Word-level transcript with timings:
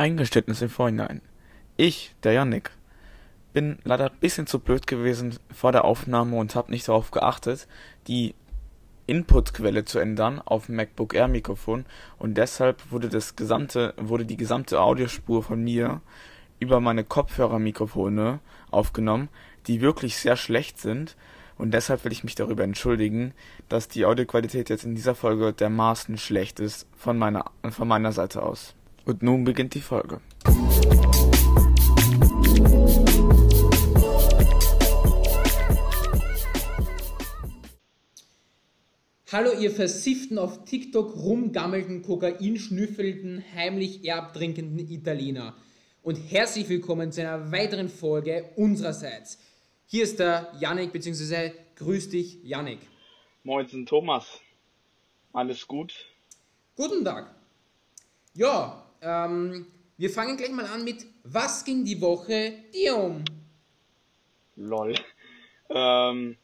Eingeständnis 0.00 0.62
im 0.62 0.70
Vorhinein. 0.70 1.20
Ich, 1.76 2.14
der 2.22 2.32
Yannick, 2.32 2.70
bin 3.52 3.78
leider 3.84 4.06
ein 4.10 4.18
bisschen 4.18 4.46
zu 4.46 4.58
blöd 4.58 4.86
gewesen 4.86 5.36
vor 5.52 5.72
der 5.72 5.84
Aufnahme 5.84 6.38
und 6.38 6.54
habe 6.54 6.70
nicht 6.70 6.88
darauf 6.88 7.10
geachtet, 7.10 7.68
die 8.06 8.34
Inputquelle 9.06 9.84
zu 9.84 9.98
ändern 9.98 10.40
auf 10.42 10.66
dem 10.66 10.76
MacBook 10.76 11.12
Air 11.12 11.28
Mikrofon 11.28 11.84
und 12.18 12.38
deshalb 12.38 12.90
wurde 12.90 13.10
das 13.10 13.36
gesamte 13.36 13.92
wurde 13.98 14.24
die 14.24 14.38
gesamte 14.38 14.80
Audiospur 14.80 15.42
von 15.42 15.62
mir 15.62 16.00
über 16.60 16.80
meine 16.80 17.04
Kopfhörermikrofone 17.04 18.38
aufgenommen, 18.70 19.28
die 19.66 19.82
wirklich 19.82 20.16
sehr 20.16 20.36
schlecht 20.36 20.78
sind 20.78 21.14
und 21.58 21.74
deshalb 21.74 22.06
will 22.06 22.12
ich 22.12 22.24
mich 22.24 22.36
darüber 22.36 22.64
entschuldigen, 22.64 23.34
dass 23.68 23.88
die 23.88 24.06
Audioqualität 24.06 24.70
jetzt 24.70 24.84
in 24.84 24.94
dieser 24.94 25.14
Folge 25.14 25.52
dermaßen 25.52 26.16
schlecht 26.16 26.58
ist 26.58 26.86
von 26.96 27.18
meiner 27.18 27.50
von 27.68 27.86
meiner 27.86 28.12
Seite 28.12 28.42
aus. 28.42 28.74
Und 29.04 29.22
nun 29.22 29.44
beginnt 29.44 29.74
die 29.74 29.80
Folge. 29.80 30.20
Hallo, 39.32 39.52
ihr 39.52 39.70
versifften 39.70 40.38
auf 40.38 40.64
TikTok 40.64 41.14
rumgammelnden, 41.16 42.02
kokainschnüffelnden, 42.02 43.44
heimlich 43.54 44.04
erbtrinkenden 44.04 44.90
Italiener. 44.90 45.54
Und 46.02 46.16
herzlich 46.16 46.68
willkommen 46.68 47.12
zu 47.12 47.20
einer 47.20 47.52
weiteren 47.52 47.88
Folge 47.88 48.50
unsererseits. 48.56 49.38
Hier 49.86 50.02
ist 50.02 50.18
der 50.18 50.52
Yannick, 50.58 50.92
beziehungsweise 50.92 51.52
grüß 51.76 52.08
dich, 52.08 52.42
Yannick. 52.42 52.80
Moinsen, 53.44 53.86
Thomas. 53.86 54.40
Alles 55.32 55.66
gut? 55.66 55.94
Guten 56.74 57.04
Tag. 57.04 57.32
Ja, 58.34 58.89
ähm, 59.02 59.66
wir 59.96 60.10
fangen 60.10 60.36
gleich 60.36 60.50
mal 60.50 60.66
an 60.66 60.84
mit, 60.84 61.06
was 61.24 61.64
ging 61.64 61.84
die 61.84 62.00
Woche 62.00 62.54
dir 62.72 62.96
um? 62.96 63.24
Lol. 64.56 64.94
Ähm, 65.68 66.36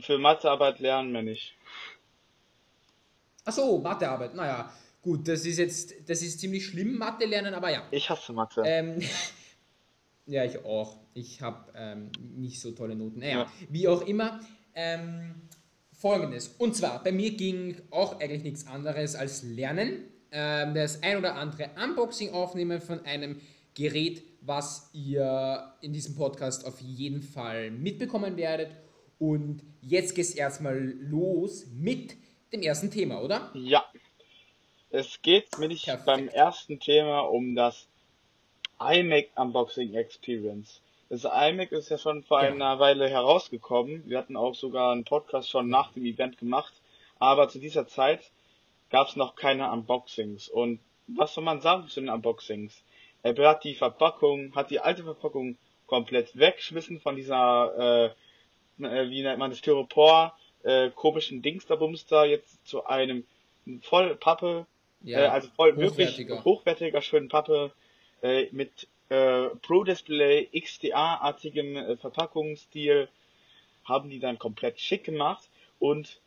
für 0.00 0.18
Mathearbeit 0.18 0.78
lernen 0.80 1.12
wir 1.12 1.22
nicht. 1.22 1.54
Achso, 3.44 3.78
Mathearbeit, 3.78 4.34
naja, 4.34 4.72
gut, 5.00 5.28
das 5.28 5.46
ist 5.46 5.58
jetzt, 5.58 5.94
das 6.08 6.22
ist 6.22 6.40
ziemlich 6.40 6.66
schlimm, 6.66 6.98
Mathe 6.98 7.24
lernen, 7.26 7.54
aber 7.54 7.70
ja. 7.70 7.86
Ich 7.92 8.10
hasse 8.10 8.32
Mathe. 8.32 8.62
Ähm, 8.66 9.00
ja, 10.26 10.44
ich 10.44 10.64
auch. 10.64 10.98
Ich 11.14 11.40
habe 11.40 11.72
ähm, 11.76 12.10
nicht 12.36 12.60
so 12.60 12.72
tolle 12.72 12.96
Noten. 12.96 13.20
Naja, 13.20 13.42
ja. 13.42 13.52
wie 13.68 13.88
auch 13.88 14.02
immer. 14.02 14.40
Ähm, 14.74 15.48
Folgendes. 15.96 16.48
Und 16.58 16.76
zwar, 16.76 17.02
bei 17.02 17.10
mir 17.10 17.30
ging 17.30 17.76
auch 17.90 18.20
eigentlich 18.20 18.42
nichts 18.42 18.66
anderes 18.66 19.14
als 19.14 19.42
Lernen. 19.42 20.04
Ähm, 20.30 20.74
das 20.74 21.02
ein 21.02 21.16
oder 21.16 21.36
andere 21.36 21.70
Unboxing 21.82 22.32
aufnehmen 22.34 22.80
von 22.80 23.04
einem 23.06 23.40
Gerät, 23.74 24.22
was 24.42 24.90
ihr 24.92 25.72
in 25.80 25.92
diesem 25.92 26.14
Podcast 26.14 26.66
auf 26.66 26.80
jeden 26.80 27.22
Fall 27.22 27.70
mitbekommen 27.70 28.36
werdet. 28.36 28.70
Und 29.18 29.62
jetzt 29.80 30.14
geht 30.14 30.26
es 30.26 30.34
erstmal 30.34 30.78
los 30.78 31.66
mit 31.74 32.16
dem 32.52 32.62
ersten 32.62 32.90
Thema, 32.90 33.22
oder? 33.22 33.50
Ja. 33.54 33.84
Es 34.90 35.20
geht 35.22 35.58
nämlich 35.58 35.90
beim 36.04 36.28
ersten 36.28 36.78
Thema 36.78 37.20
um 37.20 37.54
das 37.54 37.88
iMac 38.78 39.28
Unboxing 39.36 39.94
Experience. 39.94 40.80
Das 41.08 41.24
iMac 41.24 41.70
ist 41.72 41.88
ja 41.88 41.98
schon 41.98 42.24
vor 42.24 42.40
genau. 42.40 42.64
einer 42.64 42.80
Weile 42.80 43.08
herausgekommen. 43.08 44.02
Wir 44.06 44.18
hatten 44.18 44.36
auch 44.36 44.54
sogar 44.54 44.92
einen 44.92 45.04
Podcast 45.04 45.48
schon 45.48 45.68
nach 45.68 45.92
dem 45.92 46.04
Event 46.04 46.38
gemacht. 46.38 46.74
Aber 47.18 47.48
zu 47.48 47.58
dieser 47.58 47.86
Zeit 47.86 48.30
gab 48.90 49.08
es 49.08 49.16
noch 49.16 49.36
keine 49.36 49.70
Unboxings. 49.70 50.48
Und 50.48 50.80
was 51.06 51.34
soll 51.34 51.44
man 51.44 51.60
sagen 51.60 51.86
zu 51.88 52.00
den 52.00 52.10
Unboxings? 52.10 52.82
Er 53.22 53.36
hat 53.48 53.64
die 53.64 53.74
Verpackung, 53.74 54.54
hat 54.54 54.70
die 54.70 54.80
alte 54.80 55.04
Verpackung 55.04 55.56
komplett 55.86 56.36
weggeschmissen 56.36 57.00
von 57.00 57.16
dieser, 57.16 58.14
äh, 58.80 58.84
äh 58.84 59.10
wie 59.10 59.22
nennt 59.22 59.38
man 59.38 59.50
das, 59.50 59.60
Styropor, 59.60 60.36
äh, 60.64 60.90
komischen 60.90 61.42
Dingsterbumster 61.42 62.24
jetzt 62.24 62.66
zu 62.66 62.86
einem 62.86 63.24
voll 63.82 64.16
Pappe, 64.16 64.66
ja, 65.02 65.20
äh, 65.20 65.26
also 65.28 65.48
voll 65.54 65.76
wirklich 65.76 66.28
hochwertiger, 66.44 67.00
schönen 67.00 67.28
Pappe, 67.28 67.72
äh, 68.22 68.46
mit 68.50 68.88
äh, 69.08 69.48
Pro 69.62 69.84
Display 69.84 70.48
XDA-artigem 70.52 71.76
äh, 71.76 71.96
Verpackungsstil 71.96 73.08
haben 73.84 74.10
die 74.10 74.18
dann 74.18 74.38
komplett 74.38 74.80
schick 74.80 75.04
gemacht 75.04 75.48
und 75.78 76.20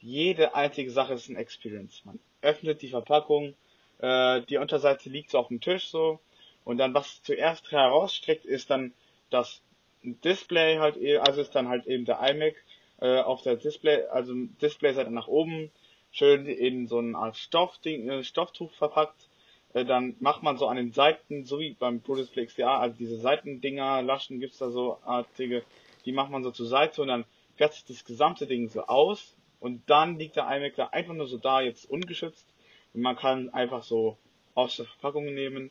jede 0.00 0.54
einzige 0.54 0.90
Sache 0.90 1.14
ist 1.14 1.28
ein 1.28 1.36
Experience. 1.36 2.04
Man 2.04 2.18
öffnet 2.42 2.82
die 2.82 2.88
Verpackung, 2.88 3.54
äh, 3.98 4.42
die 4.42 4.58
Unterseite 4.58 5.08
liegt 5.08 5.30
so 5.30 5.38
auf 5.38 5.48
dem 5.48 5.60
Tisch 5.60 5.88
so 5.88 6.20
und 6.64 6.78
dann 6.78 6.94
was 6.94 7.22
zuerst 7.22 7.70
herausstreckt 7.72 8.44
ist 8.44 8.70
dann 8.70 8.92
das 9.30 9.62
Display 10.02 10.78
halt, 10.78 10.96
e, 10.96 11.18
also 11.18 11.40
ist 11.40 11.54
dann 11.54 11.68
halt 11.68 11.86
eben 11.86 12.04
der 12.04 12.20
iMac 12.20 12.54
äh, 13.00 13.20
auf 13.20 13.42
der 13.42 13.56
Display, 13.56 14.04
also 14.10 14.34
Displayseite 14.60 15.10
nach 15.10 15.28
oben, 15.28 15.70
schön 16.12 16.46
in 16.46 16.86
so 16.86 16.98
eine 16.98 17.16
Art 17.16 17.36
Stoffding, 17.36 18.08
äh, 18.08 18.24
Stofftuch 18.24 18.72
verpackt 18.74 19.27
äh, 19.74 19.84
dann 19.84 20.16
macht 20.20 20.42
man 20.42 20.56
so 20.56 20.66
an 20.66 20.76
den 20.76 20.92
Seiten, 20.92 21.44
so 21.44 21.58
wie 21.58 21.74
beim 21.74 22.00
ProDisplay 22.00 22.46
XDR, 22.46 22.80
also 22.80 22.96
diese 22.98 23.18
Seitendinger, 23.18 24.02
Laschen 24.02 24.40
gibt's 24.40 24.58
da 24.58 24.70
so 24.70 24.98
artige, 25.04 25.62
die 26.04 26.12
macht 26.12 26.30
man 26.30 26.42
so 26.42 26.50
zur 26.50 26.66
Seite 26.66 27.02
und 27.02 27.08
dann 27.08 27.24
fährt 27.56 27.74
sich 27.74 27.84
das 27.84 28.04
gesamte 28.04 28.46
Ding 28.46 28.68
so 28.68 28.84
aus 28.86 29.36
und 29.60 29.82
dann 29.90 30.18
liegt 30.18 30.36
der 30.36 30.44
iMac 30.44 30.76
da 30.76 30.86
einfach 30.88 31.14
nur 31.14 31.26
so 31.26 31.38
da, 31.38 31.60
jetzt 31.60 31.90
ungeschützt 31.90 32.46
und 32.94 33.02
man 33.02 33.16
kann 33.16 33.50
einfach 33.50 33.82
so 33.82 34.16
aus 34.54 34.76
der 34.76 34.86
Verpackung 34.86 35.24
nehmen 35.34 35.70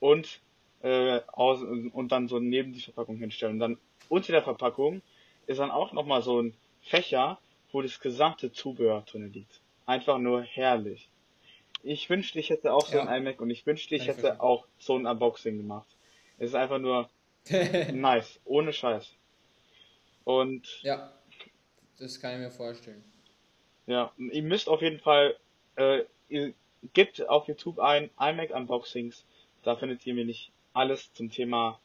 und 0.00 0.40
äh, 0.82 1.20
aus, 1.32 1.62
und 1.62 2.12
dann 2.12 2.28
so 2.28 2.38
neben 2.38 2.72
die 2.72 2.80
Verpackung 2.80 3.16
hinstellen. 3.16 3.54
Und 3.54 3.60
dann 3.60 3.78
unter 4.08 4.32
der 4.32 4.42
Verpackung 4.42 5.00
ist 5.46 5.60
dann 5.60 5.70
auch 5.70 5.92
nochmal 5.92 6.22
so 6.22 6.40
ein 6.40 6.54
Fächer, 6.82 7.38
wo 7.70 7.82
das 7.82 8.00
gesamte 8.00 8.52
Zubehör 8.52 9.02
drin 9.02 9.32
liegt. 9.32 9.60
Einfach 9.86 10.18
nur 10.18 10.42
herrlich. 10.42 11.08
Ich 11.82 12.08
wünschte, 12.08 12.38
ich 12.38 12.50
hätte 12.50 12.72
auch 12.72 12.86
so 12.86 12.98
ja. 12.98 13.06
ein 13.06 13.22
iMac 13.22 13.40
und 13.40 13.50
ich 13.50 13.66
wünschte, 13.66 13.94
ich 13.96 14.06
hätte 14.06 14.40
auch 14.40 14.66
so 14.78 14.96
ein 14.96 15.06
Unboxing 15.06 15.56
gemacht. 15.56 15.88
Es 16.38 16.50
ist 16.50 16.54
einfach 16.54 16.78
nur 16.78 17.08
nice, 17.92 18.40
ohne 18.44 18.72
Scheiß. 18.72 19.14
Und. 20.24 20.82
Ja, 20.82 21.12
das 21.98 22.20
kann 22.20 22.34
ich 22.34 22.38
mir 22.38 22.50
vorstellen. 22.50 23.02
Ja, 23.86 24.12
ihr 24.16 24.42
müsst 24.42 24.68
auf 24.68 24.80
jeden 24.80 25.00
Fall, 25.00 25.36
äh, 25.76 26.04
ihr 26.28 26.54
gebt 26.94 27.28
auf 27.28 27.48
YouTube 27.48 27.80
ein 27.80 28.10
iMac 28.18 28.50
Unboxings. 28.50 29.24
Da 29.62 29.76
findet 29.76 30.06
ihr 30.06 30.14
mir 30.14 30.24
nicht 30.24 30.52
alles 30.72 31.12
zum 31.12 31.30
Thema 31.30 31.80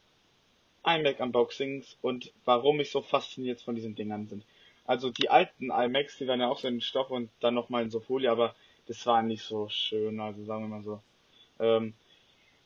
iMac 0.84 1.20
Unboxings 1.20 1.98
und 2.02 2.32
warum 2.44 2.80
ich 2.80 2.90
so 2.90 3.02
fasziniert 3.02 3.60
von 3.60 3.74
diesen 3.74 3.94
Dingern 3.94 4.26
bin. 4.26 4.42
Also 4.84 5.10
die 5.10 5.28
alten 5.28 5.70
iMacs, 5.70 6.16
die 6.16 6.26
waren 6.26 6.40
ja 6.40 6.48
auch 6.48 6.58
so 6.58 6.68
in 6.68 6.80
Stoff 6.80 7.10
und 7.10 7.30
dann 7.40 7.54
nochmal 7.54 7.82
in 7.82 7.90
so 7.90 8.00
Folie, 8.00 8.30
aber 8.30 8.54
das 8.88 9.06
war 9.06 9.22
nicht 9.22 9.42
so 9.42 9.68
schön, 9.68 10.18
also 10.18 10.42
sagen 10.44 10.64
wir 10.64 10.68
mal 10.68 10.82
so. 10.82 11.00
Ähm, 11.60 11.94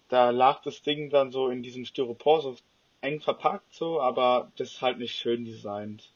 da 0.08 0.30
lag 0.30 0.62
das 0.62 0.82
Ding 0.82 1.10
dann 1.10 1.32
so 1.32 1.48
in 1.48 1.62
diesem 1.62 1.84
Styropor 1.84 2.42
so 2.42 2.56
eng 3.00 3.20
verpackt 3.20 3.74
so, 3.74 4.00
aber 4.00 4.50
das 4.56 4.72
ist 4.72 4.82
halt 4.82 4.98
nicht 4.98 5.16
schön 5.16 5.44
designt. 5.44 6.12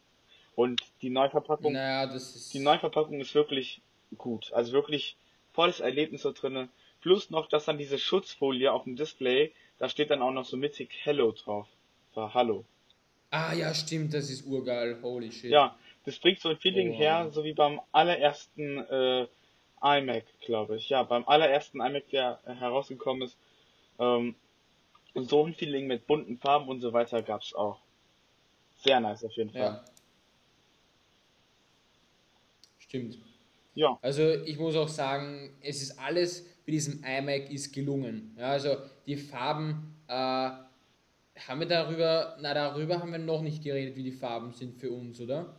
Und 0.55 0.81
die 1.03 1.11
Neuverpackung, 1.11 1.73
naja, 1.73 2.07
das 2.07 2.35
ist... 2.35 2.55
die 2.55 2.61
Neuverpackung 2.61 3.21
ist 3.21 3.35
wirklich 3.35 3.83
gut, 4.17 4.53
also 4.53 4.73
wirklich 4.73 5.17
volles 5.53 5.81
Erlebnis 5.81 6.23
da 6.23 6.31
drinne. 6.31 6.69
Plus 7.01 7.31
noch, 7.31 7.47
dass 7.49 7.67
dann 7.67 7.79
diese 7.79 7.99
Schutzfolie 7.99 8.73
auf 8.73 8.85
dem 8.85 8.97
Display, 8.97 9.53
da 9.79 9.89
steht 9.89 10.11
dann 10.11 10.23
auch 10.23 10.33
noch 10.33 10.45
so 10.45 10.57
mittig 10.57 10.91
Hello 11.03 11.33
drauf. 11.33 11.67
War 12.15 12.33
Hallo. 12.33 12.65
Ah 13.31 13.53
ja, 13.53 13.75
stimmt, 13.75 14.15
das 14.15 14.31
ist 14.31 14.47
urgeil, 14.47 14.99
holy 15.03 15.33
shit. 15.33 15.51
Ja, 15.51 15.77
das 16.05 16.19
bringt 16.19 16.41
so 16.41 16.49
ein 16.49 16.57
Feeling 16.57 16.93
oh. 16.93 16.99
her, 16.99 17.31
so 17.31 17.45
wie 17.45 17.53
beim 17.53 17.81
allerersten 17.93 18.79
äh, 18.79 19.27
iMac, 19.83 20.25
glaube 20.41 20.77
ich. 20.77 20.89
Ja, 20.89 21.03
beim 21.03 21.27
allerersten 21.27 21.81
iMac, 21.81 22.09
der 22.11 22.41
herausgekommen 22.45 23.23
ist. 23.23 23.37
Ähm, 23.99 24.35
so 25.15 25.45
ein 25.45 25.55
Feeling 25.55 25.87
mit 25.87 26.07
bunten 26.07 26.39
Farben 26.39 26.69
und 26.69 26.81
so 26.81 26.93
weiter 26.93 27.23
gab's 27.23 27.55
auch. 27.55 27.79
Sehr 28.77 29.01
nice 29.01 29.25
auf 29.25 29.33
jeden 29.33 29.51
Fall. 29.51 29.61
Ja. 29.61 29.85
Stimmt. 32.79 33.19
Ja. 33.75 33.99
Also 34.03 34.23
ich 34.45 34.59
muss 34.59 34.77
auch 34.77 34.89
sagen, 34.89 35.57
es 35.61 35.83
ist 35.83 35.99
alles 35.99 36.45
bei 36.67 36.73
diesem 36.73 37.03
iMac 37.05 37.51
ist 37.51 37.73
gelungen. 37.73 38.35
Ja, 38.39 38.51
also 38.51 38.77
die 39.07 39.17
Farben, 39.17 39.97
äh, 40.09 40.13
haben 40.13 41.61
wir 41.61 41.67
darüber, 41.67 42.37
na 42.41 42.55
darüber 42.55 42.99
haben 42.99 43.13
wir 43.13 43.19
noch 43.19 43.43
nicht 43.43 43.63
geredet, 43.63 43.97
wie 43.97 44.03
die 44.03 44.13
Farben 44.13 44.53
sind 44.53 44.75
für 44.81 44.91
uns, 44.91 45.21
oder? 45.21 45.55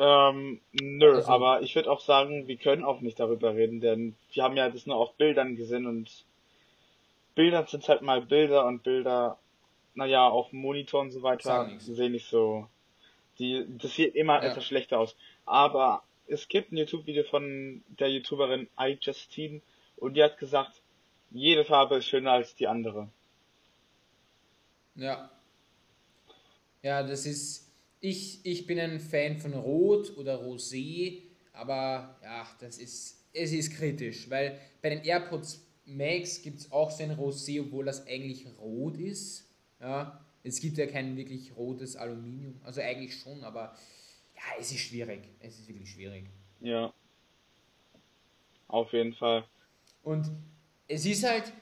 Ähm, 0.00 0.60
nö, 0.72 1.16
also, 1.16 1.28
aber 1.28 1.62
ich 1.62 1.74
würde 1.74 1.90
auch 1.90 2.00
sagen, 2.00 2.46
wir 2.46 2.56
können 2.56 2.84
auch 2.84 3.00
nicht 3.00 3.18
darüber 3.18 3.56
reden, 3.56 3.80
denn 3.80 4.14
wir 4.32 4.44
haben 4.44 4.56
ja 4.56 4.70
das 4.70 4.86
nur 4.86 4.96
auf 4.96 5.14
Bildern 5.14 5.56
gesehen 5.56 5.86
und 5.86 6.24
Bilder 7.34 7.66
sind 7.66 7.88
halt 7.88 8.02
mal 8.02 8.22
Bilder 8.22 8.64
und 8.66 8.84
Bilder, 8.84 9.38
naja, 9.94 10.28
auf 10.28 10.52
Monitor 10.52 11.00
und 11.00 11.10
so 11.10 11.22
weiter 11.22 11.68
sehen 11.78 12.12
nicht 12.12 12.28
so. 12.28 12.68
Die, 13.40 13.64
das 13.68 13.94
sieht 13.94 14.14
immer 14.14 14.42
ja. 14.42 14.50
etwas 14.50 14.64
schlechter 14.64 14.98
aus. 14.98 15.16
Aber 15.46 16.02
es 16.26 16.48
gibt 16.48 16.72
ein 16.72 16.76
YouTube-Video 16.76 17.24
von 17.24 17.82
der 17.88 18.10
YouTuberin 18.10 18.68
iJustine 18.78 19.62
und 19.96 20.14
die 20.14 20.22
hat 20.22 20.38
gesagt, 20.38 20.80
jede 21.30 21.64
Farbe 21.64 21.96
ist 21.96 22.06
schöner 22.06 22.32
als 22.32 22.54
die 22.54 22.68
andere. 22.68 23.08
Ja. 24.94 25.30
Ja, 26.82 27.02
das 27.02 27.26
ist. 27.26 27.67
Ich, 28.00 28.40
ich 28.44 28.66
bin 28.66 28.78
ein 28.78 29.00
Fan 29.00 29.38
von 29.38 29.54
Rot 29.54 30.16
oder 30.16 30.40
Rosé, 30.40 31.22
aber 31.52 32.18
ja, 32.22 32.46
das 32.60 32.78
ist. 32.78 33.16
Es 33.32 33.52
ist 33.52 33.74
kritisch, 33.74 34.28
weil 34.30 34.58
bei 34.80 34.88
den 34.88 35.04
AirPods 35.04 35.62
Max 35.84 36.42
gibt 36.42 36.60
es 36.60 36.72
auch 36.72 36.90
so 36.90 37.02
ein 37.02 37.12
Rosé, 37.12 37.60
obwohl 37.60 37.84
das 37.84 38.06
eigentlich 38.06 38.46
rot 38.58 38.96
ist. 38.96 39.48
Ja, 39.80 40.24
es 40.42 40.60
gibt 40.60 40.78
ja 40.78 40.86
kein 40.86 41.16
wirklich 41.16 41.54
rotes 41.56 41.94
Aluminium. 41.94 42.60
Also 42.64 42.80
eigentlich 42.80 43.14
schon, 43.14 43.44
aber 43.44 43.76
ja, 44.34 44.42
es 44.58 44.72
ist 44.72 44.80
schwierig. 44.80 45.20
Es 45.40 45.58
ist 45.58 45.68
wirklich 45.68 45.90
schwierig. 45.90 46.24
Ja. 46.60 46.92
Auf 48.66 48.92
jeden 48.92 49.14
Fall. 49.14 49.44
Und 50.02 50.30
es 50.88 51.04
ist 51.06 51.24
halt, 51.24 51.52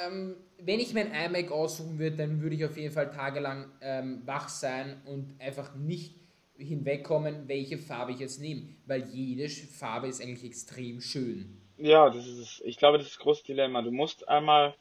ähm, 0.00 0.36
wenn 0.64 0.80
ich 0.80 0.94
mein 0.94 1.12
iMac 1.12 1.50
aussuchen 1.50 1.98
würde, 1.98 2.16
dann 2.16 2.40
würde 2.40 2.56
ich 2.56 2.64
auf 2.64 2.76
jeden 2.76 2.92
Fall 2.92 3.10
tagelang 3.10 3.66
ähm, 3.80 4.22
wach 4.24 4.48
sein 4.48 5.02
und 5.06 5.34
einfach 5.40 5.74
nicht 5.74 6.14
hinwegkommen, 6.56 7.48
welche 7.48 7.78
Farbe 7.78 8.12
ich 8.12 8.20
jetzt 8.20 8.40
nehme, 8.40 8.68
weil 8.86 9.08
jede 9.08 9.48
Farbe 9.48 10.08
ist 10.08 10.22
eigentlich 10.22 10.44
extrem 10.44 11.00
schön. 11.00 11.60
Ja, 11.78 12.10
das 12.10 12.26
ist, 12.26 12.62
ich 12.64 12.76
glaube, 12.76 12.98
das 12.98 13.08
ist 13.08 13.16
das 13.16 13.22
große 13.22 13.44
Dilemma. 13.44 13.82
Du 13.82 13.90
musst 13.90 14.28
einmal 14.28 14.74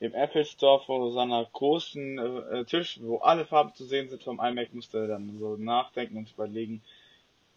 im 0.00 0.14
Apple 0.14 0.44
Store 0.44 0.82
vor 0.84 1.10
so 1.10 1.18
einer 1.18 1.44
großen 1.52 2.18
äh, 2.18 2.64
Tisch, 2.64 2.98
wo 3.02 3.18
alle 3.18 3.44
Farben 3.44 3.74
zu 3.74 3.84
sehen 3.84 4.08
sind 4.08 4.22
vom 4.22 4.40
iMac, 4.40 4.72
musst 4.74 4.94
du 4.94 5.06
dann 5.06 5.38
so 5.38 5.56
nachdenken 5.56 6.16
und 6.18 6.32
überlegen, 6.32 6.82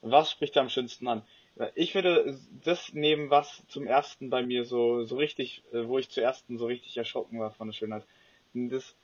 was 0.02 0.32
spricht 0.32 0.58
am 0.58 0.70
schönsten 0.70 1.08
an. 1.08 1.22
Ich 1.76 1.94
würde 1.94 2.40
das 2.64 2.94
nehmen, 2.94 3.30
was 3.30 3.64
zum 3.68 3.86
ersten 3.86 4.30
bei 4.30 4.42
mir 4.44 4.64
so, 4.64 5.04
so 5.04 5.18
richtig, 5.18 5.62
äh, 5.74 5.86
wo 5.88 5.98
ich 5.98 6.10
zuerst 6.10 6.46
so 6.48 6.66
richtig 6.66 6.96
erschrocken 6.96 7.40
war 7.40 7.52
von 7.52 7.68
der 7.68 7.74
Schönheit. 7.74 8.06
Das, 8.54 8.96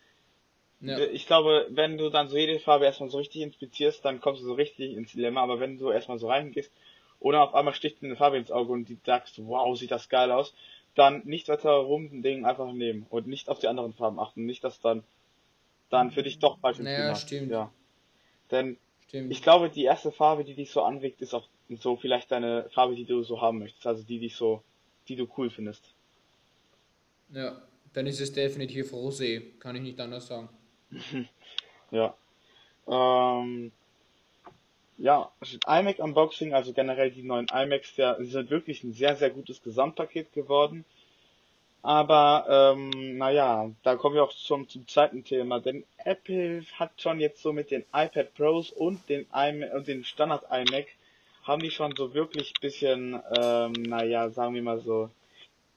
ja. 0.80 1.00
Ich 1.00 1.27
glaube, 1.27 1.68
wenn 1.69 1.97
du 1.97 2.09
dann 2.09 2.30
so 2.30 2.38
jede 2.38 2.59
Farbe 2.59 2.86
erstmal 2.86 3.09
so 3.09 3.18
richtig 3.18 3.42
inspizierst, 3.42 4.06
dann 4.06 4.21
kommst 4.21 4.42
du 4.42 4.45
so 4.45 4.53
richtig 4.53 4.95
ins 4.95 5.12
Dilemma, 5.12 5.42
aber 5.42 5.59
wenn 5.59 5.77
du 5.77 5.92
erstmal 5.92 6.18
so 6.18 6.27
reingehst 6.27 6.71
oder 7.19 7.42
auf 7.42 7.56
einmal 7.56 7.74
sticht 7.74 8.01
dir 8.01 8.07
eine 8.07 8.15
Farbe 8.15 8.38
ins 8.38 8.51
Auge 8.51 8.71
und 8.71 8.88
die 8.88 8.97
sagst, 9.06 9.39
wow, 9.45 9.77
sieht 9.77 9.92
das 9.92 10.09
geil 10.09 10.31
aus, 10.31 10.53
dann 10.95 11.24
nicht 11.25 11.50
weiter 11.50 11.71
rumdenken, 11.71 12.45
einfach 12.45 12.71
nehmen 12.71 13.06
und 13.09 13.27
nicht 13.27 13.50
auf 13.50 13.59
die 13.59 13.68
anderen 13.68 13.94
Farben 13.94 14.19
achten, 14.19 14.45
nicht, 14.45 14.63
dass 14.63 14.80
dann, 14.80 15.03
dann 15.89 16.12
für 16.12 16.24
dich 16.24 16.39
doch 16.39 16.59
falsch 16.59 16.80
naja, 16.80 17.15
stimmt. 17.15 17.51
Ja. 17.51 17.71
Denn 18.51 18.77
stimmt. 19.07 19.31
ich 19.31 19.42
glaube, 19.42 19.69
die 19.69 19.83
erste 19.83 20.12
Farbe, 20.12 20.44
die 20.44 20.56
dich 20.56 20.71
so 20.71 20.83
anwegt, 20.83 21.21
ist 21.21 21.33
auch 21.33 21.47
so 21.69 21.95
vielleicht 21.95 22.31
deine 22.31 22.69
Farbe, 22.69 22.95
die 22.95 23.06
du 23.06 23.23
so 23.23 23.41
haben 23.41 23.59
möchtest, 23.59 23.88
also 23.88 24.03
die 24.03 24.19
dich 24.19 24.35
so, 24.35 24.63
die 25.07 25.15
du 25.15 25.27
cool 25.38 25.50
findest. 25.50 25.94
Ja, 27.31 27.62
dann 27.94 28.07
ist 28.07 28.19
es 28.19 28.33
definitiv 28.33 28.94
Rosé, 28.94 29.57
kann 29.59 29.75
ich 29.75 29.81
nicht 29.81 30.00
anders 30.00 30.27
sagen. 30.27 30.50
ja. 31.91 32.15
Ähm, 32.88 33.71
ja, 34.97 35.31
iMac 35.67 36.00
Unboxing, 36.00 36.53
also 36.53 36.71
generell 36.71 37.12
die 37.12 37.23
neuen 37.23 37.47
iMacs, 37.47 37.97
ja, 37.97 38.15
sind 38.19 38.50
wirklich 38.50 38.83
ein 38.83 38.94
sehr, 38.94 39.15
sehr 39.15 39.29
gutes 39.29 39.61
Gesamtpaket 39.61 40.31
geworden. 40.33 40.85
Aber, 41.81 42.73
ähm, 42.75 43.18
naja, 43.18 43.69
da 43.83 43.95
kommen 43.95 44.15
wir 44.15 44.23
auch 44.23 44.31
schon 44.31 44.68
zum 44.68 44.88
zweiten 44.88 45.23
Thema, 45.23 45.59
denn 45.59 45.83
Apple 45.97 46.65
hat 46.79 47.00
schon 47.00 47.19
jetzt 47.19 47.44
so 47.44 47.53
mit 47.53 47.69
den 47.69 47.85
iPad 47.94 48.33
Pros 48.33 48.71
und 48.71 49.07
den, 49.09 49.27
iMac, 49.33 49.73
und 49.73 49.88
den 49.88 50.03
Standard 50.03 50.44
iMac 50.50 50.88
haben 51.45 51.62
die 51.62 51.71
schon 51.71 51.95
so 51.95 52.13
wirklich 52.13 52.53
bisschen, 52.59 53.21
ähm, 53.38 53.74
naja, 53.74 54.30
sagen 54.30 54.56
wir 54.56 54.63
mal 54.63 54.80
so, 54.80 55.09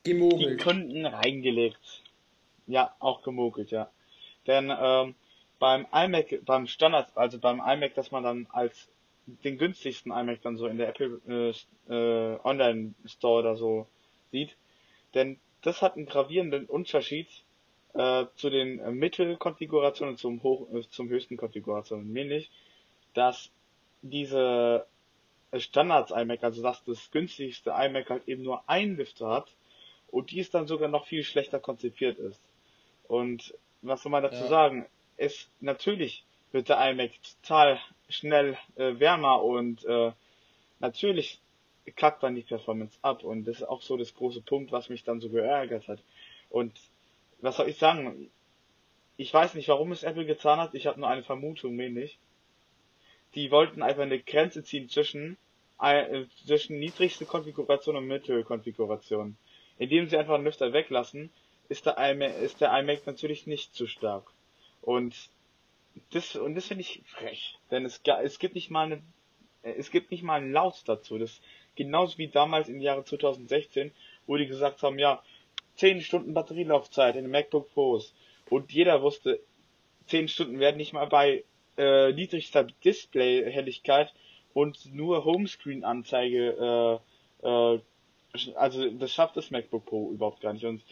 gemogelt. 0.03 0.61
die 0.61 0.65
Kunden 0.65 1.07
reingelegt. 1.07 2.03
Ja, 2.67 2.95
auch 2.99 3.23
gemogelt, 3.23 3.71
ja. 3.71 3.91
Denn 4.47 4.73
ähm, 4.77 5.15
beim 5.59 5.87
iMac, 5.93 6.45
beim 6.45 6.67
Standard, 6.67 7.11
also 7.15 7.39
beim 7.39 7.61
iMac, 7.61 7.95
dass 7.95 8.11
man 8.11 8.23
dann 8.23 8.47
als 8.51 8.89
den 9.27 9.59
günstigsten 9.59 10.11
iMac 10.11 10.41
dann 10.43 10.57
so 10.57 10.67
in 10.67 10.79
der 10.79 10.89
Apple 10.89 11.21
äh, 11.29 11.93
äh, 11.93 12.39
Online 12.45 12.95
Store 13.05 13.41
oder 13.41 13.57
so 13.57 13.87
sieht. 14.33 14.57
Denn 15.15 15.39
das 15.63 15.83
hat 15.83 15.97
einen 15.97 16.07
gravierenden 16.07 16.65
Unterschied 16.67 17.29
äh, 17.95 18.25
zu 18.37 18.49
den 18.49 18.79
äh, 18.79 18.91
Mittelkonfigurationen 18.91 20.15
und 20.15 20.19
zum, 20.19 20.43
hoch, 20.43 20.73
äh, 20.73 20.83
zum 20.89 21.09
höchsten 21.09 21.37
Konfigurationen. 21.37 22.13
Nämlich, 22.13 22.51
dass 23.13 23.51
diese 24.01 24.87
Standards 25.57 26.11
iMac, 26.11 26.45
also 26.45 26.63
dass 26.63 26.85
das 26.85 27.11
günstigste 27.11 27.71
iMac 27.71 28.11
halt 28.11 28.29
eben 28.29 28.43
nur 28.43 28.69
ein 28.69 28.97
Lüfter 28.97 29.29
hat 29.29 29.55
und 30.09 30.31
dies 30.31 30.51
dann 30.51 30.67
sogar 30.67 30.89
noch 30.89 31.07
viel 31.07 31.25
schlechter 31.25 31.59
konzipiert 31.59 32.19
ist. 32.19 32.41
Und 33.07 33.55
was 33.83 34.03
soll 34.03 34.13
man 34.13 34.23
dazu 34.23 34.43
ja. 34.43 34.49
sagen? 34.49 34.87
Es 35.17 35.49
natürlich 35.61 36.25
wird 36.53 36.69
der 36.69 36.91
iMac 36.91 37.13
total 37.43 37.81
schnell 38.09 38.57
äh, 38.77 38.99
wärmer 38.99 39.43
und 39.43 39.85
äh, 39.85 40.13
natürlich 40.81 41.41
kackt 41.97 42.23
dann 42.23 42.35
die 42.35 42.43
Performance 42.43 42.99
ab 43.03 43.25
und 43.25 43.45
das 43.45 43.57
ist 43.57 43.69
auch 43.69 43.83
so 43.83 43.97
das 43.97 44.15
große 44.15 44.43
Punkt, 44.43 44.73
was 44.73 44.91
mich 44.91 45.05
dann 45.05 45.21
so 45.21 45.31
geärgert 45.31 45.89
hat. 45.89 46.01
Und 46.51 46.73
was 47.41 47.57
soll 47.57 47.69
ich 47.69 47.79
sagen? 47.79 48.31
Ich 49.17 49.33
weiß 49.33 49.55
nicht, 49.55 49.69
warum 49.69 49.93
es 49.93 50.03
Apple 50.03 50.27
getan 50.27 50.61
hat. 50.61 50.75
Ich 50.75 50.87
habe 50.87 51.01
nur 51.01 51.09
eine 51.09 51.23
Vermutung, 51.23 51.77
nämlich 51.77 52.19
die 53.39 53.51
wollten 53.53 53.83
einfach 53.83 54.03
eine 54.03 54.19
Grenze 54.19 54.65
ziehen 54.65 54.89
zwischen 54.89 55.39
äh, 55.81 56.25
zwischen 56.45 56.81
niedrigste 56.81 57.25
Konfiguration 57.25 57.95
und 57.95 58.09
Mittelkonfiguration. 58.09 59.37
Indem 59.79 60.09
sie 60.09 60.17
einfach 60.17 60.35
einen 60.35 60.45
Lüfter 60.45 60.73
weglassen, 60.73 61.31
ist 61.69 61.87
der 61.87 61.97
iMac, 61.99 62.37
ist 62.41 62.61
der 62.61 62.77
iMac 62.77 63.07
natürlich 63.07 63.47
nicht 63.47 63.75
zu 63.75 63.87
stark. 63.87 64.25
Und 64.83 65.15
das, 66.11 66.35
und 66.35 66.57
das 66.57 66.67
finde 66.67 66.81
ich 66.81 67.03
frech. 67.07 67.59
Denn 67.71 67.85
es, 67.85 68.01
es 68.23 68.39
gibt 68.41 68.57
nicht 68.57 68.71
mal 68.71 68.87
eine, 68.87 69.03
es 69.63 69.93
gibt 69.93 70.11
nicht 70.11 70.25
mal 70.25 70.41
einen 70.41 70.53
Laut 70.53 70.83
dazu. 70.87 71.17
Das, 71.17 71.41
genauso 71.77 72.19
wie 72.19 72.29
damals 72.29 72.69
im 72.69 72.81
Jahre 72.81 73.05
2016, 73.05 73.93
wo 74.27 74.37
die 74.37 74.47
gesagt 74.47 74.83
haben, 74.83 74.99
ja, 74.99 75.23
10 75.77 76.01
Stunden 76.01 76.35
Batterielaufzeit 76.35 77.15
in 77.15 77.23
den 77.23 77.31
MacBook 77.31 77.73
Pros. 77.73 78.13
Und 78.51 78.73
jeder 78.73 79.01
wusste, 79.01 79.41
10 80.09 80.27
Stunden 80.27 80.59
werden 80.59 80.79
nicht 80.79 80.93
mal 80.93 81.07
bei 81.07 81.45
äh, 81.79 82.13
niedrigster 82.13 82.65
Display-Helligkeit 82.85 84.13
und 84.53 84.93
nur 84.93 85.25
Homescreen-Anzeige, 85.25 87.01
äh, 87.43 87.49
äh, 87.49 87.81
also 88.55 88.91
das 88.91 89.13
schafft 89.13 89.37
das 89.37 89.51
MacBook 89.51 89.87
Pro 89.87 90.11
überhaupt 90.11 90.41
gar 90.41 90.53
nicht. 90.53 90.65
Und 90.65 90.83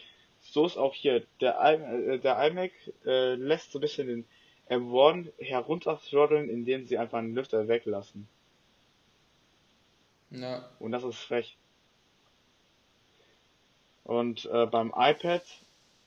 so 0.41 0.65
ist 0.65 0.77
auch 0.77 0.93
hier, 0.93 1.23
der, 1.41 1.59
äh, 1.61 2.19
der 2.19 2.47
iMac 2.47 2.71
äh, 3.05 3.35
lässt 3.35 3.71
so 3.71 3.79
ein 3.79 3.81
bisschen 3.81 4.07
den 4.07 4.25
M1 4.69 5.31
herunterthrotteln, 5.39 6.49
indem 6.49 6.85
sie 6.85 6.97
einfach 6.97 7.19
einen 7.19 7.35
Lüfter 7.35 7.67
weglassen. 7.67 8.27
Ja. 10.29 10.69
Und 10.79 10.91
das 10.91 11.03
ist 11.03 11.17
frech. 11.17 11.57
Und 14.03 14.45
äh, 14.45 14.65
beim 14.65 14.93
iPad 14.95 15.43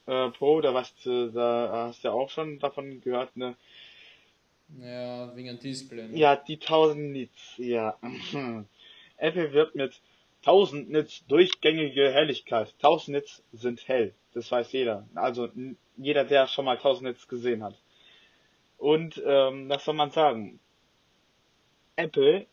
äh, 0.07 0.31
Pro, 0.31 0.61
da, 0.61 0.73
weißt 0.73 1.05
du, 1.05 1.31
da 1.31 1.87
hast 1.89 2.03
du 2.03 2.09
ja 2.09 2.15
auch 2.15 2.31
schon 2.31 2.59
davon 2.59 3.01
gehört, 3.01 3.37
ne? 3.37 3.57
Ja, 4.79 5.35
wegen 5.35 5.59
Display. 5.59 6.09
Ne? 6.09 6.19
Ja, 6.19 6.37
die 6.37 6.55
1000 6.55 7.13
Nits, 7.13 7.55
ja. 7.57 7.99
Apple 9.17 9.53
wird 9.53 9.75
mit 9.75 10.01
1000 10.41 10.91
Nits 10.91 11.27
durchgängige 11.27 12.13
Helligkeit. 12.13 12.73
1000 12.77 13.09
Nits 13.17 13.43
sind 13.53 13.87
hell, 13.89 14.15
das 14.33 14.51
weiß 14.51 14.73
jeder. 14.73 15.07
Also 15.15 15.49
jeder, 15.97 16.25
der 16.25 16.47
schon 16.47 16.65
mal 16.65 16.77
1000 16.77 17.11
Nits 17.11 17.29
gesehen 17.29 17.63
hat. 17.63 17.77
Und 18.79 19.23
ähm, 19.27 19.69
was 19.69 19.85
soll 19.85 19.95
man 19.95 20.11
sagen? 20.11 20.61
Apple 21.97 22.47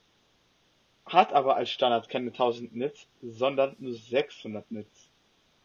hat 1.05 1.31
aber 1.31 1.55
als 1.55 1.69
Standard 1.69 2.09
keine 2.09 2.31
1000 2.31 2.75
Nits, 2.75 3.07
sondern 3.21 3.75
nur 3.79 3.93
600 3.93 4.69
Nits. 4.71 5.09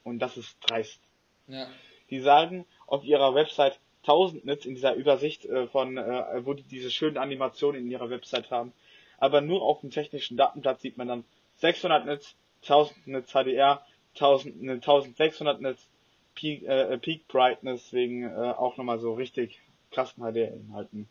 Und 0.05 0.21
das 0.21 0.37
ist 0.37 0.57
dreist. 0.61 1.01
Ja. 1.49 1.69
Die 2.11 2.21
sagen 2.21 2.67
auf 2.87 3.05
ihrer 3.05 3.35
Website 3.35 3.81
1000 4.03 4.45
Nits 4.45 4.67
in 4.67 4.75
dieser 4.75 4.95
Übersicht 4.95 5.45
äh, 5.47 5.67
von, 5.67 5.97
äh, 5.97 6.45
wo 6.45 6.55
die 6.55 6.63
diese 6.63 6.91
schönen 6.91 7.19
Animationen 7.19 7.83
in 7.83 7.91
ihrer 7.91 8.11
Website 8.11 8.51
haben. 8.51 8.73
Aber 9.19 9.41
nur 9.41 9.63
auf 9.63 9.81
dem 9.81 9.91
technischen 9.91 10.37
Datenblatt 10.37 10.81
sieht 10.81 10.99
man 10.99 11.09
dann 11.09 11.25
600 11.57 12.07
Nits, 12.07 12.35
1000 12.63 13.07
Nits 13.07 13.33
HDR, 13.33 13.85
1000, 14.15 14.61
1600 14.63 15.61
Nits 15.61 15.89
Peak, 16.35 16.65
äh, 16.65 16.99
Peak 16.99 17.29
Brightness 17.29 17.93
wegen 17.93 18.25
äh, 18.25 18.55
auch 18.57 18.77
nochmal 18.77 18.99
so 18.99 19.15
richtig 19.15 19.61
krassen 19.91 20.25
HD-Inhalten. 20.25 21.09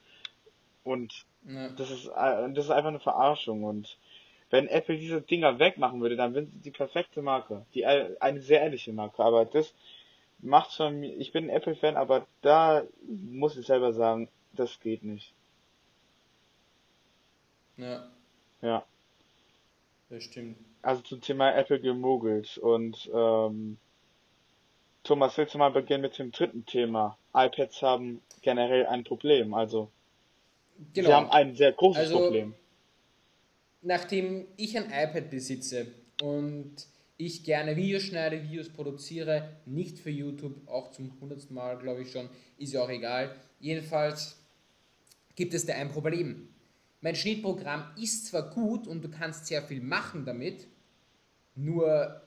Und 0.83 1.25
ja. 1.48 1.69
das 1.69 1.91
ist 1.91 2.07
äh, 2.07 2.51
das 2.53 2.65
ist 2.65 2.71
einfach 2.71 2.89
eine 2.89 3.00
Verarschung 3.00 3.63
und 3.63 3.98
wenn 4.50 4.67
Apple 4.67 4.98
diese 4.98 5.21
Dinger 5.21 5.60
wegmachen 5.60 6.01
würde, 6.01 6.17
dann 6.17 6.33
wären 6.33 6.48
sie 6.48 6.60
die 6.60 6.71
perfekte 6.71 7.21
Marke, 7.21 7.65
die 7.74 7.86
eine 7.86 8.41
sehr 8.41 8.62
ehrliche 8.62 8.91
Marke, 8.91 9.24
aber 9.24 9.45
das 9.45 9.74
macht 10.41 10.74
schon 10.74 11.00
mir, 11.00 11.15
ich 11.17 11.31
bin 11.31 11.45
ein 11.45 11.55
Apple-Fan, 11.55 11.98
aber 11.98 12.27
da 12.41 12.83
muss 13.07 13.57
ich 13.57 13.65
selber 13.65 13.93
sagen, 13.93 14.29
das 14.53 14.79
geht 14.79 15.03
nicht. 15.03 15.33
Ja. 17.77 18.10
Ja. 18.62 18.86
Das 20.10 20.24
stimmt. 20.24 20.57
Also 20.81 21.01
zum 21.03 21.21
Thema 21.21 21.51
Apple 21.55 21.79
gemogelt 21.79 22.57
und 22.57 23.10
ähm, 23.13 23.77
Thomas, 25.03 25.38
willst 25.38 25.53
du 25.53 25.57
mal 25.57 25.71
beginnen 25.71 26.01
mit 26.01 26.17
dem 26.17 26.31
dritten 26.31 26.65
Thema? 26.65 27.17
iPads 27.33 27.81
haben 27.81 28.21
generell 28.41 28.86
ein 28.88 29.03
Problem, 29.03 29.53
also 29.53 29.89
genau. 30.93 31.07
sie 31.07 31.13
haben 31.13 31.29
ein 31.31 31.55
sehr 31.55 31.71
großes 31.71 32.03
also, 32.03 32.17
Problem. 32.17 32.53
Nachdem 33.81 34.48
ich 34.57 34.77
ein 34.77 34.86
iPad 34.86 35.29
besitze 35.29 35.88
und 36.21 36.75
ich 37.18 37.44
gerne 37.44 37.75
Videos 37.75 38.03
schneide, 38.03 38.44
Videos 38.44 38.70
produziere, 38.70 39.50
nicht 39.65 40.00
für 40.00 40.10
YouTube, 40.10 40.68
auch 40.68 40.91
zum 40.91 41.20
hundertsten 41.20 41.56
Mal, 41.56 41.77
glaube 41.77 42.01
ich 42.01 42.12
schon, 42.12 42.30
ist 42.58 42.74
ja 42.74 42.82
auch 42.82 42.89
egal. 42.89 43.36
Jedenfalls 43.60 44.38
gibt 45.36 45.53
es 45.53 45.65
da 45.65 45.74
ein 45.74 45.89
Problem. 45.89 46.48
Mein 47.01 47.15
Schnittprogramm 47.15 47.86
ist 48.00 48.27
zwar 48.27 48.50
gut 48.50 48.88
und 48.88 49.03
du 49.03 49.10
kannst 49.10 49.48
sehr 49.48 49.63
viel 49.63 49.82
machen 49.82 50.25
damit, 50.25 50.68
nur 51.56 52.22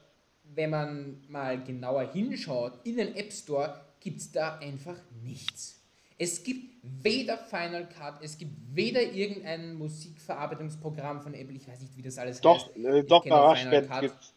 wenn 0.54 0.70
man 0.70 1.24
mal 1.28 1.62
genauer 1.62 2.12
hinschaut, 2.12 2.72
in 2.84 2.96
den 2.96 3.14
App 3.14 3.32
Store 3.32 3.80
gibt 4.00 4.20
es 4.20 4.32
da 4.32 4.58
einfach 4.58 4.96
nichts. 5.22 5.80
Es 6.18 6.42
gibt 6.42 6.74
weder 6.82 7.38
Final 7.38 7.88
Cut, 7.88 8.22
es 8.22 8.38
gibt 8.38 8.52
weder 8.72 9.02
irgendein 9.02 9.74
Musikverarbeitungsprogramm 9.74 11.20
von 11.20 11.34
Apple, 11.34 11.56
ich 11.56 11.66
weiß 11.66 11.80
nicht, 11.80 11.96
wie 11.96 12.02
das 12.02 12.18
alles 12.18 12.40
doch, 12.40 12.68
heißt. 12.68 12.76
Äh, 12.76 13.04
doch, 13.04 13.24
GarageBand 13.24 14.00
gibt's. 14.00 14.34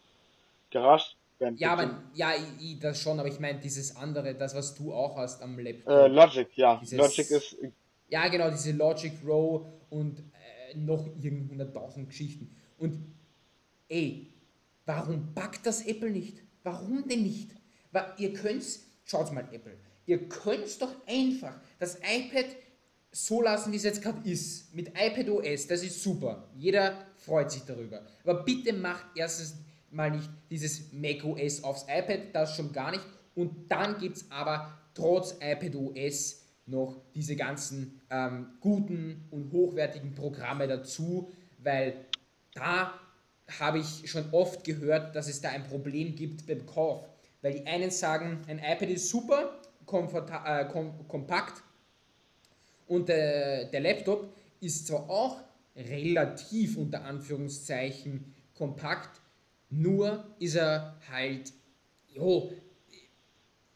GarageBand. 0.80 1.60
Ja, 1.60 1.74
aber, 1.74 2.04
ja, 2.14 2.32
ich, 2.60 2.80
das 2.80 3.02
schon, 3.02 3.20
aber 3.20 3.30
ich 3.30 3.40
meine 3.40 3.60
dieses 3.60 3.96
andere, 3.96 4.36
das, 4.36 4.56
was 4.56 4.76
du 4.76 4.94
auch 4.94 5.18
hast 5.18 5.42
am 5.42 5.58
Laptop. 5.60 5.94
Äh, 5.94 6.08
Logic, 6.08 6.48
ja. 6.56 6.80
Dieses, 6.82 6.98
Logic 6.98 7.32
ist... 7.32 7.58
Ja, 8.10 8.28
genau, 8.30 8.50
diese 8.50 8.72
Logic 8.72 9.14
Row 9.26 9.66
und 9.90 10.20
äh, 10.20 10.78
noch 10.78 11.06
irgend 11.22 11.52
100.000 11.52 12.06
Geschichten. 12.06 12.56
Und, 12.78 13.14
ey, 13.90 14.34
Warum 14.88 15.34
packt 15.36 15.66
das 15.66 15.86
Apple 15.86 16.10
nicht? 16.10 16.42
Warum 16.64 17.06
denn 17.08 17.24
nicht? 17.24 17.52
Weil 17.92 18.06
ihr 18.18 18.34
könnt, 18.34 18.64
schaut 19.04 19.34
mal 19.34 19.46
Apple, 19.52 19.78
ihr 20.06 20.30
könnt 20.30 20.82
doch 20.82 20.96
einfach 21.06 21.60
das 21.78 21.98
iPad 21.98 22.46
so 23.12 23.42
lassen, 23.42 23.74
wie 23.74 23.76
es 23.76 23.84
jetzt 23.84 24.02
gerade 24.02 24.28
ist. 24.28 24.74
Mit 24.74 24.90
iPad 24.90 25.30
OS, 25.30 25.68
das 25.68 25.84
ist 25.84 26.02
super. 26.02 26.50
Jeder 26.56 27.06
freut 27.18 27.52
sich 27.52 27.64
darüber. 27.64 28.06
Aber 28.24 28.46
bitte 28.46 28.72
macht 28.72 29.06
erstens 29.16 29.56
mal 29.92 30.12
nicht 30.12 30.30
dieses 30.50 30.92
Mac 30.94 31.24
OS 31.24 31.64
aufs 31.64 31.84
iPad, 31.84 32.34
das 32.34 32.56
schon 32.56 32.72
gar 32.74 32.92
nicht. 32.92 33.04
Und 33.36 33.72
dann 33.72 33.98
gibt 34.00 34.18
es 34.18 34.32
aber 34.32 34.78
trotz 34.94 35.34
iPad 35.34 35.76
OS 35.76 36.44
noch 36.66 37.02
diese 37.16 37.36
ganzen 37.36 38.02
ähm, 38.10 38.48
guten 38.60 39.28
und 39.32 39.52
hochwertigen 39.52 40.14
Programme 40.16 40.68
dazu, 40.68 41.32
weil 41.60 42.06
da 42.54 42.94
habe 43.60 43.80
ich 43.80 44.10
schon 44.10 44.26
oft 44.32 44.64
gehört, 44.64 45.16
dass 45.16 45.30
es 45.30 45.40
da 45.40 45.50
ein 45.50 45.64
Problem 45.64 46.16
gibt 46.16 46.46
beim 46.48 46.66
Kauf. 46.66 47.08
Weil 47.42 47.54
die 47.54 47.66
einen 47.66 47.92
sagen, 47.92 48.42
ein 48.48 48.60
iPad 48.60 48.90
ist 48.90 49.10
super, 49.10 49.62
äh, 49.86 50.66
kom 50.66 51.08
kompakt 51.08 51.64
und 52.88 53.10
äh, 53.10 53.70
der 53.70 53.80
Laptop 53.80 54.34
ist 54.60 54.88
zwar 54.88 55.10
auch 55.10 55.38
relativ 55.76 56.78
unter 56.78 57.04
Anführungszeichen 57.04 58.34
kompakt, 58.56 59.22
nur 59.70 60.36
ist 60.40 60.56
er 60.56 61.00
halt 61.10 61.54
jo, 62.08 62.52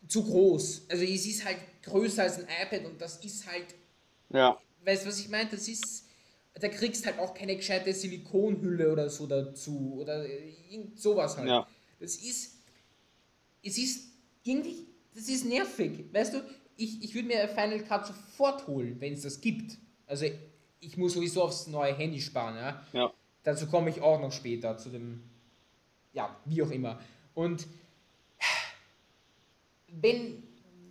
zu 0.08 0.24
groß. 0.24 0.86
Also 0.90 1.04
es 1.04 1.26
ist 1.26 1.46
halt 1.46 1.58
größer 1.84 2.24
als 2.24 2.40
ein 2.40 2.48
iPad 2.64 2.86
und 2.86 3.02
das 3.02 3.24
ist 3.24 3.46
halt. 3.48 3.76
Ja. 4.30 4.58
Weißt 4.84 5.04
du, 5.04 5.10
was 5.10 5.20
ich 5.20 5.30
meine? 5.30 5.50
Das 5.50 5.68
ist 5.68 6.06
da 6.60 6.68
kriegst 6.68 7.06
halt 7.06 7.20
auch 7.20 7.34
keine 7.34 7.56
gescheite 7.56 7.94
Silikonhülle 7.94 8.92
oder 8.92 9.10
so 9.10 9.26
dazu 9.26 9.96
oder 10.00 10.26
irgend 10.28 11.00
sowas 11.00 11.38
halt. 11.38 11.48
Ja. 11.48 11.68
Das 12.00 12.16
ist, 12.16 12.58
es 13.64 13.78
ist 13.78 14.10
irgendwie, 14.44 14.88
das 15.14 15.30
ist 15.30 15.46
nervig. 15.46 16.06
Weißt 16.12 16.34
du, 16.34 16.42
ich, 16.76 17.04
ich 17.04 17.16
würde 17.16 17.28
mir 17.28 17.48
Final 17.48 17.84
Cut 17.84 18.08
sofort 18.08 18.68
holen, 18.68 18.98
wenn 19.00 19.14
es 19.14 19.22
das 19.22 19.40
gibt. 19.40 19.78
Also 20.06 20.26
ich 20.80 20.98
muss 20.98 21.14
sowieso 21.14 21.44
aufs 21.44 21.68
neue 21.68 21.96
Handy 21.96 22.20
sparen, 22.20 22.56
ja. 22.56 22.86
ja. 22.94 23.14
Dazu 23.44 23.68
komme 23.68 23.90
ich 23.90 24.02
auch 24.02 24.20
noch 24.20 24.32
später 24.32 24.78
zu 24.78 24.90
dem, 24.90 25.24
ja, 26.14 26.36
wie 26.46 26.62
auch 26.62 26.72
immer. 26.72 27.00
Und 27.34 27.68
wenn 29.88 30.44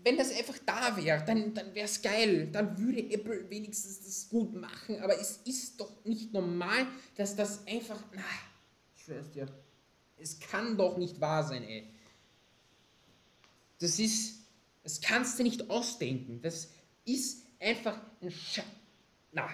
wenn 0.02 0.16
das 0.16 0.32
einfach 0.32 0.58
da 0.64 0.96
wäre, 0.96 1.22
dann, 1.24 1.52
dann 1.52 1.74
wäre 1.74 1.84
es 1.84 2.00
geil. 2.00 2.48
Dann 2.50 2.78
würde 2.78 3.10
Apple 3.10 3.48
wenigstens 3.50 4.02
das 4.02 4.28
gut 4.28 4.54
machen. 4.54 5.00
Aber 5.02 5.18
es 5.18 5.38
ist 5.44 5.80
doch 5.80 6.04
nicht 6.04 6.32
normal, 6.32 6.86
dass 7.16 7.36
das 7.36 7.66
einfach. 7.66 8.02
Na, 8.12 8.22
ich 8.96 9.02
schwör's 9.04 9.30
dir. 9.30 9.46
Es 10.16 10.38
kann 10.40 10.76
doch 10.76 10.96
nicht 10.96 11.20
wahr 11.20 11.44
sein, 11.44 11.62
ey. 11.64 11.88
Das 13.78 13.98
ist. 13.98 14.40
Das 14.82 15.00
kannst 15.00 15.38
du 15.38 15.42
nicht 15.42 15.68
ausdenken. 15.68 16.40
Das 16.40 16.70
ist 17.04 17.44
einfach 17.58 18.00
ein 18.22 18.30
Sch. 18.30 18.62
Na, 19.32 19.50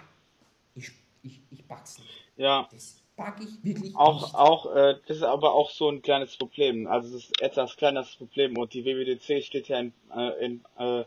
ich, 0.75 0.93
ich, 1.23 1.43
ich 1.51 1.67
pack's 1.67 1.99
nicht. 1.99 2.29
Ja. 2.37 2.69
Das 2.71 3.03
pack 3.17 3.41
ich 3.41 3.65
wirklich 3.65 3.97
auch, 3.97 4.23
nicht. 4.23 4.35
Auch, 4.35 4.75
äh, 4.75 4.97
das 5.07 5.19
ist 5.19 5.23
aber 5.23 5.55
auch 5.55 5.71
so 5.71 5.89
ein 5.89 6.03
kleines 6.03 6.37
Problem. 6.37 6.87
Also 6.87 7.13
das 7.13 7.25
ist 7.25 7.43
etwas 7.43 7.77
kleines 7.77 8.15
Problem 8.17 8.57
und 8.57 8.75
die 8.75 8.85
WWDC 8.85 9.43
steht 9.43 9.69
ja 9.69 9.81
in, 9.81 9.93
äh, 10.15 10.45
in 10.45 10.65
äh, 10.79 11.05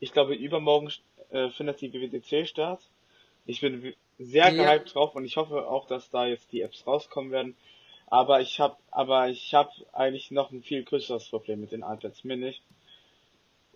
ich 0.00 0.12
glaube 0.12 0.34
übermorgen 0.34 0.90
äh, 1.30 1.50
findet 1.50 1.80
die 1.80 1.92
WWDC 1.92 2.46
statt. 2.48 2.80
Ich 3.46 3.60
bin 3.60 3.94
sehr 4.18 4.52
ja. 4.52 4.74
gehypt 4.74 4.94
drauf 4.94 5.14
und 5.14 5.24
ich 5.24 5.36
hoffe 5.36 5.66
auch, 5.68 5.86
dass 5.86 6.10
da 6.10 6.26
jetzt 6.26 6.52
die 6.52 6.62
Apps 6.62 6.86
rauskommen 6.86 7.32
werden. 7.32 7.56
Aber 8.06 8.40
ich 8.40 8.58
habe, 8.58 8.76
aber 8.90 9.28
ich 9.28 9.54
habe 9.54 9.70
eigentlich 9.92 10.30
noch 10.30 10.50
ein 10.50 10.62
viel 10.62 10.82
größeres 10.82 11.28
Problem 11.28 11.60
mit 11.60 11.72
den 11.72 11.82
iPads 11.82 12.24
Mini. 12.24 12.54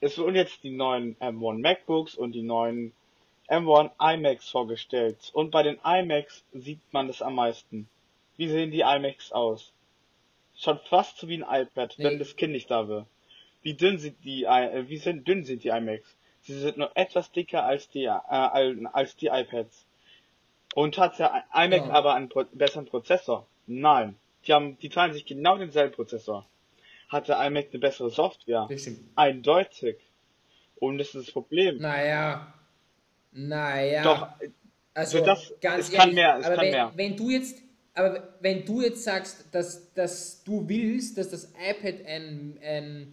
Es 0.00 0.18
wurden 0.18 0.36
jetzt 0.36 0.64
die 0.64 0.70
neuen 0.70 1.16
M1 1.16 1.60
MacBooks 1.60 2.14
und 2.14 2.32
die 2.32 2.42
neuen 2.42 2.92
M1 3.52 3.90
iMacs 3.98 4.48
vorgestellt 4.48 5.30
und 5.34 5.50
bei 5.50 5.62
den 5.62 5.78
iMacs 5.84 6.44
sieht 6.52 6.80
man 6.90 7.10
es 7.10 7.20
am 7.20 7.34
meisten. 7.34 7.86
Wie 8.38 8.48
sehen 8.48 8.70
die 8.70 8.80
iMacs 8.80 9.30
aus? 9.30 9.74
Schon 10.56 10.78
fast 10.88 11.18
so 11.18 11.28
wie 11.28 11.42
ein 11.42 11.62
iPad, 11.62 11.98
wenn 11.98 12.18
das 12.18 12.36
Kind 12.36 12.52
nicht 12.52 12.70
da 12.70 12.88
wäre. 12.88 13.06
Wie 13.62 13.74
dünn 13.74 13.98
sind 13.98 14.24
die, 14.24 14.44
äh, 14.44 14.88
wie 14.88 14.96
sind, 14.96 15.28
dünn 15.28 15.44
sind 15.44 15.64
die 15.64 15.68
iMacs? 15.68 16.16
Sie 16.40 16.58
sind 16.58 16.78
nur 16.78 16.90
etwas 16.96 17.30
dicker 17.30 17.64
als 17.64 17.88
die, 17.90 18.04
äh, 18.04 18.10
als 18.10 19.16
die 19.16 19.26
iPads. 19.26 19.86
Und 20.74 20.96
hat 20.96 21.18
der 21.18 21.44
iMac 21.54 21.86
ja. 21.86 21.90
aber 21.90 22.14
einen 22.14 22.30
Pro 22.30 22.44
besseren 22.52 22.86
Prozessor? 22.86 23.46
Nein. 23.66 24.16
Die 24.46 24.54
haben, 24.54 24.78
die 24.78 24.88
teilen 24.88 25.12
sich 25.12 25.26
genau 25.26 25.58
denselben 25.58 25.94
Prozessor. 25.94 26.46
Hat 27.10 27.28
der 27.28 27.36
iMac 27.46 27.68
eine 27.70 27.80
bessere 27.80 28.10
Software? 28.10 28.66
Bestimmt. 28.66 29.00
Eindeutig. 29.14 29.98
Und 30.76 30.98
das 30.98 31.08
ist 31.08 31.28
das 31.28 31.32
Problem. 31.32 31.78
Naja. 31.78 32.52
Naja. 33.32 34.02
Doch, 34.02 34.28
also 34.94 35.24
das, 35.24 35.54
ganz 35.60 35.86
es 35.86 35.92
ehrlich, 35.92 35.98
kann 35.98 36.14
mehr, 36.14 36.38
es 36.38 36.46
aber 36.46 36.56
kann 36.56 36.64
wenn, 36.64 36.70
mehr. 36.72 36.92
wenn 36.94 37.16
du 37.16 37.30
jetzt, 37.30 37.58
aber 37.94 38.28
wenn 38.40 38.64
du 38.64 38.82
jetzt 38.82 39.04
sagst, 39.04 39.46
dass, 39.52 39.92
dass 39.94 40.44
du 40.44 40.68
willst, 40.68 41.18
dass 41.18 41.30
das 41.30 41.52
iPad 41.54 42.06
ein, 42.06 42.58
ein 42.62 43.12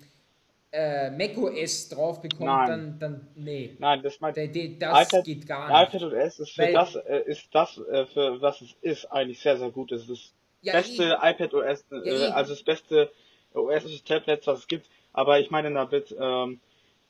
äh, 0.72 1.10
macOS 1.12 1.90
drauf 1.90 2.22
bekommt, 2.22 2.42
Nein. 2.42 2.68
dann, 2.68 3.00
dann 3.00 3.28
nee. 3.36 3.76
Nein, 3.80 4.02
das 4.04 4.20
meint 4.20 4.38
das 4.38 4.46
iPad, 4.46 5.24
geht 5.24 5.48
gar 5.48 5.68
nicht. 5.68 5.94
iPad 5.96 6.14
OS 6.14 6.40
ist 6.40 6.52
für 6.52 6.62
Weil, 6.62 6.74
das, 6.74 6.96
äh, 6.96 7.24
ist 7.26 7.48
das, 7.52 7.78
äh, 7.78 8.06
für 8.06 8.42
was 8.42 8.62
es 8.62 8.76
ist, 8.82 9.06
eigentlich 9.06 9.40
sehr, 9.40 9.58
sehr 9.58 9.72
gut. 9.72 9.92
Es 9.92 10.02
ist 10.02 10.10
das 10.10 10.34
ja, 10.62 10.74
beste 10.74 11.04
ich, 11.04 11.30
iPad 11.30 11.54
OS, 11.54 11.86
äh, 11.92 12.22
ja, 12.22 12.30
also 12.32 12.54
das 12.54 12.64
beste 12.64 13.10
OS 13.54 13.84
des 13.84 14.04
Tablets, 14.04 14.46
was 14.48 14.60
es 14.60 14.68
gibt. 14.68 14.88
Aber 15.14 15.40
ich 15.40 15.50
meine 15.50 15.74
damit, 15.74 16.16
ähm, 16.20 16.60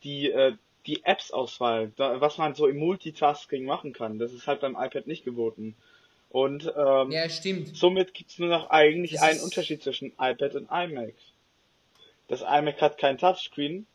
die, 0.03 0.31
äh, 0.31 0.53
die 0.89 1.05
Apps-Auswahl, 1.05 1.91
was 1.97 2.39
man 2.39 2.55
so 2.55 2.65
im 2.65 2.77
Multitasking 2.77 3.63
machen 3.63 3.93
kann, 3.93 4.17
das 4.17 4.33
ist 4.33 4.47
halt 4.47 4.61
beim 4.61 4.75
iPad 4.75 5.05
nicht 5.05 5.23
geboten. 5.23 5.75
Und 6.29 6.71
ähm, 6.75 7.11
ja, 7.11 7.29
somit 7.73 8.15
gibt 8.15 8.31
es 8.31 8.39
nur 8.39 8.49
noch 8.49 8.71
eigentlich 8.71 9.11
das 9.11 9.21
einen 9.21 9.39
Unterschied 9.41 9.83
zwischen 9.83 10.13
iPad 10.19 10.55
und 10.55 10.67
iMac. 10.71 11.13
Das 12.27 12.41
iMac 12.41 12.81
hat 12.81 12.97
kein 12.97 13.19
Touchscreen, 13.19 13.85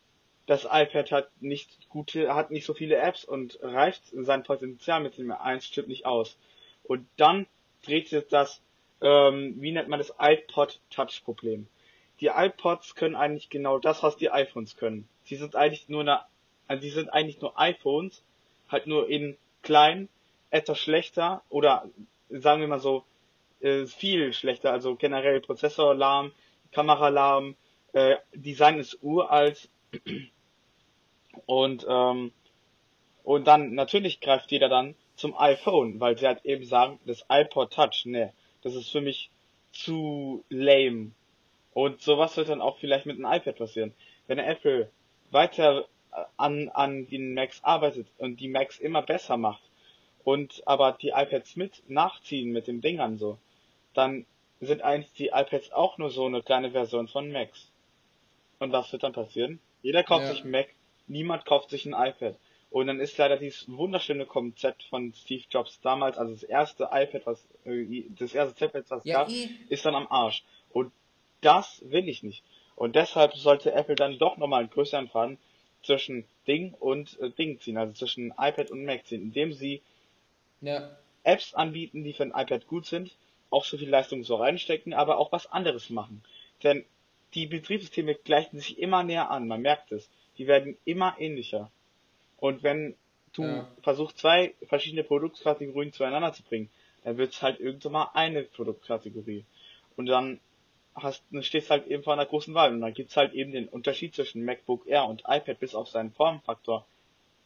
das 0.47 0.65
iPad 0.71 1.11
hat 1.11 1.31
nicht 1.41 1.89
gute, 1.89 2.33
hat 2.33 2.53
nicht 2.53 2.65
so 2.65 2.75
viele 2.75 2.97
Apps 2.97 3.25
und 3.25 3.59
reicht 3.61 4.03
sein 4.13 4.45
Potenzial 4.45 5.01
mit 5.01 5.19
dem 5.19 5.33
1 5.33 5.73
Chip 5.73 5.89
nicht 5.89 6.07
aus. 6.07 6.37
Und 6.85 7.09
dann 7.17 7.47
dreht 7.85 8.09
sich 8.09 8.25
das, 8.29 8.61
ähm, 9.01 9.57
wie 9.59 9.73
nennt 9.73 9.89
man 9.89 9.99
das, 9.99 10.15
iPod 10.21 10.79
Touch 10.91 11.23
Problem. 11.25 11.67
Die 12.21 12.29
iPods 12.29 12.95
können 12.95 13.17
eigentlich 13.17 13.51
genau 13.51 13.81
das, 13.81 14.05
was 14.05 14.17
die 14.17 14.31
iPhones 14.31 14.77
können. 14.77 15.09
Sie 15.25 15.35
sind 15.35 15.57
eigentlich 15.57 15.89
nur 15.89 16.03
eine 16.03 16.21
also 16.67 16.83
die 16.83 16.91
sind 16.91 17.09
eigentlich 17.11 17.41
nur 17.41 17.59
iPhones, 17.59 18.23
halt 18.69 18.87
nur 18.87 19.09
in 19.09 19.37
klein, 19.63 20.09
etwas 20.51 20.79
schlechter 20.79 21.43
oder 21.49 21.89
sagen 22.31 22.61
wir 22.61 22.69
mal 22.69 22.81
so, 22.81 23.05
äh, 23.61 23.87
viel 23.87 24.33
schlechter, 24.33 24.73
also 24.73 24.95
generell 24.95 25.41
Prozessor 25.41 25.95
lahm, 25.95 26.33
Kamera 26.73 27.09
lahm, 27.09 27.57
äh, 27.93 28.17
Design 28.35 28.79
ist 28.79 28.99
uralt 29.03 29.69
und 31.47 31.87
ähm, 31.89 32.33
und 33.25 33.47
dann 33.47 33.75
natürlich 33.75 34.21
greift 34.21 34.53
jeder 34.53 34.69
dann 34.69 34.95
zum 35.17 35.37
iPhone, 35.37 35.99
weil 35.99 36.19
sie 36.19 36.27
halt 36.27 36.45
eben 36.45 36.65
sagen, 36.67 37.01
das 37.07 37.25
iPod 37.31 37.73
Touch, 37.73 38.05
ne, 38.05 38.33
das 38.63 38.75
ist 38.75 38.91
für 38.91 39.01
mich 39.01 39.31
zu 39.73 40.45
lame. 40.51 41.13
Und 41.73 42.03
sowas 42.03 42.37
wird 42.37 42.51
dann 42.51 42.61
auch 42.61 42.79
vielleicht 42.79 43.07
mit 43.07 43.17
einem 43.17 43.33
iPad 43.33 43.57
passieren. 43.57 43.95
Wenn 44.27 44.39
Apple 44.39 44.91
weiter 45.31 45.89
an, 46.37 46.69
an 46.71 47.07
den 47.07 47.35
Macs 47.35 47.63
arbeitet 47.63 48.07
und 48.19 48.41
die 48.41 48.49
Macs 48.49 48.79
immer 48.79 49.03
besser 49.03 49.37
macht 49.37 49.63
und 50.25 50.63
aber 50.67 50.93
die 50.93 51.11
iPads 51.11 51.57
mit 51.57 51.83
nachziehen 51.89 52.53
mit 52.53 52.67
den 52.67 52.81
Dingern 52.81 53.19
so, 53.19 53.39
dann 53.95 54.27
sind 54.61 54.83
eigentlich 54.83 55.13
die 55.13 55.29
iPads 55.29 55.73
auch 55.73 55.99
nur 55.99 56.11
so 56.11 56.27
eine 56.27 56.43
kleine 56.43 56.71
Version 56.71 57.09
von 57.09 57.31
Macs. 57.31 57.71
Und 58.59 58.73
was 58.73 58.93
wird 58.93 59.03
dann 59.03 59.13
passieren? 59.13 59.61
Jeder 59.83 60.03
kauft 60.03 60.25
ja. 60.25 60.31
sich 60.31 60.45
ein 60.45 60.51
Mac, 60.51 60.69
niemand 61.07 61.45
kauft 61.45 61.71
sich 61.71 61.85
ein 61.85 61.93
iPad. 61.93 62.37
Und 62.71 62.87
dann 62.87 62.99
ist 62.99 63.17
leider 63.19 63.37
dieses 63.37 63.69
wunderschöne 63.69 64.27
Konzept 64.27 64.83
von 64.85 65.13
Steve 65.13 65.45
Jobs 65.49 65.81
damals, 65.81 66.19
also 66.19 66.33
das 66.33 66.43
erste 66.43 66.89
iPad, 66.91 67.27
was, 67.27 67.47
äh, 67.65 68.05
das 68.19 68.35
erste 68.35 68.59
Tablet, 68.59 68.91
was 68.91 69.01
es 69.01 69.05
ja, 69.05 69.21
gab, 69.21 69.29
eh. 69.29 69.49
ist 69.69 69.85
dann 69.85 69.95
am 69.95 70.09
Arsch. 70.09 70.43
Und 70.73 70.93
das 71.41 71.83
will 71.85 72.09
ich 72.09 72.23
nicht. 72.23 72.43
Und 72.75 72.97
deshalb 72.97 73.35
sollte 73.35 73.73
Apple 73.73 73.95
dann 73.95 74.19
doch 74.19 74.39
nochmal 74.39 74.61
einen 74.61 74.71
größeren 74.71 75.09
Faden 75.09 75.39
zwischen 75.85 76.25
Ding 76.47 76.75
und 76.75 77.19
äh, 77.21 77.31
Ding 77.31 77.61
ziehen, 77.61 77.77
also 77.77 77.93
zwischen 77.93 78.31
iPad 78.31 78.71
und 78.71 78.85
Mac 78.85 79.07
ziehen, 79.07 79.23
indem 79.23 79.53
sie 79.53 79.83
ja. 80.61 80.97
Apps 81.23 81.55
anbieten, 81.55 82.05
die 82.05 82.13
für 82.13 82.25
ein 82.25 82.35
iPad 82.35 82.67
gut 82.67 82.87
sind, 82.87 83.15
auch 83.51 83.65
so 83.65 83.79
viel 83.79 83.89
Leistung 83.89 84.25
so 84.25 84.37
reinstecken, 84.37 84.95
aber 84.95 85.19
auch 85.19 85.33
was 85.33 85.47
anderes 85.47 85.91
machen. 85.91 86.23
Denn 86.63 86.85
die 87.35 87.47
Betriebssysteme 87.47 88.15
gleichen 88.15 88.59
sich 88.59 88.79
immer 88.79 89.03
näher 89.03 89.31
an, 89.31 89.49
man 89.49 89.63
merkt 89.63 89.93
es. 89.93 90.09
Die 90.39 90.47
werden 90.47 90.77
immer 90.85 91.17
ähnlicher. 91.19 91.71
Und 92.39 92.63
wenn 92.63 92.95
du 93.33 93.43
ja. 93.43 93.69
versuchst, 93.83 94.19
zwei 94.19 94.55
verschiedene 94.67 95.05
Produktkategorien 95.05 95.93
zueinander 95.93 96.33
zu 96.33 96.43
bringen, 96.43 96.71
dann 97.03 97.19
wird 97.19 97.33
es 97.33 97.43
halt 97.43 97.61
irgendwann 97.61 97.93
mal 97.93 98.11
eine 98.15 98.43
Produktkategorie. 98.43 99.45
Und 99.97 100.07
dann 100.07 100.41
hast, 100.95 101.23
dann 101.31 101.43
stehst 101.43 101.71
halt 101.71 101.87
eben 101.87 102.03
vor 102.03 102.13
einer 102.13 102.27
großen 102.27 102.55
Wahl. 102.55 102.73
Und 102.73 102.81
dann 102.81 102.95
gibt's 102.95 103.17
halt 103.17 103.33
eben 103.33 103.53
den 103.53 103.69
Unterschied 103.69 104.15
zwischen 104.15 104.45
MacBook 104.45 104.87
Air 104.87 105.07
und 105.07 105.23
iPad 105.27 105.59
bis 105.59 105.75
auf 105.75 105.89
seinen 105.89 106.13
Formfaktor. 106.13 106.87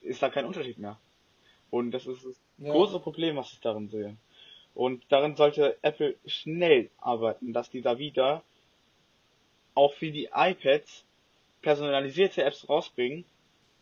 Ist 0.00 0.23
da 0.23 0.28
kein 0.28 0.47
Unterschied 0.47 0.78
mehr. 0.78 0.99
Und 1.71 1.90
das 1.90 2.07
ist 2.07 2.25
das 2.25 2.40
ja. 2.59 2.73
große 2.73 3.00
Problem, 3.00 3.37
was 3.37 3.52
ich 3.52 3.61
darin 3.61 3.88
sehe. 3.88 4.17
Und 4.75 5.05
darin 5.09 5.37
sollte 5.37 5.76
Apple 5.83 6.14
schnell 6.26 6.90
arbeiten, 6.99 7.52
dass 7.52 7.71
die 7.71 7.83
da 7.83 7.99
wieder 7.99 8.43
auch 9.75 9.93
für 9.95 10.11
die 10.11 10.28
iPads 10.33 11.05
personalisierte 11.62 12.45
Apps 12.45 12.69
rausbringen 12.69 13.25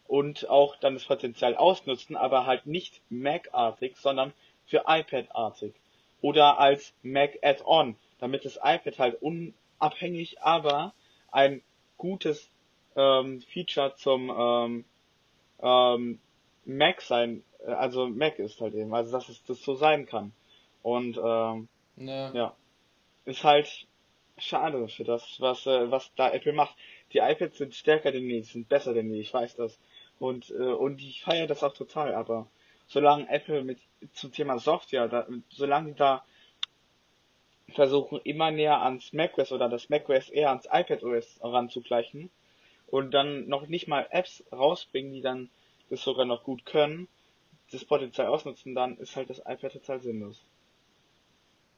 und 0.08 0.48
auch 0.48 0.76
dann 0.76 0.94
das 0.94 1.04
Potenzial 1.04 1.56
ausnutzen, 1.56 2.16
aber 2.16 2.46
halt 2.46 2.66
nicht 2.66 3.00
Mac-artig, 3.10 3.96
sondern 3.96 4.32
für 4.66 4.84
iPad-artig. 4.86 5.74
Oder 6.20 6.58
als 6.58 6.94
Mac 7.02 7.38
Add-on, 7.42 7.96
damit 8.18 8.44
das 8.44 8.56
iPad 8.62 8.98
halt 8.98 9.22
unabhängig, 9.22 10.40
aber 10.42 10.94
ein 11.30 11.62
gutes 11.96 12.50
ähm, 12.96 13.42
Feature 13.42 13.94
zum 13.96 14.30
ähm, 14.30 14.84
ähm, 15.62 16.18
Mac 16.64 17.02
sein, 17.02 17.42
äh, 17.64 17.70
also 17.70 18.06
Mac 18.08 18.38
ist 18.38 18.60
halt 18.60 18.74
eben, 18.74 18.94
also 18.94 19.12
dass 19.12 19.28
es 19.28 19.42
das 19.44 19.62
so 19.62 19.74
sein 19.74 20.06
kann. 20.06 20.32
Und 20.82 21.18
ähm, 21.18 21.68
ja. 21.96 22.32
ja, 22.32 22.56
ist 23.24 23.44
halt 23.44 23.86
schade 24.38 24.88
für 24.88 25.04
das, 25.04 25.40
was 25.40 25.66
äh, 25.66 25.90
was 25.90 26.12
da 26.14 26.30
Apple 26.30 26.52
macht. 26.52 26.74
Die 27.12 27.18
iPads 27.18 27.58
sind 27.58 27.74
stärker 27.74 28.12
denn 28.12 28.28
je, 28.28 28.42
sind 28.42 28.68
besser 28.68 28.94
denn 28.94 29.12
je, 29.12 29.20
ich 29.20 29.32
weiß 29.32 29.56
das. 29.56 29.78
Und 30.18 30.50
äh, 30.50 30.72
und 30.72 31.00
ich 31.00 31.22
feiere 31.22 31.46
das 31.46 31.62
auch 31.62 31.74
total, 31.74 32.14
aber 32.14 32.46
solange 32.86 33.28
Apple 33.28 33.64
mit 33.64 33.78
zum 34.12 34.32
Thema 34.32 34.58
Software, 34.58 35.08
da, 35.08 35.26
solange 35.48 35.92
die 35.92 35.98
da 35.98 36.24
versuchen 37.68 38.20
immer 38.24 38.50
näher 38.50 38.82
ans 38.82 39.12
macOS 39.12 39.52
oder 39.52 39.68
das 39.68 39.88
macOS 39.88 40.28
eher 40.30 40.50
ans 40.50 40.68
iPadOS 40.70 41.40
ranzugleichen 41.42 42.30
und 42.86 43.12
dann 43.12 43.48
noch 43.48 43.66
nicht 43.66 43.88
mal 43.88 44.06
Apps 44.10 44.44
rausbringen, 44.52 45.12
die 45.12 45.20
dann 45.20 45.50
das 45.90 46.02
sogar 46.02 46.24
noch 46.24 46.44
gut 46.44 46.64
können, 46.64 47.08
das 47.72 47.84
Potenzial 47.84 48.28
ausnutzen, 48.28 48.74
dann 48.74 48.96
ist 48.98 49.16
halt 49.16 49.30
das 49.30 49.40
iPad 49.40 49.72
total 49.72 50.00
sinnlos. 50.00 50.42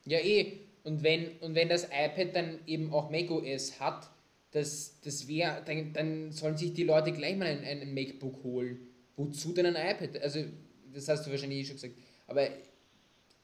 Ja 0.04 0.18
eh, 0.18 0.58
und 0.84 1.02
wenn 1.02 1.38
und 1.40 1.54
wenn 1.54 1.68
das 1.68 1.84
iPad 1.84 2.36
dann 2.36 2.58
eben 2.66 2.92
auch 2.92 3.10
macOS 3.10 3.80
hat, 3.80 4.10
das, 4.50 5.00
das 5.02 5.28
wäre, 5.28 5.62
dann, 5.64 5.92
dann 5.92 6.32
sollen 6.32 6.56
sich 6.56 6.72
die 6.72 6.84
Leute 6.84 7.12
gleich 7.12 7.36
mal 7.36 7.46
ein, 7.46 7.64
ein 7.64 7.92
MacBook 7.92 8.42
holen. 8.44 8.88
Wozu 9.16 9.52
denn 9.52 9.66
ein 9.66 9.96
iPad? 9.96 10.22
Also, 10.22 10.44
das 10.92 11.08
hast 11.08 11.26
du 11.26 11.30
wahrscheinlich 11.30 11.60
eh 11.60 11.64
schon 11.64 11.76
gesagt. 11.76 11.94
Aber 12.26 12.48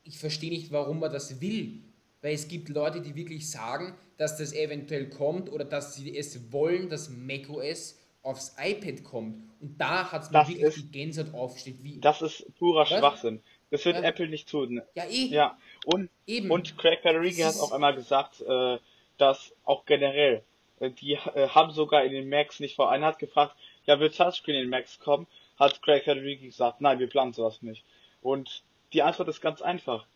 ich 0.04 0.18
verstehe 0.18 0.50
nicht, 0.50 0.70
warum 0.70 1.00
man 1.00 1.12
das 1.12 1.40
will 1.40 1.82
weil 2.24 2.32
es 2.32 2.48
gibt 2.48 2.70
Leute, 2.70 3.02
die 3.02 3.14
wirklich 3.14 3.50
sagen, 3.50 3.94
dass 4.16 4.38
das 4.38 4.54
eventuell 4.54 5.10
kommt 5.10 5.52
oder 5.52 5.66
dass 5.66 5.94
sie 5.94 6.16
es 6.16 6.50
wollen, 6.50 6.88
dass 6.88 7.10
macOS 7.10 8.00
aufs 8.22 8.56
iPad 8.58 9.04
kommt. 9.04 9.44
Und 9.60 9.78
da 9.78 10.10
hat 10.10 10.22
es 10.22 10.30
mir 10.30 10.38
wirklich 10.38 10.62
ist, 10.62 10.76
die 10.78 10.90
Gänsehaut 10.90 11.34
aufgestellt. 11.34 11.76
Wie, 11.82 12.00
das 12.00 12.22
ist 12.22 12.46
purer 12.58 12.80
was? 12.80 12.88
Schwachsinn. 12.88 13.42
Das 13.70 13.84
wird 13.84 13.96
ja. 13.96 14.02
Apple 14.04 14.28
nicht 14.28 14.48
tun. 14.48 14.80
Ja, 14.94 15.04
eh. 15.04 15.26
Ja. 15.26 15.58
Und, 15.84 16.08
Eben. 16.26 16.50
und 16.50 16.78
Craig 16.78 17.00
Federighi 17.02 17.42
hat 17.42 17.58
auch 17.60 17.72
einmal 17.72 17.94
gesagt, 17.94 18.40
äh, 18.40 18.78
dass 19.18 19.52
auch 19.66 19.84
generell, 19.84 20.42
äh, 20.80 20.88
die 20.88 21.18
äh, 21.34 21.48
haben 21.48 21.72
sogar 21.72 22.04
in 22.04 22.12
den 22.12 22.30
Macs 22.30 22.58
nicht 22.58 22.76
vor. 22.76 22.90
Einer 22.90 23.08
hat 23.08 23.18
gefragt, 23.18 23.54
ja, 23.84 24.00
wird 24.00 24.16
Touchscreen 24.16 24.56
in 24.56 24.62
den 24.62 24.70
Macs 24.70 24.98
kommen? 24.98 25.26
Hat 25.58 25.82
Craig 25.82 26.04
Federighi 26.04 26.46
gesagt, 26.46 26.80
nein, 26.80 26.98
wir 26.98 27.06
planen 27.06 27.34
sowas 27.34 27.60
nicht. 27.60 27.84
Und 28.22 28.62
die 28.94 29.02
Antwort 29.02 29.28
ist 29.28 29.42
ganz 29.42 29.60
einfach 29.60 30.06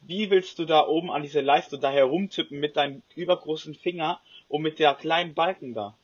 wie 0.00 0.30
willst 0.30 0.58
du 0.58 0.64
da 0.64 0.86
oben 0.86 1.10
an 1.10 1.22
diese 1.22 1.40
Leiste 1.40 1.78
da 1.78 1.90
herumtippen 1.90 2.58
mit 2.58 2.76
deinem 2.76 3.02
übergroßen 3.14 3.74
Finger 3.74 4.20
und 4.48 4.62
mit 4.62 4.78
der 4.78 4.94
kleinen 4.94 5.34
Balken 5.34 5.74
da? 5.74 5.96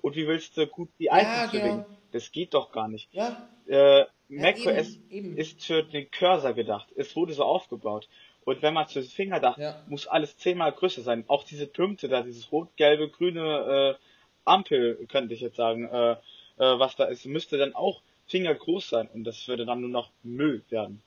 Und 0.00 0.16
wie 0.16 0.26
willst 0.26 0.56
du 0.56 0.66
gut 0.66 0.88
die 0.98 1.06
Icons 1.06 1.22
ja, 1.22 1.46
genau. 1.46 1.62
bewegen? 1.62 1.84
Das 2.10 2.32
geht 2.32 2.54
doch 2.54 2.72
gar 2.72 2.88
nicht. 2.88 3.08
Ja. 3.12 3.48
Äh, 3.66 4.04
macOS 4.28 4.98
ja, 5.10 5.20
ist 5.36 5.64
für 5.64 5.82
den 5.82 6.10
Cursor 6.10 6.52
gedacht. 6.52 6.88
Es 6.96 7.14
wurde 7.14 7.32
so 7.32 7.44
aufgebaut. 7.44 8.08
Und 8.44 8.60
wenn 8.62 8.74
man 8.74 8.88
zu 8.88 9.00
den 9.00 9.08
Finger 9.08 9.40
da, 9.40 9.54
ja. 9.56 9.82
muss 9.86 10.06
alles 10.06 10.36
zehnmal 10.36 10.72
größer 10.72 11.02
sein. 11.02 11.24
Auch 11.28 11.44
diese 11.44 11.66
Punkte 11.66 12.08
da, 12.08 12.22
dieses 12.22 12.50
rot, 12.50 12.68
gelbe, 12.76 13.08
grüne 13.08 13.96
äh, 13.98 14.04
Ampel, 14.44 15.06
könnte 15.06 15.34
ich 15.34 15.40
jetzt 15.40 15.56
sagen, 15.56 15.88
äh, 15.88 16.12
äh, 16.12 16.16
was 16.56 16.96
da 16.96 17.04
ist, 17.04 17.24
müsste 17.26 17.56
dann 17.56 17.74
auch 17.74 18.02
fingergroß 18.26 18.88
sein. 18.88 19.08
Und 19.14 19.24
das 19.24 19.46
würde 19.46 19.64
dann 19.64 19.80
nur 19.80 19.90
noch 19.90 20.10
Müll 20.24 20.62
werden. 20.70 21.02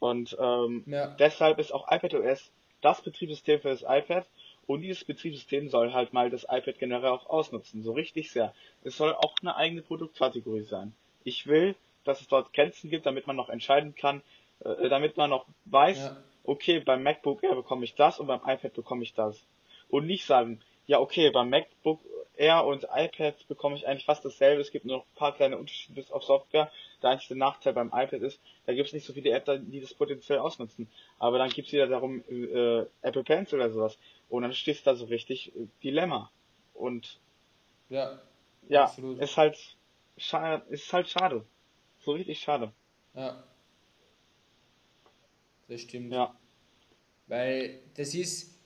Und 0.00 0.36
ähm, 0.40 0.84
ja. 0.86 1.08
deshalb 1.18 1.58
ist 1.58 1.72
auch 1.72 1.90
iPadOS 1.90 2.52
das 2.80 3.02
Betriebssystem 3.02 3.60
für 3.60 3.70
das 3.70 3.82
iPad 3.82 4.26
und 4.68 4.82
dieses 4.82 5.04
Betriebssystem 5.04 5.68
soll 5.68 5.92
halt 5.92 6.12
mal 6.12 6.30
das 6.30 6.44
iPad 6.44 6.78
generell 6.78 7.10
auch 7.10 7.28
ausnutzen, 7.28 7.82
so 7.82 7.92
richtig 7.92 8.30
sehr. 8.30 8.54
Es 8.84 8.96
soll 8.96 9.14
auch 9.14 9.34
eine 9.40 9.56
eigene 9.56 9.82
Produktkategorie 9.82 10.64
sein. 10.64 10.94
Ich 11.24 11.46
will, 11.46 11.74
dass 12.04 12.20
es 12.20 12.28
dort 12.28 12.52
Grenzen 12.52 12.90
gibt, 12.90 13.06
damit 13.06 13.26
man 13.26 13.34
noch 13.34 13.48
entscheiden 13.48 13.94
kann, 13.94 14.22
äh, 14.60 14.88
damit 14.88 15.16
man 15.16 15.30
noch 15.30 15.46
weiß, 15.64 15.98
ja. 15.98 16.16
okay, 16.44 16.80
beim 16.80 17.02
MacBook 17.02 17.42
Air 17.42 17.54
bekomme 17.54 17.84
ich 17.84 17.94
das 17.94 18.20
und 18.20 18.26
beim 18.26 18.40
iPad 18.40 18.74
bekomme 18.74 19.02
ich 19.02 19.14
das. 19.14 19.42
Und 19.88 20.06
nicht 20.06 20.26
sagen, 20.26 20.60
ja 20.86 21.00
okay, 21.00 21.30
beim 21.30 21.50
MacBook 21.50 22.00
Air 22.36 22.64
und 22.64 22.86
iPad 22.94 23.34
bekomme 23.48 23.74
ich 23.74 23.88
eigentlich 23.88 24.04
fast 24.04 24.24
dasselbe. 24.24 24.60
Es 24.60 24.70
gibt 24.70 24.84
nur 24.84 24.98
noch 24.98 25.04
ein 25.04 25.16
paar 25.16 25.34
kleine 25.34 25.56
Unterschiede 25.56 25.94
bis 25.94 26.12
auf 26.12 26.24
Software. 26.24 26.70
Der 27.02 27.10
einzige 27.10 27.36
Nachteil 27.36 27.72
beim 27.72 27.88
iPad 27.88 28.22
ist, 28.22 28.40
da 28.66 28.74
gibt 28.74 28.88
es 28.88 28.92
nicht 28.92 29.06
so 29.06 29.12
viele 29.12 29.30
Apps, 29.30 29.50
die 29.66 29.80
das 29.80 29.94
potenziell 29.94 30.38
ausnutzen. 30.38 30.88
Aber 31.18 31.38
dann 31.38 31.50
gibt 31.50 31.68
es 31.68 31.72
wieder 31.72 31.86
darum 31.86 32.24
äh, 32.28 32.86
Apple 33.02 33.24
Pencil 33.24 33.60
oder 33.60 33.70
sowas. 33.70 33.98
Und 34.28 34.42
dann 34.42 34.52
stehst 34.52 34.86
du 34.86 34.90
da 34.90 34.96
so 34.96 35.06
richtig 35.06 35.54
äh, 35.54 35.66
Dilemma. 35.82 36.30
Und 36.74 37.18
ja, 37.88 38.20
ja 38.68 38.84
absolut. 38.84 39.20
ist 39.20 39.36
halt 39.36 39.56
schade, 40.16 40.64
ist 40.70 40.92
halt 40.92 41.08
schade. 41.08 41.44
So 42.00 42.12
richtig 42.12 42.40
schade. 42.40 42.72
Ja. 43.14 43.42
Das 45.68 45.82
stimmt. 45.82 46.12
Ja. 46.12 46.34
Weil 47.26 47.80
das 47.94 48.14
ist, 48.14 48.58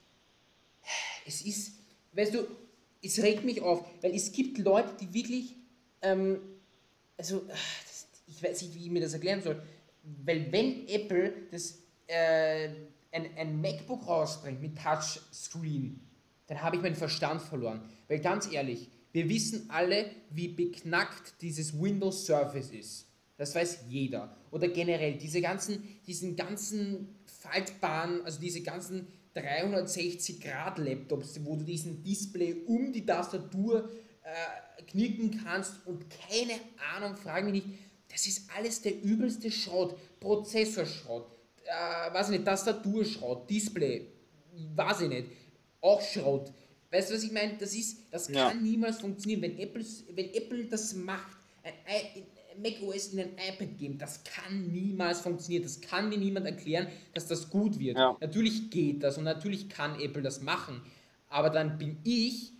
es 1.25 1.41
ist, 1.41 1.83
weißt 2.13 2.33
du, 2.33 2.47
es 3.03 3.21
regt 3.21 3.43
mich 3.43 3.61
auf, 3.61 3.85
weil 4.01 4.15
es 4.15 4.31
gibt 4.31 4.57
Leute, 4.57 4.93
die 4.99 5.13
wirklich, 5.13 5.55
ähm, 6.01 6.39
also, 7.17 7.41
das, 7.41 7.92
ich 8.25 8.43
weiß 8.43 8.61
nicht, 8.61 8.75
wie 8.75 8.85
ich 8.85 8.91
mir 8.91 9.01
das 9.01 9.13
erklären 9.13 9.41
soll, 9.41 9.61
weil 10.23 10.51
wenn 10.51 10.87
Apple 10.87 11.33
das, 11.51 11.79
äh, 12.07 12.69
ein, 13.11 13.37
ein 13.37 13.61
MacBook 13.61 14.07
rausbringt 14.07 14.61
mit 14.61 14.77
Touchscreen, 14.77 15.99
dann 16.47 16.61
habe 16.61 16.75
ich 16.75 16.81
meinen 16.81 16.95
Verstand 16.95 17.41
verloren. 17.41 17.81
Weil 18.07 18.19
ganz 18.19 18.51
ehrlich, 18.51 18.89
wir 19.11 19.29
wissen 19.29 19.69
alle, 19.69 20.09
wie 20.31 20.49
beknackt 20.49 21.41
dieses 21.41 21.79
Windows 21.79 22.25
Surface 22.25 22.71
ist. 22.71 23.07
Das 23.37 23.55
weiß 23.55 23.85
jeder. 23.87 24.35
Oder 24.51 24.67
generell 24.67 25.17
diese 25.17 25.41
ganzen, 25.41 25.83
diesen 26.05 26.35
ganzen 26.35 27.15
faltbaren, 27.25 28.23
also 28.25 28.39
diese 28.39 28.61
ganzen 28.61 29.07
360-Grad-Laptops, 29.35 31.43
wo 31.43 31.55
du 31.55 31.63
diesen 31.63 32.03
Display 32.03 32.63
um 32.65 32.93
die 32.93 33.05
Tastatur 33.05 33.89
äh, 34.23 34.83
knicken 34.83 35.41
kannst 35.43 35.85
und 35.85 36.05
keine 36.09 36.53
Ahnung, 36.95 37.15
frage 37.15 37.45
mich 37.45 37.63
nicht, 37.63 37.67
das 38.13 38.27
ist 38.27 38.47
alles 38.55 38.81
der 38.81 39.01
übelste 39.01 39.49
Schrott. 39.49 39.97
Prozessorschrott, 40.19 41.25
äh, 41.65 42.13
weiß 42.13 42.27
ich 42.27 42.37
nicht, 42.37 42.45
Tastaturschrott, 42.45 43.49
Display, 43.49 44.07
weiß 44.75 45.01
ich 45.01 45.09
nicht, 45.09 45.27
auch 45.81 45.99
Schrott. 45.99 46.51
Weißt 46.91 47.09
du, 47.09 47.15
was 47.15 47.23
ich 47.23 47.31
meine? 47.31 47.57
Das 47.57 47.75
ist, 47.75 48.03
das 48.11 48.29
ja. 48.29 48.49
kann 48.49 48.61
niemals 48.61 49.01
funktionieren, 49.01 49.41
wenn 49.41 49.57
Apple, 49.57 49.83
wenn 50.13 50.31
Apple 50.33 50.65
das 50.65 50.93
macht, 50.93 51.37
ein, 51.63 52.23
ein 52.55 52.61
macOS 52.61 53.07
in 53.07 53.19
ein 53.19 53.31
iPad 53.31 53.79
geben, 53.79 53.97
das 53.97 54.23
kann 54.23 54.71
niemals 54.71 55.21
funktionieren. 55.21 55.63
Das 55.63 55.81
kann 55.81 56.07
mir 56.07 56.19
niemand 56.19 56.45
erklären, 56.45 56.87
dass 57.15 57.27
das 57.27 57.49
gut 57.49 57.79
wird. 57.79 57.97
Ja. 57.97 58.15
Natürlich 58.21 58.69
geht 58.69 59.01
das 59.01 59.17
und 59.17 59.23
natürlich 59.23 59.69
kann 59.69 59.99
Apple 59.99 60.21
das 60.21 60.41
machen, 60.41 60.83
aber 61.29 61.49
dann 61.49 61.79
bin 61.79 61.97
ich 62.03 62.51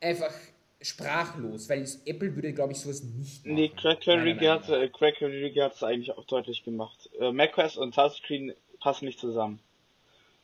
einfach 0.00 0.32
sprachlos, 0.80 1.68
weil 1.68 1.86
Apple 2.04 2.34
würde, 2.34 2.52
glaube 2.52 2.72
ich, 2.72 2.80
sowas 2.80 3.02
nicht 3.02 3.44
machen. 3.44 3.54
Nee, 3.54 3.68
Craig 3.68 4.04
Henry 4.04 5.54
hat 5.54 5.74
es 5.74 5.82
eigentlich 5.82 6.12
auch 6.12 6.24
deutlich 6.24 6.64
gemacht. 6.64 7.08
Äh, 7.18 7.32
macOS 7.32 7.76
und 7.76 7.94
Touchscreen 7.94 8.54
passen 8.80 9.06
nicht 9.06 9.18
zusammen. 9.18 9.60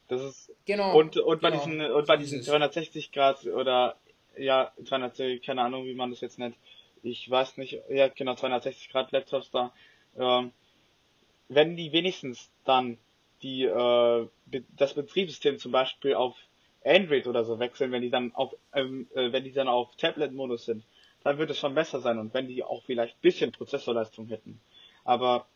Das 0.09 0.23
ist 0.23 0.53
genau. 0.67 0.97
Und 0.99 1.17
und 1.17 1.41
bei 1.41 1.51
genau. 1.51 1.65
diesen 1.65 1.81
und 1.81 2.07
bei 2.07 2.17
diesen 2.17 2.43
360 2.43 3.13
Grad 3.13 3.45
oder 3.47 3.97
ja 4.37 4.73
360 4.79 5.43
keine 5.43 5.63
Ahnung 5.63 5.85
wie 5.87 5.95
man 5.95 6.11
das 6.11 6.21
jetzt 6.21 6.39
nennt. 6.39 6.57
Ich 7.03 7.29
weiß 7.31 7.57
nicht. 7.57 7.81
Ja 7.89 8.09
genau 8.09 8.35
360 8.35 8.91
Grad 8.91 9.13
Laptops 9.13 9.51
da. 9.51 9.73
Ähm, 10.19 10.53
wenn 11.49 11.77
die 11.77 11.93
wenigstens 11.93 12.51
dann 12.65 12.99
die 13.43 13.65
äh, 13.65 14.29
das 14.77 14.95
Betriebssystem 14.95 15.59
zum 15.59 15.73
Beispiel 15.73 16.15
auf 16.15 16.37
Android 16.85 17.27
oder 17.27 17.45
so 17.45 17.59
wechseln, 17.59 17.93
wenn 17.93 18.03
die 18.03 18.11
dann 18.11 18.35
auf 18.35 18.55
ähm, 18.75 19.09
äh, 19.15 19.33
wenn 19.33 19.45
die 19.45 19.53
dann 19.53 19.69
auf 19.69 19.95
Tablet-Modus 19.97 20.65
sind, 20.65 20.85
dann 21.25 21.39
wird 21.39 21.51
es 21.51 21.59
schon 21.59 21.75
besser 21.75 22.01
sein 22.01 22.19
und 22.19 22.35
wenn 22.35 22.49
die 22.49 22.63
auch 22.63 22.83
vielleicht 22.85 23.21
bisschen 23.21 23.53
Prozessorleistung 23.53 24.29
hätten. 24.29 24.61
Aber 25.05 25.47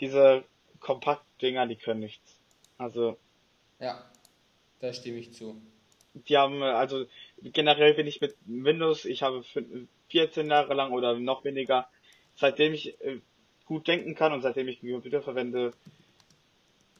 diese 0.00 0.44
Kompakt-Dinger, 0.80 1.66
die 1.66 1.76
können 1.76 2.00
nichts. 2.00 2.40
Also. 2.78 3.16
Ja, 3.80 4.04
da 4.80 4.92
stimme 4.92 5.18
ich 5.18 5.32
zu. 5.32 5.60
Die 6.14 6.36
haben, 6.36 6.62
also 6.62 7.06
generell 7.42 7.94
bin 7.94 8.06
ich 8.06 8.20
mit 8.20 8.36
Windows, 8.46 9.04
ich 9.04 9.22
habe 9.22 9.44
14 10.08 10.48
Jahre 10.48 10.74
lang 10.74 10.92
oder 10.92 11.18
noch 11.18 11.44
weniger, 11.44 11.88
seitdem 12.36 12.72
ich 12.72 12.98
äh, 13.02 13.20
gut 13.66 13.86
denken 13.86 14.14
kann 14.14 14.32
und 14.32 14.40
seitdem 14.40 14.68
ich 14.68 14.82
einen 14.82 14.92
Computer 14.92 15.20
verwende, 15.20 15.72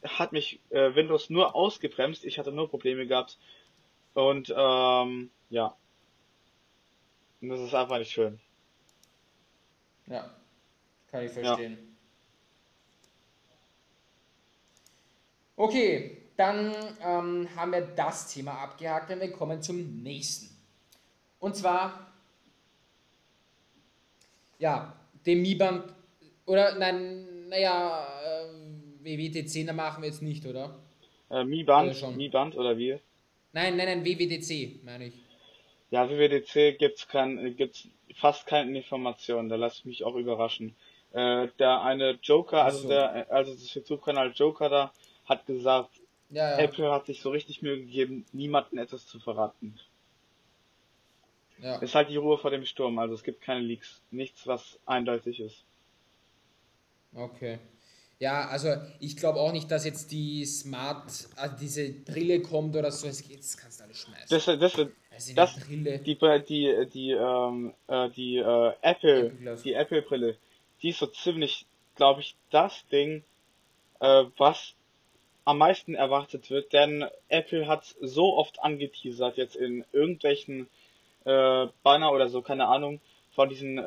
hat 0.03 0.31
mich 0.31 0.59
äh, 0.69 0.95
Windows 0.95 1.29
nur 1.29 1.55
ausgebremst. 1.55 2.25
Ich 2.25 2.39
hatte 2.39 2.51
nur 2.51 2.69
Probleme 2.69 3.07
gehabt. 3.07 3.37
Und 4.13 4.53
ähm, 4.55 5.29
ja. 5.49 5.75
Und 7.41 7.49
das 7.49 7.59
ist 7.59 7.75
einfach 7.75 7.99
nicht 7.99 8.11
schön. 8.11 8.39
Ja, 10.07 10.33
kann 11.11 11.23
ich 11.23 11.31
verstehen. 11.31 11.77
Ja. 11.77 11.87
Okay, 15.57 16.17
dann 16.37 16.75
ähm, 17.01 17.49
haben 17.55 17.71
wir 17.71 17.81
das 17.81 18.31
Thema 18.31 18.53
abgehakt 18.59 19.11
und 19.11 19.19
wir 19.19 19.31
kommen 19.31 19.61
zum 19.61 20.03
nächsten. 20.03 20.55
Und 21.39 21.55
zwar, 21.55 22.11
ja, 24.59 24.95
dem 25.25 25.41
Mi-Band, 25.41 25.93
oder 26.45 26.75
nein, 26.75 27.49
naja, 27.49 28.07
äh, 28.23 28.66
WWDC, 29.01 29.65
da 29.65 29.73
machen 29.73 30.03
wir 30.03 30.09
jetzt 30.09 30.21
nicht, 30.21 30.45
oder? 30.45 30.79
Äh, 31.29 31.43
Mi-Band, 31.43 32.15
Mi-Band 32.15 32.55
oder 32.55 32.77
wie? 32.77 32.99
Nein, 33.53 33.77
nein, 33.77 34.03
nein, 34.03 34.05
WWDC, 34.05 34.83
meine 34.83 35.07
ich. 35.07 35.13
Ja, 35.89 36.09
WWDC 36.09 36.77
gibt's 36.77 37.07
kein, 37.07 37.55
gibt's 37.55 37.87
fast 38.15 38.45
keine 38.45 38.77
Informationen, 38.77 39.49
da 39.49 39.55
lasse 39.55 39.79
ich 39.79 39.85
mich 39.85 40.03
auch 40.03 40.15
überraschen. 40.15 40.75
Äh, 41.13 41.47
der 41.59 41.81
eine 41.81 42.19
Joker, 42.21 42.63
also 42.63 42.79
so. 42.79 42.87
der, 42.89 43.31
also 43.31 43.53
das 43.53 43.73
YouTube-Kanal 43.73 44.33
Joker 44.35 44.69
da, 44.69 44.93
hat 45.25 45.45
gesagt, 45.45 45.89
ja, 46.29 46.51
ja. 46.51 46.57
Apple 46.59 46.91
hat 46.91 47.05
sich 47.05 47.21
so 47.21 47.29
richtig 47.29 47.61
Mühe 47.61 47.77
gegeben, 47.77 48.25
niemanden 48.33 48.77
etwas 48.77 49.07
zu 49.07 49.19
verraten. 49.19 49.79
Ja. 51.61 51.77
Ist 51.77 51.95
halt 51.95 52.09
die 52.09 52.17
Ruhe 52.17 52.37
vor 52.37 52.51
dem 52.51 52.65
Sturm, 52.65 52.99
also 52.99 53.13
es 53.15 53.23
gibt 53.23 53.41
keine 53.41 53.61
Leaks. 53.61 54.01
Nichts, 54.11 54.45
was 54.45 54.79
eindeutig 54.85 55.39
ist. 55.39 55.63
Okay. 57.15 57.59
Ja, 58.19 58.47
also 58.47 58.69
ich 58.99 59.15
glaube 59.15 59.39
auch 59.39 59.51
nicht, 59.51 59.69
dass 59.69 59.85
jetzt 59.85 60.11
die 60.11 60.43
Smart, 60.45 61.29
also 61.35 61.55
diese 61.59 61.93
Brille 61.93 62.41
kommt 62.41 62.75
oder 62.75 62.91
so, 62.91 63.07
das 63.07 63.23
kannst 63.57 63.79
du 63.79 63.83
alles 63.83 63.97
schmeißen. 63.99 64.27
Das, 64.29 64.45
das, 64.45 64.59
das, 64.59 64.87
also 65.11 65.35
das 65.35 65.59
Brille. 65.59 65.99
die, 65.99 66.17
die, 66.47 66.87
die, 66.91 67.11
ähm, 67.11 67.73
äh, 67.87 68.09
die 68.09 68.37
äh, 68.37 68.71
Apple, 68.81 69.27
Apple 69.27 69.57
die 69.63 69.73
Apple-Brille, 69.73 70.35
die 70.81 70.89
ist 70.89 70.99
so 70.99 71.05
ziemlich, 71.07 71.67
glaube 71.95 72.21
ich, 72.21 72.35
das 72.49 72.87
Ding, 72.91 73.23
äh, 73.99 74.23
was 74.37 74.73
am 75.45 75.59
meisten 75.59 75.93
erwartet 75.93 76.49
wird, 76.49 76.73
denn 76.73 77.05
Apple 77.29 77.67
hat 77.67 77.95
so 78.01 78.35
oft 78.35 78.59
angeteasert 78.61 79.37
jetzt 79.37 79.55
in 79.55 79.85
irgendwelchen 79.93 80.67
äh, 81.23 81.67
Banner 81.83 82.11
oder 82.11 82.29
so, 82.29 82.41
keine 82.41 82.67
Ahnung, 82.67 82.99
von 83.33 83.47
diesen 83.47 83.77
äh, 83.77 83.81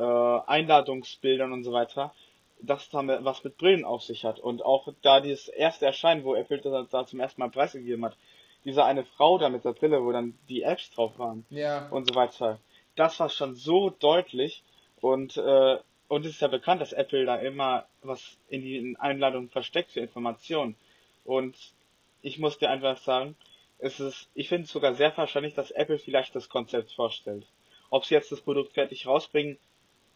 Einladungsbildern 0.46 1.52
und 1.52 1.64
so 1.64 1.72
weiter, 1.72 2.14
dass 2.62 2.90
da 2.90 3.06
was 3.24 3.44
mit 3.44 3.56
Brillen 3.56 3.84
auf 3.84 4.02
sich 4.02 4.24
hat. 4.24 4.38
Und 4.38 4.64
auch 4.64 4.92
da 5.02 5.20
dieses 5.20 5.48
erste 5.48 5.86
Erscheinen, 5.86 6.24
wo 6.24 6.34
Apple 6.34 6.58
das 6.58 6.88
da 6.90 7.06
zum 7.06 7.20
ersten 7.20 7.40
Mal 7.40 7.50
preisgegeben 7.50 8.04
hat, 8.04 8.16
diese 8.64 8.84
eine 8.84 9.04
Frau 9.04 9.38
da 9.38 9.48
mit 9.48 9.64
der 9.64 9.72
Brille, 9.72 10.04
wo 10.04 10.12
dann 10.12 10.38
die 10.48 10.62
Apps 10.62 10.90
drauf 10.90 11.18
waren 11.18 11.46
ja. 11.50 11.88
und 11.88 12.08
so 12.08 12.14
weiter. 12.14 12.58
Das 12.96 13.18
war 13.20 13.30
schon 13.30 13.54
so 13.54 13.90
deutlich 13.90 14.62
und 15.00 15.36
äh, 15.36 15.78
und 16.08 16.26
es 16.26 16.32
ist 16.32 16.40
ja 16.40 16.48
bekannt, 16.48 16.80
dass 16.80 16.92
Apple 16.92 17.24
da 17.24 17.36
immer 17.36 17.86
was 18.02 18.36
in 18.48 18.62
die 18.62 18.96
Einladung 18.98 19.48
versteckt 19.48 19.92
für 19.92 20.00
Informationen. 20.00 20.74
Und 21.24 21.56
ich 22.20 22.40
muss 22.40 22.58
dir 22.58 22.68
einfach 22.68 22.96
sagen, 22.96 23.36
es 23.78 24.00
ist, 24.00 24.28
ich 24.34 24.48
finde 24.48 24.64
es 24.64 24.72
sogar 24.72 24.94
sehr 24.94 25.16
wahrscheinlich, 25.16 25.54
dass 25.54 25.70
Apple 25.70 26.00
vielleicht 26.00 26.34
das 26.34 26.48
Konzept 26.48 26.90
vorstellt. 26.90 27.46
Ob 27.90 28.04
sie 28.04 28.14
jetzt 28.14 28.32
das 28.32 28.40
Produkt 28.40 28.72
fertig 28.72 29.06
rausbringen, 29.06 29.56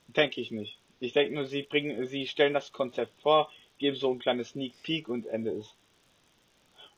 denke 0.09 0.41
ich 0.41 0.51
nicht. 0.51 0.79
Ich 1.05 1.13
denke 1.13 1.35
nur, 1.35 1.47
sie 1.47 1.63
bringen, 1.63 2.07
sie 2.07 2.27
stellen 2.27 2.55
das 2.55 2.73
Konzept 2.73 3.13
vor, 3.21 3.51
geben 3.79 3.97
so 3.97 4.13
ein 4.13 4.19
kleines 4.19 4.51
Sneak 4.51 4.73
Peek 4.83 5.09
und 5.09 5.27
Ende 5.27 5.51
ist. 5.51 5.75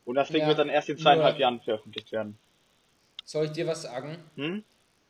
Und 0.05 0.15
das 0.15 0.29
Ding 0.29 0.41
ja, 0.41 0.47
wird 0.47 0.59
dann 0.59 0.69
erst 0.69 0.89
in 0.89 0.97
zweieinhalb 0.97 1.37
Jahren 1.37 1.59
veröffentlicht 1.59 2.11
werden. 2.11 2.37
Soll 3.25 3.45
ich 3.45 3.51
dir 3.51 3.67
was 3.67 3.81
sagen? 3.81 4.17
Hm? 4.35 4.63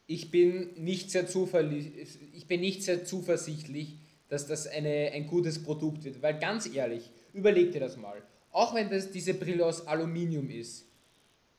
Ich 0.08 0.32
bin 0.32 0.74
nicht 0.76 1.12
sehr 1.12 1.28
zuverlässig, 1.28 2.20
ich 2.34 2.48
bin 2.48 2.62
nicht 2.62 2.84
sehr 2.84 3.06
zuversichtlich, 3.06 3.96
dass 4.30 4.48
das 4.48 4.66
eine, 4.68 5.12
ein 5.14 5.28
gutes 5.28 5.64
Produkt 5.64 6.04
wird. 6.04 6.22
Weil 6.22 6.40
ganz 6.40 6.74
ehrlich, 6.74 7.10
überleg 7.34 7.72
dir 7.72 7.82
das 7.82 7.98
mal 7.98 8.24
auch 8.58 8.74
wenn 8.74 8.90
das 8.90 9.12
diese 9.12 9.36
Brille 9.36 9.64
aus 9.64 9.86
Aluminium 9.86 10.50
ist, 10.50 10.88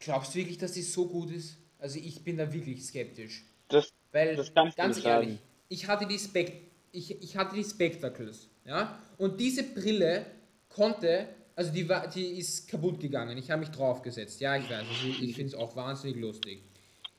glaubst 0.00 0.34
du 0.34 0.38
wirklich, 0.40 0.58
dass 0.58 0.72
die 0.72 0.82
so 0.82 1.06
gut 1.06 1.30
ist? 1.30 1.56
Also 1.78 2.00
ich 2.00 2.24
bin 2.24 2.36
da 2.36 2.52
wirklich 2.52 2.84
skeptisch. 2.84 3.44
Das, 3.68 3.92
Weil, 4.10 4.34
das 4.34 4.52
ganz 4.52 4.76
ehrlich, 4.76 5.02
sagen. 5.02 5.38
ich 5.68 5.86
hatte 5.86 6.08
die 6.08 6.18
Spect 6.18 6.67
ich, 6.92 7.22
ich 7.22 7.36
hatte 7.36 7.54
die 7.54 7.64
Spectacles, 7.64 8.48
ja, 8.64 8.98
und 9.16 9.40
diese 9.40 9.62
Brille 9.62 10.26
konnte, 10.68 11.28
also 11.54 11.72
die 11.72 11.88
die 12.14 12.38
ist 12.38 12.68
kaputt 12.68 13.00
gegangen. 13.00 13.36
Ich 13.38 13.50
habe 13.50 13.60
mich 13.60 13.70
draufgesetzt. 13.70 14.40
Ja, 14.40 14.56
ich 14.56 14.64
weiß, 14.70 14.78
also 14.78 15.08
ich, 15.08 15.22
ich 15.22 15.34
finde 15.34 15.54
es 15.54 15.54
auch 15.54 15.74
wahnsinnig 15.74 16.16
lustig. 16.16 16.62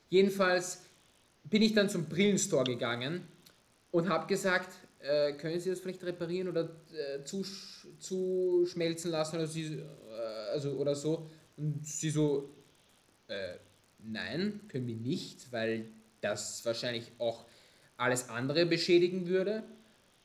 Jedenfalls 0.10 0.84
bin 1.44 1.62
ich 1.62 1.74
dann 1.74 1.90
zum 1.90 2.06
Brillenstore 2.06 2.64
gegangen 2.64 3.28
und 3.92 4.10
habe 4.10 4.28
gesagt, 4.28 4.70
äh, 5.00 5.34
können 5.34 5.60
Sie 5.60 5.70
das 5.70 5.80
vielleicht 5.80 6.04
reparieren 6.04 6.48
oder 6.50 6.70
äh, 6.94 7.24
zusch 7.24 7.88
zuschmelzen 8.00 9.12
lassen 9.12 9.38
oder, 9.38 9.48
sie, 9.48 9.76
äh, 9.76 9.84
also, 10.52 10.72
oder 10.72 10.96
so? 10.96 11.30
Und 11.58 11.86
sie 11.86 12.10
so, 12.10 12.50
äh, 13.28 13.56
nein, 14.00 14.62
können 14.68 14.88
wir 14.88 14.96
nicht, 14.96 15.52
weil 15.52 15.90
das 16.22 16.66
wahrscheinlich 16.66 17.12
auch 17.18 17.46
alles 18.00 18.30
andere 18.30 18.66
beschädigen 18.66 19.28
würde. 19.28 19.64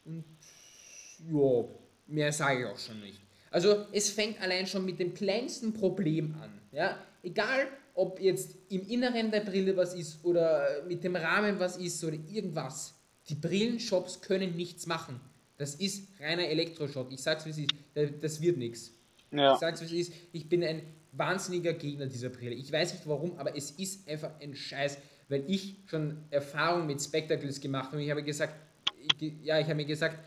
Und 0.05 0.25
ja, 1.31 1.65
mehr 2.07 2.33
sage 2.33 2.61
ich 2.61 2.67
auch 2.67 2.79
schon 2.79 3.01
nicht. 3.01 3.21
Also 3.51 3.87
es 3.93 4.11
fängt 4.11 4.41
allein 4.41 4.67
schon 4.67 4.85
mit 4.85 4.99
dem 4.99 5.15
kleinsten 5.15 5.73
Problem 5.73 6.35
an. 6.41 6.51
Ja? 6.73 6.99
Egal, 7.23 7.69
ob 7.95 8.21
jetzt 8.21 8.57
im 8.69 8.87
Inneren 8.89 9.31
der 9.31 9.41
Brille 9.41 9.77
was 9.77 9.95
ist 9.95 10.25
oder 10.25 10.83
mit 10.87 11.05
dem 11.05 11.17
Rahmen 11.17 11.59
was 11.59 11.77
ist 11.77 12.03
oder 12.05 12.17
irgendwas. 12.31 12.95
Die 13.29 13.37
Brillenshops 13.37 14.21
können 14.21 14.57
nichts 14.57 14.87
machen. 14.87 15.21
Das 15.57 15.77
ist 15.77 16.09
reiner 16.21 16.49
Elektroschrott. 16.49 17.13
Ich 17.13 17.23
sag's 17.23 17.47
wie 17.47 17.51
es 17.51 17.59
ist, 17.59 17.71
das 18.21 18.41
wird 18.41 18.59
nichts. 18.59 18.93
Ja. 19.31 19.55
Ich 19.55 19.61
sag's 19.61 19.81
wie 19.81 20.01
es 20.01 20.09
ist, 20.09 20.13
ich 20.33 20.49
bin 20.49 20.65
ein 20.65 20.83
wahnsinniger 21.13 21.73
Gegner 21.73 22.07
dieser 22.07 22.29
Brille. 22.29 22.55
Ich 22.55 22.71
weiß 22.71 22.93
nicht 22.93 23.07
warum, 23.07 23.39
aber 23.39 23.57
es 23.57 23.71
ist 23.73 24.09
einfach 24.09 24.33
ein 24.41 24.55
Scheiß, 24.55 24.99
weil 25.29 25.45
ich 25.49 25.77
schon 25.87 26.25
Erfahrung 26.31 26.87
mit 26.87 27.01
Spectacles 27.01 27.61
gemacht 27.61 27.93
habe. 27.93 28.03
Ich 28.03 28.11
habe 28.11 28.23
gesagt, 28.23 28.55
ja, 29.43 29.59
ich 29.59 29.65
habe 29.65 29.77
mir 29.77 29.85
gesagt, 29.85 30.19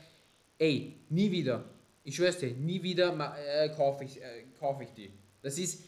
ey, 0.57 0.95
nie 1.09 1.31
wieder. 1.31 1.63
Ich 2.03 2.15
schwör's 2.15 2.39
dir, 2.39 2.51
nie 2.51 2.81
wieder 2.81 3.35
äh, 3.37 3.69
kaufe 3.69 4.05
ich, 4.05 4.21
äh, 4.21 4.45
kauf 4.59 4.79
ich 4.81 4.89
die. 4.91 5.11
Das 5.41 5.57
ist, 5.57 5.83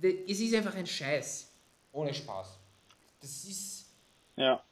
es 0.00 0.40
ist 0.40 0.54
einfach 0.54 0.74
ein 0.74 0.86
Scheiß. 0.86 1.50
Ohne 1.92 2.14
Spaß. 2.14 2.58
Das 3.20 3.44
ist. 3.44 3.94
Ja. 4.36 4.62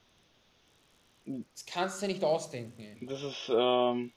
Das 1.25 1.67
kannst 1.67 2.03
du 2.03 2.07
nicht 2.07 2.25
ausdenken. 2.25 3.07
Das 3.07 3.23
ist, 3.23 3.51
ähm, 3.51 4.13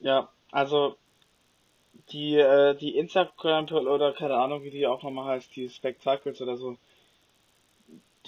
ja, 0.00 0.28
also 0.50 0.96
die, 2.10 2.36
äh, 2.36 2.74
die 2.76 2.96
Instagram 2.96 3.66
oder 3.68 4.12
keine 4.12 4.34
Ahnung, 4.34 4.62
wie 4.62 4.70
die 4.70 4.86
auch 4.86 5.02
nochmal 5.02 5.36
heißt, 5.36 5.54
die 5.56 5.68
Spectacles 5.68 6.40
oder 6.40 6.56
so, 6.56 6.76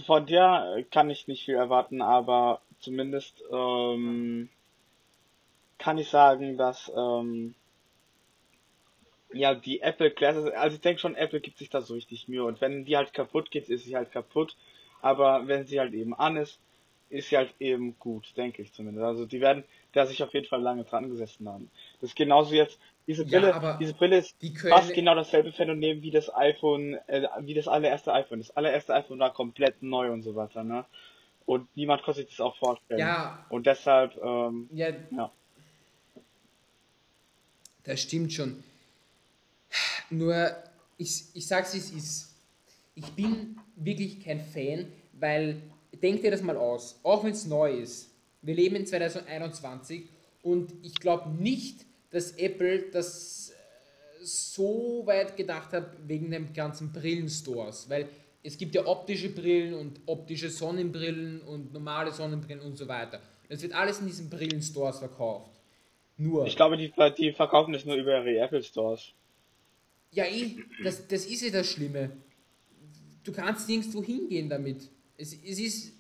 von 0.07 0.27
der 0.27 0.85
kann 0.91 1.11
ich 1.11 1.29
nicht 1.29 1.45
viel 1.45 1.55
erwarten, 1.55 2.03
aber 2.03 2.61
zumindest 2.81 3.43
ähm, 3.53 4.49
kann 5.79 5.99
ich 5.99 6.09
sagen, 6.09 6.57
dass 6.57 6.91
ähm, 6.97 7.55
ja 9.33 9.55
die 9.55 9.81
Apple 9.81 10.11
Classic, 10.11 10.55
also 10.55 10.77
ich 10.77 10.81
denke 10.81 11.01
schon, 11.01 11.15
Apple 11.15 11.41
gibt 11.41 11.59
sich 11.59 11.71
da 11.71 11.81
so 11.81 11.95
richtig 11.95 12.29
Mühe. 12.29 12.45
Und 12.45 12.61
wenn 12.61 12.85
die 12.85 12.97
halt 12.97 13.13
kaputt 13.13 13.51
geht, 13.51 13.69
ist 13.69 13.85
sie 13.85 13.97
halt 13.97 14.13
kaputt, 14.13 14.57
aber 15.01 15.47
wenn 15.47 15.67
sie 15.67 15.81
halt 15.81 15.95
eben 15.95 16.15
an 16.15 16.37
ist, 16.37 16.61
ist 17.11 17.33
halt 17.33 17.55
eben 17.59 17.99
gut, 17.99 18.37
denke 18.37 18.63
ich 18.63 18.73
zumindest. 18.73 19.05
Also 19.05 19.27
die 19.27 19.41
werden 19.41 19.65
da 19.93 20.07
sich 20.07 20.23
auf 20.23 20.33
jeden 20.35 20.47
Fall 20.47 20.61
lange 20.61 20.85
dran 20.85 21.09
gesessen 21.09 21.49
haben. 21.49 21.71
Das 22.01 22.11
ist 22.11 22.17
genauso 22.17 22.55
jetzt 22.55 22.79
diese 23.07 23.25
Brille, 23.25 23.49
ja, 23.49 23.77
diese 23.79 23.95
Brille 23.95 24.19
ist 24.19 24.37
fast 24.69 24.93
genau 24.93 25.15
dasselbe 25.15 25.51
Phänomen 25.51 26.03
wie 26.03 26.11
das 26.11 26.35
iPhone, 26.35 26.95
äh, 27.07 27.27
wie 27.41 27.55
das 27.55 27.67
allererste 27.67 28.13
iPhone. 28.13 28.41
Das 28.41 28.55
allererste 28.55 28.95
iPhone 28.95 29.19
war 29.19 29.33
komplett 29.33 29.83
neu 29.83 30.13
und 30.13 30.23
so 30.23 30.35
weiter, 30.35 30.63
ne? 30.63 30.85
Und 31.47 31.75
niemand 31.75 32.03
konnte 32.03 32.21
sich 32.21 32.29
das 32.29 32.41
auch 32.41 32.55
vorstellen. 32.57 33.01
Ja. 33.01 33.47
Und 33.49 33.67
deshalb, 33.67 34.15
ähm, 34.23 34.69
ja. 34.75 34.91
ja. 35.11 35.33
Das 37.85 38.03
stimmt 38.03 38.35
schon. 38.35 38.63
Nur, 40.11 40.55
ich, 40.99 41.25
ich 41.33 41.47
sag's 41.47 41.73
es 41.73 41.91
ist, 41.91 42.37
ich 42.95 43.07
bin 43.13 43.59
wirklich 43.77 44.23
kein 44.23 44.41
Fan, 44.41 44.93
weil, 45.15 45.63
denk 45.93 46.23
dir 46.23 46.31
das 46.31 46.43
mal 46.43 46.57
aus, 46.57 46.99
auch 47.03 47.25
wenn 47.25 47.33
es 47.33 47.47
neu 47.47 47.73
ist, 47.73 48.11
wir 48.43 48.55
leben 48.55 48.77
in 48.77 48.87
2021 48.87 50.09
und 50.43 50.73
ich 50.83 50.95
glaube 50.95 51.31
nicht, 51.31 51.85
dass 52.11 52.33
Apple 52.33 52.91
das 52.91 53.51
äh, 53.51 54.25
so 54.25 55.03
weit 55.05 55.37
gedacht 55.37 55.73
hat 55.73 55.91
wegen 56.07 56.31
dem 56.31 56.53
ganzen 56.53 56.93
Brillenstores, 56.93 57.89
weil 57.91 58.09
es 58.43 58.57
gibt 58.57 58.75
ja 58.75 58.87
optische 58.87 59.29
Brillen 59.31 59.75
und 59.75 60.01
optische 60.07 60.49
Sonnenbrillen 60.49 61.43
und 61.43 61.73
normale 61.73 62.13
Sonnenbrillen 62.13 62.63
und 62.63 62.77
so 62.77 62.87
weiter. 62.89 63.21
Es 63.49 63.63
wird 63.63 63.75
alles 63.75 64.01
in 64.01 64.07
diesen 64.07 64.31
Brillenstores 64.31 64.99
verkauft. 64.99 65.51
Nur. 66.17 66.47
Ich 66.47 66.57
glaube, 66.57 66.77
die, 66.77 66.93
die 67.19 67.33
verkaufen 67.33 67.73
das 67.73 67.85
nur 67.85 67.97
über 67.97 68.25
ihre 68.25 68.45
Apple 68.45 68.63
Stores. 68.63 69.13
Ja, 70.11 70.25
eh, 70.25 70.57
das, 70.83 71.07
das 71.07 71.27
ist 71.27 71.43
ja 71.43 71.51
das 71.51 71.71
Schlimme. 71.71 72.11
Du 73.25 73.33
kannst 73.33 73.69
nirgendwo 73.69 74.03
hingehen 74.03 74.49
damit. 74.49 74.89
Es, 75.19 75.33
es 75.33 75.59
ist. 75.59 75.93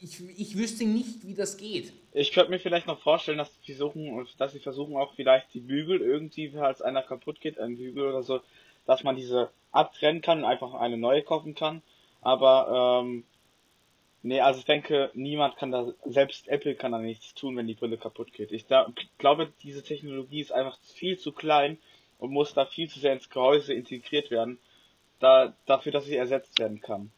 Ich, 0.00 0.20
ich 0.36 0.58
wüsste 0.58 0.84
nicht, 0.84 1.24
wie 1.24 1.34
das 1.34 1.56
geht. 1.56 1.92
Ich 2.12 2.32
könnte 2.32 2.50
mir 2.50 2.58
vielleicht 2.58 2.88
noch 2.88 3.00
vorstellen, 3.00 3.38
dass 3.38 3.52
sie 3.62 3.72
versuchen, 3.72 4.26
dass 4.36 4.52
sie 4.52 4.58
versuchen 4.58 4.96
auch 4.96 5.14
vielleicht 5.14 5.54
die 5.54 5.60
Bügel 5.60 6.00
irgendwie, 6.00 6.50
falls 6.50 6.82
einer 6.82 7.02
kaputt 7.02 7.40
geht, 7.40 7.60
ein 7.60 7.76
Bügel 7.76 8.08
oder 8.08 8.24
so, 8.24 8.40
dass 8.84 9.04
man 9.04 9.14
diese 9.14 9.50
abtrennen 9.70 10.20
kann 10.20 10.38
und 10.38 10.44
einfach 10.44 10.74
eine 10.74 10.96
neue 10.96 11.22
kaufen 11.22 11.54
kann. 11.54 11.82
Aber 12.20 13.02
ähm, 13.04 13.22
nee, 14.22 14.40
also 14.40 14.58
ich 14.58 14.64
denke, 14.64 15.10
niemand 15.14 15.56
kann 15.56 15.70
da, 15.70 15.92
selbst 16.04 16.48
Apple 16.48 16.74
kann 16.74 16.92
da 16.92 16.98
nichts 16.98 17.34
tun, 17.34 17.56
wenn 17.56 17.68
die 17.68 17.74
Brille 17.74 17.96
kaputt 17.96 18.32
geht. 18.32 18.50
Ich 18.50 18.66
da, 18.66 18.92
glaube, 19.18 19.52
diese 19.62 19.84
Technologie 19.84 20.40
ist 20.40 20.52
einfach 20.52 20.78
viel 20.94 21.16
zu 21.16 21.30
klein 21.30 21.78
und 22.18 22.32
muss 22.32 22.54
da 22.54 22.66
viel 22.66 22.88
zu 22.88 22.98
sehr 22.98 23.12
ins 23.12 23.30
Gehäuse 23.30 23.72
integriert 23.72 24.32
werden, 24.32 24.58
da, 25.22 25.54
dafür, 25.66 25.92
dass 25.92 26.04
sie 26.04 26.16
ersetzt 26.16 26.58
werden 26.58 26.80
kann. 26.80 27.10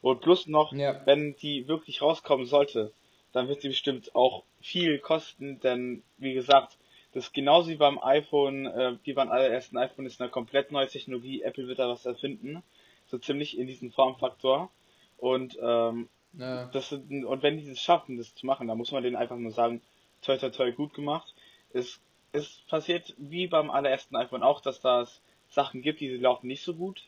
Und 0.00 0.20
plus 0.20 0.46
noch, 0.46 0.72
ja. 0.72 1.00
wenn 1.04 1.34
die 1.36 1.66
wirklich 1.66 2.00
rauskommen 2.00 2.46
sollte, 2.46 2.92
dann 3.32 3.48
wird 3.48 3.60
sie 3.60 3.68
bestimmt 3.68 4.14
auch 4.14 4.44
viel 4.60 4.98
kosten, 4.98 5.60
denn 5.60 6.02
wie 6.16 6.34
gesagt, 6.34 6.78
das 7.12 7.24
ist 7.24 7.32
genauso 7.32 7.70
wie 7.70 7.76
beim 7.76 7.98
iPhone, 7.98 8.66
äh, 8.66 8.96
wie 9.02 9.12
beim 9.14 9.30
allerersten 9.30 9.76
iPhone 9.78 10.06
ist 10.06 10.20
eine 10.20 10.30
komplett 10.30 10.70
neue 10.70 10.86
Technologie. 10.86 11.42
Apple 11.42 11.66
wird 11.66 11.78
da 11.78 11.88
was 11.88 12.06
erfinden, 12.06 12.62
so 13.06 13.18
ziemlich 13.18 13.58
in 13.58 13.66
diesem 13.66 13.90
Formfaktor. 13.90 14.70
Und 15.16 15.58
ähm, 15.60 16.08
ja. 16.34 16.66
das 16.66 16.92
und 16.92 17.42
wenn 17.42 17.56
die 17.56 17.68
es 17.68 17.80
schaffen, 17.80 18.18
das 18.18 18.34
zu 18.34 18.46
machen, 18.46 18.68
dann 18.68 18.78
muss 18.78 18.92
man 18.92 19.02
denen 19.02 19.16
einfach 19.16 19.36
nur 19.36 19.50
sagen, 19.50 19.80
toll, 20.22 20.38
toll, 20.38 20.52
toll, 20.52 20.72
gut 20.72 20.94
gemacht. 20.94 21.34
Es, 21.72 22.00
es 22.32 22.60
passiert 22.68 23.14
wie 23.16 23.46
beim 23.46 23.70
allerersten 23.70 24.14
iPhone 24.14 24.42
auch, 24.42 24.60
dass 24.60 24.80
das 24.80 25.20
Sachen 25.58 25.82
gibt, 25.82 26.00
die 26.00 26.16
laufen 26.16 26.46
nicht 26.46 26.62
so 26.62 26.72
gut. 26.74 27.02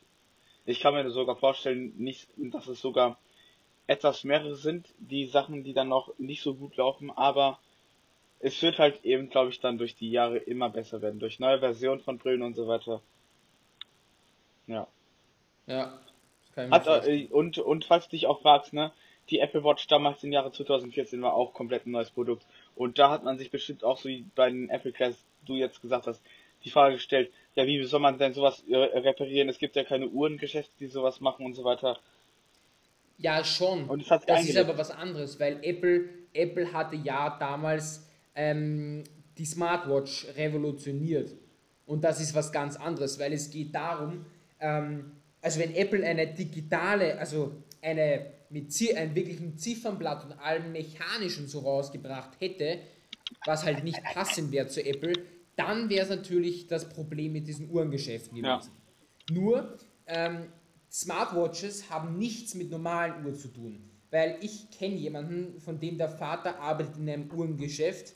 Ich 0.66 0.80
kann 0.80 0.92
mir 0.92 1.08
sogar 1.10 1.36
vorstellen, 1.36 1.94
nicht, 1.96 2.26
dass 2.36 2.66
es 2.66 2.80
sogar 2.80 3.16
etwas 3.86 4.24
mehrere 4.24 4.56
sind, 4.56 4.92
die 4.98 5.26
Sachen, 5.26 5.62
die 5.62 5.72
dann 5.72 5.88
noch 5.88 6.12
nicht 6.18 6.42
so 6.42 6.54
gut 6.54 6.76
laufen, 6.76 7.12
aber 7.12 7.60
es 8.40 8.60
wird 8.60 8.80
halt 8.80 9.04
eben, 9.04 9.30
glaube 9.30 9.50
ich, 9.50 9.60
dann 9.60 9.78
durch 9.78 9.94
die 9.94 10.10
Jahre 10.10 10.38
immer 10.38 10.68
besser 10.68 11.00
werden, 11.00 11.20
durch 11.20 11.38
neue 11.38 11.60
Versionen 11.60 12.00
von 12.00 12.18
Brillen 12.18 12.42
und 12.42 12.54
so 12.54 12.66
weiter. 12.66 13.00
Ja. 14.66 14.88
Ja. 15.68 16.00
Äh, 16.56 17.26
und, 17.30 17.58
und 17.58 17.84
falls 17.84 18.06
du 18.06 18.16
dich 18.16 18.26
auch 18.26 18.40
fragst, 18.40 18.72
ne, 18.72 18.90
die 19.28 19.38
Apple 19.38 19.62
Watch 19.62 19.86
damals 19.86 20.24
im 20.24 20.32
Jahre 20.32 20.50
2014 20.50 21.22
war 21.22 21.34
auch 21.34 21.54
komplett 21.54 21.86
ein 21.86 21.92
neues 21.92 22.10
Produkt. 22.10 22.44
Und 22.74 22.98
da 22.98 23.10
hat 23.10 23.22
man 23.22 23.38
sich 23.38 23.52
bestimmt 23.52 23.84
auch 23.84 23.98
so 23.98 24.08
wie 24.08 24.24
bei 24.34 24.50
den 24.50 24.70
Apple 24.70 24.90
Class, 24.90 25.24
du 25.46 25.54
jetzt 25.54 25.80
gesagt 25.80 26.08
hast, 26.08 26.20
die 26.64 26.70
Frage 26.70 26.94
gestellt, 26.96 27.30
ja, 27.54 27.66
wie 27.66 27.82
soll 27.84 28.00
man 28.00 28.18
denn 28.18 28.32
sowas 28.32 28.62
äh, 28.68 28.76
reparieren? 28.76 29.48
Es 29.48 29.58
gibt 29.58 29.76
ja 29.76 29.84
keine 29.84 30.08
Uhrengeschäfte, 30.08 30.72
die 30.78 30.86
sowas 30.86 31.20
machen 31.20 31.44
und 31.44 31.54
so 31.54 31.64
weiter. 31.64 31.98
Ja, 33.18 33.44
schon. 33.44 33.84
Und 33.84 34.10
das, 34.10 34.24
das 34.24 34.48
ist 34.48 34.56
aber 34.56 34.78
was 34.78 34.90
anderes, 34.90 35.38
weil 35.38 35.58
Apple, 35.62 36.08
Apple 36.32 36.72
hatte 36.72 36.96
ja 36.96 37.36
damals 37.38 38.08
ähm, 38.34 39.04
die 39.36 39.44
Smartwatch 39.44 40.26
revolutioniert. 40.36 41.32
Und 41.86 42.02
das 42.02 42.20
ist 42.20 42.34
was 42.34 42.52
ganz 42.52 42.76
anderes, 42.76 43.18
weil 43.18 43.32
es 43.32 43.50
geht 43.50 43.74
darum, 43.74 44.24
ähm, 44.60 45.12
also 45.42 45.60
wenn 45.60 45.74
Apple 45.74 46.06
eine 46.06 46.28
digitale, 46.28 47.18
also 47.18 47.52
eine 47.82 48.26
mit 48.50 48.72
einem 48.96 49.14
wirklichen 49.14 49.58
Ziffernblatt 49.58 50.24
und 50.24 50.32
allem 50.40 50.72
mechanischen 50.72 51.46
so 51.46 51.60
rausgebracht 51.60 52.40
hätte, 52.40 52.78
was 53.44 53.64
halt 53.64 53.84
nicht 53.84 54.02
passend 54.02 54.50
wäre 54.50 54.66
zu 54.66 54.84
Apple, 54.84 55.12
dann 55.61 55.90
wäre 55.90 56.05
es 56.05 56.11
natürlich 56.11 56.66
das 56.66 56.88
Problem 56.88 57.33
mit 57.33 57.46
diesen 57.46 57.70
Uhrengeschäften 57.70 58.37
gewesen. 58.37 58.70
Ja. 59.29 59.35
Nur, 59.35 59.77
ähm, 60.07 60.46
Smartwatches 60.90 61.90
haben 61.90 62.18
nichts 62.18 62.55
mit 62.55 62.70
normalen 62.70 63.25
Uhren 63.25 63.37
zu 63.37 63.49
tun. 63.49 63.90
Weil 64.11 64.38
ich 64.40 64.70
kenne 64.70 64.96
jemanden, 64.96 65.61
von 65.61 65.79
dem 65.79 65.99
der 65.99 66.09
Vater 66.09 66.59
arbeitet 66.59 66.96
in 66.96 67.09
einem 67.09 67.31
Uhrengeschäft, 67.31 68.14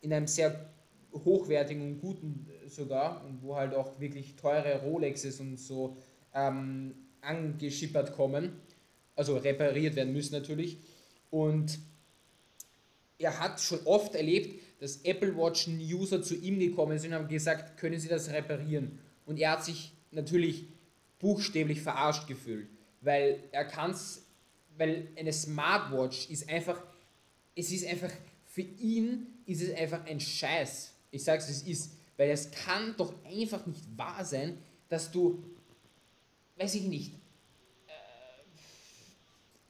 in 0.00 0.12
einem 0.12 0.26
sehr 0.26 0.70
hochwertigen 1.12 1.82
und 1.82 2.00
guten 2.00 2.48
sogar, 2.66 3.24
und 3.26 3.42
wo 3.42 3.56
halt 3.56 3.74
auch 3.74 4.00
wirklich 4.00 4.36
teure 4.36 4.80
Rolexes 4.82 5.40
und 5.40 5.58
so 5.58 5.96
ähm, 6.32 6.94
angeschippert 7.20 8.14
kommen, 8.14 8.52
also 9.16 9.36
repariert 9.36 9.96
werden 9.96 10.12
müssen 10.12 10.32
natürlich. 10.32 10.78
Und 11.30 11.78
er 13.18 13.38
hat 13.38 13.60
schon 13.60 13.80
oft 13.84 14.14
erlebt, 14.14 14.62
dass 14.80 14.98
Apple 15.04 15.36
Watch 15.36 15.68
User 15.68 16.22
zu 16.22 16.34
ihm 16.34 16.58
gekommen 16.58 16.98
sind 16.98 17.12
und 17.12 17.18
haben 17.18 17.28
gesagt, 17.28 17.78
können 17.78 17.98
Sie 17.98 18.08
das 18.08 18.30
reparieren? 18.30 18.98
Und 19.26 19.38
er 19.38 19.52
hat 19.52 19.64
sich 19.64 19.92
natürlich 20.10 20.66
buchstäblich 21.18 21.80
verarscht 21.80 22.26
gefühlt, 22.26 22.68
weil 23.00 23.42
er 23.52 23.64
kann 23.64 23.92
es, 23.92 24.26
weil 24.76 25.08
eine 25.16 25.32
Smartwatch 25.32 26.28
ist 26.30 26.48
einfach, 26.48 26.82
es 27.54 27.70
ist 27.70 27.86
einfach, 27.86 28.10
für 28.46 28.62
ihn 28.62 29.26
ist 29.46 29.62
es 29.62 29.74
einfach 29.74 30.04
ein 30.04 30.20
Scheiß. 30.20 30.92
Ich 31.10 31.24
sag's, 31.24 31.48
es 31.48 31.62
ist, 31.62 31.92
weil 32.16 32.30
es 32.30 32.50
kann 32.50 32.94
doch 32.96 33.14
einfach 33.24 33.64
nicht 33.66 33.84
wahr 33.96 34.24
sein, 34.24 34.58
dass 34.88 35.10
du, 35.10 35.42
weiß 36.56 36.74
ich 36.74 36.84
nicht, 36.84 37.14
äh, 37.86 37.90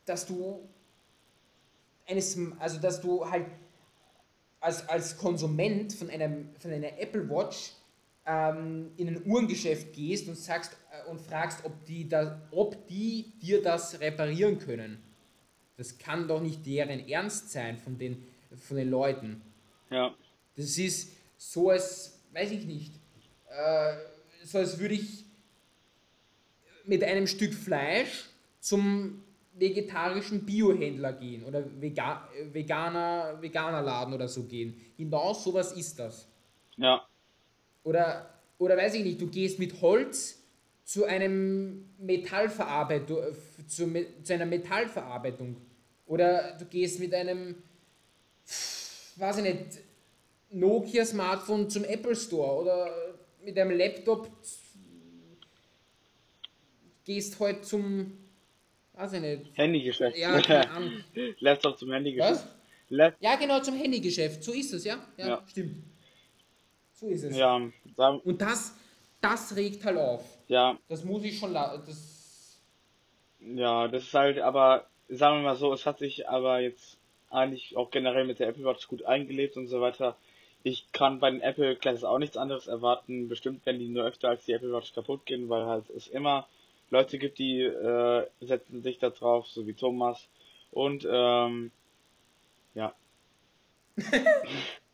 dass 0.04 0.26
du 0.26 0.68
eines, 2.06 2.36
also 2.58 2.78
dass 2.80 3.00
du 3.00 3.28
halt 3.28 3.46
als, 4.64 4.88
als 4.88 5.18
Konsument 5.18 5.92
von, 5.92 6.08
einem, 6.08 6.48
von 6.58 6.70
einer 6.70 6.98
Apple 6.98 7.28
Watch 7.28 7.72
ähm, 8.24 8.92
in 8.96 9.08
ein 9.08 9.26
Uhrengeschäft 9.26 9.92
gehst 9.92 10.26
und 10.26 10.38
sagst 10.38 10.74
äh, 10.90 11.10
und 11.10 11.20
fragst, 11.20 11.64
ob 11.64 11.84
die, 11.84 12.08
da, 12.08 12.40
ob 12.50 12.88
die 12.88 13.34
dir 13.42 13.60
das 13.60 14.00
reparieren 14.00 14.58
können. 14.58 15.02
Das 15.76 15.98
kann 15.98 16.26
doch 16.26 16.40
nicht 16.40 16.64
deren 16.64 17.06
Ernst 17.06 17.50
sein 17.50 17.76
von 17.76 17.98
den, 17.98 18.26
von 18.56 18.78
den 18.78 18.88
Leuten. 18.88 19.42
Ja. 19.90 20.14
Das 20.56 20.78
ist 20.78 21.12
so, 21.36 21.68
als, 21.68 22.18
weiß 22.32 22.52
ich 22.52 22.64
nicht, 22.64 22.94
äh, 23.50 23.96
so 24.44 24.58
als 24.58 24.78
würde 24.78 24.94
ich 24.94 25.26
mit 26.86 27.04
einem 27.04 27.26
Stück 27.26 27.52
Fleisch 27.52 28.30
zum 28.60 29.23
vegetarischen 29.56 30.44
Biohändler 30.44 31.12
gehen 31.12 31.44
oder 31.44 31.64
Vega 31.80 32.28
Veganer, 32.52 33.40
Veganerladen 33.40 34.14
oder 34.14 34.28
so 34.28 34.44
gehen. 34.44 34.80
Genau 34.96 35.32
sowas 35.32 35.72
ist 35.72 35.98
das. 35.98 36.28
Ja. 36.76 37.06
Oder, 37.84 38.28
oder 38.58 38.76
weiß 38.76 38.94
ich 38.94 39.04
nicht, 39.04 39.20
du 39.20 39.28
gehst 39.28 39.58
mit 39.58 39.80
Holz 39.80 40.42
zu 40.84 41.04
einem 41.04 41.88
Metallverarbeitung, 41.98 43.18
zu, 43.66 43.90
zu 44.22 44.34
einer 44.34 44.46
Metallverarbeitung. 44.46 45.56
Oder 46.06 46.56
du 46.58 46.66
gehst 46.66 47.00
mit 47.00 47.14
einem, 47.14 47.56
weiß 49.16 49.38
ich 49.38 49.42
nicht, 49.44 49.78
Nokia-Smartphone 50.50 51.70
zum 51.70 51.84
Apple 51.84 52.14
Store 52.14 52.60
oder 52.60 52.90
mit 53.42 53.58
einem 53.58 53.76
Laptop 53.76 54.30
gehst 57.04 57.38
heute 57.38 57.62
zum, 57.62 58.12
weiß 58.94 59.12
ich 59.14 59.20
nicht. 59.20 59.46
Handygeschäft. 59.54 60.16
Ja, 60.16 60.40
Laptop 61.40 61.78
zum 61.78 61.92
Handygeschäft. 61.92 62.46
Was? 62.88 63.12
ja, 63.20 63.36
genau, 63.36 63.60
zum 63.60 63.76
Handygeschäft. 63.76 64.42
So 64.42 64.52
ist 64.52 64.72
es, 64.72 64.84
ja? 64.84 64.98
Ja, 65.16 65.26
ja. 65.26 65.42
stimmt. 65.46 65.82
So 66.92 67.08
ist 67.08 67.24
es. 67.24 67.36
Ja, 67.36 67.56
und 67.56 68.40
das, 68.40 68.76
das 69.20 69.56
regt 69.56 69.84
halt 69.84 69.98
auf. 69.98 70.22
Ja. 70.48 70.78
Das 70.88 71.04
muss 71.04 71.24
ich 71.24 71.38
schon, 71.38 71.54
das... 71.54 72.60
Ja, 73.40 73.88
das 73.88 74.04
ist 74.04 74.14
halt, 74.14 74.38
aber, 74.38 74.86
sagen 75.08 75.38
wir 75.38 75.42
mal 75.42 75.56
so, 75.56 75.72
es 75.72 75.84
hat 75.86 75.98
sich 75.98 76.28
aber 76.28 76.60
jetzt 76.60 76.96
eigentlich 77.30 77.76
auch 77.76 77.90
generell 77.90 78.24
mit 78.24 78.38
der 78.38 78.48
Apple 78.48 78.64
Watch 78.64 78.86
gut 78.88 79.04
eingelebt 79.04 79.56
und 79.56 79.66
so 79.66 79.80
weiter. 79.80 80.16
Ich 80.62 80.90
kann 80.92 81.18
bei 81.18 81.30
den 81.30 81.42
Apple 81.42 81.76
Classes 81.76 82.04
auch 82.04 82.18
nichts 82.18 82.38
anderes 82.38 82.68
erwarten. 82.68 83.28
Bestimmt 83.28 83.66
werden 83.66 83.80
die 83.80 83.88
nur 83.88 84.04
öfter 84.04 84.30
als 84.30 84.46
die 84.46 84.52
Apple 84.52 84.72
Watch 84.72 84.94
kaputt 84.94 85.26
gehen, 85.26 85.48
weil 85.48 85.66
halt 85.66 85.90
es 85.90 86.06
immer 86.06 86.46
Leute 86.94 87.18
gibt, 87.18 87.38
die 87.38 87.60
äh, 87.60 88.26
setzen 88.40 88.82
sich 88.82 88.98
da 88.98 89.10
drauf, 89.10 89.48
so 89.48 89.66
wie 89.66 89.74
Thomas. 89.74 90.28
Und 90.70 91.06
ähm, 91.10 91.72
ja. 92.74 92.94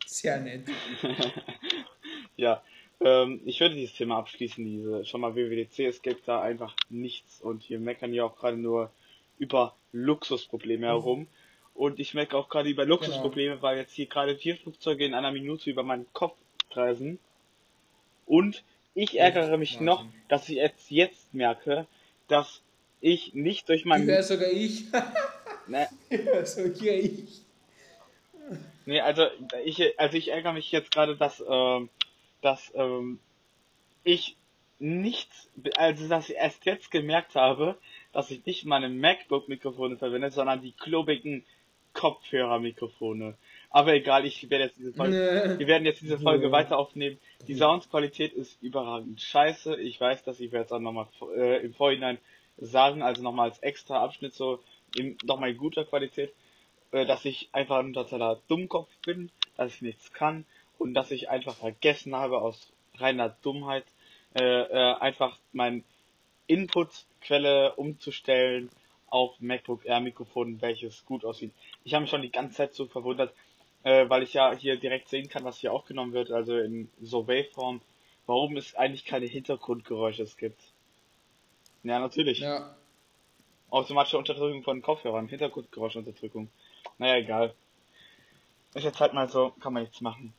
Sehr 0.07 0.41
nett. 0.41 0.65
ja. 2.37 2.63
Ähm, 3.01 3.41
ich 3.45 3.61
würde 3.61 3.75
dieses 3.75 3.95
Thema 3.95 4.19
abschließen, 4.19 4.65
diese 4.65 5.05
schon 5.05 5.21
mal 5.21 5.35
WWDC, 5.35 5.81
es 5.81 6.03
gibt 6.03 6.27
da 6.27 6.43
einfach 6.43 6.75
nichts 6.89 7.41
und 7.41 7.63
hier 7.63 7.79
meckern 7.79 8.13
ja 8.13 8.25
auch 8.25 8.37
gerade 8.37 8.57
nur 8.57 8.91
über 9.39 9.75
Luxusprobleme 9.93 10.87
mhm. 10.87 10.91
herum. 10.91 11.27
Und 11.75 11.99
ich 11.99 12.15
merke 12.15 12.37
auch 12.37 12.49
gerade 12.49 12.69
über 12.69 12.85
Luxusprobleme, 12.85 13.55
genau. 13.55 13.63
weil 13.63 13.79
jetzt 13.79 13.93
hier 13.93 14.07
gerade 14.07 14.37
vier 14.37 14.57
Flugzeuge 14.57 15.05
in 15.05 15.15
einer 15.15 15.33
Minute 15.33 15.71
über 15.71 15.83
meinen 15.83 16.07
Kopf 16.13 16.37
kreisen. 16.71 17.19
Und 18.27 18.63
ich 18.95 19.19
ärgere 19.19 19.57
mich 19.57 19.75
Wahnsinn. 19.75 19.87
noch, 19.87 20.07
dass 20.29 20.49
ich 20.49 20.57
jetzt, 20.57 20.91
jetzt 20.91 21.35
merke, 21.35 21.87
dass 22.29 22.63
ich 23.01 23.35
nicht 23.35 23.69
durch 23.69 23.85
meinen... 23.85 24.07
Wäre 24.07 24.23
sogar 24.23 24.51
ich. 24.51 24.85
ne? 25.67 25.89
Ja, 26.11 26.45
sogar 26.45 26.95
ich. 26.95 27.43
Nee, 28.87 29.01
also 29.01 29.27
ich, 29.65 29.99
also 29.99 30.17
ich 30.17 30.29
ärgere 30.29 30.53
mich 30.53 30.73
jetzt 30.73 30.91
gerade, 30.91 31.17
dass, 31.17 31.43
ähm, 31.49 31.89
dass 32.41 32.73
ähm, 32.75 33.21
ich 34.03 34.37
nichts, 34.79 35.49
also 35.77 36.09
dass 36.09 36.29
ich 36.29 36.37
erst 36.37 36.65
jetzt 36.65 36.91
gemerkt 36.91 37.35
habe, 37.35 37.77
dass 38.13 38.31
ich 38.31 38.45
nicht 38.47 38.65
meine 38.65 38.89
MacBook-Mikrofone 38.89 39.97
verwende, 39.97 40.31
sondern 40.31 40.63
die 40.63 40.73
klobigen 40.73 41.45
Kopfhörermikrofone. 41.93 43.37
Aber 43.71 43.95
egal, 43.95 44.27
ich 44.27 44.51
werde 44.51 44.65
jetzt 44.65 44.79
diese 44.79 44.93
Folge, 44.93 45.55
wir 45.59 45.67
werden 45.69 45.87
jetzt 45.87 46.03
diese 46.03 46.19
Folge 46.19 46.51
weiter 46.51 46.77
aufnehmen. 46.77 47.19
Die 47.47 47.55
Soundqualität 47.55 48.33
ist 48.33 48.61
überragend 48.63 49.21
scheiße. 49.21 49.81
Ich 49.81 50.01
weiß, 50.01 50.25
dass 50.25 50.41
ich 50.41 50.51
werde 50.51 50.67
es 50.67 50.73
auch 50.73 50.81
nochmal 50.81 51.07
äh, 51.37 51.65
im 51.65 51.73
Vorhinein 51.73 52.19
sagen, 52.57 53.01
also 53.03 53.23
nochmal 53.23 53.51
als 53.51 53.61
extra 53.61 54.03
Abschnitt 54.03 54.35
so 54.35 54.59
in 54.97 55.17
nochmal 55.23 55.51
in 55.51 55.57
guter 55.57 55.85
Qualität, 55.85 56.33
äh, 56.91 57.07
dass 57.07 57.25
ich 57.25 57.49
einfach 57.53 57.79
ein 57.79 57.93
totaler 57.93 58.41
Dummkopf 58.49 58.91
bin, 59.05 59.31
dass 59.57 59.75
ich 59.75 59.83
nichts 59.83 60.13
kann 60.13 60.45
und 60.79 60.95
dass 60.95 61.13
ich 61.13 61.31
einfach 61.31 61.55
vergessen 61.55 62.17
habe 62.17 62.41
aus 62.41 62.73
reiner 62.97 63.37
Dummheit 63.43 63.85
äh, 64.35 64.43
äh, 64.43 64.95
einfach 64.95 65.39
mein 65.53 65.85
Inputquelle 66.49 67.75
umzustellen 67.77 68.71
auf 69.07 69.41
MacBook 69.41 69.85
Air 69.85 70.01
Mikrofon, 70.01 70.61
welches 70.61 71.05
gut 71.05 71.25
aussieht. 71.25 71.53
Ich 71.85 71.95
habe 71.95 72.03
mich 72.03 72.11
schon 72.11 72.23
die 72.23 72.31
ganze 72.33 72.57
Zeit 72.57 72.75
so 72.75 72.87
verwundert, 72.87 73.33
äh, 73.85 74.09
weil 74.09 74.23
ich 74.23 74.35
ja 74.35 74.53
hier 74.53 74.77
direkt 74.77 75.09
sehen 75.09 75.29
kann, 75.29 75.45
was 75.45 75.59
hier 75.59 75.73
aufgenommen 75.73 76.13
wird, 76.13 76.31
also 76.31 76.57
in 76.59 76.91
so 77.01 77.27
Waveform, 77.27 77.81
warum 78.27 78.57
es 78.57 78.75
eigentlich 78.75 79.05
keine 79.05 79.27
Hintergrundgeräusche 79.27 80.27
gibt. 80.37 80.61
Ja, 81.83 81.99
natürlich. 81.99 82.41
Ja. 82.41 82.77
Automatische 83.71 84.19
Unterdrückung 84.19 84.63
von 84.63 84.83
Kopfhörern, 84.83 85.29
Hintergrundgeräuschunterdrückung. 85.29 86.49
Naja, 86.99 87.17
egal. 87.17 87.55
Ist 88.75 88.85
jetzt 88.85 89.01
halt 89.01 89.15
mal 89.15 89.29
so, 89.29 89.51
kann 89.61 89.73
man 89.73 89.85
jetzt 89.85 90.01
machen. 90.01 90.33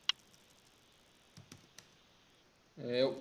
Jo. 2.77 3.15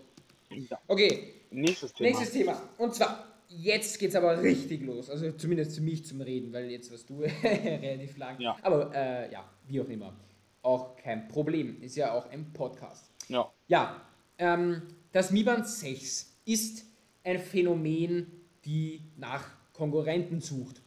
Okay. 0.87 1.35
Nächstes 1.51 1.93
Thema. 1.93 2.09
Nächstes 2.11 2.33
Thema. 2.33 2.61
Und 2.79 2.95
zwar 2.95 3.30
jetzt 3.51 3.99
geht's 3.99 4.15
aber 4.15 4.41
richtig 4.43 4.83
los. 4.83 5.11
Also 5.11 5.33
zumindest 5.33 5.75
für 5.77 5.83
mich 5.83 6.05
zum 6.05 6.21
Reden, 6.21 6.53
weil 6.53 6.71
jetzt 6.71 6.91
warst 6.91 7.11
du 7.11 7.21
relativ 7.43 8.17
lang. 8.17 8.41
Ja. 8.41 8.57
Aber 8.63 8.95
äh, 8.95 9.31
ja, 9.33 9.49
wie 9.67 9.81
auch 9.81 9.89
immer. 9.89 10.15
Auch 10.63 10.97
kein 10.97 11.29
Problem. 11.29 11.83
Ist 11.83 11.97
ja 11.97 12.13
auch 12.13 12.31
ein 12.31 12.53
Podcast. 12.53 13.11
Ja. 13.29 13.51
Ja. 13.69 14.01
Ähm, 14.39 14.83
das 15.13 15.31
Mi 15.31 15.43
Band 15.43 15.67
6 15.67 16.39
ist 16.45 16.85
ein 17.25 17.39
Phänomen, 17.39 18.27
die 18.65 19.03
nach 19.17 19.45
Konkurrenten 19.73 20.41
sucht. 20.41 20.81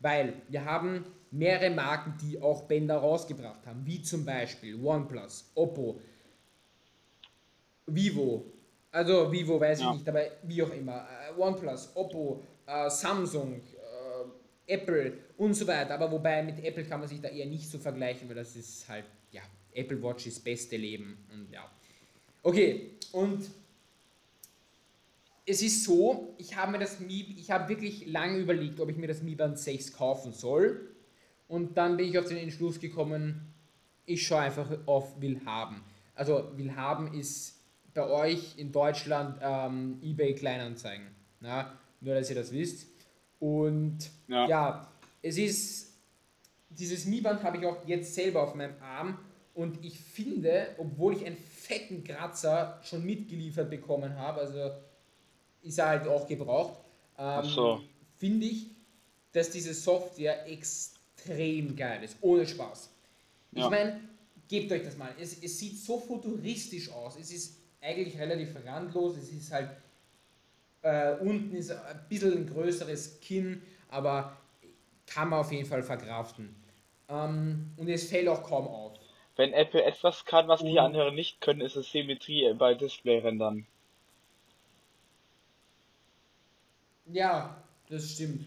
Weil 0.00 0.34
wir 0.48 0.64
haben 0.64 1.04
mehrere 1.30 1.70
Marken, 1.70 2.14
die 2.22 2.40
auch 2.40 2.62
Bänder 2.62 2.96
rausgebracht 2.96 3.66
haben, 3.66 3.86
wie 3.86 4.02
zum 4.02 4.24
Beispiel 4.24 4.74
OnePlus, 4.82 5.52
Oppo, 5.54 6.00
Vivo, 7.86 8.52
also 8.92 9.30
Vivo 9.30 9.60
weiß 9.60 9.80
ja. 9.80 9.90
ich 9.90 9.98
nicht, 9.98 10.08
aber 10.08 10.22
wie 10.42 10.62
auch 10.62 10.70
immer. 10.70 11.06
Äh, 11.28 11.40
OnePlus, 11.40 11.90
Oppo, 11.94 12.42
äh, 12.66 12.90
Samsung, 12.90 13.54
äh, 13.54 14.72
Apple 14.74 15.12
und 15.36 15.54
so 15.54 15.66
weiter. 15.66 15.94
Aber 15.94 16.10
wobei 16.10 16.42
mit 16.42 16.62
Apple 16.64 16.84
kann 16.84 17.00
man 17.00 17.08
sich 17.08 17.20
da 17.20 17.28
eher 17.28 17.46
nicht 17.46 17.70
so 17.70 17.78
vergleichen, 17.78 18.28
weil 18.28 18.36
das 18.36 18.56
ist 18.56 18.88
halt, 18.88 19.04
ja, 19.30 19.42
Apple 19.72 20.02
Watch 20.02 20.26
ist 20.26 20.42
beste 20.42 20.76
Leben. 20.76 21.24
Und 21.32 21.52
ja. 21.52 21.70
Okay, 22.42 22.92
und 23.12 23.48
es 25.46 25.62
ist 25.62 25.84
so, 25.84 26.34
ich 26.38 26.56
habe 26.56 26.72
mir 26.72 26.78
das 26.78 27.00
Mi, 27.00 27.34
ich 27.38 27.50
habe 27.50 27.68
wirklich 27.68 28.06
lange 28.06 28.38
überlegt, 28.38 28.80
ob 28.80 28.88
ich 28.88 28.96
mir 28.96 29.08
das 29.08 29.22
Mi 29.22 29.34
Band 29.34 29.58
6 29.58 29.92
kaufen 29.92 30.32
soll. 30.32 30.88
Und 31.48 31.76
dann 31.76 31.96
bin 31.96 32.08
ich 32.08 32.18
auf 32.18 32.26
den 32.26 32.36
Entschluss 32.36 32.78
gekommen, 32.78 33.52
ich 34.06 34.26
schaue 34.26 34.40
einfach 34.40 34.68
auf 34.86 35.20
Will 35.20 35.40
haben. 35.44 35.82
Also 36.14 36.50
Will 36.56 36.74
haben 36.74 37.12
ist 37.14 37.59
bei 38.00 38.08
euch 38.08 38.56
in 38.56 38.72
Deutschland 38.72 39.38
ähm, 39.42 40.00
eBay 40.02 40.34
Kleinanzeigen. 40.34 41.06
Na? 41.40 41.78
Nur, 42.00 42.14
dass 42.14 42.30
ihr 42.30 42.36
das 42.36 42.50
wisst. 42.50 42.86
Und 43.38 43.98
ja, 44.26 44.48
ja 44.48 44.88
es 45.22 45.36
ist, 45.36 45.92
dieses 46.70 47.04
Mi-Band 47.04 47.42
habe 47.42 47.58
ich 47.58 47.66
auch 47.66 47.86
jetzt 47.86 48.14
selber 48.14 48.42
auf 48.42 48.54
meinem 48.54 48.74
Arm 48.80 49.18
und 49.54 49.84
ich 49.84 50.00
finde, 50.00 50.68
obwohl 50.78 51.14
ich 51.14 51.26
einen 51.26 51.36
fetten 51.36 52.02
Kratzer 52.04 52.80
schon 52.82 53.04
mitgeliefert 53.04 53.68
bekommen 53.68 54.16
habe, 54.16 54.40
also 54.40 54.70
ist 55.62 55.78
er 55.78 55.88
halt 55.88 56.06
auch 56.06 56.26
gebraucht, 56.26 56.80
ähm, 57.18 57.44
so. 57.44 57.80
finde 58.16 58.46
ich, 58.46 58.68
dass 59.32 59.50
diese 59.50 59.74
Software 59.74 60.50
extrem 60.50 61.76
geil 61.76 62.02
ist, 62.02 62.16
ohne 62.22 62.46
Spaß. 62.46 62.90
Ja. 63.52 63.64
Ich 63.64 63.70
meine, 63.70 64.00
gebt 64.48 64.72
euch 64.72 64.82
das 64.82 64.96
mal. 64.96 65.14
Es, 65.20 65.42
es 65.42 65.58
sieht 65.58 65.78
so 65.78 65.98
futuristisch 65.98 66.90
aus. 66.90 67.16
Es 67.20 67.30
ist 67.30 67.59
eigentlich 67.80 68.18
relativ 68.18 68.54
randlos. 68.64 69.16
Es 69.16 69.30
ist 69.30 69.52
halt 69.52 69.70
äh, 70.82 71.16
unten 71.20 71.54
ist 71.54 71.70
ein 71.70 72.04
bisschen 72.08 72.32
ein 72.32 72.46
größeres 72.46 73.20
Kinn, 73.20 73.62
aber 73.88 74.36
kann 75.06 75.28
man 75.28 75.40
auf 75.40 75.52
jeden 75.52 75.66
Fall 75.66 75.82
verkraften. 75.82 76.54
Ähm, 77.08 77.72
und 77.76 77.88
es 77.88 78.08
fällt 78.08 78.28
auch 78.28 78.42
kaum 78.42 78.68
auf. 78.68 78.98
Wenn 79.36 79.52
Apple 79.52 79.82
etwas 79.82 80.24
kann, 80.24 80.48
was 80.48 80.62
die 80.62 80.78
anderen 80.78 81.14
nicht 81.14 81.40
können, 81.40 81.60
ist 81.60 81.76
es 81.76 81.90
Symmetrie 81.90 82.52
bei 82.54 82.74
Display-Rändern. 82.74 83.66
Ja, 87.06 87.62
das 87.88 88.12
stimmt. 88.12 88.46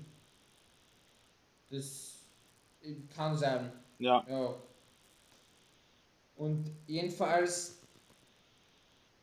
Das 1.69 2.19
kann 3.15 3.35
sein. 3.35 3.71
Ja. 3.99 4.23
ja. 4.29 4.55
Und 6.37 6.71
jedenfalls 6.87 7.82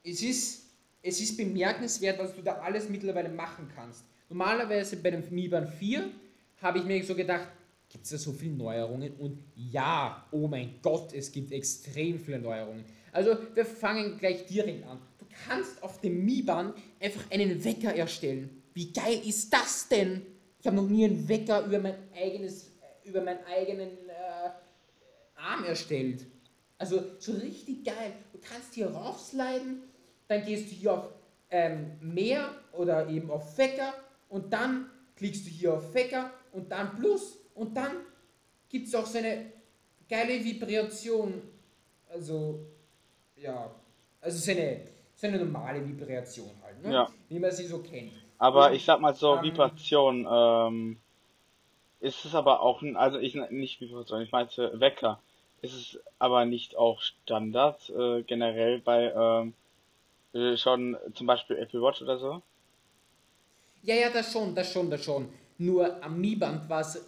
es 0.02 0.22
ist, 0.22 0.62
es 1.02 1.20
ist 1.20 1.36
bemerkenswert, 1.36 2.18
was 2.18 2.34
du 2.34 2.42
da 2.42 2.54
alles 2.58 2.88
mittlerweile 2.88 3.28
machen 3.28 3.70
kannst. 3.74 4.04
Normalerweise 4.28 4.96
bei 4.96 5.10
dem 5.10 5.24
Mi 5.30 5.48
Band 5.48 5.70
4 5.70 6.08
habe 6.62 6.78
ich 6.78 6.84
mir 6.84 7.02
so 7.04 7.14
gedacht, 7.14 7.48
gibt 7.88 8.04
es 8.04 8.10
da 8.10 8.18
so 8.18 8.32
viele 8.32 8.54
Neuerungen? 8.54 9.12
Und 9.16 9.38
ja, 9.56 10.26
oh 10.30 10.46
mein 10.46 10.76
Gott, 10.82 11.12
es 11.12 11.32
gibt 11.32 11.52
extrem 11.52 12.18
viele 12.18 12.38
Neuerungen. 12.38 12.84
Also 13.12 13.36
wir 13.54 13.66
fangen 13.66 14.18
gleich 14.18 14.46
direkt 14.46 14.86
an. 14.86 15.00
Du 15.18 15.26
kannst 15.46 15.82
auf 15.82 16.00
dem 16.00 16.24
Mi 16.24 16.42
Band 16.42 16.74
einfach 17.00 17.28
einen 17.30 17.62
Wecker 17.64 17.94
erstellen. 17.94 18.62
Wie 18.72 18.92
geil 18.92 19.20
ist 19.26 19.52
das 19.52 19.88
denn? 19.88 20.22
Ich 20.60 20.66
habe 20.66 20.76
noch 20.76 20.88
nie 20.88 21.04
einen 21.04 21.28
Wecker 21.28 21.64
über 21.64 21.78
mein 21.80 21.96
eigenes, 22.14 22.70
über 23.04 23.20
meinen 23.20 23.44
eigenen 23.44 23.88
äh, 24.08 24.50
Arm 25.34 25.64
erstellt. 25.64 26.26
Also 26.78 27.02
so 27.18 27.32
richtig 27.32 27.84
geil. 27.84 28.12
Du 28.32 28.38
kannst 28.38 28.74
hier 28.74 28.88
raufsliden 28.88 29.82
dann 30.30 30.44
gehst 30.44 30.70
du 30.70 30.74
hier 30.76 30.92
auf 30.92 31.08
ähm, 31.50 31.98
Mehr 32.00 32.50
oder 32.72 33.08
eben 33.08 33.30
auf 33.32 33.58
Wecker 33.58 33.92
und 34.28 34.52
dann 34.52 34.88
klickst 35.16 35.44
du 35.44 35.50
hier 35.50 35.74
auf 35.74 35.92
Wecker 35.92 36.30
und 36.52 36.70
dann 36.70 36.96
Plus 36.96 37.36
und 37.56 37.76
dann 37.76 37.96
gibt 38.68 38.86
es 38.86 38.94
auch 38.94 39.06
so 39.06 39.18
eine 39.18 39.46
geile 40.08 40.42
Vibration. 40.44 41.42
Also, 42.08 42.60
ja, 43.36 43.72
also 44.20 44.38
so 44.38 44.52
eine, 44.52 44.82
so 45.16 45.26
eine 45.26 45.38
normale 45.38 45.84
Vibration 45.84 46.50
halt, 46.62 46.80
ne? 46.84 46.92
ja. 46.92 47.10
wie 47.28 47.40
man 47.40 47.50
sie 47.50 47.66
so 47.66 47.80
kennt. 47.80 48.12
Aber 48.38 48.72
ich 48.72 48.84
sag 48.84 49.00
mal 49.00 49.14
so, 49.14 49.34
ähm, 49.34 49.42
Vibration, 49.42 50.28
ähm, 50.30 51.00
ist 51.98 52.24
es 52.24 52.36
aber 52.36 52.60
auch, 52.60 52.84
also 52.94 53.18
ich, 53.18 53.34
nicht 53.50 53.80
Vibration, 53.80 54.22
ich 54.22 54.30
meinte 54.30 54.78
Wecker. 54.78 55.20
Ist 55.60 55.74
es 55.74 56.00
aber 56.20 56.44
nicht 56.44 56.76
auch 56.76 57.02
Standard, 57.02 57.90
äh, 57.90 58.22
generell 58.22 58.78
bei, 58.78 59.12
ähm, 59.12 59.48
äh, 59.48 59.52
schon 60.56 60.96
zum 61.14 61.26
Beispiel 61.26 61.56
Apple 61.56 61.82
Watch 61.82 62.02
oder 62.02 62.18
so? 62.18 62.42
Ja, 63.82 63.94
ja, 63.94 64.10
das 64.10 64.32
schon, 64.32 64.54
das 64.54 64.72
schon, 64.72 64.90
das 64.90 65.04
schon. 65.04 65.28
Nur 65.58 66.02
am 66.02 66.20
Mi 66.20 66.36
Band 66.36 66.68
war 66.68 66.80
es 66.80 67.04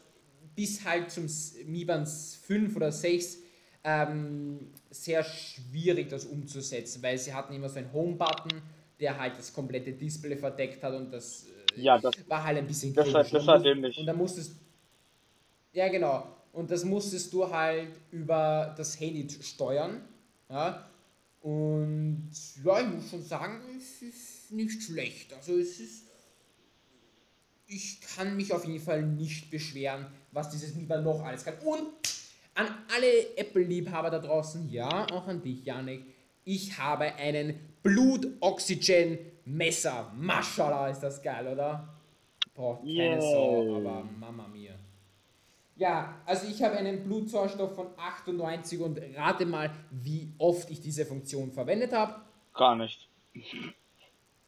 bis 0.55 0.85
halt 0.85 1.11
zum 1.11 1.27
Mi 1.67 1.85
Band 1.85 2.09
5 2.09 2.77
oder 2.77 2.93
6 2.93 3.39
ähm, 3.85 4.71
sehr 4.91 5.25
schwierig, 5.25 6.09
das 6.09 6.25
umzusetzen, 6.25 7.03
weil 7.03 7.19
sie 7.19 7.35
hatten 7.35 7.53
immer 7.55 7.69
so 7.69 7.79
einen 7.79 7.93
Home-Button, 7.93 8.63
der 9.01 9.19
halt 9.19 9.39
das 9.39 9.53
komplette 9.53 9.93
Display 9.93 10.37
verdeckt 10.37 10.83
hat 10.83 10.95
und 10.95 11.13
das, 11.13 11.47
äh, 11.77 11.81
ja, 11.81 11.99
das 11.99 12.15
war 12.29 12.45
halt 12.45 12.59
ein 12.59 12.67
bisschen 12.67 12.95
das, 12.95 13.09
kritisch. 13.09 13.33
Das 13.33 13.47
war 13.47 13.59
dämlich. 13.59 13.99
Und 13.99 14.07
dann 14.07 14.17
musstest 14.17 14.55
ja 15.73 15.89
genau, 15.89 16.27
und 16.53 16.71
das 16.71 16.85
musstest 16.85 17.33
du 17.33 17.51
halt 17.51 17.89
über 18.11 18.75
das 18.77 19.01
Handy 19.01 19.27
steuern. 19.43 20.03
Ja? 20.49 20.87
Und 21.43 22.31
ja, 22.65 22.81
ich 22.81 22.89
muss 22.89 23.11
schon 23.11 23.23
sagen, 23.23 23.61
es 23.77 24.03
ist 24.03 24.53
nicht 24.53 24.83
schlecht. 24.83 25.33
Also 25.35 25.59
es 25.59 25.81
ist 25.81 26.13
ich 27.75 28.01
kann 28.01 28.37
mich 28.37 28.53
auf 28.53 28.65
jeden 28.67 28.85
Fall 28.85 29.03
nicht 29.03 29.51
beschweren, 29.51 30.07
was 30.31 30.51
dieses 30.51 30.75
Lieber 30.75 31.01
noch 31.01 31.25
alles 31.25 31.43
kann. 31.45 31.55
Und 31.65 31.89
an 32.55 32.67
alle 32.95 33.35
Apple-Liebhaber 33.37 34.11
da 34.11 34.19
draußen, 34.19 34.71
ja, 34.71 35.07
auch 35.11 35.27
an 35.27 35.41
dich, 35.43 35.65
Janik, 35.65 36.05
ich 36.45 36.79
habe 36.79 37.15
einen 37.15 37.59
Blutoxygen-Messer. 37.83 40.13
Maschallah, 40.17 40.91
ist 40.91 41.01
das 41.01 41.23
geil, 41.23 41.47
oder? 41.47 41.89
Boah, 42.55 42.83
keine. 42.83 43.19
Sau, 43.21 43.77
aber 43.77 44.05
Mama 44.05 44.47
mia. 44.49 44.75
Ja, 45.83 46.15
also 46.27 46.47
ich 46.47 46.63
habe 46.63 46.77
einen 46.77 47.03
Blutsauerstoff 47.03 47.75
von 47.75 47.89
98 47.97 48.81
und 48.81 49.01
rate 49.17 49.45
mal, 49.47 49.69
wie 49.91 50.33
oft 50.39 50.71
ich 50.71 50.81
diese 50.81 51.05
Funktion 51.05 51.51
verwendet 51.51 51.93
habe. 51.93 52.15
Gar 52.55 52.77
nicht. 52.77 53.09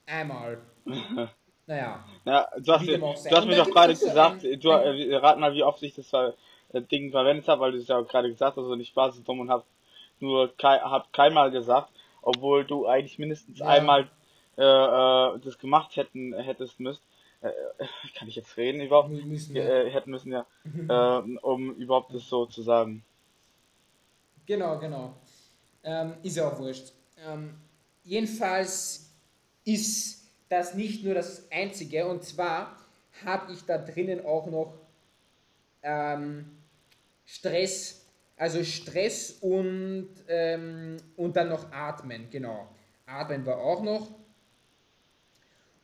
Einmal. 0.07 0.63
Naja. 1.67 2.05
Ja, 2.27 2.47
du 2.59 2.73
hast, 2.75 2.87
du 2.87 3.37
hast 3.37 3.47
mir 3.47 3.57
doch 3.57 3.71
gerade 3.71 3.95
gesagt, 3.95 4.43
du, 4.43 4.69
äh, 4.69 5.17
rat 5.17 5.39
mal, 5.39 5.55
wie 5.55 5.63
oft 5.63 5.83
ich 5.83 5.95
das 5.95 6.13
äh, 6.13 6.83
Ding 6.93 7.11
verwendet 7.11 7.49
habe, 7.49 7.63
weil 7.63 7.73
du 7.73 7.79
es 7.79 7.89
ja 7.89 8.03
gerade 8.03 8.29
gesagt 8.29 8.59
hast 8.59 8.65
und 8.65 8.81
ich 8.81 8.95
war 8.95 9.11
so 9.11 9.23
dumm 9.23 9.41
und 9.41 9.49
hab 9.49 9.65
nur 10.21 10.55
kei, 10.59 10.79
hab 10.81 11.11
keinmal 11.15 11.51
gesagt, 11.51 11.91
obwohl 12.21 12.67
du 12.67 12.87
eigentlich 12.87 13.19
mindestens 13.19 13.61
ja. 13.61 13.67
einmal 13.67 14.11
äh, 14.59 14.63
äh, 14.63 15.39
das 15.39 15.59
gemacht 15.59 15.97
hätten 15.97 16.35
hättest 16.35 16.81
müsst. 16.81 17.03
Äh, 17.45 17.87
kann 18.19 18.29
ich 18.29 18.37
jetzt 18.37 18.57
reden 18.57 18.81
überhaupt? 18.81 19.11
Müssen 19.11 19.55
wir. 19.55 19.65
Äh, 19.65 19.91
hätten 19.91 20.11
müssen 20.11 20.33
ja, 20.33 20.47
äh, 20.89 21.37
um 21.43 21.75
überhaupt 21.77 22.15
das 22.15 22.29
so 22.29 22.47
zu 22.47 22.63
sagen. 22.63 23.05
Genau, 24.47 24.79
genau. 24.79 25.15
Ähm, 25.83 26.15
ist 26.23 26.37
ja 26.37 26.49
auch 26.49 26.59
wurscht. 26.59 26.93
Ähm, 27.27 27.55
jedenfalls 28.03 29.11
ist 29.65 30.25
das 30.49 30.75
nicht 30.75 31.05
nur 31.05 31.15
das 31.15 31.51
Einzige. 31.51 32.07
Und 32.07 32.23
zwar 32.25 32.77
habe 33.25 33.53
ich 33.53 33.65
da 33.65 33.79
drinnen 33.79 34.25
auch 34.25 34.47
noch 34.47 34.75
ähm, 35.83 36.59
Stress, 37.27 38.07
also 38.37 38.63
Stress 38.65 39.39
und, 39.41 40.09
ähm, 40.29 40.97
und 41.17 41.37
dann 41.37 41.49
noch 41.49 41.71
Atmen, 41.73 42.29
genau. 42.31 42.69
Atmen 43.07 43.45
war 43.47 43.59
auch 43.59 43.83
noch. 43.83 44.11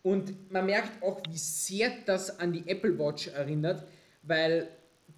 Und 0.03 0.51
man 0.51 0.67
merkt 0.67 1.03
auch, 1.03 1.21
wie 1.29 1.37
sehr 1.37 1.93
das 2.07 2.39
an 2.39 2.53
die 2.53 2.67
Apple 2.67 2.99
Watch 2.99 3.29
erinnert, 3.29 3.87
weil 4.23 4.69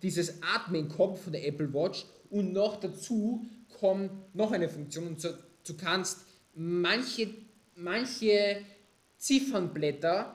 dieses 0.02 0.42
Atmen 0.42 0.88
kommt 0.88 1.18
von 1.18 1.32
der 1.32 1.46
Apple 1.46 1.72
Watch 1.72 2.04
und 2.30 2.52
noch 2.52 2.80
dazu 2.80 3.44
kommt 3.78 4.34
noch 4.34 4.52
eine 4.52 4.68
Funktion. 4.68 5.06
Und 5.06 5.20
so, 5.20 5.30
du 5.66 5.76
kannst 5.76 6.26
manche, 6.54 7.28
manche 7.76 8.62
Ziffernblätter 9.18 10.34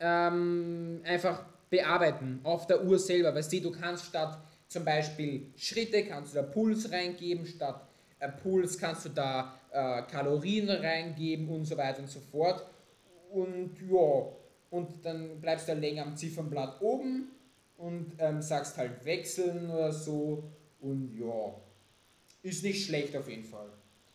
ähm, 0.00 1.00
einfach 1.04 1.44
bearbeiten 1.70 2.40
auf 2.44 2.66
der 2.66 2.84
Uhr 2.84 2.98
selber. 2.98 3.34
Weißt 3.34 3.52
du, 3.52 3.60
du 3.60 3.70
kannst 3.70 4.06
statt 4.06 4.38
zum 4.68 4.84
Beispiel 4.84 5.52
Schritte 5.56 6.04
kannst 6.04 6.34
du 6.34 6.36
da 6.36 6.42
Puls 6.42 6.92
reingeben, 6.92 7.46
statt 7.46 7.86
äh, 8.18 8.28
Puls 8.28 8.78
kannst 8.78 9.06
du 9.06 9.08
da 9.10 9.54
äh, 9.70 10.02
Kalorien 10.02 10.68
reingeben 10.68 11.48
und 11.48 11.64
so 11.64 11.76
weiter 11.76 12.00
und 12.00 12.10
so 12.10 12.20
fort. 12.20 12.66
Und 13.32 13.76
ja, 13.90 14.26
und 14.70 15.04
dann 15.04 15.40
bleibst 15.40 15.68
du 15.68 15.74
länger 15.74 16.04
am 16.04 16.16
Ziffernblatt 16.16 16.80
oben 16.80 17.30
und 17.76 18.12
ähm, 18.18 18.42
sagst 18.42 18.76
halt 18.76 19.04
wechseln 19.04 19.70
oder 19.70 19.92
so. 19.92 20.44
Und 20.80 21.16
ja, 21.18 21.54
ist 22.42 22.62
nicht 22.62 22.86
schlecht 22.86 23.16
auf 23.16 23.28
jeden 23.28 23.44
Fall. 23.44 23.68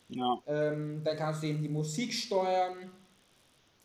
Ja. 0.09 0.41
Ähm, 0.47 1.01
dann 1.03 1.17
kannst 1.17 1.43
du 1.43 1.47
eben 1.47 1.61
die 1.61 1.69
Musik 1.69 2.13
steuern 2.13 2.91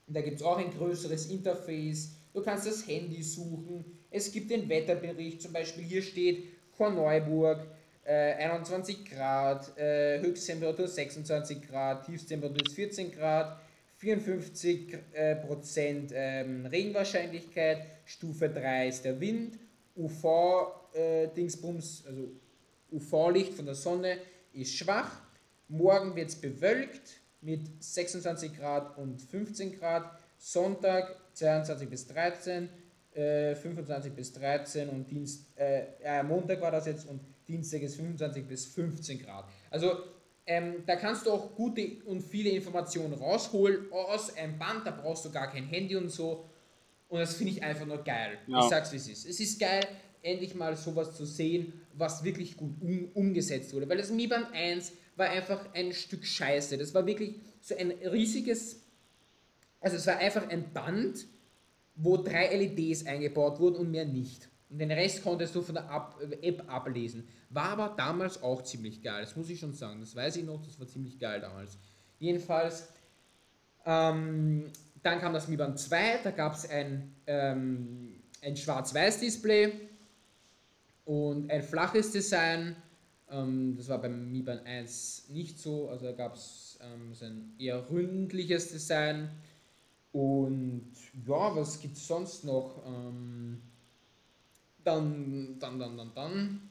da 0.08 0.22
gibt 0.22 0.40
es 0.40 0.42
auch 0.42 0.56
ein 0.56 0.70
größeres 0.70 1.26
Interface. 1.26 2.12
Du 2.32 2.42
kannst 2.42 2.66
das 2.66 2.86
Handy 2.86 3.22
suchen. 3.22 3.84
Es 4.10 4.32
gibt 4.32 4.50
den 4.50 4.68
Wetterbericht. 4.68 5.42
Zum 5.42 5.52
Beispiel 5.52 5.84
hier 5.84 6.02
steht 6.02 6.44
Korneuburg, 6.76 7.66
äh, 8.04 8.34
21 8.34 9.04
Grad, 9.04 9.76
äh, 9.76 10.20
Höchsttemperatur 10.20 10.88
26 10.88 11.68
Grad, 11.68 12.06
Tiefstemperatur 12.06 12.72
14 12.74 13.12
Grad, 13.12 13.60
54 13.98 14.96
äh, 15.12 15.36
Prozent 15.36 16.12
ähm, 16.14 16.66
Regenwahrscheinlichkeit, 16.66 17.84
Stufe 18.04 18.48
3 18.48 18.88
ist 18.88 19.04
der 19.04 19.20
Wind, 19.20 19.58
UV-Dingsbums, 19.96 22.04
äh, 22.04 22.08
also 22.08 22.30
UV-Licht 22.92 23.54
von 23.54 23.66
der 23.66 23.74
Sonne 23.74 24.18
ist 24.52 24.76
schwach. 24.76 25.10
Morgen 25.68 26.14
wird 26.14 26.28
es 26.28 26.36
bewölkt, 26.36 27.18
mit 27.40 27.82
26 27.82 28.56
Grad 28.56 28.96
und 28.98 29.20
15 29.20 29.78
Grad. 29.78 30.16
Sonntag 30.38 31.16
22 31.34 31.88
bis 31.88 32.06
13, 32.06 32.68
äh, 33.14 33.56
25 33.56 34.12
bis 34.12 34.32
13 34.32 34.88
und 34.88 35.10
Dienst, 35.10 35.46
äh, 35.56 36.22
Montag 36.22 36.60
war 36.60 36.70
das 36.70 36.86
jetzt 36.86 37.08
und 37.08 37.20
Dienstag 37.48 37.82
ist 37.82 37.96
25 37.96 38.46
bis 38.46 38.66
15 38.66 39.18
Grad. 39.18 39.46
Also 39.70 39.96
ähm, 40.48 40.82
da 40.86 40.96
kannst 40.96 41.26
du 41.26 41.30
auch 41.30 41.54
gute 41.54 42.02
und 42.06 42.22
viele 42.22 42.48
Informationen 42.48 43.12
rausholen 43.12 43.92
aus 43.92 44.34
einem 44.34 44.58
Band, 44.58 44.86
da 44.86 44.92
brauchst 44.92 45.26
du 45.26 45.30
gar 45.30 45.52
kein 45.52 45.66
Handy 45.66 45.94
und 45.94 46.08
so. 46.08 46.48
Und 47.08 47.20
das 47.20 47.34
finde 47.34 47.52
ich 47.52 47.62
einfach 47.62 47.84
nur 47.84 48.02
geil. 48.02 48.38
Ja. 48.46 48.60
Ich 48.60 48.70
sag's 48.70 48.90
wie 48.92 48.96
es 48.96 49.08
ist. 49.08 49.26
Es 49.26 49.40
ist 49.40 49.60
geil, 49.60 49.86
endlich 50.22 50.54
mal 50.54 50.74
sowas 50.74 51.14
zu 51.14 51.26
sehen, 51.26 51.74
was 51.92 52.24
wirklich 52.24 52.56
gut 52.56 52.80
um, 52.80 53.10
umgesetzt 53.12 53.74
wurde. 53.74 53.90
Weil 53.90 53.98
das 53.98 54.10
Mi 54.10 54.26
Band 54.26 54.46
1 54.54 54.92
war 55.16 55.28
einfach 55.28 55.74
ein 55.74 55.92
Stück 55.92 56.24
Scheiße. 56.24 56.78
Das 56.78 56.94
war 56.94 57.04
wirklich 57.04 57.34
so 57.60 57.76
ein 57.76 57.90
riesiges, 57.90 58.80
also 59.80 59.96
es 59.96 60.06
war 60.06 60.16
einfach 60.16 60.48
ein 60.48 60.72
Band, 60.72 61.26
wo 61.94 62.16
drei 62.16 62.56
LEDs 62.56 63.04
eingebaut 63.04 63.60
wurden 63.60 63.76
und 63.76 63.90
mehr 63.90 64.06
nicht. 64.06 64.48
Und 64.70 64.78
den 64.78 64.92
Rest 64.92 65.22
konntest 65.22 65.54
du 65.54 65.60
von 65.60 65.74
der 65.74 66.10
App 66.40 66.64
ablesen. 66.72 67.28
War 67.50 67.70
aber 67.70 67.94
damals 67.96 68.42
auch 68.42 68.62
ziemlich 68.62 69.02
geil, 69.02 69.22
das 69.22 69.36
muss 69.36 69.48
ich 69.48 69.58
schon 69.58 69.72
sagen. 69.72 70.00
Das 70.00 70.14
weiß 70.14 70.36
ich 70.36 70.44
noch, 70.44 70.62
das 70.62 70.78
war 70.78 70.86
ziemlich 70.86 71.18
geil 71.18 71.40
damals. 71.40 71.78
Jedenfalls, 72.18 72.88
ähm, 73.86 74.70
dann 75.02 75.20
kam 75.20 75.32
das 75.32 75.48
Mi 75.48 75.56
Band 75.56 75.78
2, 75.78 76.20
da 76.24 76.30
gab 76.30 76.54
es 76.54 76.68
ein, 76.68 77.14
ähm, 77.26 78.20
ein 78.42 78.56
Schwarz-Weiß-Display 78.56 79.72
und 81.04 81.50
ein 81.50 81.62
flaches 81.62 82.12
Design 82.12 82.76
ähm, 83.30 83.76
das 83.76 83.88
war 83.88 83.98
beim 83.98 84.30
Mi 84.30 84.42
Band 84.42 84.64
1 84.66 85.28
nicht 85.30 85.58
so, 85.58 85.88
also 85.88 86.06
da 86.06 86.12
gab 86.12 86.34
es 86.34 86.78
ähm, 86.80 87.14
so 87.14 87.26
ein 87.26 87.54
eher 87.58 87.88
ründliches 87.90 88.70
Design. 88.70 89.28
Und 90.12 90.92
ja, 91.26 91.54
was 91.54 91.80
gibt 91.80 91.96
es 91.96 92.06
sonst 92.06 92.44
noch? 92.44 92.82
Ähm, 92.86 93.60
dann, 94.82 95.58
dann, 95.58 95.78
dann, 95.78 95.96
dann, 95.96 96.12
dann. 96.14 96.67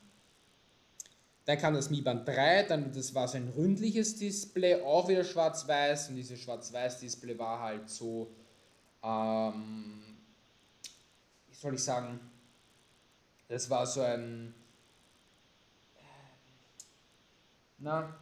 Dann 1.48 1.58
kam 1.58 1.76
das 1.76 1.90
Mi 1.90 2.02
Band 2.02 2.28
3, 2.28 2.64
dann, 2.64 2.92
das 2.92 3.16
war 3.16 3.26
so 3.30 3.38
ein 3.38 3.48
ründliches 3.48 4.18
Display, 4.18 4.82
auch 4.84 5.08
wieder 5.08 5.24
schwarz-weiß. 5.24 6.10
Und 6.10 6.18
dieses 6.18 6.42
schwarz-weiß-Display 6.42 7.40
war 7.40 7.62
halt 7.62 7.90
so, 7.90 8.36
ähm, 9.02 10.02
wie 11.48 11.56
soll 11.56 11.76
ich 11.76 11.84
sagen, 11.84 12.20
das 13.48 13.70
war 13.70 13.88
so 13.88 14.02
ein 14.02 14.54
na, 17.78 18.14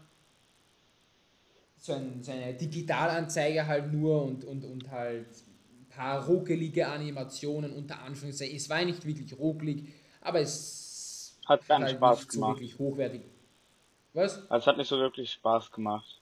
so, 1.77 1.93
ein, 1.93 2.21
so 2.21 2.31
eine 2.31 2.53
Digitalanzeige 2.53 3.65
halt 3.65 3.91
nur 3.91 4.23
und, 4.23 4.43
und, 4.43 4.63
und 4.65 4.91
halt 4.91 5.25
ein 5.25 5.87
paar 5.89 6.27
ruckelige 6.27 6.87
Animationen 6.87 7.73
unter 7.73 8.03
Anführungszeichen. 8.03 8.55
Es 8.55 8.69
war 8.69 8.85
nicht 8.85 9.03
wirklich 9.03 9.35
ruckelig, 9.39 9.87
aber 10.21 10.41
es 10.41 10.84
hat 11.45 11.67
keinen 11.67 11.85
halt 11.85 11.95
Spaß 11.95 12.27
gemacht. 12.27 12.55
So 12.55 12.61
wirklich 12.61 12.79
hochwertig. 12.79 13.21
Was? 14.13 14.49
Also 14.49 14.63
es 14.63 14.67
hat 14.67 14.77
nicht 14.77 14.87
so 14.87 14.97
wirklich 14.97 15.31
Spaß 15.31 15.71
gemacht. 15.71 16.21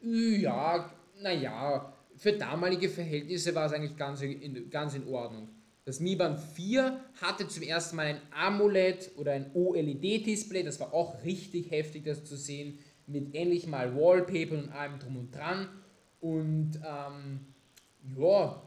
Ja, 0.00 0.90
naja, 1.20 1.92
für 2.16 2.32
damalige 2.32 2.88
Verhältnisse 2.88 3.54
war 3.54 3.66
es 3.66 3.72
eigentlich 3.72 3.96
ganz 3.96 4.22
in, 4.22 4.70
ganz 4.70 4.94
in 4.94 5.06
Ordnung. 5.08 5.48
Das 5.84 6.00
Mi 6.00 6.16
Band 6.16 6.38
4 6.38 7.00
hatte 7.22 7.48
zum 7.48 7.62
ersten 7.62 7.96
Mal 7.96 8.06
ein 8.06 8.20
AMOLED 8.32 9.12
oder 9.16 9.32
ein 9.32 9.50
OLED-Display, 9.54 10.62
das 10.62 10.78
war 10.80 10.92
auch 10.92 11.24
richtig 11.24 11.70
heftig, 11.70 12.04
das 12.04 12.24
zu 12.24 12.36
sehen, 12.36 12.78
mit 13.06 13.34
ähnlich 13.34 13.66
mal 13.66 13.96
Wallpaper 13.96 14.54
und 14.54 14.70
allem 14.70 14.98
drum 14.98 15.16
und 15.16 15.34
dran. 15.34 15.68
Und 16.20 16.72
ähm, 16.84 17.40
ja, 18.18 18.62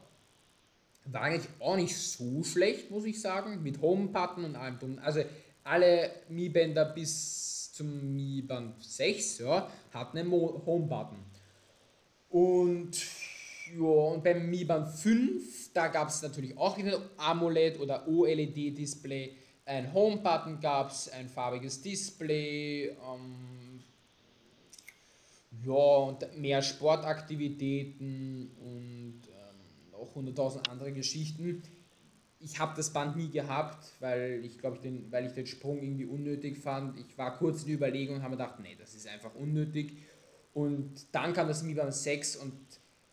war 1.06 1.22
eigentlich 1.22 1.48
auch 1.58 1.76
nicht 1.76 1.96
so 1.96 2.44
schlecht, 2.44 2.90
muss 2.90 3.04
ich 3.04 3.20
sagen, 3.20 3.62
mit 3.62 3.80
Home-Button 3.80 4.44
und 4.44 4.56
allem. 4.56 4.98
Also 5.02 5.22
alle 5.64 6.10
Mi-Bänder 6.28 6.86
bis 6.86 7.72
zum 7.72 8.14
Mi 8.14 8.42
Band 8.42 8.82
6 8.82 9.38
ja, 9.38 9.68
hatten 9.92 10.18
einen 10.18 10.30
Home-Button. 10.30 11.18
Und 12.30 12.90
ja, 13.74 13.84
und 13.84 14.22
beim 14.22 14.50
Mi 14.50 14.64
Band 14.64 14.88
5, 14.88 15.72
da 15.72 15.88
gab 15.88 16.08
es 16.08 16.22
natürlich 16.22 16.56
auch 16.56 16.76
wieder 16.76 17.00
AMOLED 17.16 17.80
oder 17.80 18.06
OLED-Display. 18.06 19.36
Ein 19.64 19.92
Home-Button 19.92 20.60
gab 20.60 20.90
es, 20.90 21.08
ein 21.08 21.28
farbiges 21.28 21.80
Display, 21.80 22.88
ähm, 22.88 23.82
ja, 25.64 25.72
und 25.72 26.38
mehr 26.38 26.62
Sportaktivitäten 26.62 28.50
und 28.58 29.11
auch 30.12 30.16
100.000 30.16 30.68
andere 30.68 30.92
Geschichten. 30.92 31.62
Ich 32.40 32.58
habe 32.58 32.74
das 32.76 32.92
Band 32.92 33.16
nie 33.16 33.30
gehabt, 33.30 33.92
weil 34.00 34.44
ich 34.44 34.58
glaube, 34.58 34.78
den, 34.78 35.10
weil 35.12 35.26
ich 35.26 35.32
den 35.32 35.46
Sprung 35.46 35.80
irgendwie 35.80 36.06
unnötig 36.06 36.58
fand. 36.58 36.98
Ich 36.98 37.16
war 37.16 37.38
kurz 37.38 37.62
in 37.62 37.68
der 37.68 37.76
Überlegung 37.76 38.16
und 38.16 38.22
habe 38.22 38.36
gedacht, 38.36 38.58
nee, 38.60 38.76
das 38.78 38.94
ist 38.94 39.06
einfach 39.06 39.34
unnötig. 39.34 39.96
Und 40.52 41.06
dann 41.12 41.32
kam 41.32 41.48
das 41.48 41.62
Mi 41.62 41.74
Band 41.74 41.94
6 41.94 42.36
und 42.36 42.52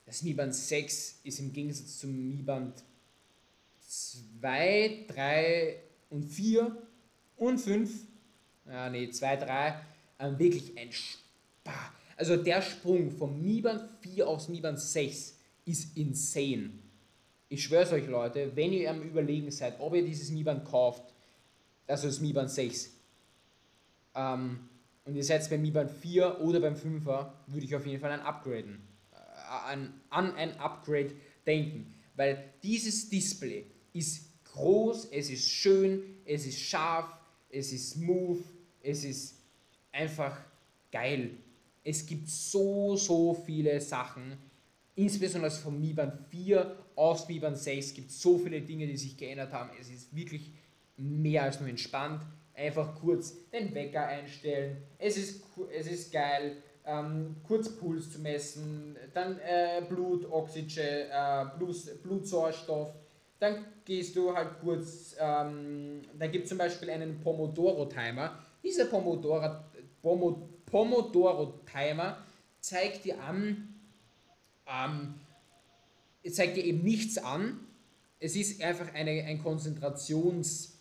das 0.06 0.24
Mi 0.24 0.34
Band 0.34 0.56
6 0.56 1.20
ist 1.24 1.39
im 1.39 1.54
Gegensatz 1.54 2.00
zum 2.00 2.12
Mi 2.12 2.41
Band 2.41 2.84
2, 3.88 5.06
3 5.08 5.76
und 6.10 6.24
4 6.24 6.76
und 7.38 7.60
5, 7.60 7.91
ja, 8.68 8.89
nee, 8.89 9.10
2, 9.10 9.36
3, 9.38 9.82
ähm, 10.20 10.39
wirklich 10.39 10.78
ein 10.78 10.91
Spaß. 10.91 11.91
Also 12.18 12.36
der 12.36 12.62
Sprung 12.62 13.12
vom 13.12 13.41
Mi 13.41 13.62
Band 13.62 13.84
4 14.02 14.28
aufs 14.28 14.50
Mi 14.50 14.60
Band 14.60 14.80
6 14.80 15.38
ist 15.66 15.95
insane. 15.95 16.72
Ich 17.50 17.64
schwöre 17.64 17.84
es 17.84 17.91
euch, 17.91 18.08
Leute, 18.08 18.56
wenn 18.56 18.72
ihr 18.72 18.89
am 18.89 19.02
Überlegen 19.02 19.52
seid, 19.52 19.80
ob 19.80 19.95
ihr 19.95 20.06
dieses 20.06 20.30
Mi 20.32 20.43
Band 20.43 20.66
kauft, 20.66 21.04
also 21.88 22.08
das 22.08 22.20
Mi 22.22 22.32
Band 22.32 22.52
6, 22.52 22.91
ähm, 24.16 24.70
und 25.06 25.16
ihr 25.16 25.24
seid 25.24 25.50
beim 25.50 25.62
Mi 25.62 25.72
Band 25.72 25.89
4 25.89 26.41
oder 26.41 26.60
beim 26.60 26.76
5er, 26.76 27.32
würde 27.47 27.66
ich 27.66 27.76
auf 27.76 27.86
jeden 27.86 28.00
Fall 28.00 28.12
ein 28.12 28.22
Upgraden 28.22 28.89
an, 29.50 29.93
an 30.10 30.36
ein 30.36 30.58
Upgrade 30.60 31.12
denken, 31.45 31.93
weil 32.16 32.54
dieses 32.64 33.10
Display 33.10 33.66
ist 33.93 34.26
groß, 34.45 35.10
es 35.12 35.30
ist 35.30 35.50
schön, 35.50 36.04
es 36.26 36.45
ist 36.45 36.60
scharf, 36.60 37.08
es 37.50 37.72
ist 37.72 37.91
smooth, 37.91 38.43
es 38.82 39.04
ist 39.04 39.36
einfach 39.91 40.38
geil. 40.91 41.32
Es 41.84 42.06
gibt 42.06 42.28
so, 42.28 42.95
so 42.95 43.34
viele 43.34 43.80
Sachen, 43.82 44.38
insbesondere 45.00 45.52
vom 45.52 45.80
Mi 45.80 45.93
Band 45.93 46.14
4 46.30 46.76
aus 46.95 47.28
Mi 47.28 47.39
Band 47.39 47.58
6 47.58 47.93
gibt 47.93 48.10
es 48.10 48.22
so 48.22 48.38
viele 48.38 48.62
Dinge, 48.62 48.86
die 48.86 48.97
sich 48.97 49.16
geändert 49.18 49.54
haben. 49.54 49.70
Es 49.80 49.89
ist 49.89 50.14
wirklich 50.16 50.52
mehr 50.97 51.43
als 51.43 51.60
nur 51.60 51.70
entspannt. 51.70 52.22
Einfach 52.54 52.93
kurz 52.95 53.36
den 53.52 53.74
Wecker 53.74 54.06
einstellen. 54.06 54.78
Es 54.97 55.18
ist, 55.18 55.43
es 55.72 55.88
ist 55.88 56.12
geil 56.12 56.58
ähm, 56.86 57.38
Kurzpuls 57.47 58.12
zu 58.12 58.20
messen, 58.20 58.97
dann 59.14 59.39
äh, 59.39 59.82
Blut, 59.88 60.30
Oxygen, 60.30 61.10
äh, 61.10 61.45
Blut, 61.58 61.76
Blutsauerstoff. 62.04 62.89
Dann 63.39 63.66
gehst 63.86 64.18
du 64.18 64.36
halt 64.36 64.60
kurz, 64.60 65.16
ähm, 65.18 66.02
da 66.18 66.28
gibt 66.28 66.43
es 66.43 66.50
zum 66.50 66.58
Beispiel 66.58 66.89
einen 66.89 67.22
Pomodoro-Timer. 67.22 68.38
Dieser 68.62 68.86
Pomodoro, 68.86 69.56
Pomo, 70.02 70.50
Pomodoro-Timer 70.66 72.18
zeigt 72.60 73.06
dir 73.06 73.22
an, 73.24 73.68
ähm, 74.70 75.15
zeigt 76.32 76.57
dir 76.57 76.63
eben 76.63 76.84
nichts 76.84 77.17
an. 77.17 77.59
Es 78.20 78.36
ist 78.36 78.61
einfach 78.61 78.93
eine, 78.93 79.24
ein 79.24 79.41
Konzentrations, 79.41 80.78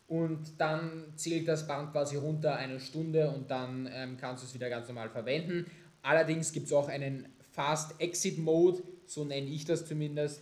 und 0.07 0.59
dann 0.59 1.13
zählt 1.15 1.47
das 1.47 1.67
Band 1.67 1.91
quasi 1.91 2.15
runter 2.15 2.55
eine 2.55 2.79
Stunde 2.79 3.29
und 3.29 3.51
dann 3.51 3.87
ähm, 3.91 4.17
kannst 4.17 4.43
du 4.43 4.47
es 4.47 4.53
wieder 4.53 4.69
ganz 4.69 4.87
normal 4.87 5.09
verwenden. 5.09 5.69
Allerdings 6.01 6.53
gibt 6.53 6.67
es 6.67 6.73
auch 6.73 6.87
einen 6.87 7.27
Fast 7.51 7.99
Exit 7.99 8.37
Mode, 8.37 8.81
so 9.05 9.25
nenne 9.25 9.47
ich 9.47 9.65
das 9.65 9.85
zumindest. 9.85 10.41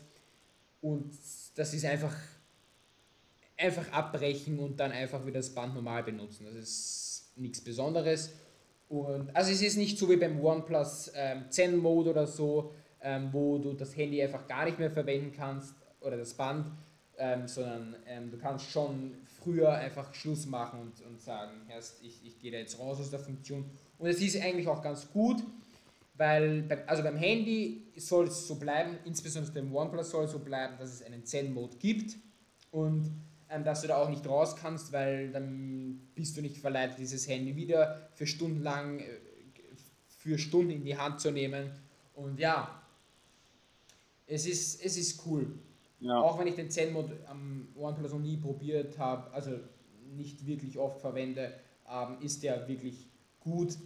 Und 0.81 1.11
das 1.55 1.73
ist 1.73 1.85
einfach, 1.85 2.13
einfach 3.57 3.91
abbrechen 3.91 4.59
und 4.59 4.79
dann 4.79 4.91
einfach 4.91 5.25
wieder 5.25 5.39
das 5.39 5.49
Band 5.49 5.73
normal 5.73 6.03
benutzen. 6.03 6.45
Das 6.45 6.55
ist 6.55 7.33
nichts 7.35 7.61
Besonderes. 7.61 8.33
Und, 8.89 9.35
also 9.35 9.51
es 9.51 9.61
ist 9.61 9.77
nicht 9.77 9.97
so 9.97 10.09
wie 10.09 10.17
beim 10.17 10.39
OnePlus 10.39 11.11
ähm, 11.15 11.45
Zen 11.49 11.77
Mode 11.77 12.11
oder 12.11 12.27
so, 12.27 12.73
ähm, 13.01 13.29
wo 13.31 13.57
du 13.57 13.73
das 13.73 13.95
Handy 13.95 14.21
einfach 14.21 14.47
gar 14.47 14.65
nicht 14.65 14.79
mehr 14.79 14.91
verwenden 14.91 15.31
kannst 15.35 15.73
oder 16.01 16.17
das 16.17 16.33
Band, 16.33 16.71
ähm, 17.17 17.47
sondern 17.47 17.95
ähm, 18.07 18.29
du 18.29 18.37
kannst 18.37 18.69
schon 18.69 19.15
früher 19.41 19.71
einfach 19.71 20.13
Schluss 20.13 20.45
machen 20.45 20.79
und, 20.81 21.05
und 21.05 21.21
sagen, 21.21 21.51
erst 21.69 22.03
ich, 22.03 22.25
ich 22.25 22.39
gehe 22.39 22.51
da 22.51 22.57
jetzt 22.57 22.79
raus 22.79 22.99
aus 22.99 23.09
der 23.09 23.19
Funktion. 23.19 23.65
Und 23.97 24.09
es 24.09 24.21
ist 24.21 24.39
eigentlich 24.41 24.67
auch 24.67 24.81
ganz 24.81 25.09
gut, 25.11 25.41
weil 26.15 26.63
beim, 26.63 26.79
also 26.87 27.03
beim 27.03 27.17
Handy 27.17 27.91
soll 27.95 28.27
es 28.27 28.47
so 28.47 28.55
bleiben, 28.55 28.97
insbesondere 29.05 29.53
beim 29.53 29.73
OnePlus 29.73 30.11
soll 30.11 30.25
es 30.25 30.31
so 30.31 30.39
bleiben, 30.39 30.75
dass 30.77 30.93
es 30.93 31.03
einen 31.03 31.25
Zen-Mode 31.25 31.77
gibt 31.77 32.17
und 32.71 33.11
dass 33.63 33.81
du 33.81 33.87
da 33.87 33.97
auch 33.97 34.09
nicht 34.09 34.27
raus 34.27 34.55
kannst, 34.55 34.91
weil 34.91 35.31
dann 35.31 36.09
bist 36.15 36.35
du 36.37 36.41
nicht 36.41 36.57
verleitet, 36.57 36.97
dieses 36.99 37.27
Handy 37.27 37.55
wieder 37.55 38.09
für 38.13 38.25
Stunden 38.25 38.61
lang, 38.61 38.99
äh, 38.99 39.19
für 40.07 40.37
Stunden 40.37 40.71
in 40.71 40.83
die 40.83 40.97
Hand 40.97 41.19
zu 41.19 41.31
nehmen. 41.31 41.71
Und 42.15 42.39
ja, 42.39 42.81
es 44.27 44.45
ist, 44.45 44.83
es 44.83 44.97
ist 44.97 45.25
cool. 45.25 45.47
Ja. 45.99 46.21
Auch 46.21 46.39
wenn 46.39 46.47
ich 46.47 46.55
den 46.55 46.69
Zen-Mode 46.69 47.17
am 47.27 47.67
OnePlus 47.75 48.11
noch 48.11 48.19
nie 48.19 48.37
probiert 48.37 48.97
habe, 48.97 49.31
also 49.31 49.51
nicht 50.15 50.45
wirklich 50.45 50.77
oft 50.77 50.99
verwende, 51.01 51.53
ähm, 51.89 52.17
ist 52.21 52.43
der 52.43 52.67
wirklich 52.67 53.07
gut, 53.39 53.77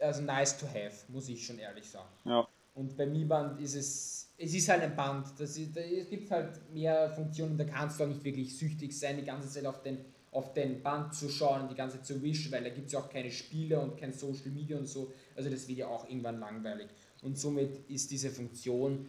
also 0.00 0.22
nice 0.22 0.58
to 0.58 0.66
have, 0.66 1.04
muss 1.08 1.28
ich 1.28 1.44
schon 1.46 1.58
ehrlich 1.58 1.88
sagen. 1.88 2.08
Ja. 2.24 2.46
Und 2.74 2.96
bei 2.96 3.06
Mi 3.06 3.24
Band 3.24 3.60
ist 3.60 3.74
es, 3.74 4.23
es 4.36 4.54
ist 4.54 4.68
halt 4.68 4.82
ein 4.82 4.96
Band, 4.96 5.28
das 5.38 5.56
ist, 5.56 5.76
es 5.76 6.08
gibt 6.08 6.30
halt 6.30 6.60
mehr 6.72 7.10
Funktionen, 7.10 7.56
da 7.56 7.64
kannst 7.64 7.98
du 7.98 8.04
auch 8.04 8.08
nicht 8.08 8.24
wirklich 8.24 8.56
süchtig 8.56 8.98
sein, 8.98 9.16
die 9.16 9.24
ganze 9.24 9.48
Zeit 9.48 9.66
auf 9.66 9.82
den, 9.82 9.98
auf 10.32 10.52
den 10.52 10.82
Band 10.82 11.14
zu 11.14 11.28
schauen, 11.28 11.68
die 11.68 11.74
ganze 11.74 11.98
Zeit 11.98 12.06
zu 12.06 12.22
wischen, 12.22 12.50
weil 12.50 12.64
da 12.64 12.70
gibt 12.70 12.86
es 12.86 12.92
ja 12.92 12.98
auch 12.98 13.08
keine 13.08 13.30
Spiele 13.30 13.78
und 13.80 13.96
kein 13.96 14.12
Social 14.12 14.50
Media 14.50 14.76
und 14.76 14.86
so, 14.86 15.12
also 15.36 15.48
das 15.48 15.68
wird 15.68 15.78
ja 15.78 15.88
auch 15.88 16.08
irgendwann 16.08 16.40
langweilig. 16.40 16.88
Und 17.22 17.38
somit 17.38 17.88
ist 17.88 18.10
diese 18.10 18.30
Funktion 18.30 19.06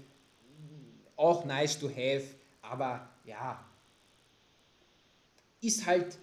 auch 1.15 1.43
nice 1.45 1.79
to 1.79 1.89
have, 1.89 2.23
aber 2.61 3.09
ja, 3.25 3.65
ist 5.61 5.85
halt, 5.85 6.17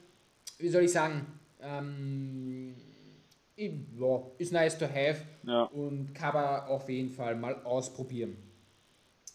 wie 0.59 0.69
soll 0.69 0.85
ich 0.85 0.93
sagen, 0.93 1.27
ähm, 1.61 2.75
ja, 3.57 4.23
ist 4.39 4.53
nice 4.53 4.79
to 4.79 4.87
have 4.87 5.23
ja. 5.45 5.65
und 5.65 6.15
kann 6.15 6.35
man 6.35 6.61
auf 6.67 6.89
jeden 6.89 7.11
Fall 7.11 7.35
mal 7.35 7.63
ausprobieren. 7.65 8.37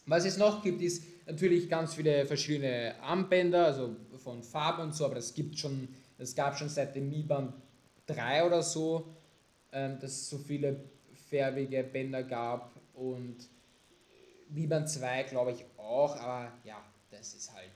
Was 0.08 0.26
es 0.26 0.38
noch 0.38 0.64
gibt, 0.64 0.82
ist 0.82 1.04
natürlich 1.26 1.70
ganz 1.70 1.94
viele 1.94 2.26
verschiedene 2.26 2.96
Armbänder, 3.02 3.66
also 3.66 3.96
von 4.18 4.42
Farben 4.42 4.84
und 4.84 4.96
so, 4.96 5.06
aber 5.06 5.16
das 5.16 5.34
gibt 5.34 5.58
schon, 5.60 5.90
das 6.18 6.34
gab 6.34 6.58
schon 6.58 6.70
seit 6.70 6.96
dem 6.96 7.10
Mi 7.10 7.24
Band 7.24 7.54
3 8.08 8.46
oder 8.46 8.64
so, 8.64 9.14
ähm, 9.72 10.00
dass 10.00 10.12
es 10.12 10.30
so 10.30 10.38
viele 10.38 10.80
färbige 11.30 11.84
Bänder 11.84 12.24
gab 12.24 12.72
und 12.94 13.36
Mi 14.50 14.66
Band 14.66 14.90
2 14.90 15.24
glaube 15.24 15.52
ich 15.52 15.66
auch, 15.78 16.16
aber 16.16 16.54
ja, 16.64 16.82
das 17.12 17.34
ist 17.34 17.54
halt 17.54 17.72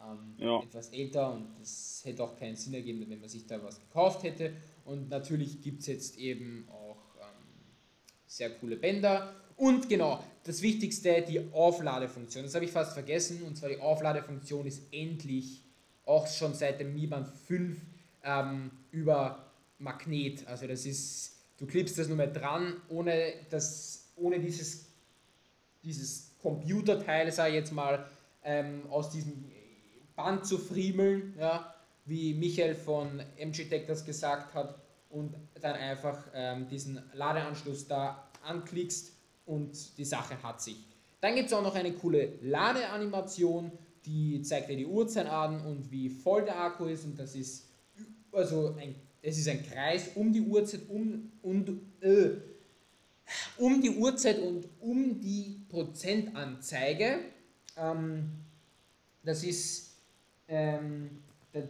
ähm, 0.00 0.34
ja. 0.36 0.60
etwas 0.62 0.88
älter 0.90 1.32
und 1.32 1.46
es 1.62 2.02
hätte 2.04 2.24
auch 2.24 2.36
keinen 2.36 2.56
Sinn 2.56 2.74
ergeben, 2.74 3.04
wenn 3.08 3.20
man 3.20 3.28
sich 3.28 3.46
da 3.46 3.62
was 3.62 3.78
gekauft 3.78 4.22
hätte. 4.22 4.52
Und 4.84 5.08
natürlich 5.08 5.60
gibt 5.60 5.80
es 5.80 5.86
jetzt 5.86 6.18
eben 6.18 6.68
auch 6.70 7.14
ähm, 7.20 7.46
sehr 8.26 8.50
coole 8.50 8.76
Bänder. 8.76 9.34
Und 9.58 9.88
genau, 9.88 10.24
das 10.44 10.62
Wichtigste, 10.62 11.22
die 11.22 11.52
Aufladefunktion. 11.52 12.44
Das 12.44 12.54
habe 12.54 12.64
ich 12.64 12.70
fast 12.70 12.94
vergessen. 12.94 13.42
Und 13.42 13.56
zwar 13.56 13.68
die 13.68 13.80
Aufladefunktion 13.80 14.66
ist 14.66 14.82
endlich 14.92 15.62
auch 16.06 16.26
schon 16.26 16.54
seit 16.54 16.80
dem 16.80 16.94
Mi 16.94 17.06
Band 17.06 17.28
5 17.28 17.76
ähm, 18.24 18.70
über 18.92 19.44
Magnet. 19.78 20.46
Also 20.46 20.66
das 20.66 20.86
ist, 20.86 21.36
du 21.58 21.66
klippst 21.66 21.98
das 21.98 22.06
nur 22.06 22.16
mehr 22.16 22.28
dran, 22.28 22.80
ohne, 22.88 23.34
das, 23.50 24.12
ohne 24.16 24.38
dieses, 24.38 24.86
dieses 25.82 26.30
Computerteil, 26.40 27.30
sage 27.32 27.50
ich 27.50 27.56
jetzt 27.56 27.72
mal, 27.72 28.06
ähm, 28.44 28.82
aus 28.90 29.10
diesem 29.10 29.44
Band 30.14 30.46
zu 30.46 30.56
friemeln, 30.56 31.34
ja, 31.38 31.74
wie 32.06 32.32
Michael 32.32 32.74
von 32.74 33.20
MG 33.36 33.84
das 33.86 34.06
gesagt 34.06 34.54
hat, 34.54 34.78
und 35.10 35.34
dann 35.60 35.74
einfach 35.74 36.26
ähm, 36.32 36.68
diesen 36.68 37.02
Ladeanschluss 37.12 37.88
da 37.88 38.28
anklickst 38.42 39.17
und 39.48 39.98
die 39.98 40.04
Sache 40.04 40.40
hat 40.42 40.62
sich. 40.62 40.76
Dann 41.20 41.34
gibt 41.34 41.48
es 41.48 41.52
auch 41.52 41.62
noch 41.62 41.74
eine 41.74 41.92
coole 41.92 42.34
Ladeanimation, 42.42 43.72
die 44.06 44.40
zeigt 44.42 44.70
dir 44.70 44.76
die 44.76 44.86
Uhrzeit 44.86 45.26
an 45.26 45.60
und 45.66 45.90
wie 45.90 46.08
voll 46.08 46.44
der 46.44 46.60
Akku 46.60 46.84
ist 46.86 47.04
und 47.04 47.18
das 47.18 47.34
ist 47.34 47.66
also 48.30 48.76
ein, 48.78 48.94
es 49.20 49.38
ist 49.38 49.48
ein 49.48 49.64
Kreis 49.64 50.10
um 50.14 50.32
die 50.32 50.40
Uhrzeit 50.40 50.82
um, 50.88 51.32
und, 51.42 51.68
äh, 52.00 52.30
um 53.56 53.82
die 53.82 53.90
Uhrzeit 53.90 54.38
und 54.38 54.68
um 54.80 55.20
die 55.20 55.60
Prozentanzeige. 55.68 57.18
Ähm, 57.76 58.30
das 59.24 59.42
ist 59.42 59.88
ähm, 60.48 61.22
da 61.52 61.60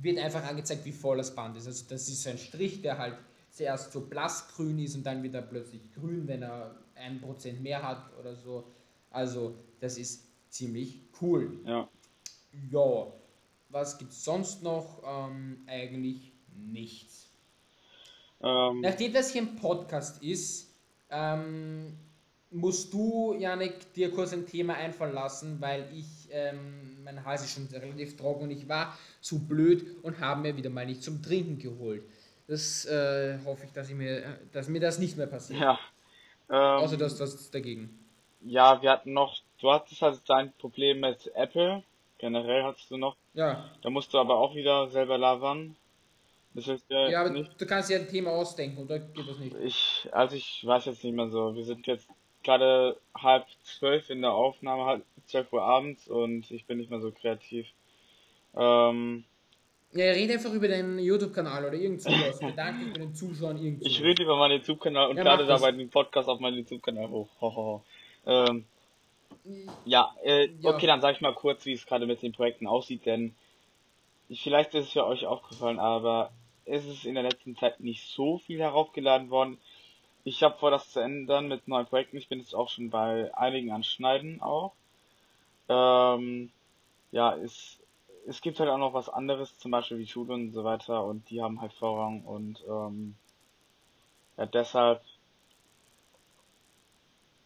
wird 0.00 0.18
einfach 0.18 0.44
angezeigt, 0.44 0.84
wie 0.84 0.92
voll 0.92 1.16
das 1.16 1.34
Band 1.34 1.56
ist. 1.56 1.66
Also 1.66 1.84
das 1.88 2.08
ist 2.08 2.26
ein 2.26 2.38
Strich, 2.38 2.82
der 2.82 2.98
halt 2.98 3.16
zuerst 3.50 3.92
so 3.92 4.02
blassgrün 4.02 4.78
ist 4.78 4.94
und 4.94 5.04
dann 5.04 5.22
wieder 5.22 5.42
plötzlich 5.42 5.80
grün, 5.94 6.28
wenn 6.28 6.42
er 6.42 6.76
ein 6.98 7.20
Prozent 7.20 7.62
mehr 7.62 7.82
hat 7.82 8.10
oder 8.18 8.34
so. 8.34 8.64
Also 9.10 9.54
das 9.80 9.98
ist 9.98 10.26
ziemlich 10.50 11.00
cool. 11.20 11.60
Ja. 11.64 11.88
Ja, 12.70 13.06
was 13.68 13.98
gibt 13.98 14.12
es 14.12 14.24
sonst 14.24 14.62
noch? 14.62 15.02
Ähm, 15.06 15.62
eigentlich 15.66 16.32
nichts. 16.56 17.30
Ähm, 18.40 18.80
Nachdem 18.80 19.12
das 19.12 19.32
hier 19.32 19.42
ein 19.42 19.56
Podcast 19.56 20.22
ist, 20.22 20.74
ähm, 21.10 21.96
musst 22.50 22.92
du, 22.92 23.34
Janik, 23.38 23.92
dir 23.92 24.10
kurz 24.10 24.32
ein 24.32 24.46
Thema 24.46 24.74
einfallen 24.74 25.14
lassen, 25.14 25.60
weil 25.60 25.88
ich, 25.94 26.28
ähm, 26.30 27.02
mein 27.04 27.24
Hals 27.24 27.42
ist 27.42 27.52
schon 27.52 27.66
relativ 27.66 28.16
trocken 28.16 28.44
und 28.44 28.50
ich 28.50 28.68
war 28.68 28.96
zu 29.20 29.46
blöd 29.46 30.02
und 30.02 30.18
habe 30.20 30.42
mir 30.42 30.56
wieder 30.56 30.70
mal 30.70 30.86
nicht 30.86 31.02
zum 31.02 31.22
Trinken 31.22 31.58
geholt. 31.58 32.02
Das 32.46 32.86
äh, 32.86 33.38
hoffe 33.44 33.66
ich, 33.66 33.72
dass, 33.72 33.90
ich 33.90 33.94
mir, 33.94 34.38
dass 34.52 34.68
mir 34.68 34.80
das 34.80 34.98
nicht 34.98 35.16
mehr 35.16 35.26
passiert. 35.26 35.60
Ja. 35.60 35.78
Ähm, 36.50 36.56
Außer 36.56 36.96
das 36.96 37.50
dagegen. 37.50 37.98
Ja, 38.40 38.80
wir 38.82 38.90
hatten 38.90 39.12
noch, 39.12 39.36
du 39.60 39.70
hattest 39.70 40.02
halt 40.02 40.20
dein 40.26 40.52
Problem 40.52 41.00
mit 41.00 41.30
Apple. 41.34 41.82
Generell 42.18 42.64
hattest 42.64 42.90
du 42.90 42.96
noch. 42.96 43.16
Ja. 43.34 43.70
Da 43.82 43.90
musst 43.90 44.12
du 44.12 44.18
aber 44.18 44.36
auch 44.36 44.54
wieder 44.54 44.88
selber 44.88 45.18
labern. 45.18 45.76
Das 46.54 46.66
heißt, 46.66 46.86
ja, 46.88 47.08
ja 47.08 47.20
aber 47.20 47.30
nicht. 47.30 47.60
du 47.60 47.66
kannst 47.66 47.90
ja 47.90 47.98
ein 47.98 48.08
Thema 48.08 48.30
ausdenken, 48.30 48.82
oder 48.82 48.98
geht 48.98 49.28
das 49.28 49.38
nicht? 49.38 49.54
Ich, 49.62 50.08
also 50.12 50.34
ich 50.34 50.66
weiß 50.66 50.86
jetzt 50.86 51.04
nicht 51.04 51.14
mehr 51.14 51.28
so. 51.28 51.54
Wir 51.54 51.64
sind 51.64 51.86
jetzt 51.86 52.08
gerade 52.42 52.96
halb 53.16 53.46
zwölf 53.62 54.10
in 54.10 54.22
der 54.22 54.32
Aufnahme, 54.32 54.84
halb 54.84 55.04
zwölf 55.26 55.52
Uhr 55.52 55.62
abends 55.62 56.08
und 56.08 56.50
ich 56.50 56.64
bin 56.66 56.78
nicht 56.78 56.90
mehr 56.90 57.00
so 57.00 57.12
kreativ. 57.12 57.66
Ähm, 58.56 59.24
ja, 59.92 60.04
rede 60.12 60.34
einfach 60.34 60.52
über 60.52 60.68
deinen 60.68 60.98
YouTube-Kanal 60.98 61.66
oder 61.66 61.74
irgend 61.74 62.02
sowas. 62.02 62.38
Bedanke 62.38 62.84
dich 62.84 62.92
bei 62.92 63.00
den 63.00 63.14
Zuschauern 63.14 63.56
irgend 63.56 63.86
Ich 63.86 64.02
rede 64.02 64.22
über 64.22 64.36
meinen 64.36 64.58
YouTube-Kanal 64.58 65.10
und 65.10 65.16
ja, 65.16 65.22
lade 65.22 65.46
dabei 65.46 65.72
den 65.72 65.88
Podcast 65.88 66.28
auf 66.28 66.40
meinen 66.40 66.58
YouTube-Kanal 66.58 67.08
hoch. 67.08 67.28
Ho, 67.40 67.54
ho, 67.54 67.56
ho. 67.56 67.82
Ähm, 68.26 68.64
ja, 69.84 70.14
äh, 70.22 70.48
ja, 70.60 70.70
okay, 70.70 70.86
dann 70.86 71.00
sage 71.00 71.14
ich 71.14 71.20
mal 71.20 71.34
kurz, 71.34 71.64
wie 71.64 71.72
es 71.72 71.86
gerade 71.86 72.06
mit 72.06 72.22
den 72.22 72.32
Projekten 72.32 72.66
aussieht, 72.66 73.06
denn 73.06 73.34
vielleicht 74.30 74.74
ist 74.74 74.86
es 74.86 74.92
für 74.92 75.06
euch 75.06 75.26
aufgefallen, 75.26 75.78
aber 75.78 76.30
es 76.66 76.84
ist 76.84 77.06
in 77.06 77.14
der 77.14 77.22
letzten 77.22 77.56
Zeit 77.56 77.80
nicht 77.80 78.06
so 78.08 78.38
viel 78.38 78.60
heraufgeladen 78.60 79.30
worden. 79.30 79.58
Ich 80.24 80.42
habe 80.42 80.58
vor, 80.58 80.70
das 80.70 80.92
zu 80.92 81.00
ändern 81.00 81.48
mit 81.48 81.66
neuen 81.66 81.86
Projekten. 81.86 82.18
Ich 82.18 82.28
bin 82.28 82.40
jetzt 82.40 82.54
auch 82.54 82.68
schon 82.68 82.90
bei 82.90 83.34
einigen 83.34 83.72
an 83.72 83.82
Schneiden 83.82 84.42
auch. 84.42 84.74
Ähm, 85.70 86.50
ja, 87.10 87.34
es, 87.36 87.77
es 88.28 88.40
gibt 88.40 88.60
halt 88.60 88.70
auch 88.70 88.78
noch 88.78 88.94
was 88.94 89.08
anderes, 89.08 89.58
zum 89.58 89.70
Beispiel 89.70 89.98
wie 89.98 90.06
Schule 90.06 90.34
und 90.34 90.52
so 90.52 90.64
weiter, 90.64 91.04
und 91.04 91.28
die 91.30 91.42
haben 91.42 91.60
halt 91.60 91.72
Vorrang 91.72 92.22
und 92.22 92.62
ähm, 92.68 93.16
ja, 94.36 94.46
deshalb 94.46 95.02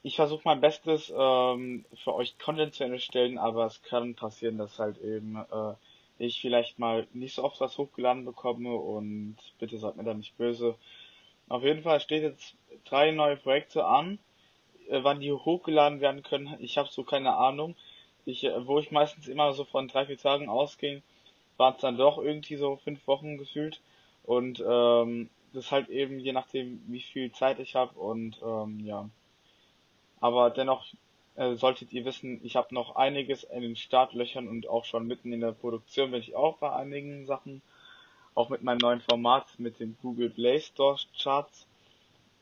ich 0.04 0.16
versuche 0.16 0.42
mein 0.44 0.60
Bestes 0.60 1.12
ähm, 1.16 1.84
für 1.94 2.14
euch 2.14 2.36
Content 2.38 2.74
zu 2.74 2.84
erstellen, 2.84 3.38
aber 3.38 3.66
es 3.66 3.82
kann 3.82 4.14
passieren, 4.14 4.58
dass 4.58 4.78
halt 4.78 4.98
eben 4.98 5.36
äh, 5.36 5.74
ich 6.18 6.40
vielleicht 6.40 6.78
mal 6.78 7.06
nicht 7.12 7.34
so 7.36 7.44
oft 7.44 7.60
was 7.60 7.78
hochgeladen 7.78 8.24
bekomme 8.24 8.74
und 8.74 9.36
bitte 9.58 9.78
seid 9.78 9.96
mir 9.96 10.04
da 10.04 10.14
nicht 10.14 10.36
böse. 10.36 10.74
Auf 11.48 11.62
jeden 11.62 11.82
Fall 11.82 12.00
steht 12.00 12.22
jetzt 12.22 12.56
drei 12.84 13.12
neue 13.12 13.36
Projekte 13.36 13.84
an. 13.84 14.18
Äh, 14.88 15.04
wann 15.04 15.20
die 15.20 15.32
hochgeladen 15.32 16.00
werden 16.00 16.22
können, 16.22 16.56
ich 16.58 16.78
habe 16.78 16.88
so 16.90 17.04
keine 17.04 17.36
Ahnung. 17.36 17.76
Ich, 18.24 18.44
äh, 18.44 18.66
wo 18.66 18.78
ich 18.78 18.90
meistens 18.90 19.28
immer 19.28 19.52
so 19.52 19.64
von 19.64 19.88
drei, 19.88 20.06
vier 20.06 20.18
Tagen 20.18 20.48
ausging, 20.48 21.02
waren 21.56 21.74
es 21.74 21.80
dann 21.80 21.96
doch 21.96 22.18
irgendwie 22.18 22.56
so 22.56 22.76
fünf 22.76 23.06
Wochen 23.06 23.38
gefühlt. 23.38 23.80
Und 24.24 24.62
ähm, 24.66 25.30
das 25.52 25.70
halt 25.70 25.88
eben 25.88 26.18
je 26.20 26.32
nachdem, 26.32 26.82
wie 26.86 27.00
viel 27.00 27.32
Zeit 27.32 27.58
ich 27.58 27.74
habe 27.74 27.98
und 27.98 28.40
ähm, 28.42 28.80
ja. 28.80 29.08
Aber 30.20 30.50
dennoch 30.50 30.86
äh, 31.34 31.54
solltet 31.54 31.92
ihr 31.92 32.04
wissen, 32.04 32.40
ich 32.44 32.56
habe 32.56 32.74
noch 32.74 32.96
einiges 32.96 33.44
in 33.44 33.62
den 33.62 33.76
Startlöchern 33.76 34.48
und 34.48 34.68
auch 34.68 34.84
schon 34.84 35.06
mitten 35.06 35.32
in 35.32 35.40
der 35.40 35.52
Produktion 35.52 36.10
bin 36.10 36.20
ich 36.20 36.36
auch 36.36 36.58
bei 36.58 36.72
einigen 36.72 37.26
Sachen. 37.26 37.62
Auch 38.34 38.48
mit 38.48 38.62
meinem 38.62 38.78
neuen 38.78 39.00
Format 39.00 39.46
mit 39.58 39.78
den 39.78 39.96
Google 40.00 40.30
Play 40.30 40.60
Store 40.60 40.98
Charts. 41.20 41.66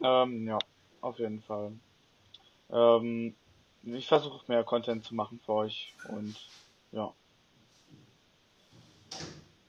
Ähm, 0.02 0.46
ja, 0.46 0.58
auf 1.00 1.18
jeden 1.18 1.42
Fall. 1.42 1.72
Ähm, 2.70 3.34
ich 3.82 4.06
versuche 4.06 4.44
mehr 4.48 4.64
Content 4.64 5.04
zu 5.04 5.14
machen 5.14 5.40
für 5.44 5.52
euch 5.52 5.94
und 6.08 6.36
ja. 6.92 7.12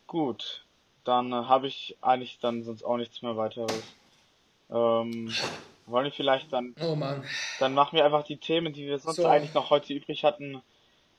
Gut, 0.07 0.65
dann 1.03 1.31
äh, 1.31 1.35
habe 1.35 1.67
ich 1.67 1.97
eigentlich 2.01 2.39
dann 2.39 2.63
sonst 2.63 2.83
auch 2.83 2.97
nichts 2.97 3.21
mehr 3.21 3.37
weiteres. 3.37 3.83
Ähm, 4.69 5.33
wollen 5.85 6.05
wir 6.05 6.11
vielleicht 6.11 6.51
dann. 6.51 6.75
Oh 6.81 6.95
Mann. 6.95 7.23
Dann 7.59 7.73
machen 7.73 7.95
wir 7.95 8.05
einfach 8.05 8.23
die 8.23 8.37
Themen, 8.37 8.73
die 8.73 8.87
wir 8.87 8.99
sonst 8.99 9.17
so. 9.17 9.27
eigentlich 9.27 9.53
noch 9.53 9.69
heute 9.69 9.93
übrig 9.93 10.23
hatten. 10.23 10.61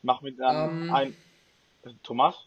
Machen 0.02 0.24
wir 0.24 0.36
dann 0.36 0.68
um, 0.68 0.82
ähm. 0.82 0.94
ein. 0.94 1.16
Thomas? 2.02 2.46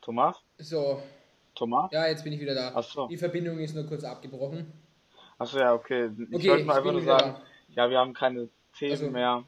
Thomas? 0.00 0.36
So. 0.58 1.02
Thomas? 1.54 1.90
Ja, 1.92 2.06
jetzt 2.06 2.24
bin 2.24 2.32
ich 2.32 2.40
wieder 2.40 2.54
da. 2.54 2.72
Ach 2.74 2.82
so. 2.82 3.06
Die 3.06 3.16
Verbindung 3.16 3.58
ist 3.58 3.74
nur 3.74 3.86
kurz 3.86 4.04
abgebrochen. 4.04 4.72
Achso, 5.44 5.58
ja, 5.58 5.74
okay. 5.74 6.10
Ich 6.30 6.34
okay, 6.34 6.48
wollte 6.48 6.64
mal 6.64 6.78
einfach 6.78 6.92
nur 6.92 7.02
sagen, 7.02 7.36
ja, 7.76 7.90
wir 7.90 7.98
haben 7.98 8.14
keine 8.14 8.48
Themen 8.78 8.92
also. 8.92 9.10
mehr. 9.10 9.44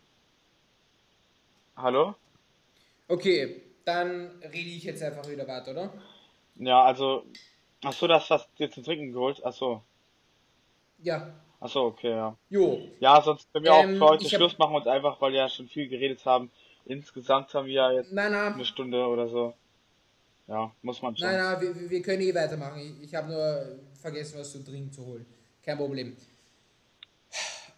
Hallo? 1.74 2.14
Okay, 3.08 3.62
dann 3.86 4.30
rede 4.42 4.68
ich 4.76 4.84
jetzt 4.84 5.02
einfach 5.02 5.26
wieder 5.26 5.48
weiter, 5.48 5.70
oder? 5.70 5.94
Ja, 6.56 6.82
also, 6.82 7.24
achso, 7.82 8.06
das 8.08 8.28
hast 8.28 8.50
du 8.50 8.66
dir 8.66 8.70
zu 8.70 8.82
trinken 8.82 9.12
geholt? 9.14 9.42
Achso. 9.42 9.82
Ja. 10.98 11.34
Achso, 11.60 11.86
okay, 11.86 12.10
ja. 12.10 12.36
Jo. 12.50 12.78
Ja, 13.00 13.22
sonst 13.22 13.50
können 13.50 13.64
wir 13.64 13.72
ähm, 13.72 13.94
auch 13.94 13.98
für 13.98 14.12
heute 14.12 14.28
Schluss 14.28 14.52
hab... 14.52 14.58
machen 14.58 14.76
und 14.76 14.86
einfach, 14.88 15.18
weil 15.22 15.32
wir 15.32 15.38
ja 15.38 15.48
schon 15.48 15.66
viel 15.66 15.88
geredet 15.88 16.26
haben. 16.26 16.50
Insgesamt 16.84 17.54
haben 17.54 17.68
wir 17.68 17.72
ja 17.72 17.92
jetzt 17.92 18.12
nein, 18.12 18.32
nein. 18.32 18.52
eine 18.52 18.66
Stunde 18.66 19.06
oder 19.06 19.28
so. 19.28 19.54
Ja, 20.46 20.70
muss 20.82 21.00
man 21.00 21.16
schon. 21.16 21.26
Nein, 21.26 21.38
nein, 21.38 21.60
wir, 21.62 21.90
wir 21.90 22.02
können 22.02 22.20
eh 22.20 22.34
weitermachen. 22.34 22.80
Ich, 22.80 23.08
ich 23.08 23.14
habe 23.14 23.32
nur 23.32 23.78
vergessen, 23.98 24.38
was 24.38 24.52
zu 24.52 24.62
trinken 24.62 24.92
zu 24.92 25.06
holen. 25.06 25.24
Kein 25.66 25.78
Problem. 25.78 26.16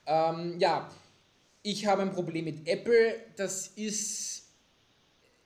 Ähm, 0.07 0.59
ja, 0.59 0.91
ich 1.62 1.86
habe 1.86 2.03
ein 2.03 2.12
Problem 2.12 2.45
mit 2.45 2.68
Apple. 2.68 3.16
Das 3.36 3.68
ist, 3.68 4.47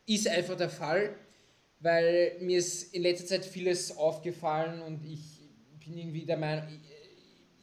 ist 0.07 0.27
einfach 0.27 0.57
der 0.57 0.69
Fall, 0.69 1.15
weil 1.79 2.37
mir 2.41 2.59
ist 2.59 2.93
in 2.95 3.03
letzter 3.03 3.27
Zeit 3.27 3.45
vieles 3.45 3.97
aufgefallen 3.97 4.83
und 4.83 5.05
ich 5.05 5.21
bin 5.85 5.97
irgendwie 5.97 6.27
der 6.27 6.37
Meinung, 6.37 6.65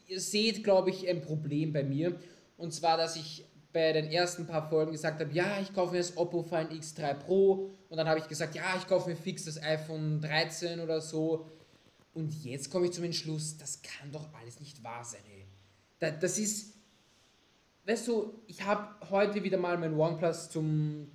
ihr 0.08 0.20
seht, 0.22 0.64
glaube 0.64 0.92
ich, 0.92 1.10
ein 1.10 1.22
Problem 1.22 1.74
bei 1.74 1.84
mir. 1.84 2.18
Und 2.58 2.74
zwar, 2.74 2.96
dass 2.96 3.18
ich 3.18 3.44
bei 3.74 3.92
den 3.92 4.10
ersten 4.10 4.48
paar 4.48 4.70
Folgen 4.70 4.94
gesagt 4.94 5.20
habe, 5.20 5.34
ja, 5.34 5.60
ich 5.62 5.74
kaufe 5.74 5.92
mir 5.92 6.00
das 6.00 6.16
Oppo 6.16 6.42
Find 6.42 6.72
X3 6.72 7.16
Pro 7.16 7.70
und 7.90 7.98
dann 7.98 8.08
habe 8.08 8.20
ich 8.20 8.30
gesagt, 8.30 8.56
ja, 8.56 8.78
ich 8.78 8.88
kaufe 8.88 9.10
mir 9.10 9.18
fix 9.18 9.44
das 9.44 9.62
iPhone 9.62 10.22
13 10.22 10.80
oder 10.80 11.02
so. 11.02 11.48
Und 12.14 12.34
jetzt 12.44 12.70
komme 12.70 12.88
ich 12.88 12.94
zum 12.94 13.04
Entschluss, 13.04 13.58
das 13.58 13.82
kann 13.82 14.12
doch 14.12 14.34
alles 14.34 14.60
nicht 14.60 14.84
wahr 14.84 15.04
sein, 15.04 15.22
ey. 15.30 15.46
Das 16.20 16.38
ist, 16.38 16.74
weißt 17.86 18.08
du, 18.08 18.42
ich 18.48 18.64
habe 18.64 19.10
heute 19.10 19.44
wieder 19.44 19.58
mal 19.58 19.78
mein 19.78 19.94
OnePlus 19.94 20.50
zum 20.50 21.12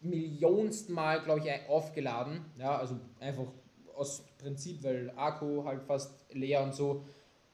millionsten 0.00 0.94
Mal, 0.94 1.22
glaube 1.22 1.40
ich, 1.40 1.68
aufgeladen. 1.68 2.44
Ja, 2.58 2.78
also 2.78 2.98
einfach 3.20 3.46
aus 3.94 4.24
Prinzip, 4.38 4.82
weil 4.82 5.10
Akku 5.16 5.64
halt 5.64 5.82
fast 5.84 6.12
leer 6.32 6.62
und 6.62 6.74
so. 6.74 7.06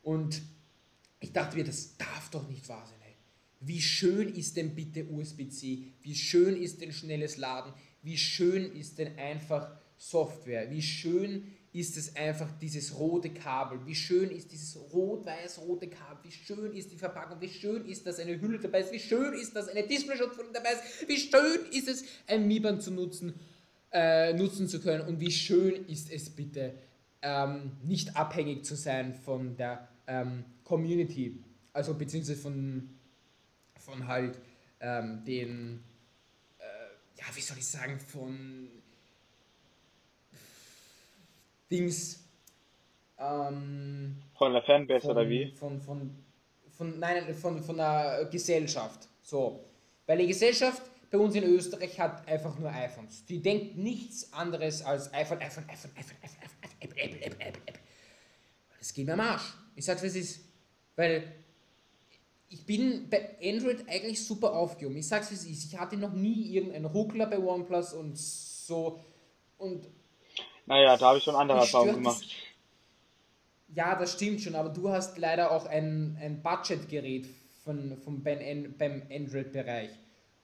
Und 0.02 0.40
ich 1.20 1.32
dachte 1.32 1.56
mir, 1.56 1.64
das 1.64 1.96
darf 1.96 2.30
doch 2.30 2.48
nicht 2.48 2.68
wahr 2.68 2.86
sein. 2.86 2.98
Wie 3.60 3.80
schön 3.80 4.28
ist 4.34 4.56
denn 4.56 4.74
bitte 4.74 5.04
USB-C? 5.08 5.92
Wie 6.00 6.14
schön 6.14 6.56
ist 6.56 6.80
denn 6.80 6.92
schnelles 6.92 7.36
Laden? 7.36 7.72
Wie 8.02 8.16
schön 8.16 8.72
ist 8.72 8.98
denn 8.98 9.18
einfach 9.18 9.76
Software? 9.96 10.70
Wie 10.70 10.82
schön 10.82 11.52
ist 11.72 11.96
es 11.96 12.16
einfach 12.16 12.50
dieses 12.60 12.98
rote 12.98 13.30
Kabel? 13.30 13.78
Wie 13.86 13.94
schön 13.94 14.30
ist 14.30 14.52
dieses 14.52 14.76
rot-weiß-rote 14.92 15.88
Kabel? 15.88 16.18
Wie 16.24 16.32
schön 16.32 16.72
ist 16.74 16.90
die 16.90 16.96
Verpackung? 16.96 17.40
Wie 17.40 17.48
schön 17.48 17.86
ist, 17.86 18.06
dass 18.06 18.18
eine 18.18 18.40
Hülle 18.40 18.58
dabei 18.58 18.80
ist? 18.80 18.92
Wie 18.92 18.98
schön 18.98 19.34
ist, 19.34 19.54
dass 19.54 19.68
eine 19.68 19.86
Displayschutzfolie 19.86 20.52
dabei 20.52 20.70
ist? 20.72 21.08
Wie 21.08 21.18
schön 21.18 21.60
ist 21.72 21.88
es, 21.88 22.04
ein 22.26 22.46
Mi-Band 22.48 22.82
zu 22.82 22.90
nutzen? 22.90 23.34
äh, 23.92 24.32
nutzen 24.34 24.68
zu 24.68 24.80
können 24.80 25.06
und 25.06 25.20
wie 25.20 25.30
schön 25.30 25.86
ist 25.86 26.10
es 26.10 26.30
bitte, 26.30 26.74
ähm, 27.22 27.72
nicht 27.82 28.16
abhängig 28.16 28.64
zu 28.64 28.76
sein 28.76 29.14
von 29.14 29.56
der 29.56 29.88
ähm, 30.06 30.44
Community, 30.64 31.42
also 31.72 31.94
beziehungsweise 31.94 32.40
von, 32.40 32.90
von 33.78 34.06
halt 34.06 34.38
ähm, 34.80 35.24
den, 35.24 35.82
äh, 36.58 36.62
ja, 37.18 37.24
wie 37.34 37.40
soll 37.40 37.58
ich 37.58 37.66
sagen, 37.66 37.98
von 37.98 38.68
Dings. 41.70 42.24
Ähm, 43.18 44.16
von 44.36 44.52
der 44.52 44.62
Fanbase 44.62 45.06
von, 45.06 45.10
oder 45.10 45.28
wie? 45.28 45.52
Von, 45.52 45.80
von, 45.80 46.10
von, 46.70 46.98
nein, 46.98 47.34
von, 47.34 47.62
von 47.62 47.76
der 47.76 48.28
Gesellschaft. 48.30 49.08
So. 49.22 49.64
Weil 50.06 50.18
die 50.18 50.28
Gesellschaft 50.28 50.82
bei 51.10 51.18
uns 51.18 51.34
in 51.34 51.44
Österreich 51.44 51.98
hat 51.98 52.26
einfach 52.28 52.58
nur 52.58 52.70
iPhones. 52.70 53.24
Die 53.24 53.40
denkt 53.40 53.76
nichts 53.76 54.32
anderes 54.32 54.82
als 54.82 55.12
iPhone, 55.12 55.40
iPhone, 55.40 55.64
iPhone, 55.68 55.90
iPhone, 55.96 56.18
iPhone, 56.22 56.40
iPhone, 56.42 56.72
Apple, 56.80 57.02
Apple, 57.02 57.22
Apple, 57.26 57.46
Apple, 57.46 57.66
Apple. 57.66 57.80
Das 58.78 58.92
geht 58.92 59.06
mir 59.06 59.14
am 59.14 59.20
Arsch. 59.20 59.54
Ich 59.74 59.84
sag's, 59.84 60.02
was 60.02 60.14
ist. 60.14 60.40
Weil 60.96 61.32
ich 62.48 62.64
bin 62.64 63.08
bei 63.10 63.36
Android 63.42 63.88
eigentlich 63.88 64.24
super 64.24 64.52
aufgehoben. 64.52 64.96
Ich 64.96 65.08
sag's, 65.08 65.30
wie 65.30 65.34
es 65.34 65.44
ist. 65.44 65.72
Ich 65.72 65.78
hatte 65.78 65.96
noch 65.96 66.12
nie 66.12 66.54
irgendeinen 66.54 66.86
Ruckler 66.86 67.26
bei 67.26 67.38
OnePlus 67.38 67.94
und 67.94 68.16
so. 68.16 69.00
Und. 69.58 69.88
Naja, 70.68 70.98
da 70.98 71.06
habe 71.06 71.18
ich 71.18 71.24
schon 71.24 71.34
andere 71.34 71.60
Erfahrungen 71.60 71.94
gemacht. 71.94 72.22
Ja, 73.74 73.94
das 73.94 74.12
stimmt 74.12 74.40
schon, 74.42 74.54
aber 74.54 74.68
du 74.68 74.90
hast 74.90 75.16
leider 75.16 75.50
auch 75.50 75.66
ein, 75.66 76.18
ein 76.20 76.42
Budgetgerät 76.42 77.26
von, 77.64 77.96
von 78.04 78.22
beim, 78.22 78.74
beim 78.76 79.02
Android-Bereich. 79.10 79.90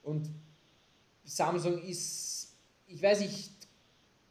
Und 0.02 0.30
Samsung 1.24 1.78
ist, 1.82 2.56
ich 2.86 3.02
weiß 3.02 3.20
nicht, 3.20 3.50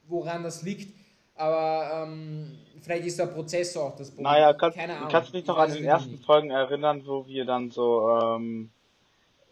woran 0.07 0.43
das 0.43 0.63
liegt, 0.63 0.95
aber 1.35 2.05
ähm, 2.07 2.57
vielleicht 2.81 3.05
ist 3.05 3.19
der 3.19 3.27
Prozessor 3.27 3.85
auch 3.85 3.95
das 3.95 4.09
Problem. 4.09 4.23
Naja, 4.31 4.53
kann, 4.53 4.73
Keine 4.73 4.97
Ahnung. 4.97 5.09
kannst 5.09 5.29
du 5.29 5.37
dich 5.37 5.47
noch 5.47 5.57
an 5.57 5.73
den 5.73 5.85
ersten 5.85 6.11
nicht. 6.11 6.25
Folgen 6.25 6.49
erinnern, 6.49 7.03
wo 7.05 7.25
wir 7.27 7.45
dann 7.45 7.69
so, 7.69 8.09
ähm, 8.09 8.71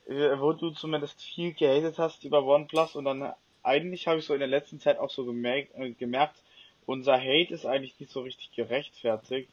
wo 0.07 0.53
du 0.53 0.71
zumindest 0.71 1.21
viel 1.21 1.53
gehatet 1.53 1.99
hast 1.99 2.23
über 2.23 2.43
OnePlus 2.43 2.95
und 2.95 3.05
dann 3.05 3.31
eigentlich 3.63 4.07
habe 4.07 4.19
ich 4.19 4.25
so 4.25 4.33
in 4.33 4.39
der 4.39 4.47
letzten 4.47 4.79
Zeit 4.79 4.97
auch 4.97 5.09
so 5.09 5.25
gemerkt, 5.25 5.75
äh, 5.75 5.91
gemerkt 5.91 6.35
unser 6.85 7.17
Hate 7.17 7.53
ist 7.53 7.65
eigentlich 7.65 7.99
nicht 7.99 8.11
so 8.11 8.21
richtig 8.21 8.51
gerechtfertigt, 8.55 9.49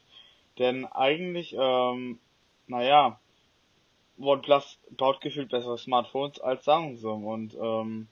denn 0.57 0.85
eigentlich, 0.85 1.55
ähm, 1.57 2.19
naja, 2.67 3.19
OnePlus 4.19 4.77
baut 4.97 5.21
gefühlt 5.21 5.49
bessere 5.49 5.77
Smartphones 5.77 6.39
als 6.39 6.65
Samsung. 6.65 7.25
Und 7.25 7.55
ähm, 7.55 8.07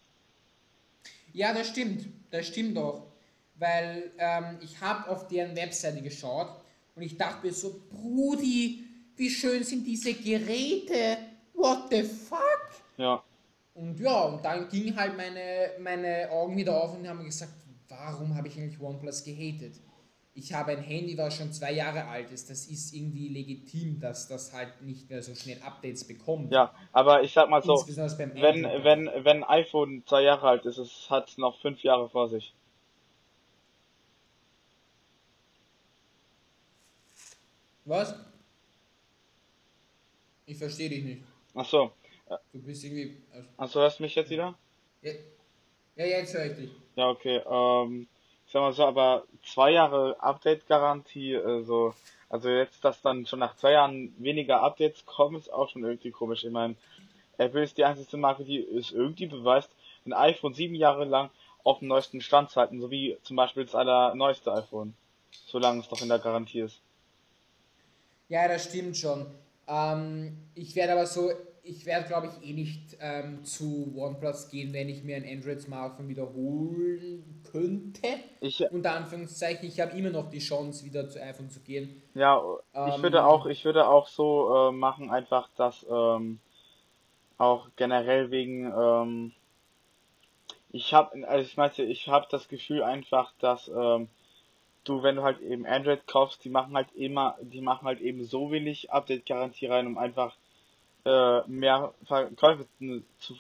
ja, 1.34 1.54
das 1.54 1.68
stimmt, 1.68 2.06
das 2.32 2.48
stimmt 2.48 2.78
doch, 2.78 3.04
weil 3.56 4.12
ähm, 4.18 4.60
ich 4.62 4.80
habe 4.80 5.10
auf 5.10 5.28
deren 5.28 5.56
Webseite 5.56 6.02
geschaut 6.02 6.50
und 6.96 7.02
ich 7.02 7.18
dachte 7.18 7.46
mir 7.46 7.54
so, 7.54 7.82
Brudi, 7.92 8.84
wie 9.18 9.30
schön 9.30 9.64
sind 9.64 9.86
diese 9.86 10.14
Geräte, 10.14 11.18
what 11.54 11.90
the 11.90 12.04
fuck? 12.04 12.62
Ja. 12.98 13.24
Und 13.78 14.00
ja, 14.00 14.24
und 14.24 14.44
dann 14.44 14.68
ging 14.70 14.96
halt 14.96 15.16
meine, 15.16 15.70
meine 15.80 16.32
Augen 16.32 16.58
wieder 16.58 16.84
auf 16.84 16.96
und 16.96 17.08
haben 17.08 17.24
gesagt, 17.24 17.54
warum 17.88 18.36
habe 18.36 18.48
ich 18.48 18.58
eigentlich 18.58 18.82
OnePlus 18.82 19.24
gehatet? 19.24 19.76
Ich 20.34 20.52
habe 20.52 20.72
ein 20.72 20.82
Handy, 20.82 21.16
was 21.16 21.36
schon 21.36 21.54
zwei 21.54 21.74
Jahre 21.74 22.06
alt 22.06 22.32
ist. 22.32 22.50
Das 22.50 22.66
ist 22.66 22.92
irgendwie 22.96 23.28
legitim, 23.28 24.00
dass 24.00 24.28
das 24.28 24.52
halt 24.52 24.82
nicht 24.82 25.08
mehr 25.12 25.22
so 25.22 25.36
schnell 25.36 25.62
Updates 25.62 26.08
bekommt. 26.08 26.52
Ja, 26.52 26.74
aber 26.92 27.22
ich 27.22 27.34
sag 27.34 27.50
mal 27.52 27.62
so, 27.62 27.76
wenn, 27.88 28.64
wenn, 28.64 29.12
wenn 29.24 29.44
iPhone 29.44 30.04
zwei 30.08 30.24
Jahre 30.24 30.48
alt 30.48 30.66
ist, 30.66 30.80
es 30.80 31.08
hat 31.12 31.38
noch 31.38 31.60
fünf 31.62 31.84
Jahre 31.84 32.10
vor 32.10 32.30
sich. 32.30 32.56
Was? 37.86 38.16
Ich 40.48 40.58
verstehe 40.58 40.90
dich 40.90 41.04
nicht. 41.04 41.24
Ach 41.54 41.66
so. 41.66 41.92
Du 42.52 42.62
bist 42.62 42.84
irgendwie. 42.84 43.18
Ach 43.58 43.68
so, 43.68 43.80
hörst 43.80 44.00
du 44.00 44.04
mich 44.04 44.16
jetzt 44.16 44.30
wieder? 44.30 44.56
Ja, 45.02 45.12
ja 45.96 46.06
jetzt 46.06 46.34
höre 46.34 46.46
ich 46.46 46.56
dich. 46.56 46.72
Ja, 46.96 47.10
okay. 47.10 47.42
Ähm, 47.50 48.08
ich 48.46 48.52
sag 48.52 48.62
mal 48.62 48.74
so, 48.74 48.86
aber 48.86 49.24
zwei 49.44 49.72
Jahre 49.72 50.22
Update-Garantie, 50.22 51.36
also, 51.38 51.94
also 52.30 52.50
jetzt, 52.50 52.84
dass 52.84 53.02
dann 53.02 53.26
schon 53.26 53.40
nach 53.40 53.56
zwei 53.58 53.74
Jahren 53.74 54.14
weniger 54.18 54.62
Updates 54.62 55.06
kommen, 55.06 55.38
ist 55.38 55.52
auch 55.52 55.70
schon 55.70 55.84
irgendwie 55.84 56.12
komisch. 56.12 56.44
Ich 56.44 56.52
meine, 56.52 56.76
Apple 57.38 57.64
ist 57.64 57.78
die 57.78 57.84
einzige 57.84 58.18
Marke, 58.18 58.44
die 58.44 58.60
es 58.60 58.92
irgendwie 58.92 59.28
beweist, 59.28 59.70
ein 60.06 60.14
iPhone 60.14 60.54
sieben 60.54 60.76
Jahre 60.76 61.06
lang 61.06 61.30
auf 61.64 61.80
dem 61.80 61.90
neuesten 61.90 62.22
Stand 62.22 62.50
zu 62.50 62.60
halten, 62.60 62.80
so 62.80 62.90
wie 62.90 63.18
zum 63.24 63.36
Beispiel 63.36 63.66
das 63.66 63.76
allerneueste 63.76 64.54
iPhone. 64.54 64.94
Solange 65.46 65.82
es 65.82 65.90
doch 65.90 66.02
in 66.02 66.08
der 66.08 66.20
Garantie 66.20 66.62
ist. 66.62 66.80
Ja, 68.30 68.48
das 68.48 68.66
stimmt 68.66 68.98
schon. 68.98 69.26
Ähm, 69.68 70.38
ich 70.56 70.76
werde 70.76 70.94
aber 70.94 71.06
so 71.06 71.32
ich 71.68 71.86
werde, 71.86 72.08
glaube 72.08 72.28
ich, 72.28 72.50
eh 72.50 72.54
nicht 72.54 72.98
ähm, 73.00 73.44
zu 73.44 73.94
OnePlus 73.96 74.50
gehen, 74.50 74.74
wenn 74.74 74.90
ich 74.90 75.04
mir 75.04 75.18
ein 75.18 75.26
Android-Smartphone 75.26 76.08
wiederholen 76.08 77.42
könnte. 77.52 78.08
Ich, 78.40 78.62
Unter 78.72 78.94
Anführungszeichen, 78.94 79.68
ich 79.68 79.80
habe 79.80 79.98
immer 79.98 80.10
noch 80.10 80.30
die 80.30 80.40
Chance, 80.40 80.86
wieder 80.86 81.10
zu 81.10 81.22
iPhone 81.22 81.50
zu 81.50 81.60
gehen. 81.60 82.02
Ja, 82.14 82.42
ähm, 82.74 82.90
ich 82.90 83.02
würde 83.02 83.26
auch, 83.26 83.46
ich 83.46 83.66
würde 83.66 83.88
auch 83.88 84.08
so 84.08 84.70
äh, 84.70 84.72
machen, 84.72 85.10
einfach, 85.10 85.50
dass 85.56 85.86
ähm, 85.90 86.40
auch 87.38 87.68
generell 87.76 88.32
wegen, 88.32 88.72
ähm, 88.72 89.32
ich 90.72 90.94
habe, 90.94 91.28
also 91.28 91.46
ich 91.46 91.58
meine, 91.58 91.74
ich 91.78 92.08
habe 92.08 92.28
das 92.30 92.48
Gefühl 92.48 92.84
einfach, 92.84 93.34
dass 93.40 93.68
ähm, 93.68 94.08
du, 94.84 95.04
wenn 95.04 95.18
du 95.18 95.24
halt 95.24 95.42
eben 95.42 95.66
Android 95.66 96.08
kaufst, 96.08 96.44
die 96.44 96.50
machen 96.50 96.76
halt 96.76 96.92
immer, 96.96 97.38
die 97.42 97.62
machen 97.62 97.86
halt 97.86 98.00
eben 98.00 98.24
so 98.24 98.52
wenig 98.52 98.92
Update-Garantie 98.92 99.68
rein, 99.68 99.88
um 99.88 99.98
einfach 99.98 100.36
äh, 101.08 101.48
mehr 101.48 101.94
Verkäufe 102.04 102.68
zu, 103.20 103.36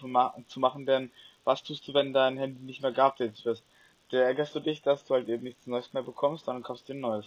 zu 0.47 0.59
machen, 0.59 0.85
denn 0.85 1.11
was 1.43 1.63
tust 1.63 1.87
du, 1.87 1.93
wenn 1.93 2.13
dein 2.13 2.37
Handy 2.37 2.61
nicht 2.63 2.81
mehr 2.81 2.91
geupdatet 2.91 3.43
wird? 3.45 3.61
Da 4.09 4.19
ärgerst 4.19 4.55
du 4.55 4.61
dich, 4.61 4.81
dass 4.81 5.03
du 5.03 5.15
halt 5.15 5.27
eben 5.27 5.43
nichts 5.43 5.67
Neues 5.67 5.91
mehr 5.91 6.03
bekommst, 6.03 6.47
dann 6.47 6.63
kaufst 6.63 6.87
du 6.87 6.93
ein 6.93 7.01
neues. 7.01 7.25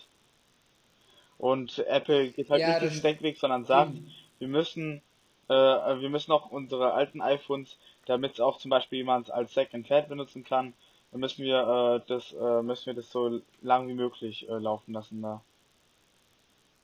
Und 1.36 1.78
Apple 1.80 2.30
geht 2.30 2.48
halt 2.50 2.60
ja, 2.60 2.80
nicht 2.80 2.94
den 2.94 3.02
Denkweg, 3.02 3.38
sondern 3.38 3.64
sagt, 3.64 3.92
mhm. 3.94 4.10
wir 4.38 4.48
müssen, 4.48 5.02
äh, 5.48 5.54
wir 5.54 6.08
müssen 6.08 6.32
auch 6.32 6.50
unsere 6.50 6.92
alten 6.92 7.20
iPhones, 7.20 7.76
damit 8.06 8.34
es 8.34 8.40
auch 8.40 8.58
zum 8.58 8.70
Beispiel 8.70 8.98
jemand 8.98 9.30
als 9.30 9.52
Second 9.52 9.88
Hand 9.90 10.08
benutzen 10.08 10.44
kann, 10.44 10.72
dann 11.10 11.20
müssen 11.20 11.44
wir 11.44 12.02
äh, 12.02 12.08
das, 12.08 12.32
äh, 12.32 12.62
müssen 12.62 12.86
wir 12.86 12.94
das 12.94 13.10
so 13.10 13.40
lang 13.60 13.88
wie 13.88 13.94
möglich 13.94 14.48
äh, 14.48 14.54
laufen 14.54 14.92
lassen 14.92 15.20
da. 15.20 15.42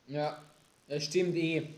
Ja, 0.07 0.43
das 0.89 1.05
stimmt 1.05 1.37
eh. 1.37 1.69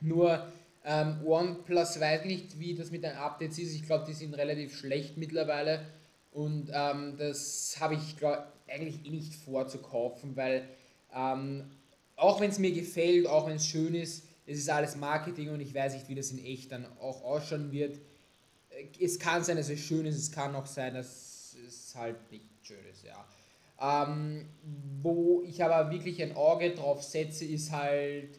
Nur 0.00 0.46
ähm, 0.84 1.26
OnePlus 1.26 1.98
weiß 1.98 2.26
nicht, 2.26 2.58
wie 2.58 2.74
das 2.74 2.90
mit 2.90 3.04
den 3.04 3.12
Updates 3.16 3.58
ist. 3.58 3.74
Ich 3.74 3.86
glaube, 3.86 4.04
die 4.06 4.12
sind 4.12 4.34
relativ 4.34 4.76
schlecht 4.76 5.16
mittlerweile. 5.16 5.86
Und 6.30 6.70
ähm, 6.72 7.16
das 7.16 7.76
habe 7.80 7.94
ich 7.94 8.16
glaub, 8.16 8.46
eigentlich 8.68 9.04
eh 9.06 9.10
nicht 9.10 9.34
vorzukaufen, 9.34 10.36
weil 10.36 10.68
ähm, 11.14 11.70
auch 12.16 12.40
wenn 12.40 12.50
es 12.50 12.58
mir 12.58 12.72
gefällt, 12.72 13.26
auch 13.26 13.46
wenn 13.46 13.56
es 13.56 13.66
schön 13.66 13.94
ist, 13.94 14.26
es 14.46 14.58
ist 14.58 14.68
alles 14.68 14.96
Marketing 14.96 15.50
und 15.50 15.60
ich 15.60 15.74
weiß 15.74 15.94
nicht, 15.94 16.08
wie 16.08 16.14
das 16.14 16.30
in 16.30 16.44
echt 16.44 16.72
dann 16.72 16.86
auch 16.98 17.22
ausschauen 17.22 17.72
wird. 17.72 17.98
Äh, 18.70 19.04
es 19.04 19.18
kann 19.18 19.42
sein, 19.42 19.56
dass 19.56 19.70
es 19.70 19.80
schön 19.80 20.04
ist, 20.06 20.16
es 20.16 20.32
kann 20.32 20.54
auch 20.54 20.66
sein, 20.66 20.94
dass 20.94 21.56
es 21.66 21.94
halt 21.94 22.30
nicht 22.30 22.46
schön 22.62 22.84
ist, 22.92 23.04
ja. 23.04 23.24
Ähm, 23.80 24.48
wo 25.02 25.42
ich 25.46 25.64
aber 25.64 25.90
wirklich 25.90 26.22
ein 26.22 26.36
Auge 26.36 26.74
drauf 26.74 27.02
setze, 27.02 27.44
ist 27.44 27.72
halt 27.72 28.38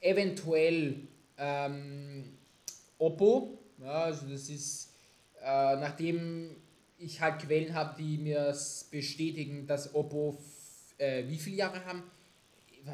eventuell 0.00 1.08
ähm, 1.42 2.38
Oppo. 2.98 3.58
Ja, 3.78 4.04
also 4.04 4.26
das 4.26 4.48
ist, 4.48 4.94
äh, 5.42 5.76
nachdem 5.76 6.56
ich 6.98 7.20
halt 7.20 7.40
Quellen 7.40 7.74
habe, 7.74 7.96
die 8.00 8.16
mir 8.18 8.56
bestätigen, 8.90 9.66
dass 9.66 9.94
Oppo 9.94 10.38
äh, 10.98 11.24
wie 11.26 11.36
viele 11.36 11.56
Jahre 11.56 11.84
haben. 11.84 12.04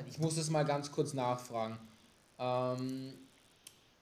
Ich 0.09 0.19
muss 0.19 0.37
das 0.37 0.49
mal 0.51 0.65
ganz 0.65 0.91
kurz 0.91 1.13
nachfragen. 1.13 1.79
Ähm, 2.39 3.15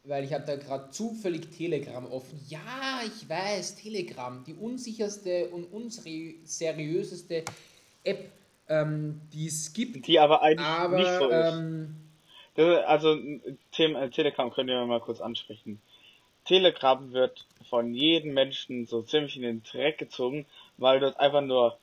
weil 0.04 0.24
ich 0.24 0.32
habe 0.32 0.44
da 0.46 0.54
gerade 0.54 0.90
zufällig 0.90 1.50
Telegram 1.50 2.06
offen. 2.06 2.40
Ja, 2.48 3.00
ich 3.04 3.28
weiß, 3.28 3.76
Telegram, 3.76 4.44
die 4.44 4.54
unsicherste 4.54 5.48
und 5.48 5.64
unseriöseste 5.64 7.44
App, 8.04 8.30
ähm, 8.68 9.20
die 9.32 9.48
es 9.48 9.72
gibt. 9.72 10.06
Die 10.06 10.20
aber 10.20 10.42
eigentlich 10.42 10.66
aber, 10.66 10.96
nicht 10.96 11.18
so 11.18 11.28
ist. 11.28 11.54
Ähm, 11.54 12.05
also 12.56 13.18
Thema, 13.72 14.10
Telegram 14.10 14.50
könnt 14.50 14.70
ihr 14.70 14.84
mal 14.86 15.00
kurz 15.00 15.20
ansprechen. 15.20 15.80
Telegram 16.44 17.12
wird 17.12 17.44
von 17.68 17.92
jedem 17.92 18.32
Menschen 18.32 18.86
so 18.86 19.02
ziemlich 19.02 19.36
in 19.36 19.42
den 19.42 19.62
Dreck 19.64 19.98
gezogen, 19.98 20.46
weil 20.78 21.00
dort 21.00 21.18
einfach 21.18 21.42
nur 21.42 21.78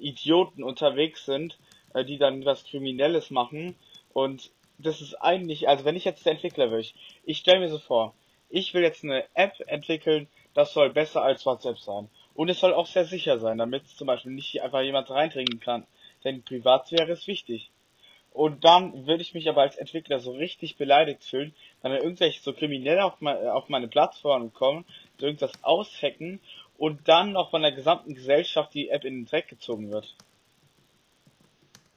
Idioten 0.00 0.62
unterwegs 0.62 1.26
sind, 1.26 1.58
äh, 1.94 2.04
die 2.04 2.18
dann 2.18 2.44
was 2.44 2.64
Kriminelles 2.64 3.30
machen. 3.30 3.76
Und 4.12 4.50
das 4.78 5.00
ist 5.00 5.14
eigentlich, 5.14 5.68
also 5.68 5.84
wenn 5.84 5.96
ich 5.96 6.04
jetzt 6.04 6.24
der 6.24 6.32
Entwickler 6.32 6.70
wäre, 6.70 6.84
ich 7.24 7.38
stelle 7.38 7.60
mir 7.60 7.68
so 7.68 7.78
vor, 7.78 8.14
ich 8.48 8.72
will 8.74 8.82
jetzt 8.82 9.04
eine 9.04 9.24
App 9.34 9.54
entwickeln, 9.66 10.28
das 10.54 10.72
soll 10.72 10.90
besser 10.90 11.22
als 11.22 11.44
WhatsApp 11.44 11.78
sein. 11.78 12.08
Und 12.34 12.48
es 12.48 12.60
soll 12.60 12.72
auch 12.72 12.86
sehr 12.86 13.04
sicher 13.04 13.38
sein, 13.38 13.58
damit 13.58 13.86
zum 13.88 14.06
Beispiel 14.06 14.32
nicht 14.32 14.62
einfach 14.62 14.82
jemand 14.82 15.10
reintrinken 15.10 15.60
kann. 15.60 15.86
Denn 16.24 16.42
Privatsphäre 16.42 17.12
ist 17.12 17.26
wichtig. 17.26 17.70
Und 18.36 18.64
dann 18.64 19.06
würde 19.06 19.22
ich 19.22 19.34
mich 19.34 19.48
aber 19.48 19.62
als 19.62 19.76
Entwickler 19.76 20.20
so 20.20 20.32
richtig 20.32 20.76
beleidigt 20.76 21.24
fühlen, 21.24 21.54
wenn 21.80 21.92
dann 21.92 22.02
irgendwelche 22.02 22.42
so 22.42 22.52
Kriminelle 22.52 23.04
auf, 23.04 23.20
meine, 23.20 23.54
auf 23.54 23.68
meine 23.68 23.88
Plattform 23.88 24.52
kommen, 24.52 24.84
irgendwas 25.18 25.52
aushacken 25.62 26.40
und 26.76 27.08
dann 27.08 27.32
noch 27.32 27.50
von 27.50 27.62
der 27.62 27.72
gesamten 27.72 28.14
Gesellschaft 28.14 28.74
die 28.74 28.90
App 28.90 29.04
in 29.04 29.14
den 29.14 29.26
Dreck 29.26 29.48
gezogen 29.48 29.90
wird. 29.90 30.14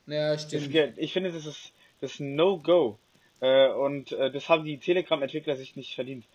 Ja, 0.07 0.37
stimmt. 0.37 0.73
Das, 0.73 0.97
ich 0.97 1.11
finde, 1.11 1.31
das 1.31 1.45
ist 1.45 1.73
das 2.01 2.13
ist 2.13 2.19
No-Go. 2.19 2.97
Äh, 3.41 3.69
und 3.69 4.11
äh, 4.11 4.31
das 4.31 4.49
haben 4.49 4.63
die 4.63 4.77
Telegram-Entwickler 4.77 5.55
sich 5.55 5.75
nicht 5.75 5.95
verdient. 5.95 6.25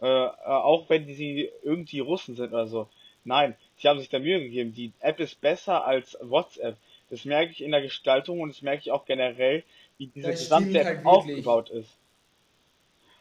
Äh, 0.00 0.06
äh, 0.06 0.30
auch 0.44 0.88
wenn 0.90 1.06
die 1.06 1.14
sie 1.14 1.50
irgendwie 1.62 2.00
Russen 2.00 2.36
sind 2.36 2.52
oder 2.52 2.66
so. 2.66 2.88
Nein, 3.24 3.56
sie 3.76 3.88
haben 3.88 4.00
sich 4.00 4.08
da 4.08 4.18
Mühe 4.18 4.40
gegeben. 4.40 4.74
Die 4.74 4.92
App 5.00 5.20
ist 5.20 5.40
besser 5.40 5.84
als 5.84 6.18
WhatsApp. 6.20 6.76
Das 7.12 7.26
merke 7.26 7.52
ich 7.52 7.60
in 7.60 7.72
der 7.72 7.82
Gestaltung 7.82 8.40
und 8.40 8.48
das 8.48 8.62
merke 8.62 8.80
ich 8.80 8.90
auch 8.90 9.04
generell, 9.04 9.64
wie 9.98 10.06
diese 10.06 10.30
das 10.30 10.40
gesamte 10.40 10.82
halt 10.82 11.04
aufgebaut 11.04 11.68
ist. 11.68 11.98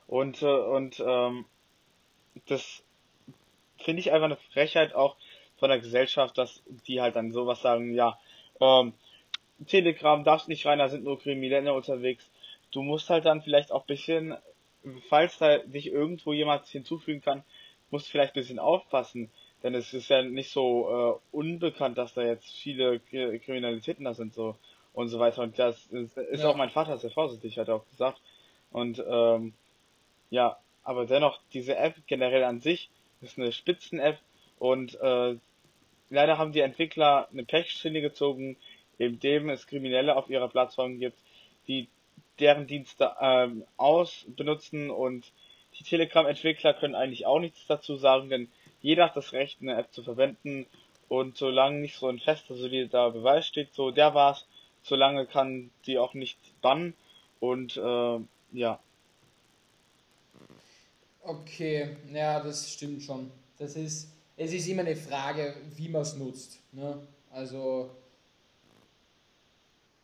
Und, 0.07 0.41
äh, 0.41 0.45
und 0.45 1.03
ähm, 1.05 1.43
das 2.45 2.85
finde 3.83 3.99
ich 3.99 4.13
einfach 4.13 4.27
eine 4.27 4.37
Frechheit 4.53 4.95
auch 4.95 5.17
von 5.57 5.67
der 5.67 5.79
Gesellschaft, 5.79 6.37
dass 6.37 6.63
die 6.87 7.01
halt 7.01 7.17
dann 7.17 7.33
sowas 7.33 7.61
sagen, 7.61 7.93
ja, 7.93 8.17
ähm, 8.61 8.93
Telegram 9.67 10.23
darfst 10.23 10.47
nicht 10.47 10.65
rein, 10.65 10.79
da 10.79 10.87
sind 10.87 11.03
nur 11.03 11.19
Kriminelle 11.19 11.73
unterwegs. 11.73 12.31
Du 12.71 12.83
musst 12.83 13.09
halt 13.09 13.25
dann 13.25 13.41
vielleicht 13.41 13.73
auch 13.73 13.83
bisschen, 13.83 14.37
falls 15.09 15.37
da 15.37 15.57
dich 15.57 15.87
irgendwo 15.87 16.31
jemand 16.31 16.65
hinzufügen 16.65 17.19
kann, 17.19 17.43
musst 17.89 18.07
vielleicht 18.07 18.37
ein 18.37 18.41
bisschen 18.41 18.59
aufpassen. 18.59 19.29
Denn 19.63 19.75
es 19.75 19.93
ist 19.93 20.09
ja 20.09 20.23
nicht 20.23 20.51
so 20.51 21.19
äh, 21.31 21.35
unbekannt, 21.35 21.97
dass 21.97 22.13
da 22.13 22.23
jetzt 22.23 22.51
viele 22.57 22.99
Kriminalitäten 22.99 24.05
da 24.05 24.13
sind 24.13 24.33
so 24.33 24.55
und 24.93 25.09
so 25.09 25.19
weiter. 25.19 25.43
Und 25.43 25.59
das 25.59 25.85
ist, 25.87 26.17
ist 26.17 26.43
ja. 26.43 26.49
auch 26.49 26.55
mein 26.55 26.69
Vater 26.69 26.97
sehr 26.97 27.11
vorsichtig, 27.11 27.57
hat 27.57 27.67
er 27.67 27.75
auch 27.75 27.89
gesagt. 27.89 28.19
Und 28.71 29.03
ähm, 29.07 29.53
ja, 30.29 30.57
aber 30.83 31.05
dennoch, 31.05 31.39
diese 31.53 31.75
App 31.75 31.95
generell 32.07 32.43
an 32.43 32.59
sich 32.59 32.89
ist 33.21 33.37
eine 33.37 33.51
Spitzen-App 33.51 34.17
und 34.57 34.99
äh, 34.99 35.35
leider 36.09 36.37
haben 36.37 36.53
die 36.53 36.61
Entwickler 36.61 37.27
eine 37.31 37.43
Pechsträhne 37.43 38.01
gezogen, 38.01 38.57
indem 38.97 39.49
es 39.49 39.67
Kriminelle 39.67 40.15
auf 40.15 40.29
ihrer 40.29 40.47
Plattform 40.47 40.99
gibt, 40.99 41.19
die 41.67 41.87
deren 42.39 42.67
Dienste 42.67 43.15
ähm, 43.19 43.63
ausbenutzen 43.77 44.89
und 44.89 45.31
die 45.79 45.83
Telegram-Entwickler 45.83 46.73
können 46.73 46.95
eigentlich 46.95 47.25
auch 47.25 47.39
nichts 47.39 47.65
dazu 47.67 47.95
sagen, 47.95 48.29
denn 48.29 48.51
jeder 48.81 49.05
hat 49.05 49.15
das 49.15 49.33
Recht, 49.33 49.61
eine 49.61 49.77
App 49.77 49.93
zu 49.93 50.03
verwenden 50.03 50.65
und 51.07 51.37
solange 51.37 51.79
nicht 51.79 51.97
so 51.97 52.07
ein 52.07 52.19
fester, 52.19 52.55
solider 52.55 53.11
Beweis 53.11 53.47
steht, 53.47 53.73
so 53.73 53.91
der 53.91 54.13
war's, 54.13 54.45
solange 54.83 55.25
kann 55.25 55.69
die 55.85 55.97
auch 55.97 56.13
nicht 56.13 56.37
bannen 56.61 56.93
und 57.39 57.77
äh, 57.77 58.19
ja. 58.53 58.79
Okay, 61.23 61.97
ja, 62.11 62.39
das 62.39 62.71
stimmt 62.73 63.03
schon. 63.03 63.31
Das 63.57 63.75
ist, 63.75 64.09
es 64.37 64.53
ist 64.53 64.67
immer 64.67 64.81
eine 64.81 64.95
Frage, 64.95 65.55
wie 65.75 65.89
man 65.89 66.01
es 66.01 66.15
nutzt. 66.15 66.59
Ne? 66.71 66.97
Also 67.29 67.91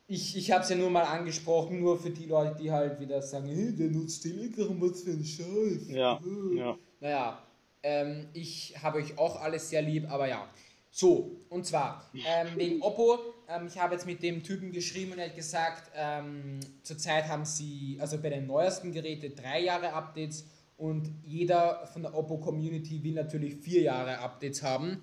ich, 0.08 0.38
ich 0.38 0.52
habe 0.52 0.64
es 0.64 0.70
ja 0.70 0.76
nur 0.76 0.90
mal 0.90 1.04
angesprochen, 1.04 1.82
nur 1.82 2.00
für 2.00 2.12
die 2.12 2.28
Leute, 2.28 2.56
die 2.62 2.72
halt 2.72 3.00
wieder 3.00 3.22
sagen, 3.22 3.48
hey, 3.48 3.76
der 3.76 3.90
nutzt 3.90 4.24
Telegram, 4.24 4.80
was 4.80 5.04
für 5.04 5.12
ein 5.12 5.26
Scheiß. 5.26 5.90
Ja, 5.90 6.20
ja. 6.56 6.78
Naja, 7.00 7.47
ähm, 7.84 8.28
ich 8.34 8.76
habe 8.82 9.00
euch 9.00 9.18
auch 9.18 9.42
alles 9.42 9.70
sehr 9.70 9.82
lieb, 9.82 10.10
aber 10.10 10.28
ja. 10.28 10.48
So, 10.90 11.42
und 11.50 11.66
zwar 11.66 12.10
ähm, 12.14 12.48
wegen 12.56 12.82
Oppo. 12.82 13.20
Ähm, 13.48 13.68
ich 13.68 13.78
habe 13.78 13.94
jetzt 13.94 14.06
mit 14.06 14.24
dem 14.24 14.44
Typen 14.44 14.72
geschrieben 14.72 15.12
und 15.12 15.20
er 15.20 15.28
hat 15.28 15.36
gesagt, 15.36 15.92
ähm, 15.96 16.60
zurzeit 16.82 17.28
haben 17.28 17.46
sie, 17.46 17.98
also 18.00 18.18
bei 18.18 18.30
den 18.30 18.48
neuesten 18.48 18.92
Geräten, 18.92 19.36
drei 19.36 19.62
Jahre 19.62 19.94
Updates 19.94 20.46
und 20.78 21.10
jeder 21.24 21.86
von 21.88 22.04
der 22.04 22.16
Oppo 22.16 22.38
Community 22.38 23.04
will 23.04 23.14
natürlich 23.14 23.56
vier 23.56 23.84
Jahre 23.84 24.18
Updates 24.20 24.64
haben. 24.64 25.02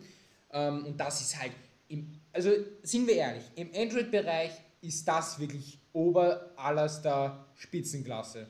Ähm, 0.53 0.85
und 0.87 0.99
das 0.99 1.21
ist 1.21 1.41
halt, 1.41 1.53
im, 1.89 2.21
also 2.33 2.51
sind 2.83 3.07
wir 3.07 3.15
ehrlich, 3.15 3.45
im 3.55 3.71
Android-Bereich 3.75 4.53
ist 4.81 5.07
das 5.07 5.39
wirklich 5.39 5.79
ober 5.93 6.51
allerster 6.57 7.47
Spitzenklasse. 7.55 8.47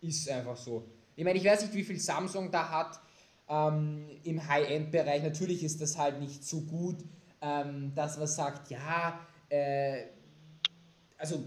Ist 0.00 0.28
einfach 0.28 0.56
so. 0.56 0.88
Ich 1.14 1.24
meine, 1.24 1.38
ich 1.38 1.44
weiß 1.44 1.62
nicht, 1.62 1.74
wie 1.74 1.84
viel 1.84 1.98
Samsung 1.98 2.50
da 2.50 2.68
hat 2.68 3.00
ähm, 3.50 4.06
im 4.22 4.48
High-End-Bereich. 4.48 5.22
Natürlich 5.22 5.64
ist 5.64 5.80
das 5.80 5.98
halt 5.98 6.20
nicht 6.20 6.44
so 6.44 6.62
gut, 6.62 7.04
ähm, 7.42 7.92
dass 7.94 8.16
man 8.16 8.28
sagt, 8.28 8.70
ja, 8.70 9.20
äh, 9.48 10.04
also 11.18 11.44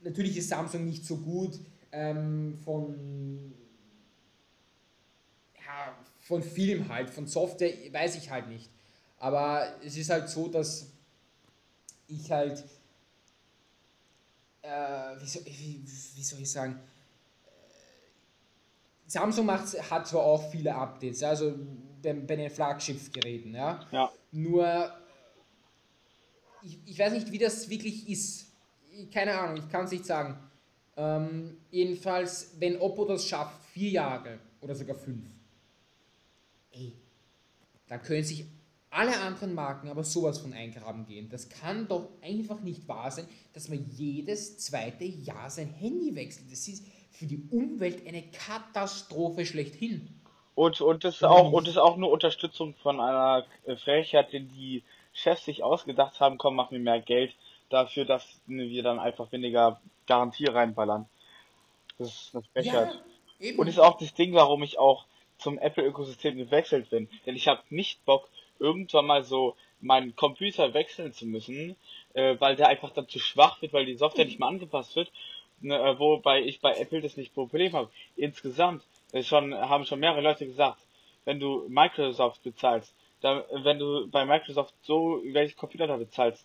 natürlich 0.00 0.36
ist 0.36 0.48
Samsung 0.48 0.84
nicht 0.84 1.06
so 1.06 1.16
gut 1.16 1.58
ähm, 1.92 2.58
von 2.64 3.54
ja, 5.56 5.96
von 6.18 6.42
Film 6.42 6.88
halt, 6.88 7.08
von 7.10 7.26
Software 7.26 7.72
weiß 7.92 8.16
ich 8.16 8.30
halt 8.30 8.48
nicht. 8.48 8.68
Aber 9.18 9.74
es 9.84 9.96
ist 9.96 10.10
halt 10.10 10.28
so, 10.28 10.48
dass 10.48 10.88
ich 12.08 12.30
halt 12.30 12.64
äh, 14.62 15.20
wie, 15.20 15.26
soll, 15.26 15.44
wie, 15.46 15.82
wie, 16.14 16.22
soll 16.22 16.40
ich 16.40 16.50
sagen, 16.50 16.80
Samsung 19.10 19.46
macht, 19.46 19.90
hat 19.90 20.06
zwar 20.06 20.22
auch 20.22 20.50
viele 20.52 20.72
Updates, 20.72 21.24
also 21.24 21.52
bei, 22.00 22.12
bei 22.12 22.36
den 22.36 22.48
Flaggschiff-Geräten, 22.48 23.54
ja? 23.54 23.84
ja. 23.90 24.08
Nur, 24.30 24.92
ich, 26.62 26.78
ich 26.86 26.98
weiß 26.98 27.14
nicht, 27.14 27.32
wie 27.32 27.38
das 27.38 27.68
wirklich 27.68 28.08
ist. 28.08 28.46
Keine 29.12 29.36
Ahnung, 29.36 29.56
ich 29.56 29.68
kann 29.68 29.84
es 29.86 29.90
nicht 29.90 30.06
sagen. 30.06 30.38
Ähm, 30.96 31.56
jedenfalls, 31.72 32.52
wenn 32.60 32.80
Oppo 32.80 33.04
das 33.04 33.26
schafft, 33.26 33.64
vier 33.72 33.90
Jahre 33.90 34.38
oder 34.60 34.76
sogar 34.76 34.94
fünf, 34.94 35.24
ey, 36.70 36.92
dann 37.88 38.00
können 38.02 38.22
sich 38.22 38.44
alle 38.90 39.18
anderen 39.18 39.54
Marken 39.54 39.88
aber 39.88 40.04
sowas 40.04 40.38
von 40.38 40.52
eingraben 40.52 41.04
gehen. 41.04 41.28
Das 41.28 41.48
kann 41.48 41.88
doch 41.88 42.10
einfach 42.22 42.60
nicht 42.60 42.86
wahr 42.86 43.10
sein, 43.10 43.26
dass 43.54 43.68
man 43.68 43.84
jedes 43.90 44.58
zweite 44.58 45.04
Jahr 45.04 45.50
sein 45.50 45.72
Handy 45.72 46.14
wechselt. 46.14 46.52
Das 46.52 46.68
ist 46.68 46.84
für 47.10 47.26
die 47.26 47.42
Umwelt 47.50 48.06
eine 48.06 48.22
Katastrophe 48.22 49.44
schlechthin. 49.44 50.08
Und, 50.54 50.80
und, 50.80 51.04
das, 51.04 51.22
auch, 51.22 51.52
und 51.52 51.66
das 51.66 51.74
ist 51.74 51.80
auch 51.80 51.96
nur 51.96 52.10
Unterstützung 52.10 52.74
von 52.82 53.00
einer 53.00 53.46
Frechheit, 53.82 54.32
die 54.32 54.40
die 54.40 54.82
Chefs 55.12 55.44
sich 55.44 55.62
ausgedacht 55.62 56.20
haben, 56.20 56.38
komm, 56.38 56.56
mach 56.56 56.70
mir 56.70 56.78
mehr 56.78 57.00
Geld 57.00 57.34
dafür, 57.68 58.04
dass 58.04 58.26
wir 58.46 58.82
dann 58.82 58.98
einfach 58.98 59.30
weniger 59.32 59.80
Garantie 60.06 60.46
reinballern. 60.46 61.06
Das 61.98 62.08
ist 62.08 62.34
eine 62.34 62.44
Frechheit. 62.52 63.02
Ja, 63.38 63.54
und 63.56 63.68
ist 63.68 63.78
auch 63.78 63.98
das 63.98 64.14
Ding, 64.14 64.34
warum 64.34 64.62
ich 64.62 64.78
auch 64.78 65.06
zum 65.38 65.58
Apple-Ökosystem 65.58 66.36
gewechselt 66.36 66.90
bin. 66.90 67.08
Denn 67.26 67.36
ich 67.36 67.48
habe 67.48 67.62
nicht 67.70 68.04
Bock, 68.04 68.28
irgendwann 68.58 69.06
mal 69.06 69.24
so 69.24 69.56
meinen 69.80 70.14
Computer 70.14 70.74
wechseln 70.74 71.12
zu 71.12 71.26
müssen, 71.26 71.76
äh, 72.12 72.36
weil 72.38 72.56
der 72.56 72.68
einfach 72.68 72.90
dann 72.90 73.08
zu 73.08 73.18
schwach 73.18 73.62
wird, 73.62 73.72
weil 73.72 73.86
die 73.86 73.96
Software 73.96 74.26
nicht 74.26 74.38
mehr 74.38 74.48
angepasst 74.48 74.94
wird, 74.96 75.10
ne, 75.60 75.78
äh, 75.78 75.98
wobei 75.98 76.42
ich 76.42 76.60
bei 76.60 76.76
Apple 76.76 77.00
das 77.00 77.16
nicht 77.16 77.34
Problem 77.34 77.72
habe. 77.72 77.90
Insgesamt 78.16 78.82
äh, 79.12 79.22
schon 79.22 79.54
haben 79.54 79.84
schon 79.84 80.00
mehrere 80.00 80.20
Leute 80.20 80.46
gesagt, 80.46 80.80
wenn 81.24 81.40
du 81.40 81.66
Microsoft 81.68 82.42
bezahlst, 82.42 82.94
da, 83.20 83.44
wenn 83.50 83.78
du 83.78 84.08
bei 84.08 84.24
Microsoft 84.24 84.74
so 84.82 85.22
welche 85.24 85.56
Computer 85.56 85.86
da 85.86 85.96
bezahlst, 85.96 86.44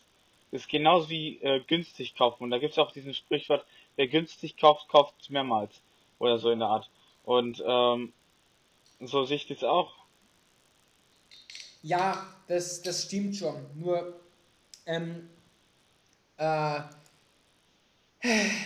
ist 0.51 0.69
genauso 0.69 1.09
wie 1.09 1.37
äh, 1.41 1.61
günstig 1.65 2.15
kaufen. 2.15 2.43
Und 2.43 2.51
da 2.51 2.57
gibt 2.57 2.73
es 2.73 2.79
auch 2.79 2.91
diesen 2.91 3.13
Sprichwort, 3.13 3.65
wer 3.95 4.07
günstig 4.07 4.57
kauft, 4.57 4.87
kauft 4.89 5.29
mehrmals. 5.29 5.81
Oder 6.19 6.39
so 6.39 6.49
in 6.49 6.59
der 6.59 6.69
Art. 6.69 6.89
Und 7.23 7.63
ähm, 7.65 8.13
so 9.01 9.25
sehe 9.25 9.37
ich 9.37 9.47
das 9.47 9.63
auch. 9.63 9.93
Ja, 11.83 12.25
das, 12.47 12.81
das 12.81 13.03
stimmt 13.03 13.35
schon. 13.35 13.65
Nur, 13.75 14.13
ähm, 14.85 15.29
äh, 16.37 16.79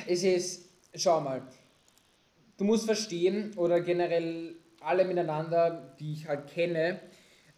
es 0.07 0.23
ist, 0.23 0.69
schau 0.95 1.21
mal, 1.21 1.41
du 2.57 2.63
musst 2.63 2.85
verstehen, 2.85 3.53
oder 3.55 3.81
generell 3.81 4.55
alle 4.81 5.05
miteinander, 5.05 5.95
die 5.99 6.13
ich 6.13 6.27
halt 6.27 6.47
kenne, 6.47 6.99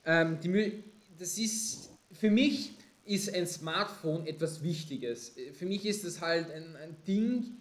ähm, 0.06 0.40
die, 0.42 0.84
das 1.18 1.38
ist, 1.38 1.90
für 2.12 2.30
mich 2.30 2.72
ist 3.06 3.34
ein 3.34 3.48
Smartphone 3.48 4.26
etwas 4.28 4.64
Wichtiges. 4.64 5.34
Für 5.54 5.66
mich 5.66 5.86
ist 5.86 6.06
das 6.06 6.22
halt 6.22 6.52
ein, 6.52 6.76
ein 6.76 6.96
Ding, 7.08 7.58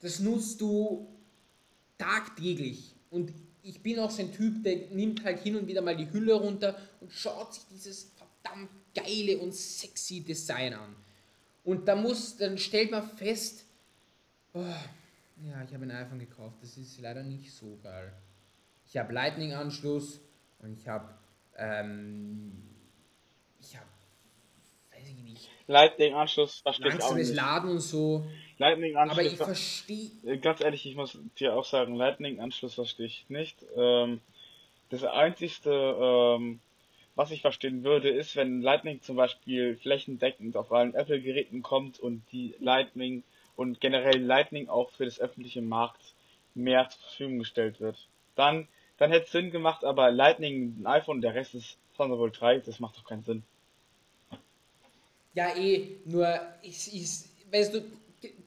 das 0.00 0.20
nutzt 0.20 0.60
du 0.60 1.08
tagtäglich. 1.98 2.94
Und 3.10 3.32
ich 3.62 3.82
bin 3.82 3.98
auch 3.98 4.10
so 4.10 4.22
ein 4.22 4.32
Typ, 4.32 4.62
der 4.62 4.88
nimmt 4.92 5.24
halt 5.24 5.40
hin 5.40 5.56
und 5.56 5.66
wieder 5.66 5.82
mal 5.82 5.96
die 5.96 6.10
Hülle 6.12 6.34
runter 6.34 6.76
und 7.00 7.12
schaut 7.12 7.54
sich 7.54 7.64
dieses 7.70 8.12
verdammt 8.16 8.70
geile 8.94 9.38
und 9.38 9.54
sexy 9.54 10.20
Design 10.20 10.74
an. 10.74 10.94
Und 11.64 11.88
da 11.88 11.96
muss, 11.96 12.36
dann 12.36 12.58
stellt 12.58 12.92
man 12.92 13.08
fest, 13.16 13.65
ja, 14.62 15.62
ich 15.64 15.74
habe 15.74 15.84
ein 15.84 15.90
iPhone 15.90 16.18
gekauft, 16.18 16.56
das 16.62 16.76
ist 16.76 17.00
leider 17.00 17.22
nicht 17.22 17.52
so 17.52 17.78
geil. 17.82 18.12
Ich 18.86 18.96
habe 18.96 19.12
Lightning-Anschluss 19.12 20.20
und 20.60 20.72
ich 20.78 20.86
habe 20.86 21.08
ähm, 21.58 22.52
ich 23.60 23.76
habe, 23.76 23.86
weiß 24.92 25.08
ich 25.08 25.22
nicht. 25.22 25.50
Lightning-Anschluss 25.66 26.60
verstehe 26.60 26.88
ich 26.88 27.02
auch 27.02 27.14
nicht. 27.14 27.34
Laden 27.34 27.70
und 27.70 27.80
so. 27.80 28.24
Lightning-Anschluss. 28.58 29.18
Aber 29.18 29.26
ich 29.26 29.36
verstehe. 29.36 30.38
Ganz 30.40 30.60
ehrlich, 30.60 30.86
ich 30.86 30.96
muss 30.96 31.18
dir 31.38 31.54
auch 31.54 31.64
sagen, 31.64 31.94
Lightning-Anschluss 31.94 32.74
verstehe 32.74 33.06
ich 33.06 33.26
nicht. 33.28 33.64
Ähm, 33.76 34.20
das 34.90 35.02
einzigste, 35.04 35.70
ähm, 35.70 36.60
was 37.16 37.30
ich 37.30 37.40
verstehen 37.40 37.82
würde, 37.82 38.10
ist, 38.10 38.36
wenn 38.36 38.62
Lightning 38.62 39.02
zum 39.02 39.16
Beispiel 39.16 39.76
flächendeckend 39.76 40.56
auf 40.56 40.70
allen 40.70 40.94
Apple-Geräten 40.94 41.62
kommt 41.62 41.98
und 41.98 42.22
die 42.30 42.54
Lightning 42.60 43.24
und 43.56 43.80
generell 43.80 44.22
Lightning 44.22 44.68
auch 44.68 44.90
für 44.90 45.04
das 45.04 45.18
öffentliche 45.18 45.62
Markt 45.62 46.14
mehr 46.54 46.88
zur 46.88 47.00
Verfügung 47.00 47.38
gestellt 47.40 47.80
wird. 47.80 48.08
Dann, 48.34 48.68
dann 48.98 49.10
hätte 49.10 49.26
es 49.26 49.32
Sinn 49.32 49.50
gemacht, 49.50 49.84
aber 49.84 50.10
Lightning, 50.10 50.76
ein 50.80 50.86
iPhone, 50.86 51.20
der 51.20 51.34
Rest 51.34 51.54
ist 51.54 51.78
Thunderbolt 51.96 52.40
3, 52.40 52.60
das 52.60 52.80
macht 52.80 52.96
doch 52.96 53.04
keinen 53.04 53.24
Sinn. 53.24 53.42
Ja, 55.34 55.54
eh, 55.56 55.96
nur, 56.04 56.28
es 56.62 56.88
ist, 56.88 57.28
weißt 57.52 57.74
du, 57.74 57.84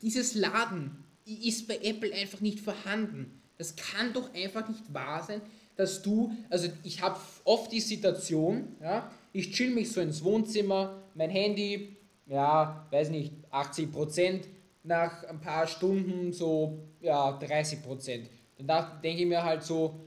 dieses 0.01 0.36
Laden 0.36 1.03
ist 1.26 1.68
bei 1.68 1.78
Apple 1.84 2.14
einfach 2.14 2.41
nicht 2.41 2.60
vorhanden. 2.60 3.41
Das 3.57 3.76
kann 3.76 4.14
doch 4.14 4.34
einfach 4.34 4.68
nicht 4.68 4.93
wahr 4.93 5.24
sein, 5.24 5.41
dass 5.76 6.01
du, 6.01 6.36
also 6.49 6.70
ich 6.84 7.01
habe 7.01 7.20
oft 7.43 7.72
die 7.72 7.80
Situation, 7.80 8.76
ja, 8.82 9.12
ich 9.32 9.51
chill 9.51 9.70
mich 9.70 9.91
so 9.91 10.01
ins 10.01 10.24
Wohnzimmer, 10.24 11.03
mein 11.14 11.30
Handy, 11.30 11.95
ja, 12.26 12.88
weiß 12.89 13.10
nicht, 13.10 13.34
80 13.51 13.91
Prozent, 13.91 14.47
nach 14.90 15.24
ein 15.26 15.40
paar 15.40 15.68
Stunden 15.68 16.34
so, 16.34 16.80
ja, 17.00 17.32
30 17.32 17.84
Prozent. 17.84 18.30
Dann 18.58 19.02
denke 19.02 19.22
ich 19.22 19.28
mir 19.28 19.44
halt 19.44 19.64
so, 19.64 20.00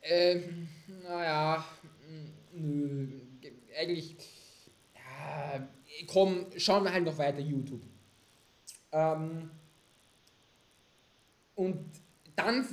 äh, 0.00 0.40
naja, 1.02 1.64
nö, 2.52 3.08
eigentlich, 3.78 4.16
ja, 4.94 5.68
komm, 6.06 6.46
schauen 6.56 6.84
wir 6.84 6.92
halt 6.92 7.04
noch 7.04 7.18
weiter 7.18 7.40
YouTube. 7.40 7.82
Ähm, 8.92 9.50
und 11.56 11.84
dann 12.36 12.64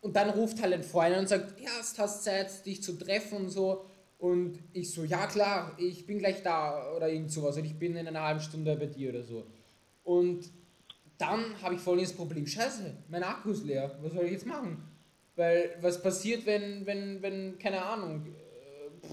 und 0.00 0.16
dann 0.16 0.30
ruft 0.30 0.60
halt 0.60 0.74
ein 0.74 0.82
Freund 0.82 1.16
und 1.16 1.28
sagt, 1.28 1.60
ja, 1.60 1.70
es 1.80 1.96
hast 1.96 2.24
Zeit, 2.24 2.66
dich 2.66 2.82
zu 2.82 2.98
treffen 2.98 3.38
und 3.38 3.50
so. 3.50 3.86
Und 4.18 4.58
ich 4.72 4.90
so, 4.90 5.04
ja 5.04 5.28
klar, 5.28 5.76
ich 5.78 6.06
bin 6.06 6.18
gleich 6.18 6.42
da 6.42 6.92
oder 6.96 7.08
irgend 7.08 7.30
sowas. 7.30 7.56
Und 7.56 7.64
ich 7.64 7.78
bin 7.78 7.94
in 7.94 8.08
einer 8.08 8.22
halben 8.22 8.40
Stunde 8.40 8.74
bei 8.74 8.86
dir 8.86 9.10
oder 9.10 9.22
so. 9.22 9.46
Und 10.02 10.50
dann 11.22 11.62
habe 11.62 11.76
ich 11.76 11.80
folgendes 11.80 12.12
Problem. 12.12 12.46
Scheiße, 12.46 12.96
mein 13.08 13.22
Akku 13.22 13.52
ist 13.52 13.64
leer. 13.64 13.96
Was 14.02 14.12
soll 14.12 14.24
ich 14.24 14.32
jetzt 14.32 14.46
machen? 14.46 14.82
Weil 15.36 15.76
was 15.80 16.02
passiert, 16.02 16.44
wenn, 16.44 16.84
wenn, 16.84 17.22
wenn, 17.22 17.58
keine 17.58 17.82
Ahnung, 17.82 18.26
äh, 18.26 19.06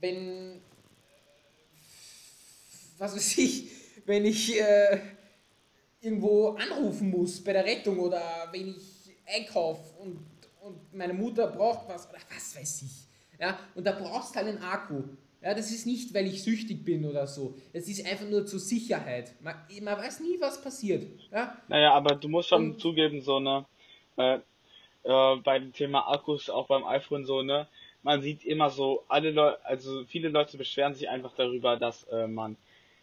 wenn, 0.00 0.60
was 2.96 3.14
weiß 3.14 3.38
ich, 3.38 3.70
wenn 4.06 4.24
ich 4.24 4.60
äh, 4.60 5.00
irgendwo 6.00 6.50
anrufen 6.50 7.10
muss 7.10 7.42
bei 7.42 7.52
der 7.52 7.64
Rettung 7.64 7.98
oder 7.98 8.48
wenn 8.52 8.68
ich 8.68 9.12
Einkauf 9.26 9.98
und, 9.98 10.24
und 10.60 10.94
meine 10.94 11.14
Mutter 11.14 11.48
braucht 11.48 11.88
was 11.88 12.08
oder 12.08 12.18
was 12.32 12.56
weiß 12.56 12.82
ich. 12.82 13.06
Ja, 13.38 13.58
und 13.74 13.84
da 13.84 13.92
brauchst 13.92 14.32
du 14.32 14.36
halt 14.36 14.48
einen 14.48 14.62
Akku. 14.62 15.02
Ja, 15.44 15.52
das 15.52 15.70
ist 15.70 15.84
nicht, 15.84 16.14
weil 16.14 16.26
ich 16.26 16.42
süchtig 16.42 16.86
bin 16.86 17.04
oder 17.04 17.26
so. 17.26 17.54
Es 17.74 17.86
ist 17.86 18.06
einfach 18.06 18.26
nur 18.26 18.46
zur 18.46 18.60
Sicherheit. 18.60 19.34
Man, 19.42 19.54
man 19.82 19.98
weiß 19.98 20.20
nie, 20.20 20.40
was 20.40 20.62
passiert. 20.62 21.06
Ja? 21.30 21.54
Naja, 21.68 21.92
aber 21.92 22.14
du 22.14 22.30
musst 22.30 22.48
schon 22.48 22.70
und, 22.70 22.80
zugeben, 22.80 23.20
so, 23.20 23.40
ne, 23.40 23.66
äh, 24.16 24.38
äh, 25.02 25.36
bei 25.44 25.58
dem 25.58 25.74
Thema 25.74 26.10
Akkus, 26.10 26.48
auch 26.48 26.66
beim 26.66 26.84
iPhone 26.84 27.26
so, 27.26 27.42
ne, 27.42 27.68
man 28.02 28.22
sieht 28.22 28.42
immer 28.46 28.70
so, 28.70 29.04
alle 29.08 29.32
Leute, 29.32 29.62
also 29.66 30.04
viele 30.06 30.30
Leute 30.30 30.56
beschweren 30.56 30.94
sich 30.94 31.10
einfach 31.10 31.34
darüber, 31.36 31.76
dass 31.76 32.04
äh, 32.04 32.26
man 32.26 32.56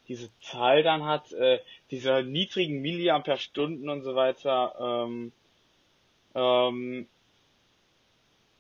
diese 0.08 0.30
Zahl 0.42 0.82
dann 0.82 1.06
hat, 1.06 1.32
äh, 1.34 1.60
diese 1.92 2.24
niedrigen 2.24 2.82
Milliampere-Stunden 2.82 3.88
und 3.88 4.02
so 4.02 4.16
weiter, 4.16 5.06
ähm, 5.06 5.32
ähm, 6.34 7.08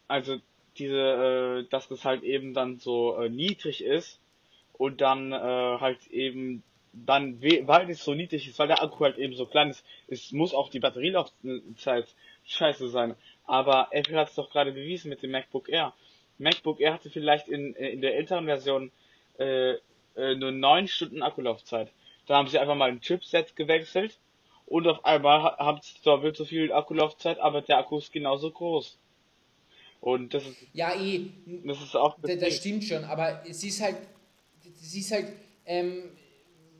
also 0.07 0.39
diese, 0.78 1.63
äh, 1.65 1.69
dass 1.69 1.88
das 1.88 2.05
halt 2.05 2.24
eben 2.24 2.53
dann 2.53 2.78
so 2.80 3.15
äh, 3.17 3.30
niedrig 3.30 3.84
ist 3.84 4.19
und 4.74 5.01
dann 5.01 5.32
äh, 5.32 5.36
halt 5.36 6.07
eben 6.07 6.63
dann, 6.93 7.41
weil 7.41 7.89
es 7.89 8.03
so 8.03 8.13
niedrig 8.13 8.47
ist, 8.47 8.59
weil 8.59 8.67
der 8.67 8.82
Akku 8.84 9.03
halt 9.03 9.17
eben 9.17 9.36
so 9.36 9.45
klein 9.45 9.69
ist, 9.69 9.86
es 10.07 10.32
muss 10.32 10.53
auch 10.53 10.69
die 10.69 10.80
Batterielaufzeit 10.80 12.07
scheiße 12.45 12.89
sein. 12.89 13.15
Aber 13.45 13.88
Apple 13.91 14.17
hat 14.17 14.30
es 14.30 14.36
doch 14.36 14.49
gerade 14.49 14.72
bewiesen 14.72 15.09
mit 15.09 15.24
dem 15.24 15.32
MacBook 15.32 15.69
Air. 15.69 15.93
MacBook 16.38 16.80
Air 16.80 16.93
hatte 16.93 17.09
vielleicht 17.09 17.47
in, 17.47 17.76
in 17.76 18.01
der 18.01 18.15
älteren 18.15 18.45
Version 18.45 18.91
äh, 19.39 19.76
äh, 20.15 20.36
nur 20.36 20.51
neun 20.51 20.88
Stunden 20.88 21.22
Akkulaufzeit. 21.22 21.89
Da 22.28 22.36
haben 22.36 22.47
sie 22.47 22.59
einfach 22.59 22.76
mal 22.76 22.89
ein 22.89 23.01
Chipset 23.01 23.55
gewechselt 23.55 24.17
und 24.65 24.88
auf 24.88 25.03
einmal 25.05 25.43
habt 25.43 25.86
ihr 25.86 26.03
doppelt 26.03 26.36
so 26.36 26.45
viel 26.45 26.72
Akkulaufzeit, 26.72 27.39
aber 27.39 27.61
der 27.61 27.78
Akku 27.78 27.97
ist 27.97 28.11
genauso 28.11 28.51
groß. 28.51 28.97
Und 30.01 30.33
das 30.33 30.43
ist. 30.43 30.57
Ja, 30.73 30.93
eh. 30.99 31.27
Das 31.63 31.81
ist 31.81 31.95
auch. 31.95 32.17
Das, 32.21 32.37
das 32.37 32.55
stimmt 32.55 32.83
schon, 32.83 33.03
aber 33.05 33.43
es 33.47 33.63
ist 33.63 33.81
halt. 33.81 33.97
Es 34.81 34.93
ist 34.93 35.11
halt. 35.11 35.27
Ähm, 35.65 36.03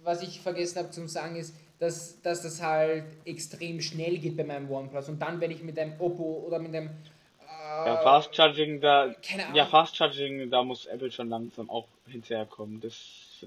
was 0.04 0.24
ich 0.24 0.42
vergessen 0.42 0.80
habe 0.80 0.90
zu 0.90 1.08
sagen 1.08 1.36
ist, 1.36 1.56
dass, 1.78 2.20
dass 2.22 2.42
das 2.42 2.62
halt 2.62 3.06
extrem 3.26 3.80
schnell 3.82 4.18
geht 4.18 4.36
bei 4.36 4.44
meinem 4.44 4.70
OnePlus. 4.70 5.10
Und 5.10 5.22
dann, 5.22 5.40
wenn 5.40 5.52
ich 5.52 5.62
mit 5.62 5.78
einem 5.78 5.94
Oppo 6.00 6.44
oder 6.48 6.60
mit 6.60 6.76
einem. 6.76 6.88
Äh, 6.88 7.86
ja, 7.86 7.98
Fast 7.98 8.36
Charging, 8.36 8.82
da. 8.82 9.14
Ja, 9.54 9.66
Fast 9.68 9.96
Charging, 9.96 10.50
da 10.50 10.64
muss 10.64 10.88
Apple 10.88 11.12
schon 11.12 11.30
langsam 11.30 11.70
auch 11.70 11.88
hinterherkommen. 12.08 12.82
Das 12.82 12.96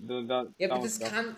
da, 0.00 0.46
ja, 0.58 0.72
aber 0.72 0.82
das 0.82 0.98
kann 0.98 1.36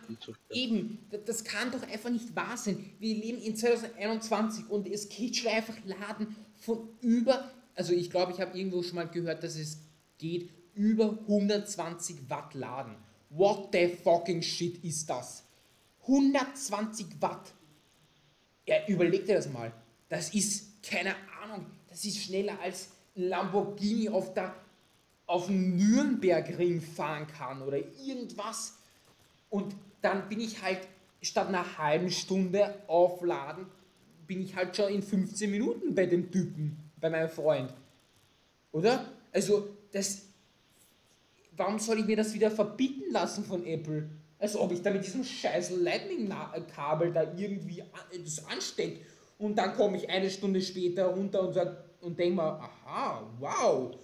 eben, 0.51 1.07
das 1.27 1.45
kann 1.45 1.71
doch 1.71 1.83
einfach 1.83 2.09
nicht 2.09 2.35
wahr 2.35 2.57
sein. 2.57 2.93
Wir 2.99 3.15
leben 3.15 3.39
in 3.39 3.55
2021 3.55 4.71
und 4.71 4.89
es 4.89 5.11
geht 5.11 5.37
schon 5.37 5.53
einfach 5.53 5.75
laden 5.85 6.35
von 6.57 6.89
über, 7.03 7.51
also 7.77 7.93
ich 7.93 8.11
glaube, 8.11 8.33
ich 8.33 8.41
habe 8.41 8.59
irgendwo 8.59 8.83
schon 8.83 8.97
mal 8.97 9.09
gehört, 9.09 9.45
dass 9.45 9.57
es 9.57 9.79
geht 10.19 10.51
über 10.75 11.19
120 11.29 12.29
Watt 12.29 12.55
laden. 12.55 12.97
What 13.31 13.69
the 13.73 13.89
fucking 13.89 14.43
shit 14.43 14.83
ist 14.83 15.09
das? 15.09 15.45
120 16.03 17.07
Watt. 17.21 17.53
Ja, 18.67 18.77
überleg 18.89 19.27
dir 19.27 19.37
das 19.37 19.49
mal. 19.49 19.73
Das 20.09 20.35
ist, 20.35 20.83
keine 20.83 21.15
Ahnung, 21.43 21.67
das 21.89 22.05
ist 22.05 22.19
schneller 22.19 22.59
als 22.61 22.89
Lamborghini 23.15 24.09
auf 24.09 24.35
der 24.35 24.55
auf 25.27 25.47
den 25.47 25.77
Nürnbergring 25.77 26.81
fahren 26.81 27.27
kann 27.27 27.61
oder 27.63 27.79
irgendwas. 27.79 28.79
Und 29.51 29.75
dann 30.01 30.29
bin 30.29 30.41
ich 30.41 30.63
halt 30.63 30.81
statt 31.21 31.49
einer 31.49 31.79
halben 31.79 32.11
Stunde 32.11 32.75
aufladen, 32.87 33.67
bin 34.27 34.41
ich 34.41 34.55
halt 34.55 34.77
schon 34.77 34.93
in 34.93 35.03
15 35.03 35.51
Minuten 35.51 35.95
bei 35.95 36.07
dem 36.07 36.31
Typen, 36.31 36.77
bei 36.97 37.11
meinem 37.11 37.29
Freund. 37.29 37.73
Oder? 38.73 39.07
Also, 39.33 39.69
das. 39.93 40.23
Warum 41.57 41.79
soll 41.79 42.01
ich 42.01 42.07
mir 42.07 42.17
das 42.17 42.35
wieder 42.35 42.51
verbieten 42.51 43.11
lassen 43.13 43.45
von 43.45 43.65
Apple? 43.67 44.09
Als 44.39 44.57
ob 44.57 44.73
ich 44.73 44.83
da 44.83 44.91
mit 44.91 45.05
diesem 45.05 45.25
scheiß 45.25 45.71
Lightning-Kabel 45.71 47.13
da 47.13 47.23
irgendwie 47.35 47.83
das 48.23 48.47
ansteckt. 48.47 49.07
Und 49.39 49.57
dann 49.57 49.75
komme 49.75 49.97
ich 49.97 50.11
eine 50.11 50.29
Stunde 50.29 50.61
später 50.61 51.07
runter 51.07 51.41
und, 51.41 51.55
sag, 51.55 51.77
und 52.03 52.19
denke 52.19 52.37
mir, 52.37 52.43
aha, 52.43 53.23
wow, 53.39 53.95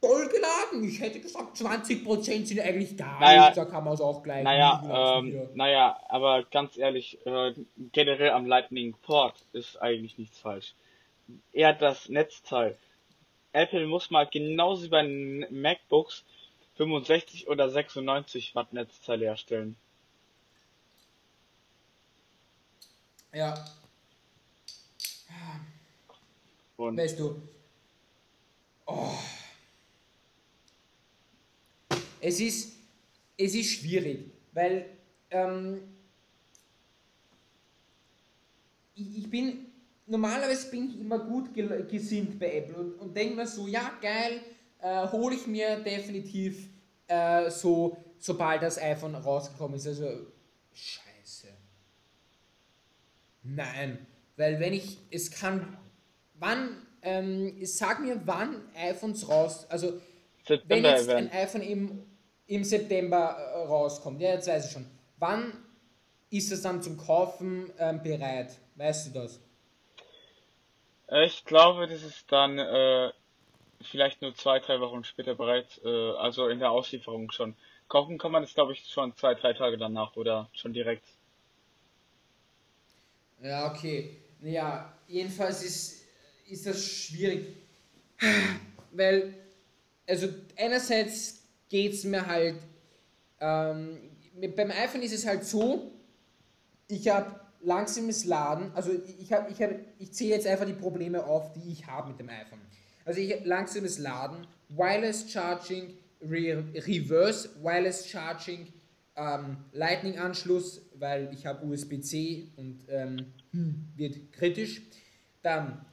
voll 0.00 0.28
geladen. 0.28 0.88
Ich 0.88 1.00
hätte 1.00 1.20
gesagt, 1.20 1.56
20% 1.56 2.46
sind 2.46 2.60
eigentlich 2.60 2.96
gar 2.96 3.20
naja, 3.20 3.40
nichts, 3.42 3.56
da 3.56 3.64
kann 3.64 3.84
man 3.84 3.94
es 3.94 4.00
auch 4.00 4.22
gleich 4.22 4.44
Naja, 4.44 5.18
ähm, 5.18 5.48
naja, 5.54 5.98
aber 6.08 6.44
ganz 6.50 6.76
ehrlich, 6.76 7.18
äh, 7.26 7.52
generell 7.92 8.30
am 8.30 8.46
Lightning 8.46 8.94
Port 9.02 9.34
ist 9.52 9.80
eigentlich 9.80 10.18
nichts 10.18 10.38
falsch. 10.38 10.74
Eher 11.52 11.72
das 11.72 12.08
Netzteil. 12.08 12.76
Apple 13.52 13.86
muss 13.86 14.10
mal 14.10 14.26
genauso 14.26 14.84
wie 14.84 14.88
bei 14.88 15.02
MacBooks 15.50 16.24
65 16.76 17.48
oder 17.48 17.70
96 17.70 18.54
Watt 18.54 18.72
Netzteile 18.72 19.26
herstellen. 19.26 19.76
Ja. 23.32 23.64
Und 26.76 26.98
weißt 26.98 27.18
du, 27.18 27.40
oh, 28.84 29.12
es 32.20 32.40
ist, 32.40 32.76
es 33.36 33.54
ist 33.54 33.80
schwierig, 33.80 34.30
weil 34.52 34.90
ähm, 35.30 35.80
ich, 38.94 39.18
ich, 39.18 39.30
bin, 39.30 39.66
normalerweise 40.06 40.70
bin 40.70 40.90
ich 40.90 41.00
immer 41.00 41.18
gut 41.18 41.50
gesinnt 41.54 42.38
bei 42.38 42.56
Apple 42.56 42.76
und, 42.76 42.94
und 42.94 43.16
denke 43.16 43.36
mir 43.36 43.46
so, 43.46 43.66
ja 43.66 43.92
geil, 44.00 44.40
äh, 44.80 45.08
hole 45.08 45.34
ich 45.34 45.46
mir 45.46 45.80
definitiv 45.80 46.68
äh, 47.08 47.50
so, 47.50 47.96
sobald 48.18 48.62
das 48.62 48.80
iPhone 48.80 49.14
rausgekommen 49.14 49.76
ist. 49.76 49.86
Also, 49.86 50.08
scheiße. 50.72 51.48
Nein, 53.42 54.06
weil 54.36 54.60
wenn 54.60 54.72
ich, 54.72 54.98
es 55.10 55.30
kann, 55.30 55.76
wann, 56.34 56.86
ähm, 57.02 57.54
sag 57.64 58.00
mir, 58.00 58.20
wann 58.24 58.62
iPhones 58.74 59.28
raus, 59.28 59.66
also 59.68 60.00
September 60.46 60.68
wenn 60.68 60.84
jetzt 60.84 61.08
ein 61.08 61.30
iPhone 61.32 61.62
eben 61.62 62.16
im 62.46 62.64
September 62.64 63.36
äh, 63.36 63.66
rauskommt. 63.66 64.20
Ja, 64.20 64.30
jetzt 64.34 64.46
weiß 64.46 64.66
ich 64.66 64.72
schon. 64.72 64.86
Wann 65.18 65.52
ist 66.30 66.52
es 66.52 66.62
dann 66.62 66.82
zum 66.82 66.96
Kaufen 66.96 67.70
ähm, 67.78 68.02
bereit? 68.02 68.56
Weißt 68.76 69.08
du 69.08 69.20
das? 69.20 69.40
Ich 71.08 71.44
glaube, 71.44 71.86
das 71.86 72.02
ist 72.02 72.30
dann 72.32 72.58
äh, 72.58 73.12
vielleicht 73.80 74.22
nur 74.22 74.34
zwei, 74.34 74.58
drei 74.58 74.80
Wochen 74.80 75.04
später 75.04 75.34
bereit, 75.34 75.80
äh, 75.84 76.10
also 76.16 76.48
in 76.48 76.58
der 76.58 76.70
Auslieferung 76.70 77.30
schon. 77.30 77.54
Kaufen 77.88 78.18
kann 78.18 78.32
man 78.32 78.42
es, 78.42 78.54
glaube 78.54 78.72
ich, 78.72 78.84
schon 78.88 79.14
zwei, 79.16 79.34
drei 79.34 79.52
Tage 79.52 79.78
danach 79.78 80.16
oder 80.16 80.48
schon 80.52 80.72
direkt. 80.72 81.04
Ja, 83.40 83.70
okay. 83.70 84.16
Ja, 84.42 84.92
jedenfalls 85.06 85.62
ist, 85.62 86.02
ist 86.48 86.66
das 86.66 86.84
schwierig. 86.84 87.54
Weil, 88.90 89.34
also 90.08 90.28
einerseits 90.56 91.44
geht 91.68 91.92
es 91.92 92.04
mir 92.04 92.26
halt, 92.26 92.56
ähm, 93.40 94.10
beim 94.56 94.70
iPhone 94.70 95.02
ist 95.02 95.12
es 95.12 95.26
halt 95.26 95.44
so, 95.44 95.92
ich 96.88 97.08
habe 97.08 97.45
langsames 97.66 98.24
Laden, 98.24 98.70
also 98.74 98.92
ich, 99.18 99.32
hab, 99.32 99.50
ich, 99.50 99.60
hab, 99.60 99.70
ich 99.98 100.12
zähle 100.12 100.36
jetzt 100.36 100.46
einfach 100.46 100.66
die 100.66 100.72
Probleme 100.72 101.24
auf, 101.24 101.52
die 101.52 101.72
ich 101.72 101.86
habe 101.86 102.10
mit 102.10 102.18
dem 102.20 102.28
iPhone. 102.28 102.60
Also 103.04 103.20
ich 103.20 103.44
langsames 103.44 103.98
Laden, 103.98 104.46
Wireless 104.68 105.30
Charging, 105.30 105.94
Re 106.22 106.64
Reverse 106.74 107.50
Wireless 107.60 108.08
Charging, 108.08 108.68
ähm, 109.16 109.56
Lightning-Anschluss, 109.72 110.80
weil 110.94 111.28
ich 111.32 111.44
habe 111.44 111.66
USB-C 111.66 112.52
und 112.56 112.78
ähm, 112.88 113.26
wird 113.96 114.32
kritisch. 114.32 114.82
Dann 115.42 115.84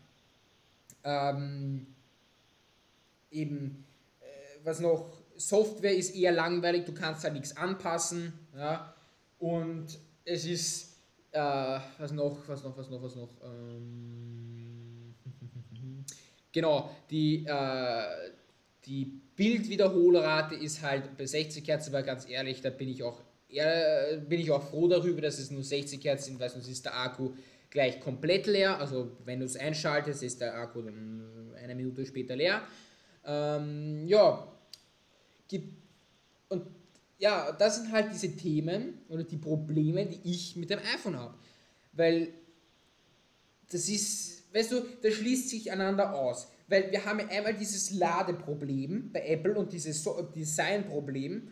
ähm, 1.03 1.87
eben, 3.31 3.83
äh, 4.21 4.25
was 4.63 4.79
noch, 4.79 5.11
Software 5.37 5.95
ist 5.95 6.15
eher 6.15 6.31
langweilig, 6.31 6.85
du 6.85 6.93
kannst 6.93 7.23
da 7.23 7.31
nichts 7.31 7.57
anpassen. 7.57 8.33
Ja? 8.55 8.93
Und 9.39 9.97
es 10.25 10.45
ist, 10.45 10.92
äh, 11.33 11.79
was 11.97 12.11
noch, 12.11 12.37
was 12.47 12.63
noch, 12.63 12.77
was 12.77 12.89
noch, 12.89 13.03
was 13.03 13.15
noch, 13.15 13.29
ähm, 13.43 15.15
genau, 16.51 16.89
die, 17.09 17.45
äh, 17.45 18.31
die 18.85 19.05
Bildwiederholrate 19.35 20.55
ist 20.55 20.81
halt 20.81 21.17
bei 21.17 21.25
60 21.25 21.67
Hertz, 21.67 21.87
aber 21.87 22.03
ganz 22.03 22.29
ehrlich, 22.29 22.61
da 22.61 22.69
bin 22.69 22.89
ich 22.89 23.03
auch 23.03 23.19
eher, 23.49 24.17
bin 24.17 24.39
ich 24.39 24.51
auch 24.51 24.61
froh 24.61 24.87
darüber, 24.87 25.21
dass 25.21 25.39
es 25.39 25.49
nur 25.51 25.63
60 25.63 26.03
Hertz 26.03 26.25
sind, 26.25 26.39
weil 26.39 26.49
sonst 26.49 26.67
ist 26.67 26.85
der 26.85 26.95
Akku 26.97 27.31
gleich 27.69 27.99
komplett 27.99 28.45
leer. 28.45 28.79
Also 28.79 29.11
wenn 29.25 29.39
du 29.39 29.45
es 29.45 29.57
einschaltest, 29.57 30.21
ist 30.21 30.41
der 30.41 30.55
Akku 30.55 30.81
eine 30.81 31.75
Minute 31.75 32.05
später 32.05 32.35
leer. 32.35 32.61
Ähm, 33.25 34.07
ja, 34.07 34.47
gibt 35.47 35.73
und 36.49 36.67
ja, 37.17 37.51
das 37.51 37.77
sind 37.77 37.91
halt 37.91 38.11
diese 38.11 38.35
Themen 38.35 39.01
oder 39.09 39.23
die 39.23 39.37
Probleme, 39.37 40.05
die 40.05 40.19
ich 40.29 40.55
mit 40.55 40.69
dem 40.69 40.79
iPhone 40.79 41.17
habe. 41.17 41.35
Weil 41.93 42.33
das 43.71 43.87
ist, 43.87 44.53
weißt 44.53 44.71
du, 44.71 44.81
das 45.01 45.13
schließt 45.13 45.49
sich 45.49 45.71
einander 45.71 46.13
aus. 46.13 46.47
Weil 46.67 46.91
wir 46.91 47.05
haben 47.05 47.19
einmal 47.29 47.53
dieses 47.53 47.91
Ladeproblem 47.91 49.11
bei 49.11 49.25
Apple 49.27 49.55
und 49.55 49.71
dieses 49.71 50.07
Designproblem. 50.35 51.51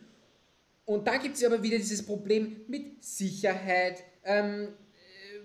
Und 0.84 1.06
dann 1.06 1.22
gibt 1.22 1.36
es 1.36 1.44
aber 1.44 1.62
wieder 1.62 1.78
dieses 1.78 2.04
Problem 2.04 2.62
mit 2.66 3.04
Sicherheit, 3.04 4.02
ähm, 4.24 4.68
äh, 4.68 5.40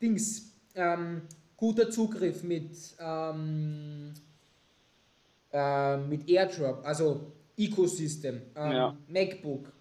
Dings, 0.00 0.52
ähm, 0.74 1.22
guter 1.56 1.90
Zugriff 1.90 2.42
mit, 2.42 2.76
ähm, 3.00 4.14
äh, 5.52 5.96
mit 5.96 6.28
AirDrop, 6.28 6.84
also 6.84 7.32
Ecosystem, 7.58 8.40
ähm, 8.54 8.72
ja. 8.72 8.96
MacBook, 9.08 9.72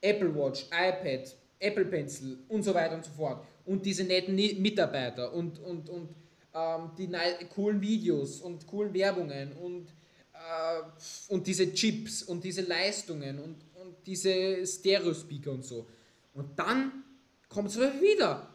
Apple 0.00 0.34
Watch, 0.34 0.66
iPad, 0.66 1.34
Apple 1.58 1.84
Pencil 1.86 2.38
und 2.48 2.62
so 2.62 2.72
weiter 2.74 2.94
und 2.94 3.04
so 3.04 3.10
fort. 3.12 3.44
Und 3.64 3.84
diese 3.84 4.04
netten 4.04 4.34
Mitarbeiter 4.34 5.32
und, 5.32 5.58
und, 5.58 5.88
und 5.88 6.10
ähm, 6.54 6.90
die 6.96 7.08
coolen 7.54 7.80
Videos 7.80 8.40
und 8.40 8.66
coolen 8.66 8.92
Werbungen 8.94 9.52
und, 9.54 9.88
äh, 10.32 10.82
und 11.28 11.46
diese 11.46 11.72
Chips 11.72 12.22
und 12.22 12.44
diese 12.44 12.62
Leistungen 12.62 13.38
und, 13.38 13.56
und 13.74 13.96
diese 14.06 14.64
Stereo-Speaker 14.66 15.52
und 15.52 15.64
so. 15.64 15.86
Und 16.34 16.58
dann 16.58 17.04
kommt 17.48 17.70
es 17.70 17.78
wieder. 17.78 18.50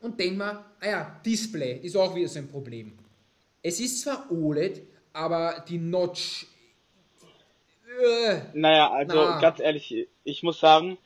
Und 0.00 0.20
denkt 0.20 0.36
man, 0.36 0.56
ah 0.80 0.86
ja, 0.86 1.20
Display 1.24 1.78
ist 1.78 1.96
auch 1.96 2.14
wieder 2.14 2.28
so 2.28 2.38
ein 2.38 2.48
Problem. 2.48 2.92
Es 3.62 3.80
ist 3.80 4.02
zwar 4.02 4.30
OLED, 4.30 4.82
aber 5.14 5.64
die 5.66 5.78
Notch 5.78 6.46
naja, 8.54 8.90
also 8.90 9.14
na. 9.14 9.40
ganz 9.40 9.60
ehrlich, 9.60 10.08
ich 10.24 10.42
muss 10.42 10.60
sagen, 10.60 10.98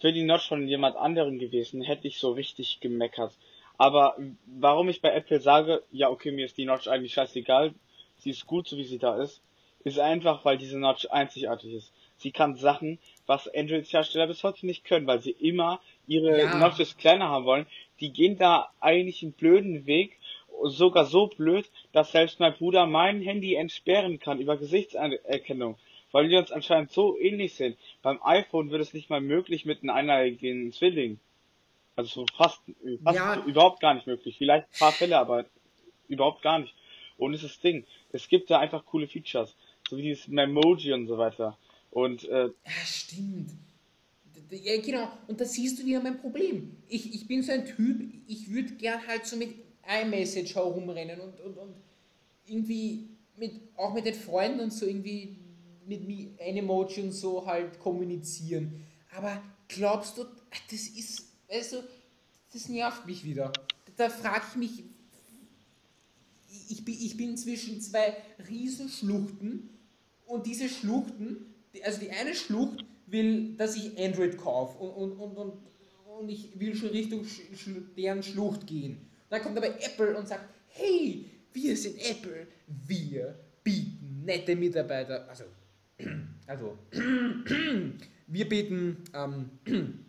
für 0.00 0.12
die 0.12 0.24
Notch 0.24 0.48
von 0.48 0.66
jemand 0.68 0.96
anderen 0.96 1.38
gewesen, 1.38 1.82
hätte 1.82 2.06
ich 2.06 2.18
so 2.18 2.32
richtig 2.32 2.80
gemeckert. 2.80 3.32
Aber 3.78 4.16
warum 4.46 4.88
ich 4.88 5.00
bei 5.00 5.12
Apple 5.12 5.40
sage, 5.40 5.82
ja 5.90 6.08
okay, 6.08 6.30
mir 6.30 6.46
ist 6.46 6.56
die 6.58 6.64
Notch 6.64 6.88
eigentlich 6.88 7.14
scheißegal, 7.14 7.74
sie 8.18 8.30
ist 8.30 8.46
gut, 8.46 8.68
so 8.68 8.76
wie 8.76 8.84
sie 8.84 8.98
da 8.98 9.20
ist, 9.20 9.42
ist 9.84 9.98
einfach, 9.98 10.44
weil 10.44 10.58
diese 10.58 10.78
Notch 10.78 11.06
einzigartig 11.10 11.72
ist. 11.72 11.92
Sie 12.16 12.32
kann 12.32 12.56
Sachen, 12.56 12.98
was 13.26 13.46
Android-Hersteller 13.46 14.26
bis 14.26 14.42
heute 14.42 14.66
nicht 14.66 14.84
können, 14.84 15.06
weil 15.06 15.20
sie 15.20 15.32
immer 15.32 15.80
ihre 16.06 16.38
ja. 16.38 16.58
Notches 16.58 16.96
kleiner 16.96 17.28
haben 17.28 17.44
wollen. 17.44 17.66
Die 18.00 18.12
gehen 18.12 18.38
da 18.38 18.70
eigentlich 18.80 19.22
einen 19.22 19.32
blöden 19.32 19.86
Weg, 19.86 20.18
sogar 20.64 21.04
so 21.04 21.26
blöd, 21.26 21.70
dass 21.92 22.12
selbst 22.12 22.40
mein 22.40 22.54
Bruder 22.54 22.86
mein 22.86 23.20
Handy 23.20 23.54
entsperren 23.54 24.18
kann 24.18 24.40
über 24.40 24.56
Gesichtserkennung 24.56 25.76
weil 26.16 26.30
die 26.30 26.36
uns 26.36 26.50
anscheinend 26.50 26.90
so 26.92 27.18
ähnlich 27.18 27.56
sind. 27.56 27.76
Beim 28.00 28.18
iPhone 28.22 28.70
wird 28.70 28.80
es 28.80 28.94
nicht 28.94 29.10
mal 29.10 29.20
möglich 29.20 29.66
mit 29.66 29.82
einem 29.82 29.90
eineiigen 29.90 30.72
Zwilling. 30.72 31.18
Also 31.94 32.22
so 32.22 32.26
fast, 32.38 32.58
fast 33.04 33.18
ja. 33.18 33.44
überhaupt 33.44 33.80
gar 33.80 33.92
nicht 33.92 34.06
möglich. 34.06 34.38
Vielleicht 34.38 34.64
ein 34.64 34.78
paar 34.78 34.92
Fälle, 34.92 35.18
aber 35.18 35.44
überhaupt 36.08 36.40
gar 36.40 36.60
nicht. 36.60 36.74
Und 37.18 37.34
es 37.34 37.42
ist 37.42 37.56
das 37.56 37.60
Ding. 37.60 37.84
Es 38.12 38.30
gibt 38.30 38.48
da 38.48 38.60
einfach 38.60 38.86
coole 38.86 39.06
Features. 39.06 39.54
So 39.90 39.98
wie 39.98 40.04
dieses 40.04 40.26
Memoji 40.28 40.94
und 40.94 41.06
so 41.06 41.18
weiter. 41.18 41.58
Und, 41.90 42.24
äh, 42.24 42.46
Ja, 42.46 42.50
stimmt. 42.86 43.50
Ja, 44.50 44.80
genau. 44.80 45.08
Und 45.26 45.38
da 45.38 45.44
siehst 45.44 45.78
du 45.78 45.84
wieder 45.84 46.00
mein 46.00 46.18
Problem. 46.18 46.78
Ich, 46.88 47.14
ich 47.14 47.28
bin 47.28 47.42
so 47.42 47.52
ein 47.52 47.66
Typ, 47.66 48.00
ich 48.26 48.50
würde 48.50 48.72
gern 48.76 49.06
halt 49.06 49.26
so 49.26 49.36
mit 49.36 49.50
iMessage 49.86 50.54
herumrennen 50.54 51.20
und, 51.20 51.38
und, 51.40 51.58
und 51.58 51.74
irgendwie 52.46 53.04
mit, 53.36 53.52
auch 53.76 53.92
mit 53.92 54.06
den 54.06 54.14
Freunden 54.14 54.60
und 54.60 54.72
so 54.72 54.86
irgendwie 54.86 55.36
mit 55.86 56.40
Animoji 56.40 57.02
und 57.02 57.12
so 57.12 57.46
halt 57.46 57.78
kommunizieren. 57.78 58.84
Aber 59.16 59.42
glaubst 59.68 60.18
du, 60.18 60.24
das 60.70 60.88
ist, 60.88 61.24
weißt 61.48 61.74
du, 61.74 61.76
das 62.52 62.68
nervt 62.68 63.06
mich 63.06 63.24
wieder. 63.24 63.52
Da 63.96 64.08
frage 64.08 64.44
ich 64.50 64.56
mich, 64.56 64.84
ich 66.68 66.84
bin, 66.84 66.94
ich 66.94 67.16
bin 67.16 67.36
zwischen 67.36 67.80
zwei 67.80 68.16
Riesenschluchten 68.48 69.70
und 70.26 70.46
diese 70.46 70.68
Schluchten, 70.68 71.54
also 71.82 72.00
die 72.00 72.10
eine 72.10 72.34
Schlucht 72.34 72.84
will, 73.06 73.54
dass 73.56 73.76
ich 73.76 73.98
Android 73.98 74.36
kaufe 74.36 74.78
und, 74.78 75.12
und, 75.12 75.12
und, 75.12 75.36
und, 75.36 75.52
und 76.18 76.28
ich 76.28 76.58
will 76.58 76.74
schon 76.74 76.90
Richtung 76.90 77.24
deren 77.96 78.22
Schlucht 78.22 78.66
gehen. 78.66 79.06
Dann 79.28 79.42
kommt 79.42 79.56
aber 79.56 79.68
Apple 79.68 80.16
und 80.16 80.26
sagt, 80.26 80.48
hey, 80.68 81.24
wir 81.52 81.76
sind 81.76 81.96
Apple, 81.98 82.46
wir 82.66 83.38
bieten 83.62 84.22
nette 84.24 84.56
Mitarbeiter, 84.56 85.28
also 85.28 85.44
also, 86.46 86.78
wir 88.26 88.48
bieten 88.48 89.04
ähm, 89.14 89.50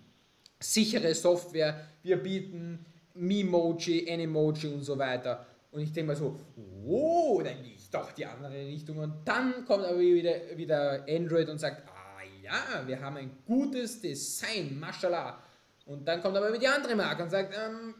sichere 0.59 1.13
Software, 1.13 1.87
wir 2.03 2.17
bieten 2.17 2.85
Memoji, 3.13 4.11
Animoji 4.11 4.67
und 4.67 4.83
so 4.83 4.97
weiter. 4.97 5.45
Und 5.71 5.81
ich 5.81 5.91
denke 5.91 6.07
mal 6.07 6.15
so, 6.15 6.39
oh, 6.85 7.41
dann 7.43 7.61
gehe 7.63 7.73
ich 7.73 7.89
doch 7.89 8.11
die 8.11 8.25
andere 8.25 8.53
Richtung. 8.53 8.97
Und 8.97 9.13
dann 9.25 9.65
kommt 9.65 9.85
aber 9.85 9.99
wieder, 9.99 10.33
wieder 10.55 11.05
Android 11.07 11.49
und 11.49 11.59
sagt, 11.59 11.87
ah 11.87 12.21
ja, 12.41 12.87
wir 12.87 13.01
haben 13.01 13.17
ein 13.17 13.31
gutes 13.45 14.01
Design, 14.01 14.79
mashallah. 14.79 15.41
Und 15.85 16.07
dann 16.07 16.21
kommt 16.21 16.35
aber 16.35 16.49
wieder 16.49 16.59
die 16.59 16.67
andere 16.67 16.95
Marke 16.95 17.23
und 17.23 17.29
sagt, 17.29 17.55
ähm, 17.55 17.93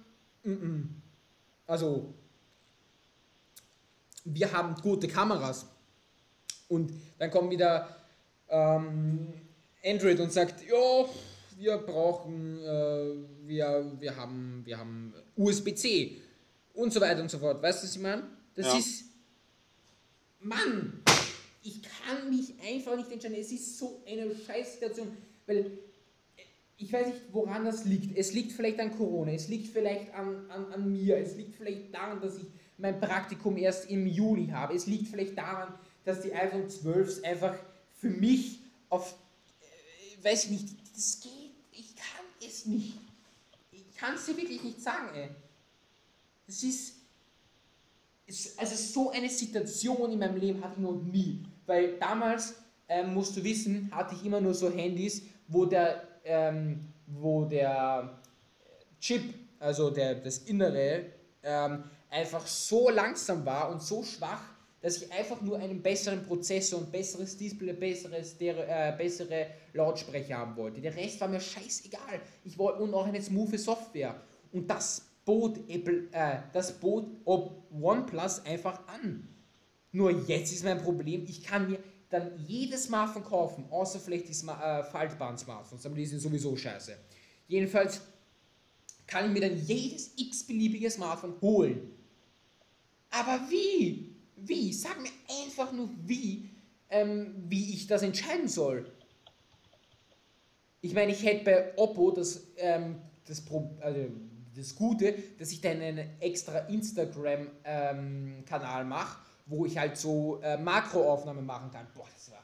mm 0.43 0.65
-mm. 0.65 0.83
also, 1.67 2.13
wir 4.23 4.51
haben 4.51 4.75
gute 4.75 5.07
Kameras. 5.07 5.67
Und 6.67 6.91
dann 7.17 7.31
kommt 7.31 7.51
wieder 7.51 7.95
ähm, 8.49 9.33
Android 9.83 10.19
und 10.19 10.31
sagt, 10.31 10.63
ja, 10.67 11.05
wir 11.57 11.77
brauchen, 11.77 12.59
äh, 12.59 13.47
wir, 13.47 13.91
wir 13.99 14.15
haben, 14.15 14.61
wir 14.65 14.77
haben 14.77 15.13
USB-C 15.35 16.21
und 16.73 16.93
so 16.93 17.01
weiter 17.01 17.21
und 17.21 17.31
so 17.31 17.39
fort. 17.39 17.61
Weißt 17.61 17.81
du, 17.81 17.87
was 17.87 17.95
ich 17.95 18.01
meine? 18.01 18.23
Das 18.55 18.67
ja. 18.67 18.77
ist, 18.77 19.05
Mann, 20.39 21.01
ich 21.63 21.81
kann 21.81 22.29
mich 22.29 22.53
einfach 22.61 22.95
nicht 22.95 23.11
entscheiden. 23.11 23.37
Es 23.39 23.51
ist 23.51 23.77
so 23.77 24.01
eine 24.07 24.33
Scheißsituation, 24.35 25.07
weil 25.45 25.57
äh, 25.57 25.67
ich 26.77 26.93
weiß 26.93 27.07
nicht, 27.07 27.21
woran 27.31 27.65
das 27.65 27.85
liegt. 27.85 28.17
Es 28.17 28.33
liegt 28.33 28.51
vielleicht 28.51 28.79
an 28.79 28.95
Corona, 28.97 29.31
es 29.31 29.47
liegt 29.47 29.73
vielleicht 29.73 30.13
an, 30.13 30.49
an, 30.49 30.71
an 30.71 30.91
mir, 30.91 31.17
es 31.17 31.35
liegt 31.35 31.55
vielleicht 31.55 31.93
daran, 31.93 32.21
dass 32.21 32.37
ich 32.37 32.45
mein 32.77 32.99
Praktikum 32.99 33.57
erst 33.57 33.89
im 33.89 34.05
Juli 34.05 34.47
habe, 34.47 34.75
es 34.75 34.85
liegt 34.85 35.07
vielleicht 35.07 35.37
daran, 35.37 35.73
dass 36.07 36.21
die 36.21 36.33
iPhone 36.33 36.69
12 36.69 37.23
einfach 37.23 37.55
für 37.93 38.09
mich 38.09 38.59
auf 38.89 39.15
weiß 40.21 40.45
ich 40.45 40.51
nicht, 40.51 40.67
das 40.95 41.19
geht, 41.21 41.51
ich 41.71 41.95
kann 41.95 42.25
es 42.45 42.65
nicht. 42.65 42.97
Ich 43.71 43.95
kann 43.95 44.15
es 44.15 44.25
dir 44.25 44.37
wirklich 44.37 44.63
nicht 44.63 44.81
sagen, 44.81 45.09
ey. 45.15 45.29
Das 46.45 46.63
ist, 46.63 46.95
ist, 48.25 48.59
also 48.59 48.75
so 48.75 49.11
eine 49.11 49.29
Situation 49.29 50.11
in 50.11 50.19
meinem 50.19 50.37
Leben 50.37 50.63
hatte 50.63 50.75
ich 50.75 50.81
noch 50.81 51.01
nie. 51.01 51.45
Weil 51.65 51.97
damals, 51.97 52.55
ähm, 52.87 53.13
musst 53.13 53.35
du 53.35 53.43
wissen, 53.43 53.89
hatte 53.91 54.15
ich 54.15 54.25
immer 54.25 54.39
nur 54.39 54.53
so 54.53 54.69
Handys, 54.69 55.23
wo 55.47 55.65
der, 55.65 56.07
ähm, 56.23 56.93
wo 57.05 57.45
der 57.45 58.17
Chip, 58.99 59.33
also 59.59 59.89
der, 59.89 60.15
das 60.15 60.39
Innere, 60.39 61.05
ähm, 61.43 61.83
einfach 62.09 62.45
so 62.47 62.89
langsam 62.89 63.45
war 63.45 63.69
und 63.69 63.81
so 63.81 64.03
schwach, 64.03 64.41
dass 64.87 65.01
ich 65.01 65.11
einfach 65.11 65.41
nur 65.41 65.59
einen 65.59 65.81
besseren 65.81 66.23
Prozessor 66.23 66.79
und 66.79 66.89
besseres 66.89 67.35
Display, 67.35 67.73
besseres, 67.73 68.39
äh, 68.39 68.93
bessere 68.97 69.47
Lautsprecher 69.73 70.37
haben 70.37 70.55
wollte. 70.55 70.79
Der 70.79 70.95
Rest 70.95 71.19
war 71.19 71.27
mir 71.27 71.41
scheißegal. 71.41 72.21
Ich 72.45 72.57
wollte 72.57 72.83
und 72.83 72.93
auch 72.93 73.05
eine 73.05 73.21
smooth 73.21 73.59
Software. 73.59 74.15
Und 74.53 74.69
das 74.69 75.05
bot 75.25 75.57
Apple, 75.69 76.07
äh, 76.13 76.37
das 76.53 76.71
bot 76.71 77.05
OnePlus 77.25 78.45
einfach 78.45 78.87
an. 78.87 79.27
Nur 79.91 80.09
jetzt 80.25 80.53
ist 80.53 80.63
mein 80.63 80.81
Problem, 80.81 81.25
ich 81.27 81.43
kann 81.43 81.69
mir 81.69 81.79
dann 82.09 82.31
jedes 82.47 82.85
Smartphone 82.85 83.25
kaufen, 83.25 83.65
außer 83.69 83.99
vielleicht 83.99 84.29
die 84.29 84.33
Smart 84.33 84.63
äh, 84.63 84.89
faltbaren 84.89 85.37
Smartphones, 85.37 85.85
aber 85.85 85.95
die 85.95 86.05
sind 86.05 86.21
sowieso 86.21 86.55
scheiße. 86.55 86.97
Jedenfalls 87.49 87.99
kann 89.05 89.25
ich 89.25 89.31
mir 89.33 89.49
dann 89.49 89.57
jedes 89.57 90.13
x-beliebige 90.15 90.89
Smartphone 90.89 91.33
holen. 91.41 91.91
Aber 93.09 93.41
wie? 93.49 94.16
Wie? 94.37 94.73
Sag 94.73 95.01
mir 95.01 95.09
einfach 95.43 95.71
nur 95.71 95.89
wie, 96.05 96.49
ähm, 96.89 97.33
wie 97.47 97.73
ich 97.73 97.87
das 97.87 98.03
entscheiden 98.03 98.47
soll. 98.47 98.85
Ich 100.81 100.93
meine, 100.93 101.11
ich 101.11 101.23
hätte 101.23 101.43
bei 101.43 101.77
Oppo 101.77 102.11
das, 102.11 102.45
ähm, 102.57 103.01
das, 103.27 103.43
Pro 103.43 103.75
also 103.81 104.05
das 104.55 104.75
Gute, 104.75 105.15
dass 105.39 105.51
ich 105.51 105.61
dann 105.61 105.81
einen 105.81 106.07
extra 106.19 106.59
Instagram-Kanal 106.59 108.81
ähm, 108.83 108.89
mache, 108.89 109.17
wo 109.47 109.65
ich 109.65 109.77
halt 109.77 109.97
so 109.97 110.39
äh, 110.43 110.57
Makroaufnahmen 110.57 111.45
machen 111.45 111.71
kann. 111.71 111.87
Boah, 111.93 112.07
das 112.13 112.31
war. 112.31 112.43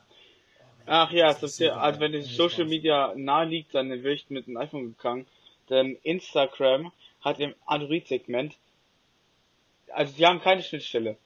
Oh 0.86 0.88
Ach 0.88 1.12
ja, 1.12 1.28
das 1.28 1.44
ist 1.44 1.60
ja, 1.60 1.78
also 1.78 2.00
wenn 2.00 2.12
die 2.12 2.22
Social 2.22 2.66
Media 2.66 3.14
nahe 3.16 3.46
liegt, 3.46 3.74
dann 3.74 3.90
wäre 3.90 4.14
ich 4.14 4.30
mit 4.30 4.48
dem 4.48 4.58
iPhone 4.58 4.96
gegangen. 4.96 5.28
Denn 5.70 5.98
Instagram 6.04 6.92
hat 7.22 7.40
im 7.40 7.56
Android-Segment, 7.66 8.58
also 9.94 10.14
die 10.18 10.26
haben 10.26 10.42
keine 10.42 10.62
Schnittstelle. 10.62 11.18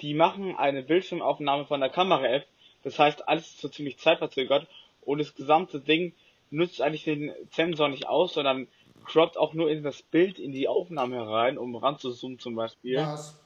Die 0.00 0.14
machen 0.14 0.56
eine 0.56 0.82
Bildschirmaufnahme 0.82 1.66
von 1.66 1.80
der 1.80 1.90
Kamera-App, 1.90 2.46
das 2.84 2.98
heißt, 2.98 3.28
alles 3.28 3.48
ist 3.48 3.60
so 3.60 3.68
ziemlich 3.68 3.98
zeitverzögert 3.98 4.66
und 5.02 5.18
das 5.18 5.34
gesamte 5.34 5.80
Ding 5.80 6.14
nutzt 6.50 6.80
eigentlich 6.80 7.04
den 7.04 7.32
Sensor 7.50 7.88
nicht 7.88 8.06
aus, 8.06 8.34
sondern 8.34 8.68
croppt 9.04 9.36
auch 9.36 9.54
nur 9.54 9.70
in 9.70 9.82
das 9.82 10.02
Bild 10.02 10.38
in 10.38 10.52
die 10.52 10.68
Aufnahme 10.68 11.16
herein, 11.16 11.58
um 11.58 11.74
ranzuzoomen 11.76 12.38
zum 12.38 12.54
Beispiel. 12.54 12.98
Was? 12.98 13.38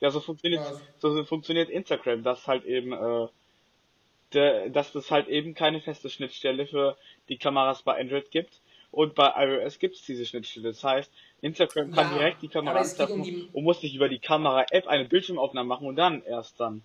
Ja, 0.00 0.10
so 0.10 0.20
funktioniert, 0.20 0.60
Was? 0.60 0.80
so 0.98 1.24
funktioniert 1.24 1.70
Instagram, 1.70 2.22
dass 2.22 2.46
halt 2.46 2.64
eben, 2.64 2.92
äh, 2.92 3.28
de, 4.34 4.70
dass 4.70 4.94
es 4.94 5.10
halt 5.10 5.28
eben 5.28 5.54
keine 5.54 5.80
feste 5.80 6.10
Schnittstelle 6.10 6.66
für 6.66 6.96
die 7.28 7.38
Kameras 7.38 7.82
bei 7.82 7.98
Android 7.98 8.30
gibt. 8.30 8.60
Und 8.90 9.14
bei 9.14 9.32
iOS 9.36 9.78
gibt 9.78 9.96
es 9.96 10.02
diese 10.02 10.24
Schnittstelle. 10.24 10.68
Das 10.68 10.84
heißt, 10.84 11.12
Instagram 11.46 11.92
kann 11.92 12.10
ja, 12.12 12.18
direkt 12.18 12.42
die 12.42 12.48
Kamera 12.48 12.80
anzapfen 12.80 13.20
um 13.20 13.48
und 13.52 13.64
muss 13.64 13.82
nicht 13.82 13.94
über 13.94 14.08
die 14.08 14.18
Kamera-App 14.18 14.86
eine 14.86 15.04
Bildschirmaufnahme 15.04 15.68
machen 15.68 15.86
und 15.86 15.96
dann 15.96 16.22
erst 16.22 16.60
dann. 16.60 16.82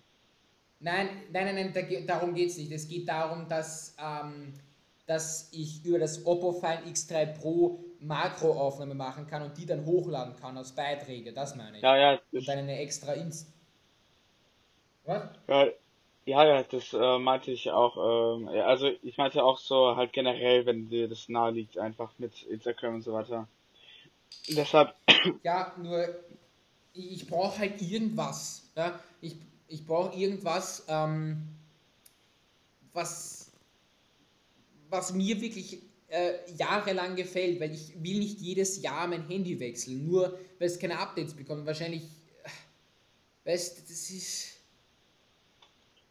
Nein, 0.80 1.08
nein, 1.32 1.54
nein, 1.54 1.72
nein 1.74 2.06
darum 2.06 2.34
geht 2.34 2.48
es 2.48 2.56
nicht. 2.56 2.72
Es 2.72 2.88
geht 2.88 3.08
darum, 3.08 3.48
dass, 3.48 3.96
ähm, 4.02 4.54
dass 5.06 5.50
ich 5.52 5.84
über 5.84 5.98
das 5.98 6.26
Oppo 6.26 6.52
Find 6.52 6.86
X3 6.86 7.38
Pro 7.40 7.84
Makroaufnahme 8.00 8.94
machen 8.94 9.26
kann 9.28 9.42
und 9.42 9.56
die 9.56 9.66
dann 9.66 9.86
hochladen 9.86 10.34
kann 10.40 10.56
als 10.56 10.72
Beiträge. 10.72 11.32
Das 11.32 11.54
meine 11.54 11.76
ich. 11.76 11.82
Ja, 11.82 11.96
ja. 11.96 12.18
Und 12.32 12.48
dann 12.48 12.58
eine 12.58 12.78
extra 12.78 13.12
Inst. 13.12 13.52
Was? 15.04 15.22
Ja, 15.46 16.44
ja, 16.44 16.62
das 16.62 16.92
äh, 16.92 17.18
meinte 17.18 17.50
ich 17.50 17.70
auch. 17.70 18.38
Ähm, 18.38 18.48
also 18.48 18.90
ich 19.02 19.16
meinte 19.16 19.42
auch 19.44 19.58
so 19.58 19.96
halt 19.96 20.12
generell, 20.12 20.66
wenn 20.66 20.88
dir 20.88 21.08
das 21.08 21.28
nahe 21.28 21.50
liegt, 21.52 21.78
einfach 21.78 22.12
mit 22.18 22.42
Instagram 22.44 22.96
und 22.96 23.02
so 23.02 23.12
weiter. 23.12 23.48
Deshalb. 24.48 24.94
Ja, 25.44 25.72
nur 25.80 26.04
ich 26.94 27.26
brauche 27.28 27.58
halt 27.58 27.80
irgendwas. 27.80 28.64
Ja? 28.76 28.98
Ich, 29.20 29.36
ich 29.68 29.86
brauche 29.86 30.18
irgendwas, 30.18 30.84
ähm, 30.88 31.42
was, 32.92 33.52
was 34.90 35.12
mir 35.12 35.40
wirklich 35.40 35.78
äh, 36.08 36.34
jahrelang 36.56 37.14
gefällt, 37.14 37.60
weil 37.60 37.72
ich 37.72 37.94
will 38.02 38.18
nicht 38.18 38.40
jedes 38.40 38.82
Jahr 38.82 39.06
mein 39.06 39.26
Handy 39.28 39.58
wechseln, 39.60 40.06
nur 40.06 40.38
weil 40.58 40.66
es 40.66 40.78
keine 40.78 40.98
Updates 40.98 41.34
bekommt. 41.34 41.64
Wahrscheinlich, 41.64 42.02
äh, 42.02 43.48
weißt 43.48 43.78
du, 43.78 43.82
das 43.82 44.10
ist 44.10 44.52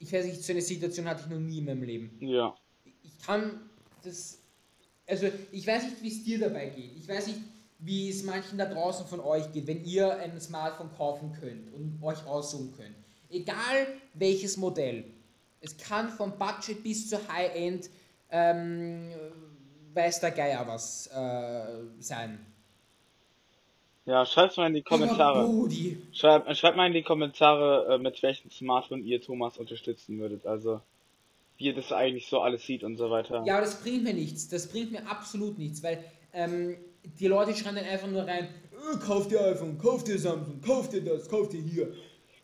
ich 0.02 0.12
weiß 0.12 0.26
nicht, 0.26 0.44
so 0.44 0.52
eine 0.52 0.62
Situation 0.62 1.08
hatte 1.08 1.22
ich 1.24 1.30
noch 1.30 1.40
nie 1.40 1.60
in 1.60 1.66
meinem 1.66 1.84
Leben. 1.84 2.18
Ja. 2.20 2.56
Ich 3.04 3.20
kann 3.24 3.70
das, 4.04 4.40
also 5.06 5.28
ich 5.52 5.66
weiß 5.66 5.84
nicht, 5.84 6.02
wie 6.02 6.08
es 6.08 6.24
dir 6.24 6.40
dabei 6.40 6.70
geht. 6.70 6.98
Ich 6.98 7.08
weiß 7.08 7.28
nicht, 7.28 7.40
wie 7.82 8.10
es 8.10 8.24
manchen 8.24 8.58
da 8.58 8.66
draußen 8.66 9.08
von 9.08 9.20
euch 9.20 9.52
geht, 9.52 9.68
wenn 9.68 9.84
ihr 9.84 10.16
ein 10.18 10.40
Smartphone 10.40 10.92
kaufen 10.96 11.34
könnt 11.40 11.74
und 11.74 12.00
euch 12.02 12.26
aussuchen 12.26 12.74
könnt. 12.78 12.96
Egal 13.30 13.88
welches 14.14 14.58
Modell. 14.58 15.06
Es 15.62 15.78
kann 15.78 16.10
vom 16.10 16.38
Budget 16.38 16.84
bis 16.84 17.10
zu 17.10 17.18
High-End, 17.28 17.90
ähm, 18.30 19.10
weiß 19.94 20.20
der 20.20 20.32
Geier 20.32 20.66
was 20.68 21.08
äh, 21.08 21.84
sein. 22.00 22.46
Ja, 24.06 24.26
schreibt 24.26 24.58
mal 24.58 24.68
in 24.68 24.74
die 24.74 24.82
Kommentare. 24.82 25.48
Schreibt, 26.12 26.58
schreibt 26.58 26.78
mal 26.78 26.88
in 26.88 26.94
die 26.94 27.04
Kommentare, 27.04 27.96
äh, 27.96 27.98
mit 27.98 28.22
welchem 28.24 28.50
Smartphone 28.50 29.04
ihr 29.04 29.22
Thomas 29.22 29.58
unterstützen 29.58 30.20
würdet. 30.20 30.46
Also, 30.46 30.82
wie 31.58 31.66
ihr 31.66 31.76
das 31.76 31.92
eigentlich 31.92 32.28
so 32.28 32.42
alles 32.42 32.66
sieht 32.66 32.84
und 32.84 32.98
so 32.98 33.12
weiter. 33.12 33.44
Ja, 33.46 33.62
das 33.62 33.82
bringt 33.82 34.04
mir 34.04 34.14
nichts. 34.14 34.50
Das 34.50 34.68
bringt 34.68 34.92
mir 34.92 35.08
absolut 35.08 35.60
nichts, 35.60 35.84
weil 35.84 36.04
ähm, 36.34 36.78
die 37.04 37.28
Leute 37.28 37.56
schreiben 37.56 37.76
dann 37.76 37.86
einfach 37.86 38.08
nur 38.08 38.24
rein, 38.26 38.48
äh, 38.72 38.98
kauf 38.98 39.28
dir 39.28 39.42
iPhone, 39.42 39.78
kauf 39.78 40.04
dir 40.04 40.18
Samsung, 40.18 40.62
kauf 40.62 40.90
dir 40.90 41.04
das, 41.04 41.30
kauf 41.30 41.50
dir 41.50 41.62
hier. 41.62 41.94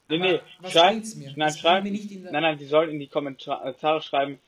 Nee, 0.09 0.19
nee, 0.19 0.39
was 0.61 0.71
schreib, 0.71 1.03
mir? 1.15 1.33
Nein, 1.35 1.53
schreib, 1.53 1.83
mir 1.83 1.91
nicht 1.91 2.11
in 2.11 2.23
nein, 2.23 2.41
nein, 2.41 2.57
die 2.57 2.65
sollen 2.65 2.89
in 2.89 2.99
die 2.99 3.07
Kommentare 3.07 4.01
schreiben, 4.01 4.39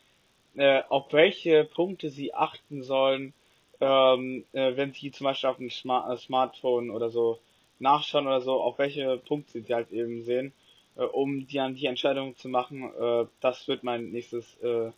äh, 0.56 0.82
auf 0.90 1.12
welche 1.12 1.66
Punkte 1.66 2.10
sie 2.10 2.34
achten 2.34 2.84
sollen, 2.84 3.34
ähm, 3.82 4.46
äh, 4.54 4.76
wenn 4.78 4.94
sie 4.94 5.12
zum 5.12 5.26
Beispiel 5.26 5.50
auf 5.50 5.58
dem 5.58 5.70
Smart 5.70 6.12
äh, 6.12 6.18
Smartphone 6.18 6.90
oder 6.92 7.10
so 7.10 7.40
nachschauen 7.80 8.28
oder 8.28 8.42
so, 8.42 8.62
auf 8.62 8.78
welche 8.78 9.18
Punkte 9.18 9.62
sie 9.62 9.74
halt 9.74 9.92
eben 9.92 10.24
sehen, 10.24 10.54
äh, 10.96 11.04
um 11.04 11.48
die 11.48 11.60
an 11.60 11.76
die 11.76 11.88
Entscheidung 11.88 12.36
zu 12.38 12.50
machen, 12.50 12.92
äh, 13.00 13.26
das 13.42 13.68
wird 13.68 13.84
mein 13.84 14.12
nächstes 14.12 14.58
äh, 14.62 14.92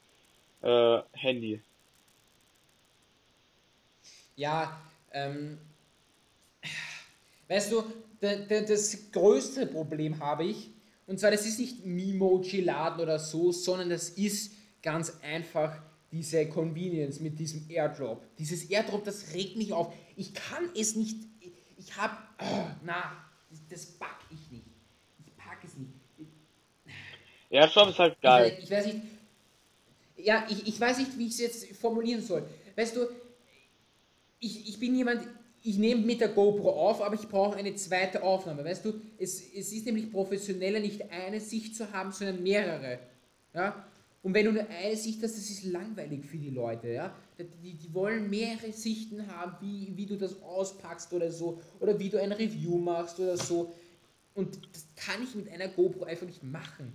äh, 0.61 1.01
Handy. 1.13 1.61
Ja, 4.35 4.79
ähm, 5.13 5.57
weißt 7.47 7.71
du, 7.71 7.83
das 8.19 9.11
größte 9.11 9.65
Problem 9.67 10.19
habe 10.19 10.45
ich, 10.45 10.69
und 11.07 11.19
zwar 11.19 11.31
das 11.31 11.45
ist 11.45 11.59
nicht 11.59 11.85
Mimoji-Laden 11.85 13.01
oder 13.01 13.19
so, 13.19 13.51
sondern 13.51 13.89
das 13.89 14.09
ist 14.09 14.53
ganz 14.81 15.17
einfach 15.21 15.81
diese 16.11 16.47
Convenience 16.47 17.19
mit 17.19 17.39
diesem 17.39 17.69
Airdrop. 17.69 18.23
Dieses 18.37 18.69
Airdrop, 18.69 19.03
das 19.05 19.33
regt 19.33 19.55
mich 19.57 19.73
auf. 19.73 19.93
Ich 20.15 20.33
kann 20.33 20.69
es 20.75 20.95
nicht. 20.95 21.17
Ich 21.77 21.95
habe. 21.97 22.15
Oh, 22.39 22.43
äh, 22.43 22.75
na, 22.83 23.11
das 23.69 23.85
pack 23.85 24.19
ich 24.29 24.51
nicht. 24.51 24.65
Ich 25.25 25.35
pack 25.37 25.57
es 25.63 25.75
nicht. 25.75 25.91
Airdrop 27.49 27.89
ist 27.89 27.99
halt 27.99 28.21
geil. 28.21 28.53
Ich, 28.57 28.65
ich 28.65 28.71
weiß 28.71 28.85
nicht. 28.85 29.01
Ja, 30.17 30.45
ich, 30.49 30.67
ich 30.67 30.79
weiß 30.79 30.99
nicht, 30.99 31.17
wie 31.17 31.27
ich 31.27 31.33
es 31.33 31.39
jetzt 31.39 31.75
formulieren 31.77 32.21
soll. 32.21 32.47
Weißt 32.75 32.95
du, 32.95 33.07
ich, 34.41 34.67
ich 34.67 34.79
bin 34.79 34.95
jemand, 34.95 35.25
ich 35.63 35.77
nehme 35.77 36.01
mit 36.01 36.19
der 36.19 36.29
GoPro 36.29 36.71
auf, 36.71 37.01
aber 37.01 37.15
ich 37.15 37.29
brauche 37.29 37.55
eine 37.55 37.75
zweite 37.75 38.23
Aufnahme. 38.23 38.65
Weißt 38.65 38.83
du, 38.83 38.99
es, 39.17 39.39
es 39.53 39.71
ist 39.71 39.85
nämlich 39.85 40.11
professioneller, 40.11 40.79
nicht 40.79 41.09
eine 41.11 41.39
Sicht 41.39 41.75
zu 41.75 41.91
haben, 41.93 42.11
sondern 42.11 42.41
mehrere. 42.43 42.99
Ja? 43.53 43.85
Und 44.23 44.33
wenn 44.33 44.45
du 44.45 44.51
nur 44.51 44.67
eine 44.67 44.95
Sicht 44.95 45.21
hast, 45.23 45.37
das 45.37 45.49
ist 45.49 45.63
langweilig 45.63 46.25
für 46.25 46.37
die 46.37 46.49
Leute, 46.49 46.89
ja. 46.89 47.15
Die, 47.63 47.73
die 47.73 47.93
wollen 47.93 48.29
mehrere 48.29 48.71
Sichten 48.71 49.25
haben, 49.27 49.55
wie, 49.61 49.95
wie 49.95 50.05
du 50.05 50.15
das 50.15 50.41
auspackst 50.43 51.11
oder 51.13 51.31
so, 51.31 51.59
oder 51.79 51.97
wie 51.99 52.09
du 52.09 52.21
ein 52.21 52.31
Review 52.31 52.77
machst 52.77 53.19
oder 53.19 53.37
so. 53.37 53.73
Und 54.35 54.59
das 54.73 54.85
kann 54.95 55.23
ich 55.23 55.33
mit 55.35 55.49
einer 55.49 55.67
GoPro 55.69 56.05
einfach 56.05 56.27
nicht 56.27 56.43
machen. 56.43 56.93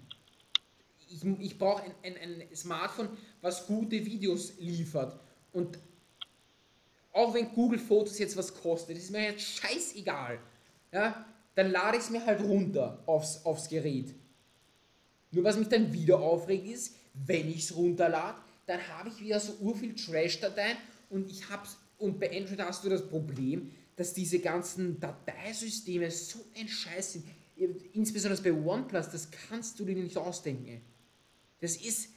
Ich, 1.08 1.24
ich 1.40 1.58
brauche 1.58 1.82
ein, 1.82 1.92
ein, 2.04 2.42
ein 2.42 2.56
Smartphone, 2.56 3.08
was 3.40 3.66
gute 3.66 4.04
Videos 4.04 4.54
liefert. 4.58 5.18
Und 5.52 5.78
auch 7.16 7.32
wenn 7.32 7.52
Google 7.54 7.78
Fotos 7.78 8.18
jetzt 8.18 8.36
was 8.36 8.54
kostet, 8.54 8.96
das 8.96 9.04
ist 9.04 9.10
mir 9.10 9.22
jetzt 9.22 9.42
scheißegal. 9.42 10.38
Ja, 10.92 11.24
dann 11.54 11.70
lade 11.70 11.96
ich 11.96 12.04
es 12.04 12.10
mir 12.10 12.24
halt 12.24 12.40
runter 12.42 13.02
aufs, 13.06 13.44
aufs 13.44 13.68
Gerät. 13.68 14.14
Nur 15.30 15.44
was 15.44 15.56
mich 15.56 15.68
dann 15.68 15.92
wieder 15.92 16.20
aufregt 16.20 16.66
ist, 16.68 16.94
wenn 17.14 17.48
ich 17.48 17.64
es 17.64 17.74
runterlade, 17.74 18.38
dann 18.66 18.80
habe 18.88 19.08
ich 19.08 19.20
wieder 19.20 19.40
so 19.40 19.54
urviel 19.60 19.94
Trash-Dateien 19.94 20.76
und 21.08 21.30
ich 21.30 21.48
hab's, 21.48 21.78
und 21.98 22.20
bei 22.20 22.30
Android 22.36 22.60
hast 22.60 22.84
du 22.84 22.90
das 22.90 23.08
Problem, 23.08 23.72
dass 23.96 24.12
diese 24.12 24.38
ganzen 24.40 25.00
Dateisysteme 25.00 26.10
so 26.10 26.44
ein 26.58 26.68
Scheiß 26.68 27.14
sind. 27.14 27.24
Insbesondere 27.94 28.42
bei 28.42 28.52
OnePlus, 28.52 29.08
das 29.08 29.30
kannst 29.48 29.80
du 29.80 29.86
dir 29.86 29.96
nicht 29.96 30.18
ausdenken. 30.18 30.82
Das 31.62 31.76
ist. 31.76 32.10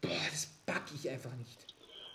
Boah, 0.00 0.08
das 0.30 0.48
pack 0.64 0.84
ich 0.94 1.10
einfach 1.10 1.36
nicht. 1.36 1.70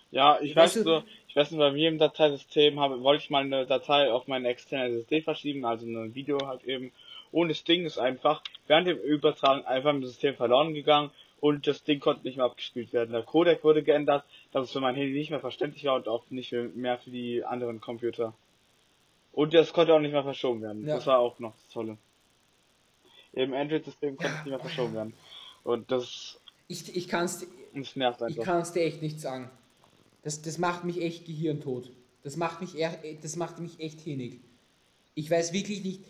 Ja, 0.10 0.40
ich 0.42 0.56
weiß, 0.56 0.78
weißt 0.78 0.86
du, 0.86 1.04
ich 1.36 1.42
weiß 1.42 1.52
nicht, 1.52 1.60
bei 1.60 1.72
mir 1.72 1.90
im 1.90 1.98
Dateisystem 1.98 2.80
habe, 2.80 3.04
wollte 3.04 3.22
ich 3.22 3.30
mal 3.30 3.44
eine 3.44 3.66
Datei 3.66 4.10
auf 4.10 4.26
meine 4.30 4.48
externe 4.48 4.86
SSD 4.86 5.22
verschieben, 5.22 5.66
also 5.66 5.86
ein 5.86 6.16
Video 6.16 6.38
halt 6.48 6.64
eben. 6.64 6.94
Und 7.34 7.50
das 7.50 7.66
Ding 7.66 7.86
ist 7.86 7.98
einfach 7.98 8.42
während 8.68 8.88
dem 8.88 8.98
Übertragen 9.00 9.66
einfach 9.66 9.90
im 9.90 10.06
System 10.06 10.36
verloren 10.36 10.74
gegangen 10.74 11.12
und 11.42 11.68
das 11.68 11.84
Ding 11.84 12.00
konnte 12.00 12.26
nicht 12.26 12.38
mehr 12.38 12.46
abgespielt 12.46 12.94
werden. 12.94 13.12
Der 13.12 13.24
Codec 13.24 13.66
wurde 13.66 13.84
geändert, 13.84 14.24
dass 14.54 14.68
es 14.68 14.72
für 14.72 14.80
mein 14.80 14.96
Handy 14.96 15.12
nicht 15.12 15.30
mehr 15.30 15.42
verständlich 15.42 15.84
war 15.84 15.96
und 15.96 16.08
auch 16.08 16.24
nicht 16.30 16.54
mehr 16.54 17.00
für 17.00 17.10
die 17.10 17.44
anderen 17.44 17.82
Computer. 17.82 18.34
Und 19.34 19.54
das 19.54 19.74
konnte 19.74 19.94
auch 19.94 20.00
nicht 20.00 20.14
mehr 20.14 20.24
verschoben 20.24 20.62
werden. 20.62 20.88
Ja. 20.88 20.96
Das 20.96 21.06
war 21.06 21.20
auch 21.20 21.38
noch 21.40 21.52
das 21.52 21.68
Tolle. 21.74 21.98
Im 23.34 23.54
Android-System 23.54 24.16
konnte 24.16 24.32
ja. 24.32 24.40
es 24.40 24.46
nicht 24.46 24.52
mehr 24.52 24.60
verschoben 24.62 24.94
werden. 24.94 25.14
Und 25.66 25.92
das. 25.92 26.40
Ich, 26.70 26.96
ich 26.96 27.10
kann 27.10 27.26
es. 27.26 27.46
Ich 27.74 27.94
kann 28.40 28.62
es 28.62 28.72
dir 28.72 28.84
echt 28.84 29.02
nicht 29.02 29.20
sagen. 29.20 29.50
Das, 30.26 30.42
das 30.42 30.58
macht 30.58 30.84
mich 30.84 31.04
echt 31.04 31.26
gehirntot. 31.26 31.92
Das 32.24 32.36
macht 32.36 32.60
mich, 32.60 32.84
das 33.22 33.36
macht 33.36 33.60
mich 33.60 33.80
echt 33.80 34.02
hinig. 34.02 34.40
Ich 35.14 35.30
weiß 35.30 35.54
wirklich 35.54 35.84
nicht, 35.84 36.02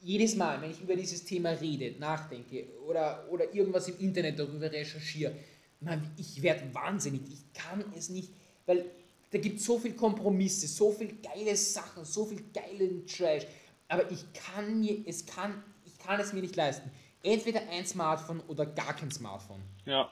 jedes 0.00 0.36
Mal, 0.36 0.62
wenn 0.62 0.70
ich 0.70 0.80
über 0.80 0.96
dieses 0.96 1.22
Thema 1.26 1.50
rede, 1.50 1.94
nachdenke 2.00 2.64
oder, 2.88 3.26
oder 3.30 3.52
irgendwas 3.52 3.88
im 3.88 3.98
Internet 3.98 4.38
darüber 4.38 4.72
recherchiere, 4.72 5.36
man, 5.80 6.10
ich 6.16 6.40
werde 6.40 6.62
wahnsinnig. 6.72 7.20
Ich 7.30 7.52
kann 7.52 7.84
es 7.94 8.08
nicht, 8.08 8.30
weil 8.64 8.86
da 9.30 9.36
gibt 9.36 9.58
es 9.58 9.66
so 9.66 9.78
viel 9.78 9.92
Kompromisse, 9.92 10.66
so 10.66 10.90
viel 10.90 11.18
geile 11.22 11.54
Sachen, 11.54 12.06
so 12.06 12.24
viel 12.24 12.42
geilen 12.54 13.06
Trash. 13.06 13.44
Aber 13.86 14.10
ich 14.10 14.24
kann 14.32 14.80
mir, 14.80 15.04
es 15.06 15.26
kann, 15.26 15.62
ich 15.84 15.98
kann 15.98 16.18
es 16.18 16.32
mir 16.32 16.40
nicht 16.40 16.56
leisten. 16.56 16.90
Entweder 17.22 17.68
ein 17.68 17.84
Smartphone 17.84 18.40
oder 18.48 18.64
gar 18.64 18.96
kein 18.96 19.10
Smartphone. 19.10 19.60
Ja. 19.84 20.10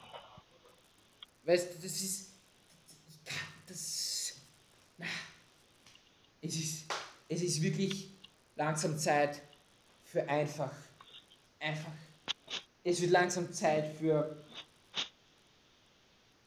Weißt 1.43 1.73
du, 1.73 1.81
das 1.81 2.03
ist, 2.03 2.30
das, 3.71 4.33
na, 4.97 5.05
es 6.41 6.55
ist, 6.55 6.85
es 7.29 7.41
ist 7.41 7.61
wirklich 7.61 8.09
langsam 8.55 8.97
Zeit, 8.97 9.41
für 10.03 10.27
einfach, 10.27 10.73
einfach, 11.59 11.91
es 12.83 13.01
wird 13.01 13.11
langsam 13.11 13.51
Zeit 13.53 13.87
für, 13.97 14.43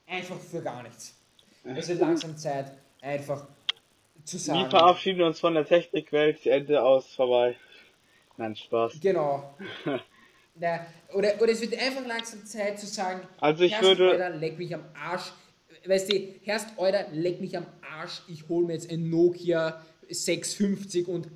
einfach 0.07 0.39
für 0.39 0.61
gar 0.61 0.83
nichts. 0.83 1.15
Es 1.65 1.89
wird 1.89 2.01
langsam 2.01 2.37
Zeit, 2.37 2.73
einfach 3.01 3.47
zu 4.25 4.37
sagen. 4.37 4.61
Wir 4.61 4.71
verabschieden 4.71 5.23
uns 5.23 5.41
von 5.41 5.55
der 5.55 5.65
Technikwelt, 5.65 6.45
Ende 6.45 6.83
aus, 6.83 7.15
vorbei. 7.15 7.57
Nein, 8.37 8.55
Spaß. 8.55 9.01
Genau. 9.01 9.57
ja, 10.61 10.87
oder, 11.15 11.41
oder 11.41 11.53
es 11.53 11.63
wird 11.63 11.79
einfach 11.79 12.05
langsam 12.05 12.45
Zeit 12.45 12.79
zu 12.79 12.87
sagen, 12.87 13.27
also 13.41 13.65
ich 13.65 13.81
würde... 13.81 14.29
Leck 14.37 14.59
mich 14.59 14.75
am 14.75 14.85
Arsch. 14.95 15.33
Weißt 15.87 16.13
du, 16.13 16.35
Herrst 16.45 16.69
Euer, 16.77 17.07
leck 17.13 17.41
mich 17.41 17.57
am 17.57 17.67
Arsch, 17.99 18.23
ich 18.29 18.49
hole 18.49 18.67
mir 18.67 18.75
jetzt 18.75 18.91
ein 18.91 19.11
Nokia 19.11 19.81
650 20.09 21.09
und 21.09 21.29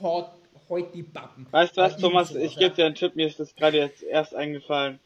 haut 0.00 0.30
heute 0.68 0.92
die 0.92 1.02
Pappen. 1.02 1.46
Weißt 1.50 1.76
du 1.76 1.82
was, 1.82 1.96
Thomas, 1.96 2.34
ich 2.34 2.56
gebe 2.56 2.74
dir 2.74 2.86
einen 2.86 2.94
Tipp, 2.94 3.16
mir 3.16 3.26
ist 3.26 3.40
das 3.40 3.54
gerade 3.54 3.78
jetzt 3.78 4.02
erst 4.02 4.34
eingefallen. 4.34 5.00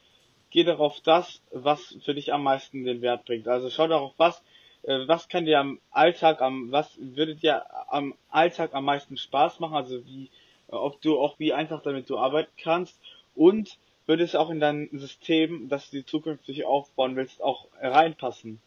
Geh 0.51 0.63
darauf 0.63 1.01
das, 1.01 1.41
was 1.51 1.97
für 2.05 2.15
dich 2.15 2.33
am 2.33 2.45
meisten 2.45 2.85
den 2.85 3.03
Wert 3.03 3.25
bringt. 3.25 3.49
Also 3.49 3.71
schau 3.71 3.89
darauf, 3.89 4.13
was, 4.19 4.43
äh, 4.83 5.09
was 5.09 5.29
kann 5.29 5.47
dir 5.47 5.59
am 5.59 5.81
Alltag, 5.91 6.41
am, 6.43 6.71
was 6.71 6.91
würde 6.99 7.35
dir 7.35 7.65
am 7.89 8.15
Alltag 8.31 8.75
am 8.75 8.85
meisten 8.85 9.17
Spaß 9.17 9.59
machen, 9.59 9.75
also 9.75 10.05
wie, 10.07 10.31
äh, 10.69 10.77
ob 10.77 11.01
du 11.01 11.19
auch 11.19 11.39
wie 11.39 11.53
einfach 11.53 11.83
damit 11.83 12.09
du 12.09 12.19
arbeiten 12.19 12.53
kannst 12.57 12.97
und 13.35 13.79
würde 14.07 14.25
es 14.25 14.35
auch 14.35 14.51
in 14.51 14.61
dein 14.61 14.89
System, 14.93 15.69
das 15.69 15.91
du 15.91 16.05
zukünftig 16.05 16.65
aufbauen 16.65 17.17
willst, 17.17 17.43
auch 17.43 17.69
reinpassen. 17.81 18.61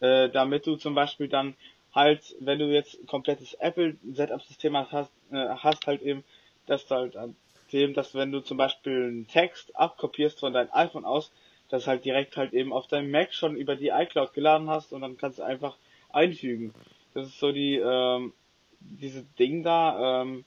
Äh, 0.00 0.28
damit 0.28 0.66
du 0.66 0.76
zum 0.76 0.94
Beispiel 0.94 1.28
dann 1.28 1.54
halt, 1.94 2.36
wenn 2.40 2.58
du 2.58 2.66
jetzt 2.66 3.06
komplettes 3.06 3.54
Apple 3.54 3.96
Setup-System 4.12 4.76
hast, 4.76 5.10
äh, 5.32 5.48
hast 5.56 5.86
halt 5.86 6.02
eben, 6.02 6.24
dass 6.66 6.86
du 6.86 6.94
halt 6.94 7.16
an 7.16 7.34
dem, 7.72 7.94
dass 7.94 8.14
wenn 8.14 8.32
du 8.32 8.40
zum 8.40 8.58
Beispiel 8.58 9.04
einen 9.04 9.26
Text 9.26 9.74
abkopierst 9.74 10.38
von 10.38 10.52
deinem 10.52 10.68
iPhone 10.72 11.04
aus, 11.04 11.32
das 11.68 11.86
halt 11.86 12.04
direkt 12.04 12.36
halt 12.36 12.52
eben 12.52 12.72
auf 12.72 12.86
deinem 12.86 13.10
Mac 13.10 13.32
schon 13.32 13.56
über 13.56 13.74
die 13.74 13.88
iCloud 13.88 14.34
geladen 14.34 14.68
hast 14.68 14.92
und 14.92 15.00
dann 15.00 15.16
kannst 15.16 15.38
du 15.38 15.42
einfach 15.42 15.76
einfügen. 16.10 16.74
Das 17.14 17.26
ist 17.26 17.40
so 17.40 17.50
die, 17.50 17.76
ähm, 17.76 18.32
diese 18.80 19.24
Ding 19.38 19.62
da, 19.62 20.22
ähm, 20.22 20.44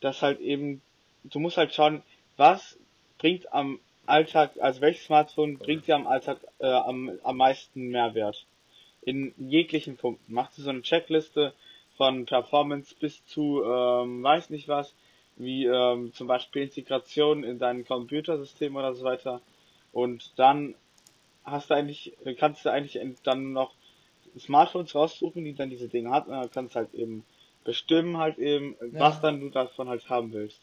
dass 0.00 0.22
halt 0.22 0.40
eben, 0.40 0.80
du 1.24 1.38
musst 1.38 1.56
halt 1.56 1.74
schauen, 1.74 2.02
was 2.36 2.78
bringt 3.24 3.52
am 3.52 3.80
Alltag, 4.06 4.52
also 4.60 4.82
welches 4.82 5.06
Smartphone 5.06 5.56
bringt 5.56 5.86
dir 5.86 5.94
am 5.94 6.06
Alltag 6.06 6.38
äh, 6.58 6.66
am, 6.66 7.10
am 7.22 7.36
meisten 7.36 7.88
Mehrwert? 7.88 8.44
in 9.04 9.34
jeglichen 9.38 9.96
Punkten. 9.96 10.32
Machst 10.32 10.58
du 10.58 10.62
so 10.62 10.70
eine 10.70 10.82
Checkliste 10.82 11.52
von 11.96 12.26
Performance 12.26 12.94
bis 12.98 13.24
zu 13.26 13.62
ähm, 13.64 14.22
weiß 14.22 14.50
nicht 14.50 14.68
was, 14.68 14.94
wie 15.36 15.66
ähm, 15.66 16.12
zum 16.14 16.26
Beispiel 16.26 16.62
Integration 16.62 17.44
in 17.44 17.58
dein 17.58 17.84
Computersystem 17.84 18.74
oder 18.76 18.94
so 18.94 19.04
weiter. 19.04 19.40
Und 19.92 20.32
dann 20.36 20.74
hast 21.44 21.70
du 21.70 21.74
eigentlich, 21.74 22.12
kannst 22.38 22.64
du 22.64 22.70
eigentlich 22.70 23.00
dann 23.22 23.52
noch 23.52 23.74
Smartphones 24.38 24.94
raussuchen, 24.94 25.44
die 25.44 25.54
dann 25.54 25.70
diese 25.70 25.88
Dinge 25.88 26.10
hat, 26.10 26.26
und 26.26 26.32
dann 26.32 26.50
kannst 26.50 26.74
du 26.74 26.80
halt 26.80 26.94
eben 26.94 27.24
bestimmen 27.62 28.16
halt 28.16 28.38
eben, 28.38 28.76
ja. 28.92 29.00
was 29.00 29.20
dann 29.20 29.40
du 29.40 29.50
davon 29.50 29.88
halt 29.88 30.08
haben 30.08 30.32
willst. 30.32 30.60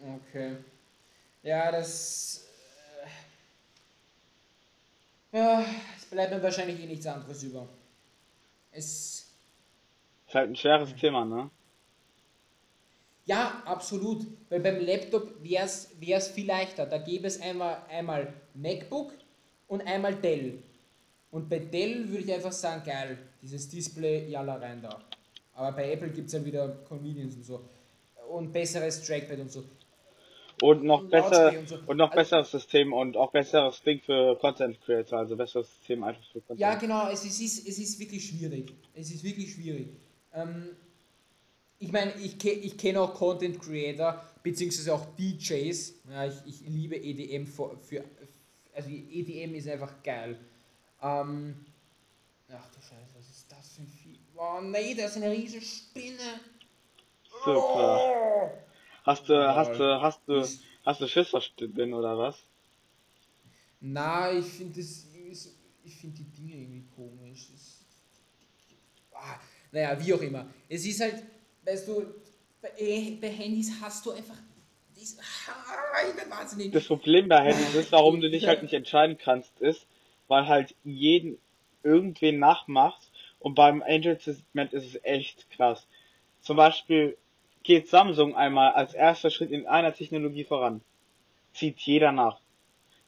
Okay. 0.00 0.56
Ja, 1.44 1.70
das. 1.70 2.42
Äh, 5.30 5.36
ja, 5.36 5.64
bleibt 6.10 6.32
mir 6.32 6.42
wahrscheinlich 6.42 6.80
eh 6.80 6.86
nichts 6.86 7.06
anderes 7.06 7.42
über. 7.42 7.68
Es 8.72 9.30
ist 10.26 10.34
halt 10.34 10.50
ein 10.50 10.56
schweres 10.56 10.94
Thema, 10.96 11.24
ne? 11.26 11.50
Ja, 13.26 13.62
absolut. 13.66 14.26
Weil 14.48 14.60
beim 14.60 14.80
Laptop 14.80 15.42
wäre 15.44 15.66
es 15.66 16.28
viel 16.28 16.46
leichter. 16.46 16.86
Da 16.86 16.96
gäbe 16.96 17.26
es 17.26 17.40
einmal, 17.40 17.82
einmal 17.90 18.32
MacBook 18.54 19.12
und 19.68 19.82
einmal 19.82 20.14
Dell. 20.14 20.62
Und 21.30 21.50
bei 21.50 21.58
Dell 21.58 22.08
würde 22.08 22.24
ich 22.24 22.32
einfach 22.32 22.52
sagen, 22.52 22.82
geil, 22.84 23.18
dieses 23.42 23.68
Display, 23.68 24.28
jalla 24.30 24.56
rein 24.56 24.80
da. 24.80 24.98
Aber 25.52 25.72
bei 25.72 25.92
Apple 25.92 26.08
gibt 26.08 26.28
es 26.28 26.32
ja 26.32 26.44
wieder 26.44 26.68
Convenience 26.88 27.36
und 27.36 27.44
so. 27.44 27.68
Und 28.30 28.50
besseres 28.50 29.04
Trackpad 29.04 29.40
und 29.40 29.52
so. 29.52 29.64
Und 30.62 30.84
noch 30.84 31.04
besser 31.08 31.58
und, 31.58 31.68
so. 31.68 31.78
und 31.86 31.96
noch 31.96 32.10
also, 32.10 32.20
besseres 32.20 32.50
System 32.50 32.92
und 32.92 33.16
auch 33.16 33.32
besseres 33.32 33.82
Ding 33.82 34.00
für 34.00 34.36
Content 34.38 34.80
Creator, 34.80 35.18
also 35.18 35.36
besseres 35.36 35.68
System 35.68 36.04
einfach 36.04 36.22
für 36.32 36.40
Content. 36.40 36.60
Ja, 36.60 36.74
genau, 36.76 37.08
es 37.08 37.24
ist, 37.24 37.40
es 37.40 37.78
ist 37.78 37.98
wirklich 37.98 38.26
schwierig. 38.26 38.72
Es 38.94 39.10
ist 39.10 39.24
wirklich 39.24 39.52
schwierig. 39.52 39.88
Ähm, 40.32 40.76
ich 41.78 41.92
meine, 41.92 42.12
ich, 42.14 42.42
ich 42.44 42.78
kenne 42.78 43.00
auch 43.00 43.14
Content 43.14 43.60
Creator, 43.60 44.22
beziehungsweise 44.42 44.94
auch 44.94 45.04
DJs. 45.16 45.94
Ja, 46.10 46.26
ich, 46.26 46.34
ich 46.46 46.60
liebe 46.68 46.96
EDM 46.96 47.46
für, 47.46 47.76
für, 47.78 48.04
also 48.74 48.88
EDM 48.88 49.54
ist 49.54 49.68
einfach 49.68 50.02
geil. 50.02 50.38
Ähm, 51.02 51.66
ach 52.48 52.68
du 52.68 52.80
Scheiße, 52.80 53.14
was 53.18 53.28
ist 53.28 53.50
das 53.50 53.72
für 53.72 53.82
ein 53.82 53.88
Vieh? 53.88 54.18
Oh 54.36 54.60
nee, 54.62 54.94
das 54.94 55.16
ist 55.16 55.22
eine 55.22 55.32
riesige 55.32 55.64
Spinne. 55.64 56.40
Super. 57.44 58.00
Oh. 58.00 58.73
Hast 59.04 59.28
du, 59.28 59.34
hast 59.54 59.78
du, 59.78 60.00
hast 60.00 60.20
du, 60.26 60.48
hast 60.84 61.00
du 61.00 61.06
Schiss 61.06 61.28
vor 61.28 61.42
Spinnen 61.42 61.92
oder 61.92 62.16
was? 62.18 62.42
Na, 63.80 64.32
ich 64.32 64.46
finde 64.46 64.80
das, 64.80 65.06
ich 65.84 65.94
finde 65.94 66.16
die 66.16 66.24
Dinge 66.24 66.62
irgendwie 66.62 66.84
komisch. 66.96 67.48
Das, 67.52 67.84
ah, 69.12 69.38
naja, 69.70 70.04
wie 70.04 70.14
auch 70.14 70.22
immer. 70.22 70.46
Es 70.68 70.86
ist 70.86 71.00
halt, 71.00 71.22
weißt 71.64 71.86
du, 71.88 72.06
bei, 72.62 72.70
äh, 72.78 73.10
bei 73.20 73.28
Handys 73.28 73.72
hast 73.80 74.06
du 74.06 74.12
einfach 74.12 74.38
dies, 74.96 75.18
ah. 75.18 75.52
Das 76.72 76.86
Problem 76.86 77.28
bei 77.28 77.42
Handys 77.42 77.74
ist, 77.74 77.92
warum 77.92 78.20
du 78.20 78.30
dich 78.30 78.46
halt 78.46 78.62
nicht 78.62 78.74
entscheiden 78.74 79.18
kannst, 79.18 79.60
ist, 79.60 79.86
weil 80.28 80.46
halt 80.46 80.74
jeden 80.82 81.38
irgendwen 81.82 82.38
nachmacht 82.38 83.10
und 83.38 83.54
beim 83.54 83.82
Android-Segment 83.82 84.72
ist 84.72 84.86
es 84.86 85.04
echt 85.04 85.50
krass. 85.50 85.86
Zum 86.40 86.56
Beispiel, 86.56 87.16
geht 87.64 87.88
Samsung 87.88 88.36
einmal 88.36 88.72
als 88.72 88.94
erster 88.94 89.30
Schritt 89.30 89.50
in 89.50 89.66
einer 89.66 89.94
Technologie 89.94 90.44
voran. 90.44 90.82
Zieht 91.52 91.80
jeder 91.80 92.12
nach. 92.12 92.38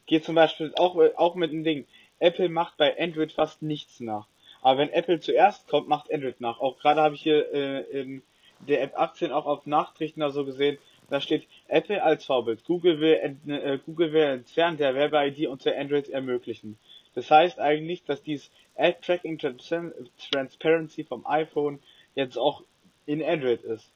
Geht 0.06 0.24
zum 0.24 0.34
Beispiel 0.34 0.72
auch, 0.76 0.96
auch 1.16 1.34
mit 1.34 1.52
dem 1.52 1.62
Ding. 1.62 1.86
Apple 2.18 2.48
macht 2.48 2.76
bei 2.78 2.98
Android 2.98 3.32
fast 3.32 3.62
nichts 3.62 4.00
nach. 4.00 4.26
Aber 4.62 4.80
wenn 4.80 4.90
Apple 4.90 5.20
zuerst 5.20 5.68
kommt, 5.68 5.88
macht 5.88 6.12
Android 6.12 6.40
nach. 6.40 6.58
Auch 6.60 6.78
gerade 6.78 7.02
habe 7.02 7.14
ich 7.14 7.22
hier 7.22 7.52
äh, 7.52 7.82
in 8.00 8.22
der 8.60 8.82
App 8.82 8.98
18 8.98 9.30
auch 9.30 9.46
auf 9.46 9.66
Nachrichten 9.66 10.20
da 10.20 10.30
so 10.30 10.44
gesehen, 10.44 10.78
da 11.10 11.20
steht 11.20 11.46
Apple 11.68 12.02
als 12.02 12.24
Vorbild. 12.24 12.64
Google 12.64 13.00
will, 13.00 13.38
äh, 13.46 13.78
Google 13.84 14.12
will 14.12 14.22
entfernen 14.22 14.78
der 14.78 14.94
Werbe-ID 14.94 15.46
unter 15.46 15.76
Android 15.76 16.08
ermöglichen. 16.08 16.78
Das 17.14 17.30
heißt 17.30 17.60
eigentlich, 17.60 18.04
dass 18.04 18.22
dieses 18.22 18.50
Ad 18.76 18.98
Tracking 19.02 19.38
Transparency 19.38 21.04
vom 21.04 21.26
iPhone 21.26 21.80
jetzt 22.14 22.38
auch 22.38 22.62
in 23.06 23.22
Android 23.22 23.62
ist. 23.62 23.92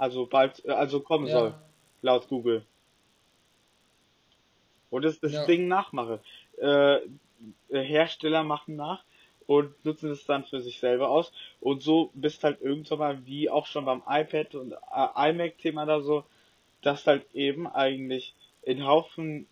Also 0.00 0.24
bald, 0.24 0.64
äh, 0.64 0.70
also 0.70 1.00
kommen 1.00 1.26
ja. 1.26 1.32
soll, 1.38 1.54
laut 2.00 2.26
Google. 2.28 2.64
Und 4.88 5.04
das, 5.04 5.20
das 5.20 5.32
ja. 5.32 5.44
Ding 5.44 5.68
nachmache. 5.68 6.20
Äh, 6.58 6.96
äh, 6.96 7.00
Hersteller 7.68 8.42
machen 8.42 8.76
nach 8.76 9.04
und 9.46 9.84
nutzen 9.84 10.10
es 10.10 10.24
dann 10.24 10.44
für 10.44 10.62
sich 10.62 10.80
selber 10.80 11.10
aus. 11.10 11.32
Und 11.60 11.82
so 11.82 12.10
bist 12.14 12.42
halt 12.44 12.62
irgendwann 12.62 12.98
mal, 12.98 13.26
wie 13.26 13.50
auch 13.50 13.66
schon 13.66 13.84
beim 13.84 14.02
iPad 14.08 14.54
und 14.54 14.72
äh, 14.72 15.30
iMac-Thema 15.30 15.84
da 15.84 16.00
so, 16.00 16.24
dass 16.80 17.06
halt 17.06 17.26
eben 17.34 17.66
eigentlich 17.66 18.34
in 18.62 18.86
Haufen 18.86 19.46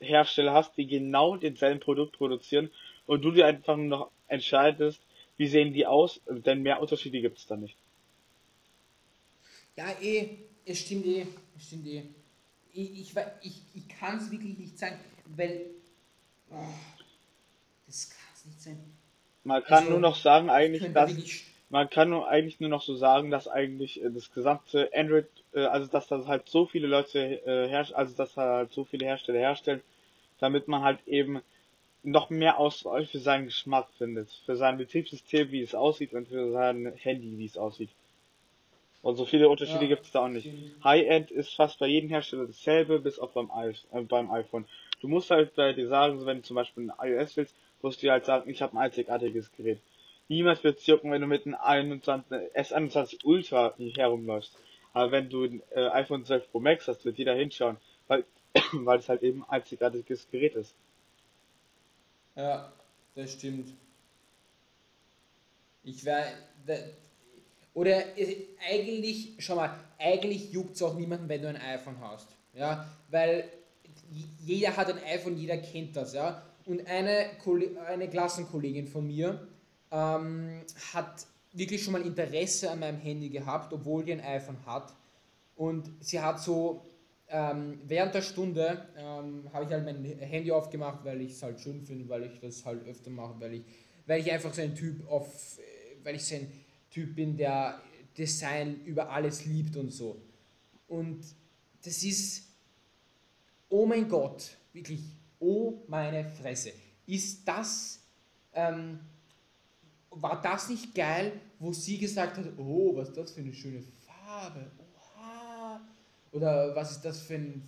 Hersteller 0.00 0.52
hast, 0.52 0.76
die 0.76 0.86
genau 0.86 1.36
denselben 1.36 1.80
Produkt 1.80 2.18
produzieren 2.18 2.70
und 3.06 3.24
du 3.24 3.30
dir 3.30 3.46
einfach 3.46 3.76
nur 3.76 3.86
noch 3.86 4.10
entscheidest, 4.26 5.00
wie 5.38 5.46
sehen 5.46 5.72
die 5.72 5.86
aus, 5.86 6.20
denn 6.28 6.62
mehr 6.62 6.82
Unterschiede 6.82 7.22
gibt 7.22 7.38
es 7.38 7.46
da 7.46 7.56
nicht. 7.56 7.78
Ja, 9.78 9.94
eh, 10.02 10.30
es 10.64 10.80
stimmt 10.80 11.06
eh, 11.06 11.24
es 11.56 11.66
stimmt 11.68 11.86
eh. 11.86 12.02
Ich, 12.72 13.00
ich, 13.00 13.14
ich, 13.42 13.62
ich 13.74 13.88
kann 13.88 14.18
es 14.18 14.28
wirklich 14.28 14.58
nicht 14.58 14.76
sagen, 14.76 14.98
weil 15.36 15.66
oh, 16.50 16.56
das 17.86 18.10
kann 18.10 18.28
es 18.34 18.44
nicht 18.44 18.60
sein. 18.60 18.76
Man 19.44 19.62
kann 19.62 19.84
also, 19.84 19.90
nur 19.90 20.00
noch 20.00 20.16
sagen, 20.16 20.50
eigentlich, 20.50 20.92
dass 20.92 21.14
man 21.70 21.88
kann 21.88 22.10
nur 22.10 22.26
eigentlich 22.26 22.58
nur 22.58 22.70
noch 22.70 22.82
so 22.82 22.96
sagen, 22.96 23.30
dass 23.30 23.46
eigentlich 23.46 24.02
äh, 24.02 24.10
das 24.10 24.32
gesamte 24.32 24.90
Android, 24.92 25.28
äh, 25.52 25.60
also 25.60 25.86
dass 25.86 26.08
das 26.08 26.26
halt 26.26 26.48
so 26.48 26.66
viele 26.66 26.88
Leute 26.88 27.20
äh, 27.46 27.68
herstellen, 27.68 27.98
also 27.98 28.16
dass 28.16 28.36
halt 28.36 28.72
so 28.72 28.82
viele 28.82 29.06
Hersteller 29.06 29.38
herstellen, 29.38 29.82
damit 30.40 30.66
man 30.66 30.82
halt 30.82 31.06
eben 31.06 31.40
noch 32.02 32.30
mehr 32.30 32.58
Auswahl 32.58 33.06
für 33.06 33.20
seinen 33.20 33.44
Geschmack 33.44 33.86
findet, 33.96 34.28
für 34.44 34.56
sein 34.56 34.76
Betriebssystem, 34.76 35.52
wie 35.52 35.62
es 35.62 35.76
aussieht 35.76 36.14
und 36.14 36.26
für 36.26 36.50
sein 36.50 36.92
Handy, 36.96 37.38
wie 37.38 37.46
es 37.46 37.56
aussieht. 37.56 37.90
Und 39.02 39.16
so 39.16 39.24
viele 39.24 39.48
Unterschiede 39.48 39.82
ja, 39.82 39.88
gibt 39.88 40.04
es 40.06 40.10
da 40.10 40.24
auch 40.24 40.28
nicht. 40.28 40.48
High-End 40.82 41.30
ist 41.30 41.54
fast 41.54 41.78
bei 41.78 41.86
jedem 41.86 42.08
Hersteller 42.08 42.46
dasselbe, 42.46 42.98
bis 42.98 43.18
auf 43.18 43.32
beim, 43.32 43.50
I 43.54 43.74
äh, 43.92 44.02
beim 44.02 44.30
iPhone. 44.30 44.66
Du 45.00 45.08
musst 45.08 45.30
halt 45.30 45.54
bei 45.54 45.72
dir 45.72 45.86
sagen, 45.86 46.26
wenn 46.26 46.38
du 46.38 46.42
zum 46.42 46.56
Beispiel 46.56 46.90
ein 46.90 47.08
iOS 47.10 47.36
willst, 47.36 47.54
musst 47.80 48.02
du 48.02 48.06
dir 48.06 48.12
halt 48.12 48.24
sagen, 48.24 48.50
ich 48.50 48.60
habe 48.60 48.76
ein 48.76 48.78
einzigartiges 48.78 49.52
Gerät. 49.52 49.78
Niemals 50.28 50.62
wird 50.64 50.78
es 50.78 50.86
jucken, 50.86 51.12
wenn 51.12 51.20
du 51.20 51.26
mit 51.26 51.46
einem 51.46 51.54
21, 51.54 52.32
S21 52.54 53.24
Ultra 53.24 53.74
herumläufst. 53.78 54.56
Aber 54.92 55.12
wenn 55.12 55.30
du 55.30 55.44
ein 55.44 55.62
äh, 55.70 55.88
iPhone 55.88 56.24
12 56.24 56.50
Pro 56.50 56.60
Max 56.60 56.88
hast, 56.88 57.04
wird 57.04 57.18
jeder 57.18 57.34
hinschauen, 57.34 57.76
weil, 58.08 58.24
weil 58.72 58.98
es 58.98 59.08
halt 59.08 59.22
eben 59.22 59.44
ein 59.44 59.50
einzigartiges 59.50 60.28
Gerät 60.30 60.56
ist. 60.56 60.74
Ja, 62.34 62.72
das 63.14 63.34
stimmt. 63.34 63.72
Ich 65.84 66.04
wäre. 66.04 66.32
Oder 67.78 68.18
äh, 68.18 68.48
eigentlich, 68.68 69.34
schau 69.38 69.54
mal, 69.54 69.78
eigentlich 69.98 70.50
juckt 70.50 70.74
es 70.74 70.82
auch 70.82 70.94
niemanden, 70.94 71.28
wenn 71.28 71.42
du 71.42 71.48
ein 71.48 71.56
iPhone 71.56 71.94
hast. 72.00 72.26
Ja, 72.52 72.88
weil 73.08 73.44
jeder 74.44 74.76
hat 74.76 74.88
ein 74.90 74.98
iPhone, 75.04 75.36
jeder 75.36 75.58
kennt 75.58 75.94
das, 75.94 76.12
ja. 76.12 76.42
Und 76.66 76.84
eine, 76.88 77.26
eine 77.86 78.08
Klassenkollegin 78.08 78.88
von 78.88 79.06
mir, 79.06 79.46
ähm, 79.92 80.62
hat 80.92 81.24
wirklich 81.52 81.84
schon 81.84 81.92
mal 81.92 82.02
Interesse 82.02 82.68
an 82.68 82.80
meinem 82.80 82.98
Handy 82.98 83.28
gehabt, 83.28 83.72
obwohl 83.72 84.04
die 84.04 84.12
ein 84.12 84.24
iPhone 84.24 84.58
hat. 84.66 84.92
Und 85.54 85.88
sie 86.00 86.18
hat 86.18 86.40
so 86.42 86.82
ähm, 87.28 87.78
während 87.86 88.12
der 88.12 88.22
Stunde 88.22 88.88
ähm, 88.96 89.48
habe 89.52 89.66
ich 89.66 89.70
halt 89.70 89.84
mein 89.84 90.04
Handy 90.04 90.50
aufgemacht, 90.50 91.04
weil 91.04 91.20
ich 91.20 91.30
es 91.30 91.42
halt 91.44 91.60
schön 91.60 91.80
finde, 91.82 92.08
weil 92.08 92.24
ich 92.24 92.40
das 92.40 92.64
halt 92.64 92.84
öfter 92.88 93.10
mache, 93.10 93.34
weil 93.38 93.54
ich, 93.54 93.62
weil 94.04 94.20
ich 94.20 94.32
einfach 94.32 94.52
so 94.52 94.62
ein 94.62 94.74
Typ 94.74 95.08
auf, 95.08 95.60
weil 96.02 96.16
ich 96.16 96.24
so 96.24 96.34
ein 96.34 96.50
Typ 96.90 97.14
bin, 97.14 97.36
der 97.36 97.80
Design 98.16 98.84
über 98.84 99.10
alles 99.10 99.44
liebt 99.44 99.76
und 99.76 99.90
so. 99.90 100.20
Und 100.88 101.20
das 101.82 102.02
ist, 102.02 102.44
oh 103.68 103.86
mein 103.86 104.08
Gott, 104.08 104.56
wirklich, 104.72 105.02
oh 105.38 105.82
meine 105.86 106.24
Fresse, 106.24 106.72
ist 107.06 107.46
das 107.46 108.00
ähm, 108.52 108.98
war 110.10 110.40
das 110.42 110.68
nicht 110.68 110.94
geil, 110.94 111.40
wo 111.58 111.72
sie 111.72 111.98
gesagt 111.98 112.38
hat, 112.38 112.46
oh, 112.56 112.96
was 112.96 113.08
ist 113.08 113.16
das 113.16 113.32
für 113.32 113.40
eine 113.40 113.54
schöne 113.54 113.82
Farbe, 114.04 114.70
oha, 114.78 115.80
oder 116.32 116.74
was 116.74 116.92
ist 116.92 117.04
das 117.04 117.20
für 117.20 117.34
ein, 117.34 117.62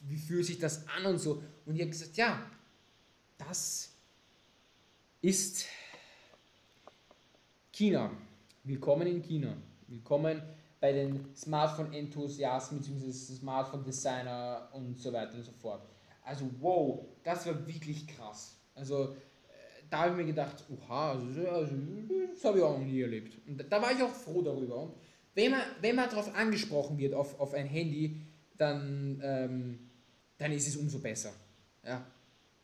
wie 0.00 0.16
fühlt 0.16 0.46
sich 0.46 0.58
das 0.58 0.86
an 0.88 1.06
und 1.06 1.18
so. 1.18 1.42
Und 1.66 1.76
ihr 1.76 1.84
hat 1.84 1.92
gesagt, 1.92 2.16
ja, 2.16 2.50
das 3.38 3.90
ist 5.22 5.66
China. 7.72 8.10
Willkommen 8.62 9.06
in 9.06 9.22
China. 9.22 9.56
Willkommen 9.88 10.42
bei 10.80 10.92
den 10.92 11.34
Smartphone-Enthusiasten 11.34 12.78
bzw. 12.78 13.10
Smartphone-Designer 13.10 14.68
und 14.74 15.00
so 15.00 15.10
weiter 15.14 15.36
und 15.36 15.44
so 15.44 15.52
fort. 15.52 15.88
Also 16.22 16.44
wow, 16.60 17.06
das 17.24 17.46
war 17.46 17.66
wirklich 17.66 18.06
krass. 18.06 18.58
Also 18.74 19.16
da 19.88 20.00
habe 20.00 20.10
ich 20.10 20.16
mir 20.18 20.26
gedacht, 20.26 20.62
oha, 20.68 21.12
also, 21.12 21.48
also, 21.48 21.74
das 22.34 22.44
habe 22.44 22.58
ich 22.58 22.64
auch 22.64 22.78
noch 22.78 22.84
nie 22.84 23.00
erlebt. 23.00 23.38
Und 23.48 23.64
da 23.66 23.80
war 23.80 23.92
ich 23.92 24.02
auch 24.02 24.12
froh 24.12 24.42
darüber. 24.42 24.82
Und 24.82 24.94
wenn 25.34 25.52
man, 25.52 25.62
wenn 25.80 25.96
man 25.96 26.10
darauf 26.10 26.34
angesprochen 26.34 26.98
wird, 26.98 27.14
auf, 27.14 27.40
auf 27.40 27.54
ein 27.54 27.66
Handy, 27.66 28.20
dann, 28.58 29.22
ähm, 29.24 29.90
dann 30.36 30.52
ist 30.52 30.68
es 30.68 30.76
umso 30.76 30.98
besser. 30.98 31.32
Ja. 31.82 32.06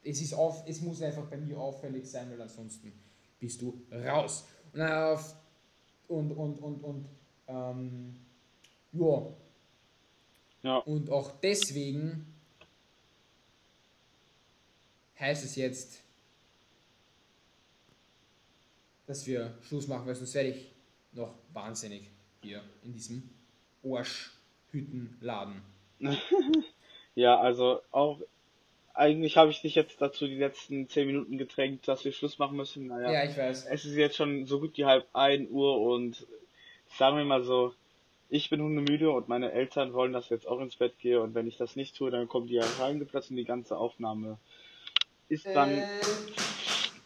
Es, 0.03 0.21
ist 0.21 0.35
auf, 0.35 0.63
es 0.69 0.83
muss 0.83 1.01
einfach 1.01 1.25
bei 1.25 1.39
mir 1.39 1.59
auffällig 1.59 2.05
sein, 2.05 2.31
weil 2.31 2.43
ansonsten 2.43 2.93
bist 3.39 3.63
du 3.63 3.83
raus. 3.91 4.45
Und, 4.75 4.83
auf, 4.83 5.35
und, 6.09 6.33
und, 6.33 6.59
und, 6.59 6.85
und 6.85 7.07
ähm, 7.49 8.17
ja. 8.93 9.27
ja. 10.63 10.77
Und 10.79 11.11
auch 11.11 11.33
deswegen 11.41 12.35
heißt 15.19 15.45
es 15.45 15.57
jetzt, 15.57 16.03
dass 19.07 19.27
wir 19.27 19.57
Schluss 19.63 19.87
machen, 19.87 20.07
weil 20.07 20.15
sonst 20.15 20.35
werde 20.35 20.51
ich 20.51 20.73
noch 21.13 21.35
wahnsinnig 21.53 22.11
hier 22.43 22.63
in 22.83 22.93
diesem 22.93 23.31
Arschhüttenladen. 23.85 25.63
ja, 27.15 27.39
also 27.39 27.81
auch 27.91 28.21
eigentlich 28.97 29.37
habe 29.37 29.51
ich 29.51 29.61
dich 29.61 29.75
jetzt 29.75 30.01
dazu 30.01 30.27
die 30.27 30.37
letzten 30.37 30.89
zehn 30.89 31.07
Minuten 31.07 31.39
gedrängt, 31.39 31.87
dass 31.87 32.05
wir 32.05 32.13
Schluss 32.13 32.39
machen 32.39 32.57
müssen. 32.57 32.87
Naja, 32.87 33.13
ja, 33.13 33.25
ich 33.25 33.37
weiß. 33.37 33.67
Es 33.67 33.85
ist 33.85 33.97
jetzt 33.97 34.17
schon 34.17 34.47
so 34.47 34.59
gut 34.61 34.77
wie 34.77 34.87
halb 34.87 35.07
ein 35.13 35.49
Uhr 35.51 35.81
und 35.81 36.27
sagen 36.97 37.17
wir 37.19 37.25
mal 37.25 37.43
so, 37.45 37.75
ich 38.29 38.51
bin 38.51 38.63
hundemüde 38.63 39.11
und 39.11 39.29
meine 39.29 39.53
Eltern 39.53 39.93
wollen, 39.93 40.13
dass 40.13 40.25
ich 40.25 40.31
jetzt 40.31 40.49
auch 40.49 40.61
ins 40.61 40.77
Bett 40.77 40.99
gehe 40.99 41.21
und 41.21 41.35
wenn 41.35 41.47
ich 41.47 41.57
das 41.59 41.77
nicht 41.77 41.97
tue, 41.97 42.11
dann 42.11 42.27
kommen 42.27 42.47
die 42.47 42.55
ja 42.55 42.65
reingeplatzt 42.81 43.31
und 43.31 43.37
die 43.37 43.45
ganze 43.45 43.77
Aufnahme 43.77 44.39
ist 45.29 45.47
dann. 45.55 45.87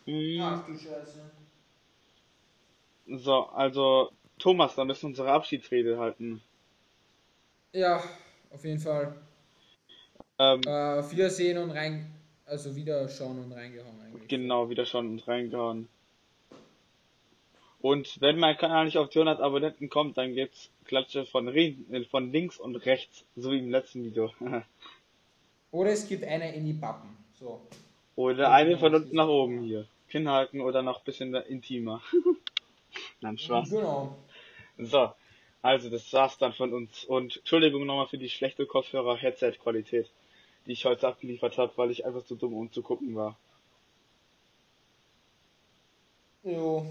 Äh, 0.07 0.41
ach 0.41 0.65
du 0.65 0.73
Scheiße. 0.73 1.31
So, 3.09 3.47
also 3.47 4.13
Thomas, 4.39 4.77
da 4.77 4.85
müssen 4.85 5.03
wir 5.03 5.09
unsere 5.09 5.33
Abschiedsrede 5.33 5.99
halten. 5.99 6.41
Ja, 7.73 8.03
auf 8.51 8.65
jeden 8.65 8.81
Fall. 8.81 9.15
Ähm, 10.41 10.63
äh, 10.65 11.01
auf 11.01 11.13
Wiedersehen 11.13 11.59
und 11.59 11.71
rein, 11.71 12.07
also 12.47 12.75
wieder 12.75 13.07
schauen 13.11 13.45
und 13.45 13.53
reingehauen 13.53 14.01
eigentlich. 14.01 14.27
Genau, 14.27 14.71
wieder 14.71 14.87
schauen 14.87 15.11
und 15.11 15.29
reingehauen. 15.29 15.87
Und 17.83 18.19
wenn 18.23 18.39
mein 18.39 18.57
Kanal 18.57 18.87
nicht 18.87 18.97
auf 18.97 19.11
200 19.11 19.39
Abonnenten 19.41 19.91
kommt, 19.91 20.17
dann 20.17 20.35
gibt's 20.35 20.71
Klatsche 20.87 21.27
von, 21.27 21.53
von 22.11 22.33
links 22.33 22.59
und 22.59 22.77
rechts, 22.77 23.25
so 23.37 23.53
wie 23.53 23.59
im 23.59 23.71
letzten 23.71 24.03
Video. 24.03 24.33
oder 25.73 25.91
es 25.91 26.09
gibt 26.09 26.25
eine 26.25 26.55
in 26.55 26.65
die 26.65 26.73
Pappen. 26.73 27.11
So. 27.39 27.61
Oder 28.17 28.51
eine 28.51 28.79
von 28.79 28.95
unten 28.95 29.15
nach 29.15 29.29
oben 29.29 29.63
hier. 29.63 29.87
Kinnhaken 30.09 30.63
oder 30.63 30.83
noch 30.83 31.01
ein 31.01 31.05
bisschen 31.05 31.35
intimer. 31.35 32.03
Nein, 33.21 33.37
Spaß. 33.37 33.69
Genau. 33.69 34.17
So, 34.79 35.13
also 35.61 35.91
das 35.91 36.11
war's 36.15 36.39
dann 36.39 36.55
von 36.55 36.73
uns. 36.73 37.05
Und 37.05 37.37
Entschuldigung 37.37 37.85
nochmal 37.85 38.09
für 38.09 38.19
die 38.19 38.31
schlechte 38.31 38.65
Kopfhörer-Headset-Qualität, 38.65 40.11
die 40.71 40.75
ich 40.75 40.85
heute 40.85 41.09
abgeliefert 41.09 41.59
habe, 41.59 41.73
weil 41.75 41.91
ich 41.91 42.07
einfach 42.07 42.25
zu 42.25 42.37
dumm, 42.37 42.55
um 42.55 42.71
zu 42.71 42.81
gucken 42.81 43.17
war. 43.17 43.37
Jo. 46.45 46.87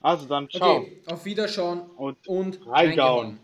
Also 0.00 0.26
dann, 0.26 0.48
ciao. 0.48 0.78
Okay, 0.78 1.02
auf 1.04 1.26
Wiederschauen 1.26 1.82
und, 1.90 2.26
und 2.26 2.66
reingauen. 2.66 2.70
reingehauen. 2.70 3.40